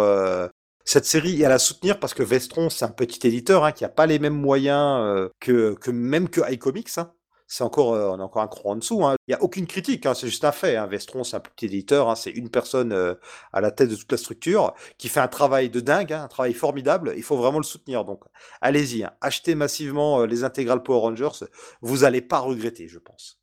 cette 0.89 1.05
série 1.05 1.39
et 1.41 1.45
à 1.45 1.49
la 1.49 1.59
soutenir 1.59 1.99
parce 1.99 2.15
que 2.15 2.23
Vestron, 2.23 2.69
c'est 2.71 2.83
un 2.83 2.89
petit 2.89 3.27
éditeur 3.27 3.63
hein, 3.63 3.71
qui 3.71 3.83
n'a 3.83 3.89
pas 3.89 4.07
les 4.07 4.17
mêmes 4.17 4.33
moyens 4.39 4.99
euh, 5.03 5.29
que, 5.39 5.77
même 5.91 6.29
que 6.29 6.41
iComics. 6.51 6.97
Hein. 6.97 7.11
c'est 7.45 7.63
encore, 7.63 7.93
euh, 7.93 8.09
on 8.09 8.19
encore 8.19 8.41
un 8.41 8.47
cran 8.47 8.71
en 8.71 8.75
dessous. 8.75 9.01
Il 9.27 9.31
n'y 9.31 9.35
a 9.35 9.43
aucune 9.43 9.67
critique, 9.67 10.07
c'est 10.15 10.27
juste 10.27 10.45
un 10.45 10.51
fait. 10.51 10.83
Vestron, 10.87 11.23
c'est 11.23 11.35
un 11.35 11.41
petit 11.41 11.67
éditeur, 11.67 12.17
c'est 12.17 12.31
une 12.31 12.49
personne 12.49 12.91
euh, 12.91 13.13
à 13.53 13.61
la 13.61 13.69
tête 13.69 13.89
de 13.89 13.95
toute 13.95 14.11
la 14.11 14.17
structure 14.17 14.73
qui 14.97 15.09
fait 15.09 15.19
un 15.19 15.27
travail 15.27 15.69
de 15.69 15.79
dingue, 15.79 16.11
un 16.11 16.27
travail 16.27 16.53
formidable. 16.53 17.13
Il 17.17 17.23
faut 17.23 17.37
vraiment 17.37 17.59
le 17.59 17.63
soutenir. 17.63 18.03
Donc, 18.03 18.23
allez-y, 18.59 19.07
achetez 19.21 19.53
massivement 19.53 20.21
euh, 20.21 20.25
les 20.25 20.43
intégrales 20.43 20.81
Power 20.81 21.01
Rangers. 21.01 21.45
Vous 21.81 21.97
n'allez 21.99 22.21
pas 22.21 22.39
regretter, 22.39 22.87
je 22.87 22.97
pense. 22.97 23.38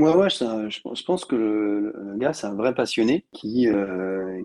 Ouais, 0.00 0.14
ouais, 0.14 0.30
je, 0.30 1.04
pense 1.04 1.24
que 1.24 1.36
le, 1.36 2.16
gars, 2.16 2.32
c'est 2.32 2.46
un 2.46 2.54
vrai 2.54 2.74
passionné 2.74 3.26
qui, 3.32 3.68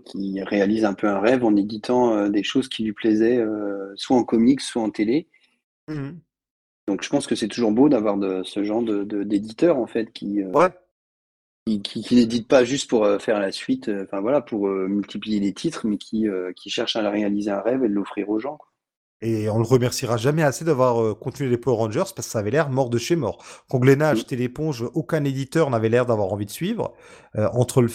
qui 0.05 0.43
réalise 0.43 0.85
un 0.85 0.93
peu 0.93 1.07
un 1.07 1.19
rêve 1.19 1.43
en 1.43 1.55
éditant 1.55 2.29
des 2.29 2.43
choses 2.43 2.67
qui 2.67 2.83
lui 2.83 2.93
plaisaient, 2.93 3.43
soit 3.95 4.17
en 4.17 4.23
comics, 4.23 4.61
soit 4.61 4.81
en 4.81 4.89
télé. 4.89 5.27
Mmh 5.87 6.11
donc 6.87 7.03
je 7.03 7.09
pense 7.09 7.27
que 7.27 7.35
c'est 7.35 7.47
toujours 7.47 7.71
beau 7.71 7.89
d'avoir 7.89 8.17
de, 8.17 8.43
ce 8.43 8.63
genre 8.63 8.83
de, 8.83 9.03
d'éditeur 9.23 9.77
en 9.77 9.87
fait 9.87 10.11
qui, 10.11 10.41
euh, 10.43 10.69
qui, 11.65 11.81
qui, 11.81 12.15
n'édite 12.15 12.47
pas 12.47 12.63
juste 12.63 12.89
pour 12.89 13.05
euh, 13.05 13.17
faire 13.17 13.39
la 13.39 13.51
suite, 13.51 13.89
euh, 13.89 14.03
enfin 14.03 14.21
voilà, 14.21 14.41
pour 14.41 14.67
multiplier 14.67 15.39
les 15.39 15.53
titres, 15.53 15.87
mais 15.87 15.97
qui, 15.97 16.27
qui 16.55 16.69
cherche 16.69 16.95
à 16.95 17.09
réaliser 17.09 17.51
un 17.51 17.61
rêve 17.61 17.83
et 17.83 17.89
de 17.89 17.93
l'offrir 17.93 18.29
aux 18.29 18.39
gens. 18.39 18.59
Et 19.21 19.49
on 19.49 19.57
le 19.57 19.65
remerciera 19.65 20.17
jamais 20.17 20.43
assez 20.43 20.65
d'avoir 20.65 21.17
continué 21.17 21.49
les 21.49 21.57
Power 21.57 21.77
Rangers 21.77 21.99
parce 21.99 22.27
que 22.27 22.31
ça 22.31 22.39
avait 22.39 22.51
l'air 22.51 22.69
mort 22.69 22.89
de 22.89 22.97
chez 22.97 23.15
mort. 23.15 23.43
Quand 23.69 23.79
Glenna 23.79 24.09
a 24.09 24.13
mm. 24.13 24.17
acheté 24.17 24.35
l'éponge, 24.35 24.85
aucun 24.93 25.23
éditeur 25.23 25.69
n'avait 25.69 25.89
l'air 25.89 26.05
d'avoir 26.05 26.31
envie 26.31 26.45
de 26.45 26.51
suivre. 26.51 26.93
entre, 27.35 27.81
le 27.81 27.89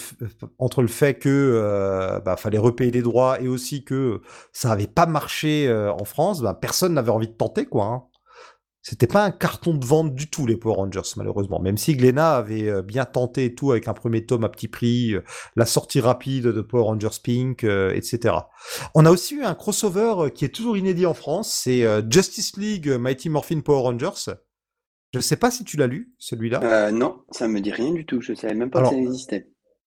entre 0.58 0.82
le 0.82 0.88
fait 0.88 1.14
que 1.14 2.20
bah, 2.24 2.36
fallait 2.36 2.58
repayer 2.58 2.90
les 2.90 3.02
droits 3.02 3.40
et 3.40 3.48
aussi 3.48 3.84
que 3.84 4.22
ça 4.52 4.70
n'avait 4.70 4.86
pas 4.86 5.06
marché 5.06 5.70
en 5.70 6.04
France, 6.04 6.40
bah, 6.40 6.54
personne 6.54 6.94
n'avait 6.94 7.10
envie 7.10 7.28
de 7.28 7.32
tenter 7.32 7.66
quoi. 7.66 7.84
Hein. 7.84 8.09
C'était 8.82 9.06
pas 9.06 9.24
un 9.24 9.30
carton 9.30 9.74
de 9.74 9.84
vente 9.84 10.14
du 10.14 10.30
tout, 10.30 10.46
les 10.46 10.56
Power 10.56 10.76
Rangers, 10.76 11.12
malheureusement. 11.16 11.60
Même 11.60 11.76
si 11.76 11.94
Glenna 11.96 12.36
avait 12.36 12.68
euh, 12.68 12.82
bien 12.82 13.04
tenté 13.04 13.44
et 13.44 13.54
tout 13.54 13.72
avec 13.72 13.88
un 13.88 13.92
premier 13.92 14.24
tome 14.24 14.42
à 14.42 14.48
petit 14.48 14.68
prix, 14.68 15.12
euh, 15.12 15.22
la 15.54 15.66
sortie 15.66 16.00
rapide 16.00 16.44
de 16.44 16.60
Power 16.62 16.84
Rangers 16.84 17.18
Pink, 17.22 17.64
euh, 17.64 17.92
etc. 17.94 18.34
On 18.94 19.04
a 19.04 19.10
aussi 19.10 19.34
eu 19.34 19.42
un 19.42 19.54
crossover 19.54 20.30
qui 20.32 20.46
est 20.46 20.54
toujours 20.54 20.78
inédit 20.78 21.04
en 21.04 21.12
France, 21.12 21.52
c'est 21.52 21.84
Justice 22.10 22.56
League 22.56 22.88
Mighty 22.88 23.28
Morphin 23.28 23.60
Power 23.60 23.82
Rangers. 23.82 24.32
Je 25.12 25.18
ne 25.18 25.22
sais 25.22 25.36
pas 25.36 25.50
si 25.50 25.64
tu 25.64 25.76
l'as 25.76 25.86
lu, 25.86 26.14
celui-là. 26.18 26.90
non, 26.90 27.22
ça 27.32 27.48
me 27.48 27.60
dit 27.60 27.72
rien 27.72 27.92
du 27.92 28.06
tout. 28.06 28.22
Je 28.22 28.32
savais 28.32 28.54
même 28.54 28.70
pas 28.70 28.82
que 28.82 28.88
ça 28.88 28.96
existait. 28.96 29.50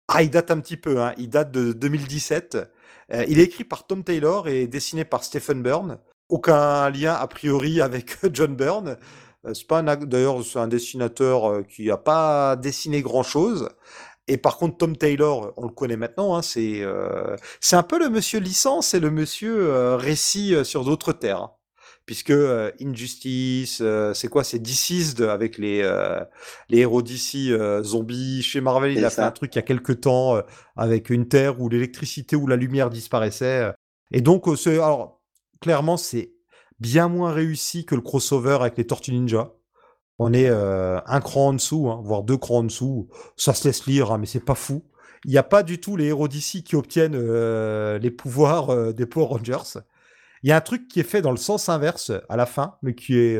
Ah, 0.09 0.23
il 0.23 0.29
date 0.29 0.51
un 0.51 0.59
petit 0.59 0.77
peu. 0.77 1.01
Hein. 1.01 1.13
Il 1.17 1.29
date 1.29 1.51
de 1.51 1.71
2017. 1.71 2.57
il 3.27 3.39
est 3.39 3.43
écrit 3.43 3.63
par 3.63 3.87
Tom 3.87 4.03
Taylor 4.03 4.47
et 4.47 4.67
dessiné 4.67 5.05
par 5.05 5.23
Stephen 5.23 5.61
Byrne 5.61 5.99
aucun 6.33 6.89
lien 6.89 7.13
a 7.13 7.27
priori 7.27 7.79
avec 7.79 8.17
John 8.33 8.55
Byrne. 8.55 8.97
Euh, 9.45 9.53
c'est 9.53 9.67
pas 9.67 9.81
d'ailleurs 9.83 10.43
c'est 10.43 10.59
un 10.59 10.67
dessinateur 10.67 11.45
euh, 11.45 11.63
qui 11.63 11.91
a 11.91 11.97
pas 11.97 12.55
dessiné 12.55 13.01
grand 13.01 13.23
chose. 13.23 13.69
Et 14.27 14.37
par 14.37 14.57
contre 14.57 14.77
Tom 14.77 14.97
Taylor, 14.97 15.53
on 15.57 15.63
le 15.63 15.73
connaît 15.73 15.97
maintenant, 15.97 16.35
hein, 16.35 16.41
c'est 16.41 16.81
euh, 16.81 17.35
c'est 17.59 17.75
un 17.75 17.83
peu 17.83 17.99
le 17.99 18.09
monsieur 18.09 18.39
licence 18.39 18.93
et 18.93 18.99
le 18.99 19.11
monsieur 19.11 19.95
récit 19.95 20.55
sur 20.63 20.85
d'autres 20.85 21.13
terres. 21.13 21.41
Hein. 21.41 21.51
Puisque 22.05 22.33
Injustice, 22.81 23.81
c'est 24.13 24.27
quoi 24.27 24.43
C'est 24.43 24.59
Deceased 24.59 25.21
avec 25.21 25.57
les 25.57 25.81
les 26.69 26.79
héros 26.79 27.01
d'ici 27.01 27.53
zombies 27.81 28.43
chez 28.43 28.59
Marvel. 28.59 28.91
Il 28.91 29.05
a 29.05 29.09
fait 29.09 29.21
un 29.21 29.31
truc 29.31 29.55
il 29.55 29.57
y 29.57 29.59
a 29.59 29.63
quelques 29.63 30.01
temps 30.01 30.41
avec 30.75 31.09
une 31.09 31.29
terre 31.29 31.61
où 31.61 31.69
l'électricité 31.69 32.35
ou 32.35 32.45
la 32.45 32.57
lumière 32.57 32.89
disparaissait. 32.89 33.71
Et 34.11 34.19
donc 34.19 34.45
c'est 34.57 34.75
alors 34.79 35.22
clairement, 35.63 35.95
c'est 35.95 36.33
bien 36.81 37.07
moins 37.07 37.31
réussi 37.31 37.85
que 37.85 37.95
le 37.95 38.01
crossover 38.01 38.57
avec 38.59 38.77
les 38.77 38.85
Tortues 38.85 39.13
Ninja. 39.13 39.53
On 40.19 40.33
est 40.33 40.49
euh, 40.49 40.99
un 41.05 41.21
cran 41.21 41.47
en 41.47 41.53
dessous, 41.53 41.89
hein, 41.89 42.01
voire 42.03 42.23
deux 42.23 42.35
crans 42.35 42.59
en 42.59 42.63
dessous. 42.63 43.07
Ça 43.37 43.53
se 43.53 43.65
laisse 43.65 43.85
lire, 43.85 44.11
hein, 44.11 44.17
mais 44.17 44.25
c'est 44.25 44.41
pas 44.41 44.55
fou. 44.55 44.83
Il 45.23 45.31
n'y 45.31 45.37
a 45.37 45.43
pas 45.43 45.63
du 45.63 45.79
tout 45.79 45.95
les 45.95 46.07
héros 46.07 46.27
d'ici 46.27 46.65
qui 46.65 46.75
obtiennent 46.75 47.15
euh, 47.15 47.97
les 47.97 48.11
pouvoirs 48.11 48.71
euh, 48.71 48.91
des 48.91 49.05
Power 49.05 49.27
Rangers. 49.27 49.79
Il 50.43 50.49
y 50.49 50.51
a 50.51 50.57
un 50.57 50.61
truc 50.61 50.89
qui 50.89 50.99
est 50.99 51.03
fait 51.03 51.21
dans 51.21 51.31
le 51.31 51.37
sens 51.37 51.69
inverse 51.69 52.11
à 52.27 52.35
la 52.35 52.45
fin, 52.45 52.75
mais 52.81 52.93
qui 52.93 53.17
est. 53.17 53.39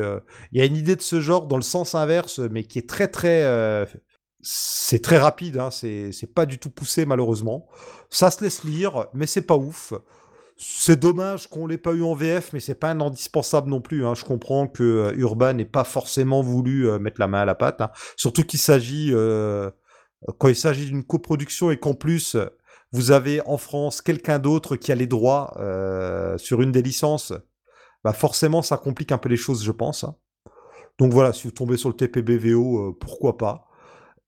Il 0.52 0.58
y 0.58 0.62
a 0.62 0.64
une 0.64 0.76
idée 0.76 0.96
de 0.96 1.02
ce 1.02 1.20
genre 1.20 1.46
dans 1.46 1.58
le 1.58 1.62
sens 1.62 1.94
inverse, 1.94 2.38
mais 2.38 2.64
qui 2.64 2.78
est 2.78 2.88
très 2.88 3.08
très. 3.08 3.86
c'est 4.40 5.02
très 5.02 5.18
rapide, 5.18 5.58
hein, 5.58 5.70
c'est 5.70 6.34
pas 6.34 6.46
du 6.46 6.58
tout 6.58 6.70
poussé 6.70 7.04
malheureusement. 7.04 7.68
Ça 8.08 8.30
se 8.30 8.42
laisse 8.42 8.64
lire, 8.64 9.08
mais 9.12 9.26
c'est 9.26 9.42
pas 9.42 9.56
ouf. 9.56 9.92
C'est 10.56 10.98
dommage 11.00 11.48
qu'on 11.48 11.66
l'ait 11.66 11.78
pas 11.78 11.92
eu 11.92 12.02
en 12.02 12.14
VF, 12.14 12.52
mais 12.52 12.60
c'est 12.60 12.76
pas 12.76 12.90
un 12.90 13.00
indispensable 13.00 13.68
non 13.68 13.80
plus. 13.80 14.06
Hein. 14.06 14.14
Je 14.14 14.24
comprends 14.24 14.68
que 14.68 14.82
euh, 14.82 15.12
Urban 15.16 15.52
n'ait 15.54 15.64
pas 15.64 15.82
forcément 15.82 16.42
voulu 16.42 16.88
euh, 16.88 16.98
mettre 17.00 17.20
la 17.20 17.26
main 17.26 17.40
à 17.40 17.44
la 17.44 17.56
pâte, 17.56 17.80
hein. 17.80 17.90
surtout 18.16 18.44
qu'il 18.44 18.60
s'agit 18.60 19.10
euh, 19.12 19.70
quand 20.38 20.48
il 20.48 20.56
s'agit 20.56 20.86
d'une 20.86 21.04
coproduction 21.04 21.70
et 21.70 21.76
qu'en 21.78 21.94
plus 21.94 22.36
vous 22.92 23.10
avez 23.10 23.40
en 23.46 23.58
France 23.58 24.00
quelqu'un 24.00 24.38
d'autre 24.38 24.76
qui 24.76 24.92
a 24.92 24.94
les 24.94 25.08
droits 25.08 25.54
sur 26.38 26.62
une 26.62 26.72
des 26.72 26.80
licences, 26.80 27.32
bah 28.04 28.12
forcément 28.12 28.62
ça 28.62 28.76
complique 28.78 29.12
un 29.12 29.18
peu 29.18 29.28
les 29.28 29.36
choses, 29.36 29.64
je 29.64 29.72
pense. 29.72 30.04
Hein. 30.04 30.14
Donc 30.98 31.12
voilà, 31.12 31.32
si 31.32 31.48
vous 31.48 31.50
tombez 31.50 31.76
sur 31.76 31.90
le 31.90 31.96
TPBVO, 31.96 32.94
pourquoi 32.94 33.36
pas. 33.36 33.66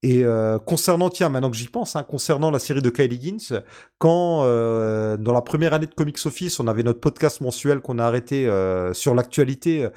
Et 0.02 0.24
euh, 0.24 0.58
concernant, 0.58 1.08
tiens, 1.08 1.30
maintenant 1.30 1.50
que 1.50 1.56
j'y 1.56 1.68
pense, 1.68 1.96
hein, 1.96 2.02
concernant 2.02 2.50
la 2.50 2.58
série 2.58 2.82
de 2.82 2.90
Kylie 2.90 3.16
Higgins, 3.16 3.62
quand 3.98 4.44
euh, 4.44 5.16
dans 5.16 5.32
la 5.32 5.40
première 5.42 5.72
année 5.72 5.86
de 5.86 5.94
Comics 5.94 6.24
Office, 6.26 6.60
on 6.60 6.66
avait 6.66 6.82
notre 6.82 7.00
podcast 7.00 7.40
mensuel 7.40 7.80
qu'on 7.80 7.98
a 7.98 8.04
arrêté 8.04 8.46
euh, 8.46 8.92
sur 8.92 9.14
l'actualité, 9.14 9.88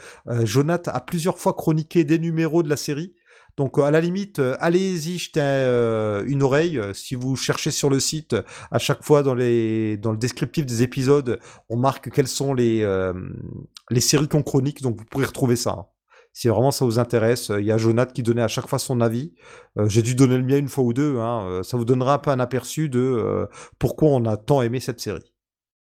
Jonathan 0.44 0.92
a 0.94 1.02
plusieurs 1.02 1.38
fois 1.38 1.54
chroniqué 1.54 2.04
des 2.04 2.18
numéros 2.18 2.64
de 2.64 2.70
la 2.70 2.78
série. 2.78 3.14
Donc 3.58 3.78
à 3.78 3.92
la 3.92 4.00
limite, 4.00 4.42
allez-y, 4.60 5.18
jetez 5.18 5.42
une 6.28 6.44
oreille. 6.44 6.80
Si 6.94 7.16
vous 7.16 7.36
cherchez 7.36 7.72
sur 7.72 7.90
le 7.90 8.00
site, 8.00 8.36
à 8.72 8.80
chaque 8.80 9.04
fois 9.04 9.22
dans 9.22 9.36
les 9.36 9.98
dans 9.98 10.12
le 10.12 10.18
descriptif 10.18 10.66
des 10.66 10.82
épisodes, 10.82 11.40
on 11.68 11.76
marque 11.76 12.10
quelles 12.10 12.30
sont 12.30 12.54
les 12.54 12.88
les 13.90 14.02
séries 14.02 14.30
qu'on 14.30 14.44
chronique, 14.44 14.82
donc 14.82 14.98
vous 14.98 15.06
pourrez 15.06 15.26
retrouver 15.26 15.58
ça. 15.58 15.72
Hein 15.72 15.99
si 16.34 16.48
vraiment 16.48 16.72
ça 16.72 16.86
vous 16.86 17.00
intéresse. 17.00 17.52
Il 17.58 17.66
y 17.66 17.72
a 17.72 17.78
Jonathan 17.78 18.14
qui 18.14 18.24
donnait 18.24 18.42
à 18.42 18.48
chaque 18.48 18.68
fois 18.68 18.80
son 18.80 19.02
avis. 19.02 19.34
Euh, 19.78 19.88
j'ai 19.90 20.02
dû 20.02 20.16
donner 20.16 20.38
le 20.38 20.44
mien 20.44 20.58
une 20.58 20.68
fois 20.68 20.84
ou 20.84 20.94
deux. 20.94 21.18
Hein. 21.18 21.46
Euh, 21.48 21.64
ça 21.64 21.78
vous 21.78 21.86
donnera 21.86 22.16
un 22.16 22.20
peu 22.20 22.32
un 22.32 22.40
aperçu 22.40 22.90
de 22.90 23.00
euh, 23.00 23.46
pourquoi 23.78 24.10
on 24.10 24.26
a 24.26 24.38
tant 24.38 24.62
aimé 24.62 24.80
cette 24.80 25.00
série. 25.00 25.34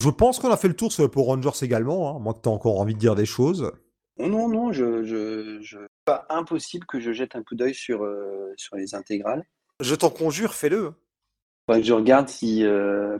Je 0.03 0.09
pense 0.09 0.39
qu'on 0.39 0.49
a 0.49 0.57
fait 0.57 0.67
le 0.67 0.73
tour 0.73 0.91
sur 0.91 1.03
les 1.03 1.09
Power 1.09 1.27
Rangers 1.27 1.63
également, 1.63 2.15
hein, 2.15 2.19
moi 2.19 2.33
que 2.33 2.41
tu 2.41 2.49
as 2.49 2.51
encore 2.51 2.79
envie 2.79 2.95
de 2.95 2.99
dire 2.99 3.13
des 3.13 3.25
choses. 3.25 3.71
Non, 4.17 4.49
non, 4.49 4.71
je, 4.71 5.03
je, 5.03 5.77
pas 6.05 6.25
impossible 6.29 6.85
que 6.87 6.99
je 6.99 7.13
jette 7.13 7.35
un 7.35 7.43
coup 7.43 7.55
d'œil 7.55 7.75
sur, 7.75 8.07
sur 8.55 8.75
les 8.75 8.95
intégrales. 8.95 9.43
Je 9.79 9.93
t'en 9.93 10.09
conjure, 10.09 10.53
fais-le. 10.53 10.93
Il 10.93 11.65
faudrait 11.67 11.81
que 11.81 11.87
je 11.87 11.93
regarde 11.93 12.29
si, 12.29 12.63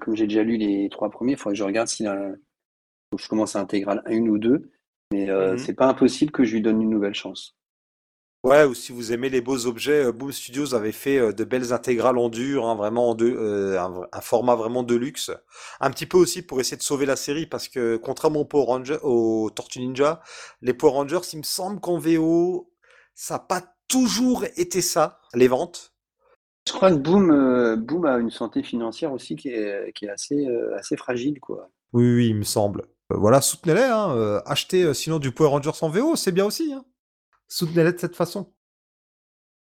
comme 0.02 0.16
j'ai 0.16 0.26
déjà 0.26 0.44
lu 0.44 0.58
les 0.58 0.90
trois 0.90 1.12
premiers, 1.12 1.34
il 1.34 1.38
faudrait 1.38 1.54
que 1.54 1.60
je 1.60 1.64
regarde 1.64 1.88
si 1.88 2.06
je 2.06 3.28
commence 3.28 3.56
à 3.56 3.60
intégral 3.60 4.02
une 4.08 4.30
ou 4.30 4.40
deux. 4.40 4.72
Mais 5.12 5.30
euh, 5.30 5.54
mmh 5.54 5.58
c'est 5.60 5.74
pas 5.74 5.88
impossible 5.88 6.32
que 6.32 6.44
je 6.44 6.54
lui 6.54 6.62
donne 6.62 6.82
une 6.82 6.90
nouvelle 6.90 7.14
chance. 7.14 7.58
Ouais, 8.44 8.64
ou 8.66 8.74
si 8.74 8.92
vous 8.92 9.14
aimez 9.14 9.30
les 9.30 9.42
beaux 9.42 9.68
objets, 9.68 10.06
euh, 10.06 10.12
Boom 10.12 10.32
Studios 10.32 10.74
avait 10.74 10.92
fait 10.92 11.20
euh, 11.20 11.32
de 11.32 11.44
belles 11.44 11.74
intégrales 11.74 12.18
en 12.18 12.30
dur, 12.30 12.66
hein, 12.66 12.76
vraiment 12.76 13.10
en 13.12 13.16
deux, 13.16 13.78
un, 13.78 14.22
format 14.22 14.56
vraiment 14.56 14.82
de 14.82 14.96
luxe. 14.96 15.30
Un 15.80 15.92
petit 15.92 16.08
peu 16.08 16.18
aussi 16.18 16.42
pour 16.42 16.60
essayer 16.60 16.78
de 16.78 16.82
sauver 16.82 17.06
la 17.06 17.16
série, 17.16 17.46
parce 17.46 17.68
que 17.68 17.98
contrairement 17.98 18.42
aux 18.42 18.46
Power 18.46 18.66
Rangers, 18.66 18.98
aux 19.04 19.52
Tortue 19.52 19.80
Ninja, 19.80 20.22
les 20.62 20.74
Power 20.74 20.94
Rangers, 20.94 21.20
il 21.34 21.40
me 21.40 21.44
semble 21.44 21.80
qu'en 21.80 22.00
VO, 22.00 22.74
ça 23.14 23.36
n'a 23.36 23.40
pas 23.40 23.64
toujours 23.88 24.46
été 24.56 24.82
ça, 24.82 25.20
les 25.36 25.48
ventes. 25.48 25.94
Je 26.68 26.74
crois 26.74 26.92
que 26.92 26.98
Boom, 26.98 27.76
Boom 27.76 28.06
a 28.06 28.18
une 28.18 28.32
santé 28.32 28.64
financière 28.64 29.12
aussi 29.12 29.36
qui 29.36 29.50
est, 29.50 29.94
qui 29.94 30.06
est 30.06 30.10
assez, 30.10 30.48
assez 30.76 30.96
fragile, 30.96 31.40
quoi. 31.40 31.70
Oui, 31.94 32.10
oui, 32.16 32.28
il 32.30 32.36
me 32.36 32.44
semble. 32.44 32.86
Euh, 33.12 33.18
voilà, 33.18 33.42
soutenez-les. 33.42 33.84
Hein, 33.84 34.16
euh, 34.16 34.42
achetez 34.46 34.84
euh, 34.84 34.94
sinon 34.94 35.20
du 35.20 35.32
Power 35.32 35.50
Rangers 35.50 35.72
en 35.82 35.90
VO, 35.90 36.16
c'est 36.16 36.32
bien 36.32 36.46
aussi. 36.46 36.74
Hein. 36.74 36.86
Soutenez-les 37.48 37.94
de 37.94 38.00
cette 38.00 38.16
façon. 38.16 38.54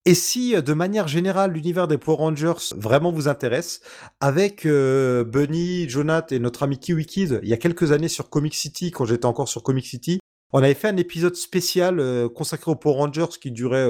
Et 0.06 0.16
si, 0.16 0.60
de 0.60 0.74
manière 0.74 1.08
générale, 1.08 1.52
l'univers 1.52 1.88
des 1.88 2.00
Power 2.00 2.18
Rangers 2.18 2.74
vraiment 2.76 3.12
vous 3.12 3.28
intéresse, 3.28 3.82
avec 4.20 4.66
Bunny, 4.66 5.88
Jonath 5.88 6.32
et 6.32 6.40
notre 6.40 6.64
ami 6.64 6.80
Kiwi 6.80 7.06
il 7.06 7.48
y 7.48 7.54
a 7.54 7.58
quelques 7.58 7.92
années 7.92 8.08
sur 8.08 8.32
Comic 8.32 8.56
City, 8.56 8.90
quand 8.90 9.06
j'étais 9.06 9.28
encore 9.28 9.48
sur 9.48 9.62
Comic 9.62 9.86
City, 9.86 10.20
on 10.54 10.64
avait 10.64 10.74
fait 10.74 10.88
un 10.88 10.98
épisode 10.98 11.36
spécial 11.36 12.30
consacré 12.30 12.72
aux 12.72 12.76
Power 12.76 12.96
Rangers 12.96 13.38
qui 13.40 13.52
durait, 13.52 13.88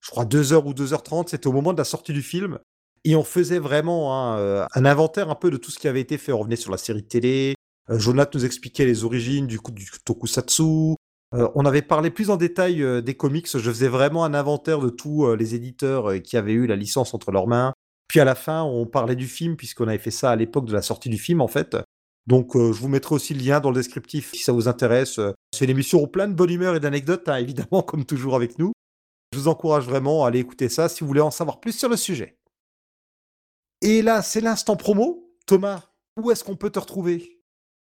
je 0.00 0.10
crois, 0.10 0.26
2h 0.26 0.62
ou 0.62 0.74
2h30. 0.74 1.28
C'était 1.28 1.46
au 1.46 1.52
moment 1.52 1.72
de 1.72 1.78
la 1.78 1.84
sortie 1.84 2.12
du 2.12 2.20
film. 2.20 2.58
Et 3.04 3.16
on 3.16 3.24
faisait 3.24 3.60
vraiment 3.60 4.14
un 4.44 4.84
inventaire 4.84 5.30
un 5.30 5.36
peu 5.36 5.50
de 5.50 5.56
tout 5.56 5.70
ce 5.70 5.78
qui 5.78 5.88
avait 5.88 6.02
été 6.02 6.18
fait. 6.18 6.32
On 6.32 6.38
revenait 6.40 6.56
sur 6.56 6.70
la 6.70 6.76
série 6.76 7.06
télé, 7.06 7.54
Jonathan 7.90 8.38
nous 8.38 8.44
expliquait 8.44 8.86
les 8.86 9.04
origines 9.04 9.46
du, 9.46 9.58
du 9.72 9.90
tokusatsu. 10.04 10.94
Euh, 11.34 11.48
on 11.54 11.64
avait 11.64 11.82
parlé 11.82 12.10
plus 12.10 12.30
en 12.30 12.36
détail 12.36 12.82
euh, 12.82 13.00
des 13.00 13.14
comics. 13.14 13.48
Je 13.50 13.58
faisais 13.58 13.88
vraiment 13.88 14.24
un 14.24 14.34
inventaire 14.34 14.80
de 14.80 14.88
tous 14.88 15.34
les 15.34 15.54
éditeurs 15.54 16.20
qui 16.22 16.36
avaient 16.36 16.52
eu 16.52 16.66
la 16.66 16.76
licence 16.76 17.14
entre 17.14 17.30
leurs 17.30 17.46
mains. 17.46 17.72
Puis 18.08 18.20
à 18.20 18.24
la 18.24 18.34
fin, 18.34 18.62
on 18.62 18.86
parlait 18.86 19.16
du 19.16 19.28
film, 19.28 19.56
puisqu'on 19.56 19.86
avait 19.86 19.98
fait 19.98 20.10
ça 20.10 20.30
à 20.30 20.36
l'époque 20.36 20.66
de 20.66 20.72
la 20.72 20.82
sortie 20.82 21.08
du 21.08 21.18
film, 21.18 21.40
en 21.40 21.48
fait. 21.48 21.76
Donc, 22.26 22.52
je 22.54 22.80
vous 22.80 22.88
mettrai 22.88 23.14
aussi 23.14 23.34
le 23.34 23.40
lien 23.40 23.60
dans 23.60 23.70
le 23.70 23.76
descriptif 23.76 24.32
si 24.34 24.42
ça 24.42 24.52
vous 24.52 24.66
intéresse. 24.66 25.20
C'est 25.54 25.64
une 25.64 25.70
émission 25.70 26.04
plein 26.08 26.26
de 26.26 26.34
bonne 26.34 26.50
humeur 26.50 26.74
et 26.74 26.80
d'anecdotes, 26.80 27.28
hein, 27.28 27.36
évidemment, 27.38 27.82
comme 27.82 28.04
toujours 28.04 28.34
avec 28.34 28.58
nous. 28.58 28.72
Je 29.32 29.38
vous 29.38 29.48
encourage 29.48 29.84
vraiment 29.84 30.24
à 30.24 30.28
aller 30.28 30.40
écouter 30.40 30.68
ça 30.68 30.88
si 30.88 31.00
vous 31.00 31.06
voulez 31.06 31.20
en 31.20 31.30
savoir 31.30 31.60
plus 31.60 31.72
sur 31.72 31.88
le 31.88 31.96
sujet. 31.96 32.36
Et 33.80 34.02
là, 34.02 34.22
c'est 34.22 34.40
l'instant 34.40 34.76
promo. 34.76 35.36
Thomas, 35.46 35.90
où 36.20 36.30
est-ce 36.30 36.44
qu'on 36.44 36.56
peut 36.56 36.70
te 36.70 36.78
retrouver? 36.78 37.39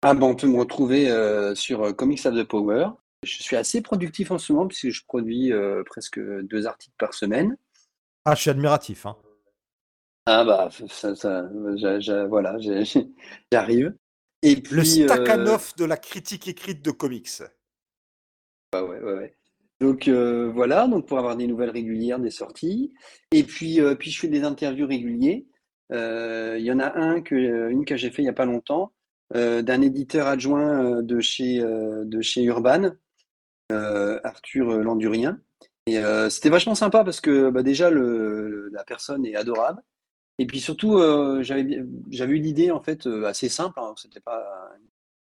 Ah 0.10 0.14
ben, 0.14 0.26
on 0.26 0.36
peut 0.36 0.48
me 0.48 0.58
retrouver 0.58 1.12
euh, 1.12 1.54
sur 1.54 1.84
euh, 1.84 1.92
Comics 1.92 2.26
of 2.26 2.34
the 2.34 2.46
Power. 2.46 2.92
Je 3.24 3.44
suis 3.44 3.58
assez 3.58 3.82
productif 3.82 4.32
en 4.32 4.38
ce 4.38 4.54
moment 4.54 4.66
puisque 4.66 4.90
je 4.90 5.04
produis 5.04 5.52
euh, 5.52 5.84
presque 5.86 6.18
deux 6.18 6.66
articles 6.66 6.96
par 6.98 7.14
semaine. 7.14 7.58
Ah, 8.24 8.34
je 8.34 8.40
suis 8.40 8.50
admiratif. 8.50 9.06
Hein. 9.06 9.18
Ah 10.26 10.46
bah, 10.46 10.70
ça, 10.88 11.14
ça, 11.14 11.50
voilà, 12.30 12.56
j'arrive. 13.52 13.96
Et 14.44 14.56
puis, 14.56 14.76
le 14.76 14.86
Stakhanov 14.86 15.74
de 15.78 15.84
la 15.84 15.98
critique 15.98 16.48
écrite 16.48 16.82
de 16.82 16.92
comics. 16.92 17.44
Ah 18.72 18.86
ouais, 18.86 19.02
ouais, 19.02 19.14
ouais. 19.14 19.36
Donc 19.82 20.08
voilà, 20.08 20.88
donc 20.88 21.06
pour 21.06 21.20
avoir 21.20 21.36
des 21.36 21.48
nouvelles 21.48 21.72
régulières, 21.72 22.20
des 22.20 22.32
sorties. 22.32 22.94
Et 23.34 23.44
puis, 23.44 23.82
puis 24.00 24.12
je 24.12 24.22
fais 24.22 24.30
des 24.30 24.46
interviews 24.46 24.88
réguliers. 24.88 25.48
Il 25.92 26.64
y 26.64 26.72
en 26.72 26.80
a 26.80 26.98
un 26.98 27.20
que, 27.20 27.36
une 27.70 27.84
que 27.84 27.98
j'ai 27.98 28.10
fait 28.10 28.22
il 28.22 28.26
n'y 28.26 28.30
a 28.30 28.34
pas 28.34 28.46
longtemps, 28.46 28.94
d'un 29.34 29.82
éditeur 29.82 30.28
adjoint 30.28 31.02
de 31.02 31.20
chez, 31.20 31.60
de 31.60 32.22
chez 32.22 32.44
Urban, 32.44 32.92
Arthur 33.70 34.80
Landurien. 34.80 35.40
Et 35.86 36.02
c'était 36.30 36.50
vachement 36.50 36.76
sympa 36.76 37.04
parce 37.04 37.22
que 37.22 37.50
bah, 37.50 37.64
déjà, 37.64 37.90
la 37.92 38.84
personne 38.86 39.26
est 39.26 39.36
adorable. 39.36 39.82
Et 40.40 40.46
puis 40.46 40.60
surtout, 40.60 41.00
j'avais 41.42 41.84
eu 42.18 42.40
l'idée 42.40 42.72
en 42.72 42.82
fait 42.82 43.08
assez 43.26 43.50
simple, 43.50 43.80
hein, 43.80 43.94
c'était 43.98 44.20
pas 44.20 44.44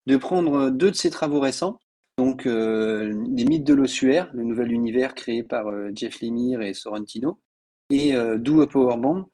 de 0.05 0.17
prendre 0.17 0.69
deux 0.69 0.91
de 0.91 0.95
ses 0.95 1.09
travaux 1.09 1.39
récents, 1.39 1.79
donc 2.17 2.45
les 2.45 3.45
mythes 3.45 3.63
de 3.63 3.73
l'ossuaire, 3.73 4.29
le 4.33 4.43
nouvel 4.43 4.71
univers 4.71 5.15
créé 5.15 5.41
par 5.41 5.65
Jeff 5.95 6.21
Lemire 6.21 6.61
et 6.61 6.73
Sorrentino, 6.73 7.39
et 7.89 8.13
Do 8.37 8.61
a 8.61 8.67
Powerbomb, 8.67 9.25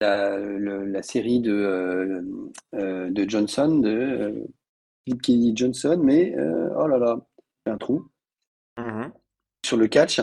la, 0.00 1.02
série 1.02 1.40
de, 1.40 1.52
euh, 1.52 2.22
euh, 2.74 3.10
de 3.10 3.28
Johnson, 3.28 3.78
de 3.78 4.46
Philip 5.04 5.22
Kennedy 5.22 5.52
Johnson, 5.54 6.00
mais 6.02 6.34
euh, 6.36 6.70
oh 6.76 6.86
là 6.86 6.98
là, 6.98 7.18
j'ai 7.66 7.72
un 7.72 7.78
trou. 7.78 8.06
Mhm. 8.78 9.12
Sur 9.64 9.76
le 9.76 9.88
catch. 9.88 10.20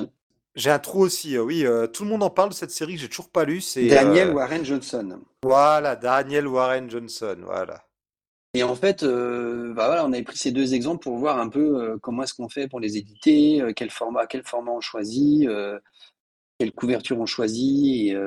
J'ai 0.55 0.71
un 0.71 0.79
trou 0.79 1.01
aussi, 1.01 1.37
oui. 1.37 1.63
tout 1.93 2.03
le 2.03 2.09
monde 2.09 2.23
en 2.23 2.31
parle 2.31 2.49
de 2.49 2.55
cette 2.55 2.71
série 2.71 2.95
que 2.95 3.01
j'ai 3.01 3.09
toujours 3.09 3.29
pas 3.29 3.45
lu. 3.45 3.61
C'est 3.61 3.87
Daniel 3.87 4.31
Warren 4.31 4.65
Johnson. 4.65 5.21
Voilà, 5.43 5.95
Daniel 5.95 6.47
Warren 6.47 6.89
Johnson, 6.89 7.37
voilà. 7.43 7.83
Et 8.55 8.63
en 8.63 8.73
fait, 8.73 9.03
bah 9.03 9.85
voilà, 9.85 10.03
on 10.03 10.13
avait 10.13 10.23
pris 10.23 10.37
ces 10.37 10.51
deux 10.51 10.73
exemples 10.73 11.03
pour 11.03 11.17
voir 11.17 11.37
un 11.37 11.49
peu 11.49 11.99
comment 12.01 12.23
est-ce 12.23 12.33
qu'on 12.33 12.49
fait 12.49 12.67
pour 12.67 12.79
les 12.79 12.97
éditer, 12.97 13.61
quel 13.75 13.91
format, 13.91 14.25
quel 14.25 14.41
format 14.41 14.71
on 14.71 14.81
choisit, 14.81 15.47
quelle 16.57 16.71
couverture 16.71 17.19
on 17.19 17.27
choisit. 17.27 18.15
Et, 18.15 18.17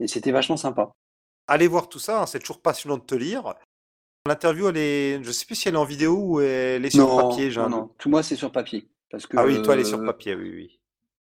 et 0.00 0.08
c'était 0.08 0.32
vachement 0.32 0.56
sympa. 0.56 0.92
Allez 1.46 1.68
voir 1.68 1.88
tout 1.88 1.98
ça, 1.98 2.22
hein, 2.22 2.26
c'est 2.26 2.38
toujours 2.38 2.60
passionnant 2.60 2.96
de 2.96 3.02
te 3.02 3.14
lire. 3.14 3.54
L'interview, 4.26 4.68
elle 4.68 4.78
est, 4.78 5.22
je 5.22 5.30
sais 5.30 5.44
plus 5.44 5.54
si 5.54 5.68
elle 5.68 5.74
est 5.74 5.78
en 5.78 5.84
vidéo 5.84 6.16
ou 6.16 6.40
elle 6.40 6.84
est 6.84 6.90
sur 6.90 7.16
papier. 7.16 7.50
Non, 7.50 7.68
non, 7.68 7.90
tout 7.98 8.08
moi 8.08 8.22
c'est 8.22 8.36
sur 8.36 8.50
papier. 8.50 8.88
Parce 9.10 9.26
que, 9.26 9.36
ah 9.36 9.44
oui, 9.44 9.60
toi 9.62 9.74
elle 9.74 9.80
est 9.80 9.84
sur 9.84 10.02
papier, 10.02 10.34
oui, 10.34 10.50
oui. 10.54 10.80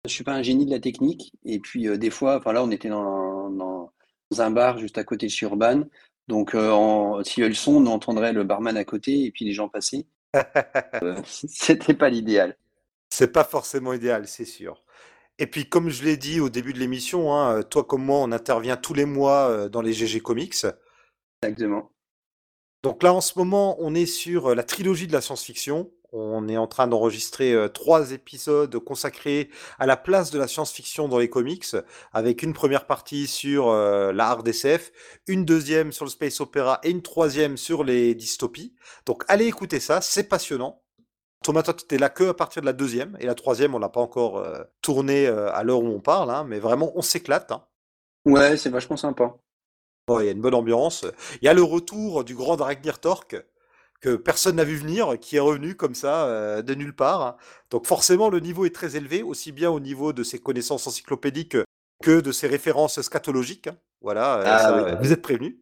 Je 0.04 0.12
suis 0.12 0.24
pas 0.24 0.34
un 0.34 0.42
génie 0.42 0.66
de 0.66 0.70
la 0.70 0.80
technique. 0.80 1.32
Et 1.44 1.58
puis 1.58 1.88
euh, 1.88 1.96
des 1.96 2.10
fois, 2.10 2.36
enfin 2.36 2.52
là, 2.52 2.62
on 2.62 2.70
était 2.70 2.90
dans, 2.90 3.48
dans, 3.50 3.90
un 4.38 4.50
bar 4.50 4.78
juste 4.78 4.98
à 4.98 5.04
côté 5.04 5.26
de 5.26 5.30
chez 5.30 5.46
Urban. 5.46 5.84
Donc 6.28 6.54
euh, 6.54 7.22
s'il 7.22 7.42
y 7.42 7.46
a 7.46 7.48
le 7.48 7.54
son, 7.54 7.76
on 7.76 7.86
entendrait 7.86 8.32
le 8.32 8.44
barman 8.44 8.76
à 8.76 8.84
côté 8.84 9.24
et 9.24 9.30
puis 9.30 9.44
les 9.44 9.52
gens 9.52 9.68
passer. 9.68 10.06
euh, 11.02 11.16
C'était 11.24 11.94
pas 11.94 12.10
l'idéal. 12.10 12.56
C'est 13.08 13.32
pas 13.32 13.44
forcément 13.44 13.92
idéal, 13.92 14.26
c'est 14.26 14.44
sûr. 14.44 14.83
Et 15.38 15.46
puis, 15.46 15.68
comme 15.68 15.90
je 15.90 16.04
l'ai 16.04 16.16
dit 16.16 16.40
au 16.40 16.48
début 16.48 16.72
de 16.72 16.78
l'émission, 16.78 17.34
hein, 17.34 17.62
toi 17.64 17.84
comme 17.84 18.04
moi, 18.04 18.18
on 18.18 18.30
intervient 18.30 18.76
tous 18.76 18.94
les 18.94 19.04
mois 19.04 19.48
euh, 19.48 19.68
dans 19.68 19.82
les 19.82 19.92
GG 19.92 20.20
Comics. 20.20 20.66
Exactement. 21.42 21.90
Donc 22.84 23.02
là, 23.02 23.12
en 23.12 23.20
ce 23.20 23.36
moment, 23.38 23.76
on 23.80 23.94
est 23.94 24.06
sur 24.06 24.50
euh, 24.50 24.54
la 24.54 24.62
trilogie 24.62 25.08
de 25.08 25.12
la 25.12 25.20
science-fiction. 25.20 25.90
On 26.12 26.46
est 26.48 26.56
en 26.56 26.68
train 26.68 26.86
d'enregistrer 26.86 27.52
euh, 27.52 27.66
trois 27.66 28.12
épisodes 28.12 28.78
consacrés 28.78 29.50
à 29.80 29.86
la 29.86 29.96
place 29.96 30.30
de 30.30 30.38
la 30.38 30.46
science-fiction 30.46 31.08
dans 31.08 31.18
les 31.18 31.28
comics, 31.28 31.66
avec 32.12 32.44
une 32.44 32.52
première 32.52 32.86
partie 32.86 33.26
sur 33.26 33.72
la 33.72 34.28
hard 34.28 34.46
SF, 34.46 34.92
une 35.26 35.44
deuxième 35.44 35.90
sur 35.90 36.04
le 36.04 36.12
space 36.12 36.40
opéra 36.40 36.78
et 36.84 36.90
une 36.90 37.02
troisième 37.02 37.56
sur 37.56 37.82
les 37.82 38.14
dystopies. 38.14 38.76
Donc 39.04 39.24
allez 39.26 39.46
écouter 39.46 39.80
ça, 39.80 40.00
c'est 40.00 40.28
passionnant. 40.28 40.83
Thomas, 41.44 41.62
toi, 41.62 41.74
tu 41.74 41.84
étais 41.84 41.98
là 41.98 42.08
que 42.08 42.24
à 42.24 42.34
partir 42.34 42.62
de 42.62 42.66
la 42.66 42.72
deuxième, 42.72 43.18
et 43.20 43.26
la 43.26 43.34
troisième, 43.34 43.74
on 43.74 43.78
l'a 43.78 43.90
pas 43.90 44.00
encore 44.00 44.38
euh, 44.38 44.64
tourné 44.80 45.26
euh, 45.26 45.52
à 45.52 45.62
l'heure 45.62 45.82
où 45.82 45.88
on 45.88 46.00
parle, 46.00 46.30
hein, 46.30 46.42
mais 46.48 46.58
vraiment, 46.58 46.90
on 46.94 47.02
s'éclate. 47.02 47.52
Hein. 47.52 47.62
Ouais, 48.24 48.56
c'est 48.56 48.70
vachement 48.70 48.96
sympa. 48.96 49.36
Il 50.08 50.24
y 50.24 50.28
a 50.28 50.32
une 50.32 50.40
bonne 50.40 50.54
ambiance. 50.54 51.04
Il 51.42 51.44
y 51.44 51.48
a 51.48 51.54
le 51.54 51.62
retour 51.62 52.24
du 52.24 52.34
grand 52.34 52.56
Dragnir 52.56 52.98
Torque, 52.98 53.36
que 54.00 54.16
personne 54.16 54.56
n'a 54.56 54.64
vu 54.64 54.76
venir, 54.76 55.18
qui 55.20 55.36
est 55.36 55.40
revenu 55.40 55.74
comme 55.74 55.94
ça, 55.94 56.24
euh, 56.28 56.62
de 56.62 56.74
nulle 56.74 56.96
part. 56.96 57.20
Hein. 57.20 57.36
Donc 57.70 57.86
forcément, 57.86 58.30
le 58.30 58.40
niveau 58.40 58.64
est 58.64 58.74
très 58.74 58.96
élevé, 58.96 59.22
aussi 59.22 59.52
bien 59.52 59.70
au 59.70 59.80
niveau 59.80 60.14
de 60.14 60.22
ses 60.22 60.38
connaissances 60.38 60.86
encyclopédiques 60.86 61.58
que 62.02 62.20
de 62.20 62.32
ses 62.32 62.46
références 62.46 63.02
scatologiques. 63.02 63.68
Voilà, 64.00 64.40
ah 64.46 64.94
vous 64.94 65.12
êtes 65.12 65.22
prévenus. 65.22 65.56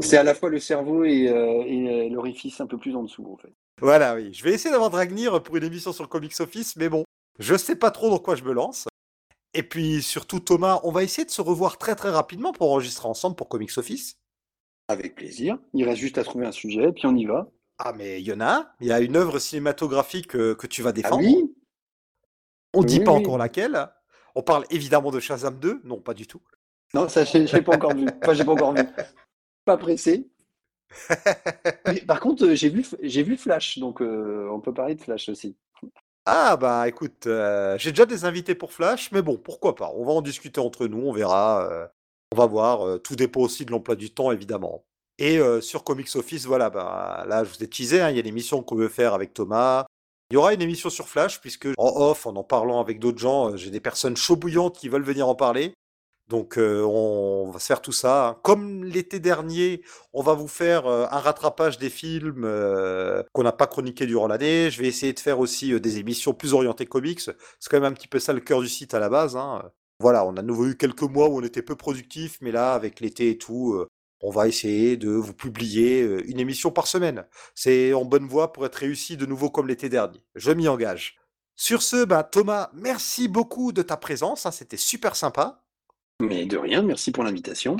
c'est 0.00 0.16
à 0.16 0.24
la 0.24 0.34
fois 0.34 0.50
le 0.50 0.58
cerveau 0.58 1.04
et, 1.04 1.26
et 1.66 2.08
l'orifice 2.08 2.60
un 2.60 2.66
peu 2.66 2.78
plus 2.78 2.96
en 2.96 3.04
dessous, 3.04 3.26
en 3.32 3.36
fait. 3.36 3.52
Voilà, 3.80 4.14
oui. 4.14 4.32
Je 4.32 4.44
vais 4.44 4.52
essayer 4.52 4.70
d'avoir 4.70 4.90
Dragnir 4.90 5.42
pour 5.42 5.56
une 5.56 5.64
émission 5.64 5.92
sur 5.92 6.04
le 6.04 6.08
Comics 6.08 6.38
Office, 6.40 6.76
mais 6.76 6.88
bon, 6.88 7.04
je 7.38 7.56
sais 7.56 7.76
pas 7.76 7.90
trop 7.90 8.10
dans 8.10 8.18
quoi 8.18 8.36
je 8.36 8.44
me 8.44 8.52
lance. 8.52 8.86
Et 9.54 9.62
puis 9.62 10.02
surtout 10.02 10.38
Thomas, 10.40 10.80
on 10.84 10.92
va 10.92 11.02
essayer 11.02 11.24
de 11.24 11.30
se 11.30 11.42
revoir 11.42 11.78
très 11.78 11.96
très 11.96 12.10
rapidement 12.10 12.52
pour 12.52 12.70
enregistrer 12.70 13.08
ensemble 13.08 13.36
pour 13.36 13.48
Comics 13.48 13.76
Office. 13.78 14.16
Avec 14.88 15.14
plaisir. 15.14 15.58
Il 15.72 15.84
reste 15.84 16.00
juste 16.00 16.18
à 16.18 16.24
trouver 16.24 16.46
un 16.46 16.52
sujet, 16.52 16.88
et 16.88 16.92
puis 16.92 17.06
on 17.06 17.16
y 17.16 17.24
va. 17.24 17.48
Ah 17.78 17.92
mais 17.96 18.20
il 18.20 18.26
y 18.26 18.32
en 18.32 18.40
a. 18.40 18.72
Il 18.80 18.86
y 18.86 18.92
a 18.92 19.00
une 19.00 19.16
œuvre 19.16 19.38
cinématographique 19.38 20.36
euh, 20.36 20.54
que, 20.54 20.66
tu 20.66 20.82
vas 20.82 20.90
ah 20.90 20.92
défendre. 20.92 21.24
oui 21.24 21.54
on 22.72 22.82
dit 22.82 23.00
pas 23.00 23.12
encore 23.12 23.38
laquelle. 23.38 23.88
On 24.34 24.42
parle 24.42 24.64
évidemment 24.70 25.10
de 25.10 25.18
Shazam 25.18 25.58
2. 25.58 25.80
Non, 25.84 26.00
pas 26.00 26.14
du 26.14 26.26
tout. 26.26 26.40
Non, 26.94 27.08
ça 27.08 27.24
j'ai 27.24 27.62
pas 27.62 27.74
encore 27.74 27.94
vu. 27.94 28.06
Enfin, 28.22 28.34
j'ai 28.34 28.44
pas 28.44 28.52
encore 28.52 28.74
vu. 28.74 28.82
Pas 29.64 29.76
pressé 29.76 30.28
par 32.06 32.20
contre, 32.20 32.46
euh, 32.46 32.54
j'ai 32.54 32.68
vu, 32.68 32.86
j'ai 33.02 33.22
vu 33.22 33.36
Flash, 33.36 33.78
donc 33.78 34.00
euh, 34.02 34.48
on 34.50 34.60
peut 34.60 34.74
parler 34.74 34.94
de 34.94 35.00
Flash 35.00 35.28
aussi. 35.28 35.56
Ah 36.26 36.56
bah 36.56 36.86
écoute, 36.88 37.26
euh, 37.26 37.76
j'ai 37.78 37.90
déjà 37.90 38.06
des 38.06 38.24
invités 38.24 38.54
pour 38.54 38.72
Flash, 38.72 39.10
mais 39.12 39.22
bon, 39.22 39.36
pourquoi 39.36 39.74
pas? 39.74 39.90
On 39.94 40.04
va 40.04 40.12
en 40.12 40.22
discuter 40.22 40.60
entre 40.60 40.86
nous, 40.86 40.98
on 40.98 41.12
verra. 41.12 41.88
on 42.32 42.36
va 42.36 42.46
voir. 42.46 43.00
tout 43.00 43.16
dépend 43.16 43.40
aussi 43.40 43.64
de 43.64 43.70
l'emploi 43.70 43.96
du 43.96 44.10
temps, 44.10 44.30
évidemment. 44.30 44.84
Et 45.18 45.40
sur 45.60 45.84
Comics 45.84 46.14
Office, 46.14 46.46
voilà, 46.46 46.70
bah, 46.70 47.24
là 47.26 47.44
je 47.44 47.50
vous 47.50 47.62
ai 47.64 47.68
teasé, 47.68 48.00
hein, 48.00 48.10
il 48.10 48.16
y 48.16 48.18
a 48.18 48.22
l'émission 48.22 48.62
qu'on 48.62 48.76
veut 48.76 48.88
faire 48.88 49.14
avec 49.14 49.34
Thomas. 49.34 49.86
Il 50.30 50.34
y 50.34 50.36
aura 50.36 50.54
une 50.54 50.62
émission 50.62 50.90
sur 50.90 51.08
Flash, 51.08 51.40
puisque 51.40 51.68
en 51.76 52.00
off, 52.02 52.26
en 52.26 52.36
en 52.36 52.44
parlant 52.44 52.80
avec 52.80 53.00
d'autres 53.00 53.18
gens, 53.18 53.56
j'ai 53.56 53.70
des 53.70 53.80
personnes 53.80 54.16
chaud 54.16 54.36
bouillantes 54.36 54.78
qui 54.78 54.88
veulent 54.88 55.02
venir 55.02 55.26
en 55.26 55.34
parler. 55.34 55.72
Donc 56.30 56.54
on 56.58 57.50
va 57.52 57.58
se 57.58 57.66
faire 57.66 57.82
tout 57.82 57.92
ça. 57.92 58.28
Hein. 58.28 58.36
Comme 58.42 58.84
l'été 58.84 59.18
dernier, 59.18 59.82
on 60.14 60.22
va 60.22 60.32
vous 60.34 60.48
faire 60.48 60.86
un 60.86 61.18
rattrapage 61.18 61.76
des 61.76 61.90
films 61.90 62.42
qu'on 63.32 63.42
n'a 63.42 63.52
pas 63.52 63.66
chroniqués 63.66 64.06
durant 64.06 64.28
l'année. 64.28 64.70
Je 64.70 64.80
vais 64.80 64.88
essayer 64.88 65.12
de 65.12 65.20
faire 65.20 65.40
aussi 65.40 65.78
des 65.80 65.98
émissions 65.98 66.32
plus 66.32 66.54
orientées 66.54 66.86
comics. 66.86 67.20
C'est 67.20 67.34
quand 67.68 67.80
même 67.80 67.92
un 67.92 67.94
petit 67.94 68.08
peu 68.08 68.20
ça 68.20 68.32
le 68.32 68.40
cœur 68.40 68.60
du 68.60 68.68
site 68.68 68.94
à 68.94 69.00
la 69.00 69.08
base. 69.08 69.36
Hein. 69.36 69.70
Voilà, 69.98 70.24
on 70.24 70.36
a 70.36 70.42
nouveau 70.42 70.66
eu 70.68 70.76
quelques 70.76 71.02
mois 71.02 71.28
où 71.28 71.38
on 71.38 71.42
était 71.42 71.62
peu 71.62 71.74
productif, 71.76 72.38
mais 72.40 72.52
là, 72.52 72.74
avec 72.74 73.00
l'été 73.00 73.30
et 73.30 73.36
tout, 73.36 73.84
on 74.22 74.30
va 74.30 74.46
essayer 74.46 74.96
de 74.96 75.10
vous 75.10 75.34
publier 75.34 76.02
une 76.26 76.38
émission 76.38 76.70
par 76.70 76.86
semaine. 76.86 77.26
C'est 77.54 77.92
en 77.92 78.04
bonne 78.04 78.28
voie 78.28 78.52
pour 78.52 78.64
être 78.64 78.76
réussi 78.76 79.16
de 79.16 79.26
nouveau 79.26 79.50
comme 79.50 79.66
l'été 79.66 79.88
dernier. 79.88 80.22
Je 80.36 80.52
m'y 80.52 80.68
engage. 80.68 81.18
Sur 81.56 81.82
ce, 81.82 82.04
bah, 82.06 82.22
Thomas, 82.24 82.70
merci 82.72 83.28
beaucoup 83.28 83.72
de 83.72 83.82
ta 83.82 83.98
présence. 83.98 84.46
Hein, 84.46 84.50
c'était 84.50 84.78
super 84.78 85.16
sympa. 85.16 85.62
Mais 86.20 86.46
de 86.46 86.56
rien, 86.56 86.82
merci 86.82 87.10
pour 87.12 87.24
l'invitation. 87.24 87.76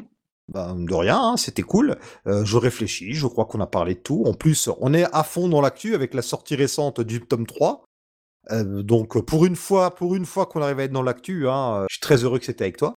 Bah, 0.49 0.75
de 0.77 0.95
rien, 0.95 1.21
hein, 1.21 1.37
c'était 1.37 1.63
cool. 1.63 1.97
Euh, 2.27 2.45
je 2.45 2.57
réfléchis, 2.57 3.13
je 3.15 3.27
crois 3.27 3.45
qu'on 3.45 3.61
a 3.61 3.67
parlé 3.67 3.95
de 3.95 4.01
tout. 4.01 4.25
En 4.27 4.35
plus, 4.35 4.69
on 4.81 4.93
est 4.93 5.07
à 5.13 5.23
fond 5.23 5.49
dans 5.49 5.61
l'actu 5.61 5.95
avec 5.95 6.13
la 6.13 6.23
sortie 6.23 6.57
récente 6.57 7.01
du 7.01 7.21
tome 7.21 7.47
3. 7.47 7.85
Euh, 8.51 8.83
donc 8.83 9.25
pour 9.27 9.45
une 9.45 9.55
fois, 9.55 9.95
pour 9.95 10.15
une 10.17 10.27
fois 10.27 10.47
qu'on 10.47 10.63
arrive 10.63 10.81
à 10.81 10.85
être 10.85 10.93
dans 10.93 11.03
l'actu, 11.03 11.49
hein, 11.49 11.87
je 11.89 11.95
suis 11.95 12.01
très 12.01 12.25
heureux 12.25 12.39
que 12.39 12.47
c'était 12.47 12.65
avec 12.65 12.79
toi. 12.79 12.95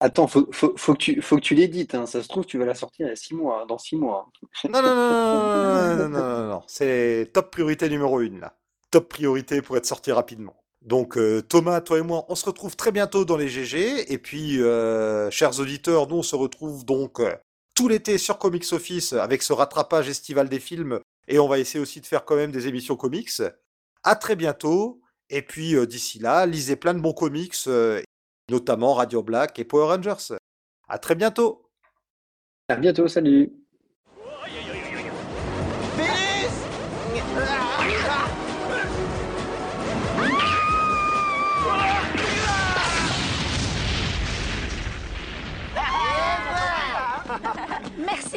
Attends, 0.00 0.26
faut, 0.26 0.46
faut, 0.52 0.74
faut 0.76 0.92
que 0.92 0.98
tu, 0.98 1.22
faut 1.22 1.36
que 1.36 1.40
tu 1.40 1.54
l'édites. 1.54 1.94
Hein. 1.94 2.04
Ça 2.04 2.22
se 2.22 2.28
trouve, 2.28 2.44
tu 2.44 2.58
vas 2.58 2.66
la 2.66 2.74
sortir 2.74 3.08
il 3.08 3.16
six 3.16 3.34
mois, 3.34 3.64
dans 3.66 3.78
six 3.78 3.96
mois. 3.96 4.30
Non, 4.64 4.82
non, 4.82 4.82
non, 4.82 4.94
non, 4.94 5.96
non, 5.96 5.96
non, 5.96 6.08
non, 6.08 6.48
non, 6.48 6.62
c'est 6.66 7.30
top 7.32 7.50
priorité 7.50 7.88
numéro 7.88 8.20
une 8.20 8.40
là. 8.40 8.58
Top 8.90 9.08
priorité 9.08 9.62
pour 9.62 9.78
être 9.78 9.86
sorti 9.86 10.12
rapidement. 10.12 10.54
Donc 10.86 11.18
euh, 11.18 11.42
Thomas, 11.42 11.80
toi 11.80 11.98
et 11.98 12.02
moi, 12.02 12.24
on 12.28 12.36
se 12.36 12.46
retrouve 12.46 12.76
très 12.76 12.92
bientôt 12.92 13.24
dans 13.24 13.36
les 13.36 13.48
GG. 13.48 14.12
Et 14.12 14.18
puis, 14.18 14.62
euh, 14.62 15.30
chers 15.30 15.58
auditeurs, 15.58 16.06
nous 16.06 16.16
on 16.16 16.22
se 16.22 16.36
retrouve 16.36 16.84
donc 16.84 17.18
euh, 17.18 17.34
tout 17.74 17.88
l'été 17.88 18.18
sur 18.18 18.38
Comics 18.38 18.72
Office 18.72 19.12
avec 19.12 19.42
ce 19.42 19.52
rattrapage 19.52 20.08
estival 20.08 20.48
des 20.48 20.60
films. 20.60 21.00
Et 21.26 21.40
on 21.40 21.48
va 21.48 21.58
essayer 21.58 21.80
aussi 21.80 22.00
de 22.00 22.06
faire 22.06 22.24
quand 22.24 22.36
même 22.36 22.52
des 22.52 22.68
émissions 22.68 22.96
comics. 22.96 23.42
À 24.04 24.14
très 24.14 24.36
bientôt. 24.36 25.00
Et 25.28 25.42
puis 25.42 25.74
d'ici 25.88 26.20
là, 26.20 26.46
lisez 26.46 26.76
plein 26.76 26.94
de 26.94 27.00
bons 27.00 27.12
comics, 27.12 27.56
notamment 28.48 28.94
Radio 28.94 29.24
Black 29.24 29.58
et 29.58 29.64
Power 29.64 29.96
Rangers. 29.96 30.36
À 30.88 31.00
très 31.00 31.16
bientôt. 31.16 31.68
À 32.68 32.76
bientôt, 32.76 33.08
salut. 33.08 33.52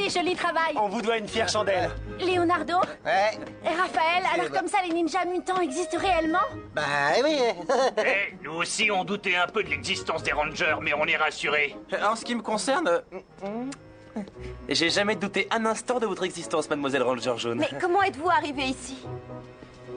Joli 0.10 0.36
travail. 0.36 0.74
On 0.76 0.88
vous 0.90 1.02
doit 1.02 1.18
une 1.18 1.28
fière 1.28 1.48
chandelle. 1.48 1.90
Leonardo 2.20 2.76
Ouais. 3.06 3.38
Et 3.64 3.70
Raphaël, 3.76 4.24
alors 4.34 4.50
comme 4.52 4.68
ça 4.68 4.80
les 4.86 4.94
ninjas 4.94 5.26
mutants 5.26 5.60
existent 5.62 5.98
réellement 5.98 6.40
Bah 6.74 6.82
oui. 7.24 7.38
Eh, 7.98 8.34
nous 8.44 8.54
aussi 8.56 8.90
on 8.92 9.04
doutait 9.04 9.36
un 9.36 9.48
peu 9.48 9.64
de 9.64 9.70
l'existence 9.70 10.24
des 10.24 10.32
rangers, 10.32 10.76
mais 10.82 10.94
on 10.94 11.06
est 11.06 11.18
rassurés. 11.18 11.76
En 12.04 12.16
ce 12.16 12.26
qui 12.26 12.36
me 12.36 12.42
concerne, 12.42 12.88
euh, 12.88 14.20
j'ai 14.68 14.90
jamais 14.90 15.16
douté 15.16 15.48
un 15.52 15.66
instant 15.66 16.00
de 16.00 16.06
votre 16.06 16.24
existence, 16.24 16.70
mademoiselle 16.70 17.04
Ranger 17.04 17.34
Jaune. 17.38 17.60
Mais 17.60 17.80
comment 17.80 18.02
êtes-vous 18.04 18.30
arrivé 18.30 18.64
ici? 18.64 18.98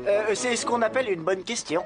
Euh, 0.07 0.35
c'est 0.35 0.57
ce 0.57 0.67
qu'on 0.67 0.83
appelle 0.83 1.09
une 1.11 1.23
bonne 1.23 1.45
question. 1.45 1.85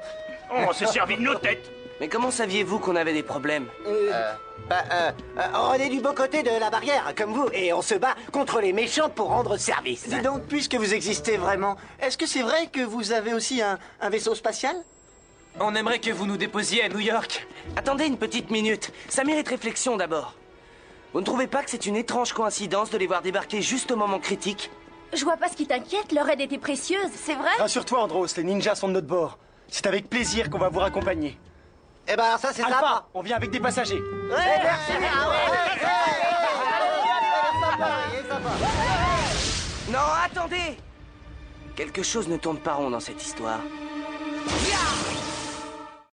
On 0.51 0.71
s'est 0.73 0.87
servi 0.87 1.15
de 1.17 1.21
nos 1.21 1.35
têtes. 1.35 1.69
Mais 1.99 2.07
comment 2.07 2.29
saviez-vous 2.31 2.79
qu'on 2.79 2.95
avait 2.95 3.13
des 3.13 3.23
problèmes 3.23 3.67
Euh, 3.87 4.33
bah, 4.69 4.83
euh, 4.91 5.11
euh, 5.39 5.41
on 5.55 5.73
est 5.73 5.89
du 5.89 5.99
beau 5.99 6.13
côté 6.13 6.43
de 6.43 6.51
la 6.59 6.69
barrière, 6.69 7.13
comme 7.15 7.33
vous, 7.33 7.49
et 7.53 7.73
on 7.73 7.81
se 7.81 7.95
bat 7.95 8.15
contre 8.31 8.61
les 8.61 8.71
méchants 8.73 9.09
pour 9.09 9.29
rendre 9.29 9.57
service. 9.57 10.07
Dis 10.07 10.21
donc, 10.21 10.43
puisque 10.43 10.75
vous 10.75 10.93
existez 10.93 11.37
vraiment, 11.37 11.75
est-ce 11.99 12.17
que 12.17 12.27
c'est 12.27 12.43
vrai 12.43 12.67
que 12.71 12.81
vous 12.81 13.11
avez 13.13 13.33
aussi 13.33 13.61
un, 13.61 13.79
un 13.99 14.09
vaisseau 14.09 14.35
spatial? 14.35 14.75
On 15.59 15.73
aimerait 15.73 15.97
que 15.99 16.11
vous 16.11 16.27
nous 16.27 16.37
déposiez 16.37 16.83
à 16.83 16.89
New 16.89 16.99
York. 16.99 17.47
Attendez 17.75 18.05
une 18.05 18.17
petite 18.17 18.51
minute. 18.51 18.91
Ça 19.09 19.23
mérite 19.23 19.47
réflexion 19.47 19.97
d'abord. 19.97 20.35
Vous 21.13 21.21
ne 21.21 21.25
trouvez 21.25 21.47
pas 21.47 21.63
que 21.63 21.71
c'est 21.71 21.87
une 21.87 21.95
étrange 21.95 22.33
coïncidence 22.33 22.91
de 22.91 22.97
les 22.99 23.07
voir 23.07 23.23
débarquer 23.23 23.63
juste 23.63 23.89
au 23.89 23.95
moment 23.95 24.19
critique? 24.19 24.69
Je 25.13 25.23
vois 25.23 25.37
pas 25.37 25.47
ce 25.47 25.55
qui 25.55 25.65
t'inquiète, 25.65 26.11
leur 26.11 26.29
aide 26.29 26.41
était 26.41 26.59
précieuse, 26.59 27.09
c'est 27.15 27.33
vrai? 27.33 27.49
Rassure-toi, 27.57 28.03
Andros, 28.03 28.27
les 28.37 28.43
ninjas 28.43 28.75
sont 28.75 28.89
de 28.89 28.93
notre 28.93 29.07
bord. 29.07 29.39
C'est 29.69 29.87
avec 29.87 30.09
plaisir 30.09 30.51
qu'on 30.51 30.59
va 30.59 30.69
vous 30.69 30.79
raccompagner. 30.79 31.39
Eh 32.09 32.15
ben, 32.15 32.37
ça 32.37 32.49
c'est 32.53 32.63
Alpha, 32.63 32.75
sympa. 32.75 33.05
on 33.13 33.21
vient 33.21 33.35
avec 33.35 33.51
des 33.51 33.59
passagers. 33.59 33.99
Ouais, 34.01 34.59
merci. 34.63 34.91
Ouais, 34.93 34.97
ouais, 34.99 35.51
ouais. 35.51 35.67
Non, 39.91 39.99
attendez 40.25 40.77
Quelque 41.75 42.03
chose 42.03 42.27
ne 42.27 42.37
tourne 42.37 42.57
pas 42.57 42.73
rond 42.73 42.89
dans 42.89 42.99
cette 42.99 43.23
histoire. 43.23 43.59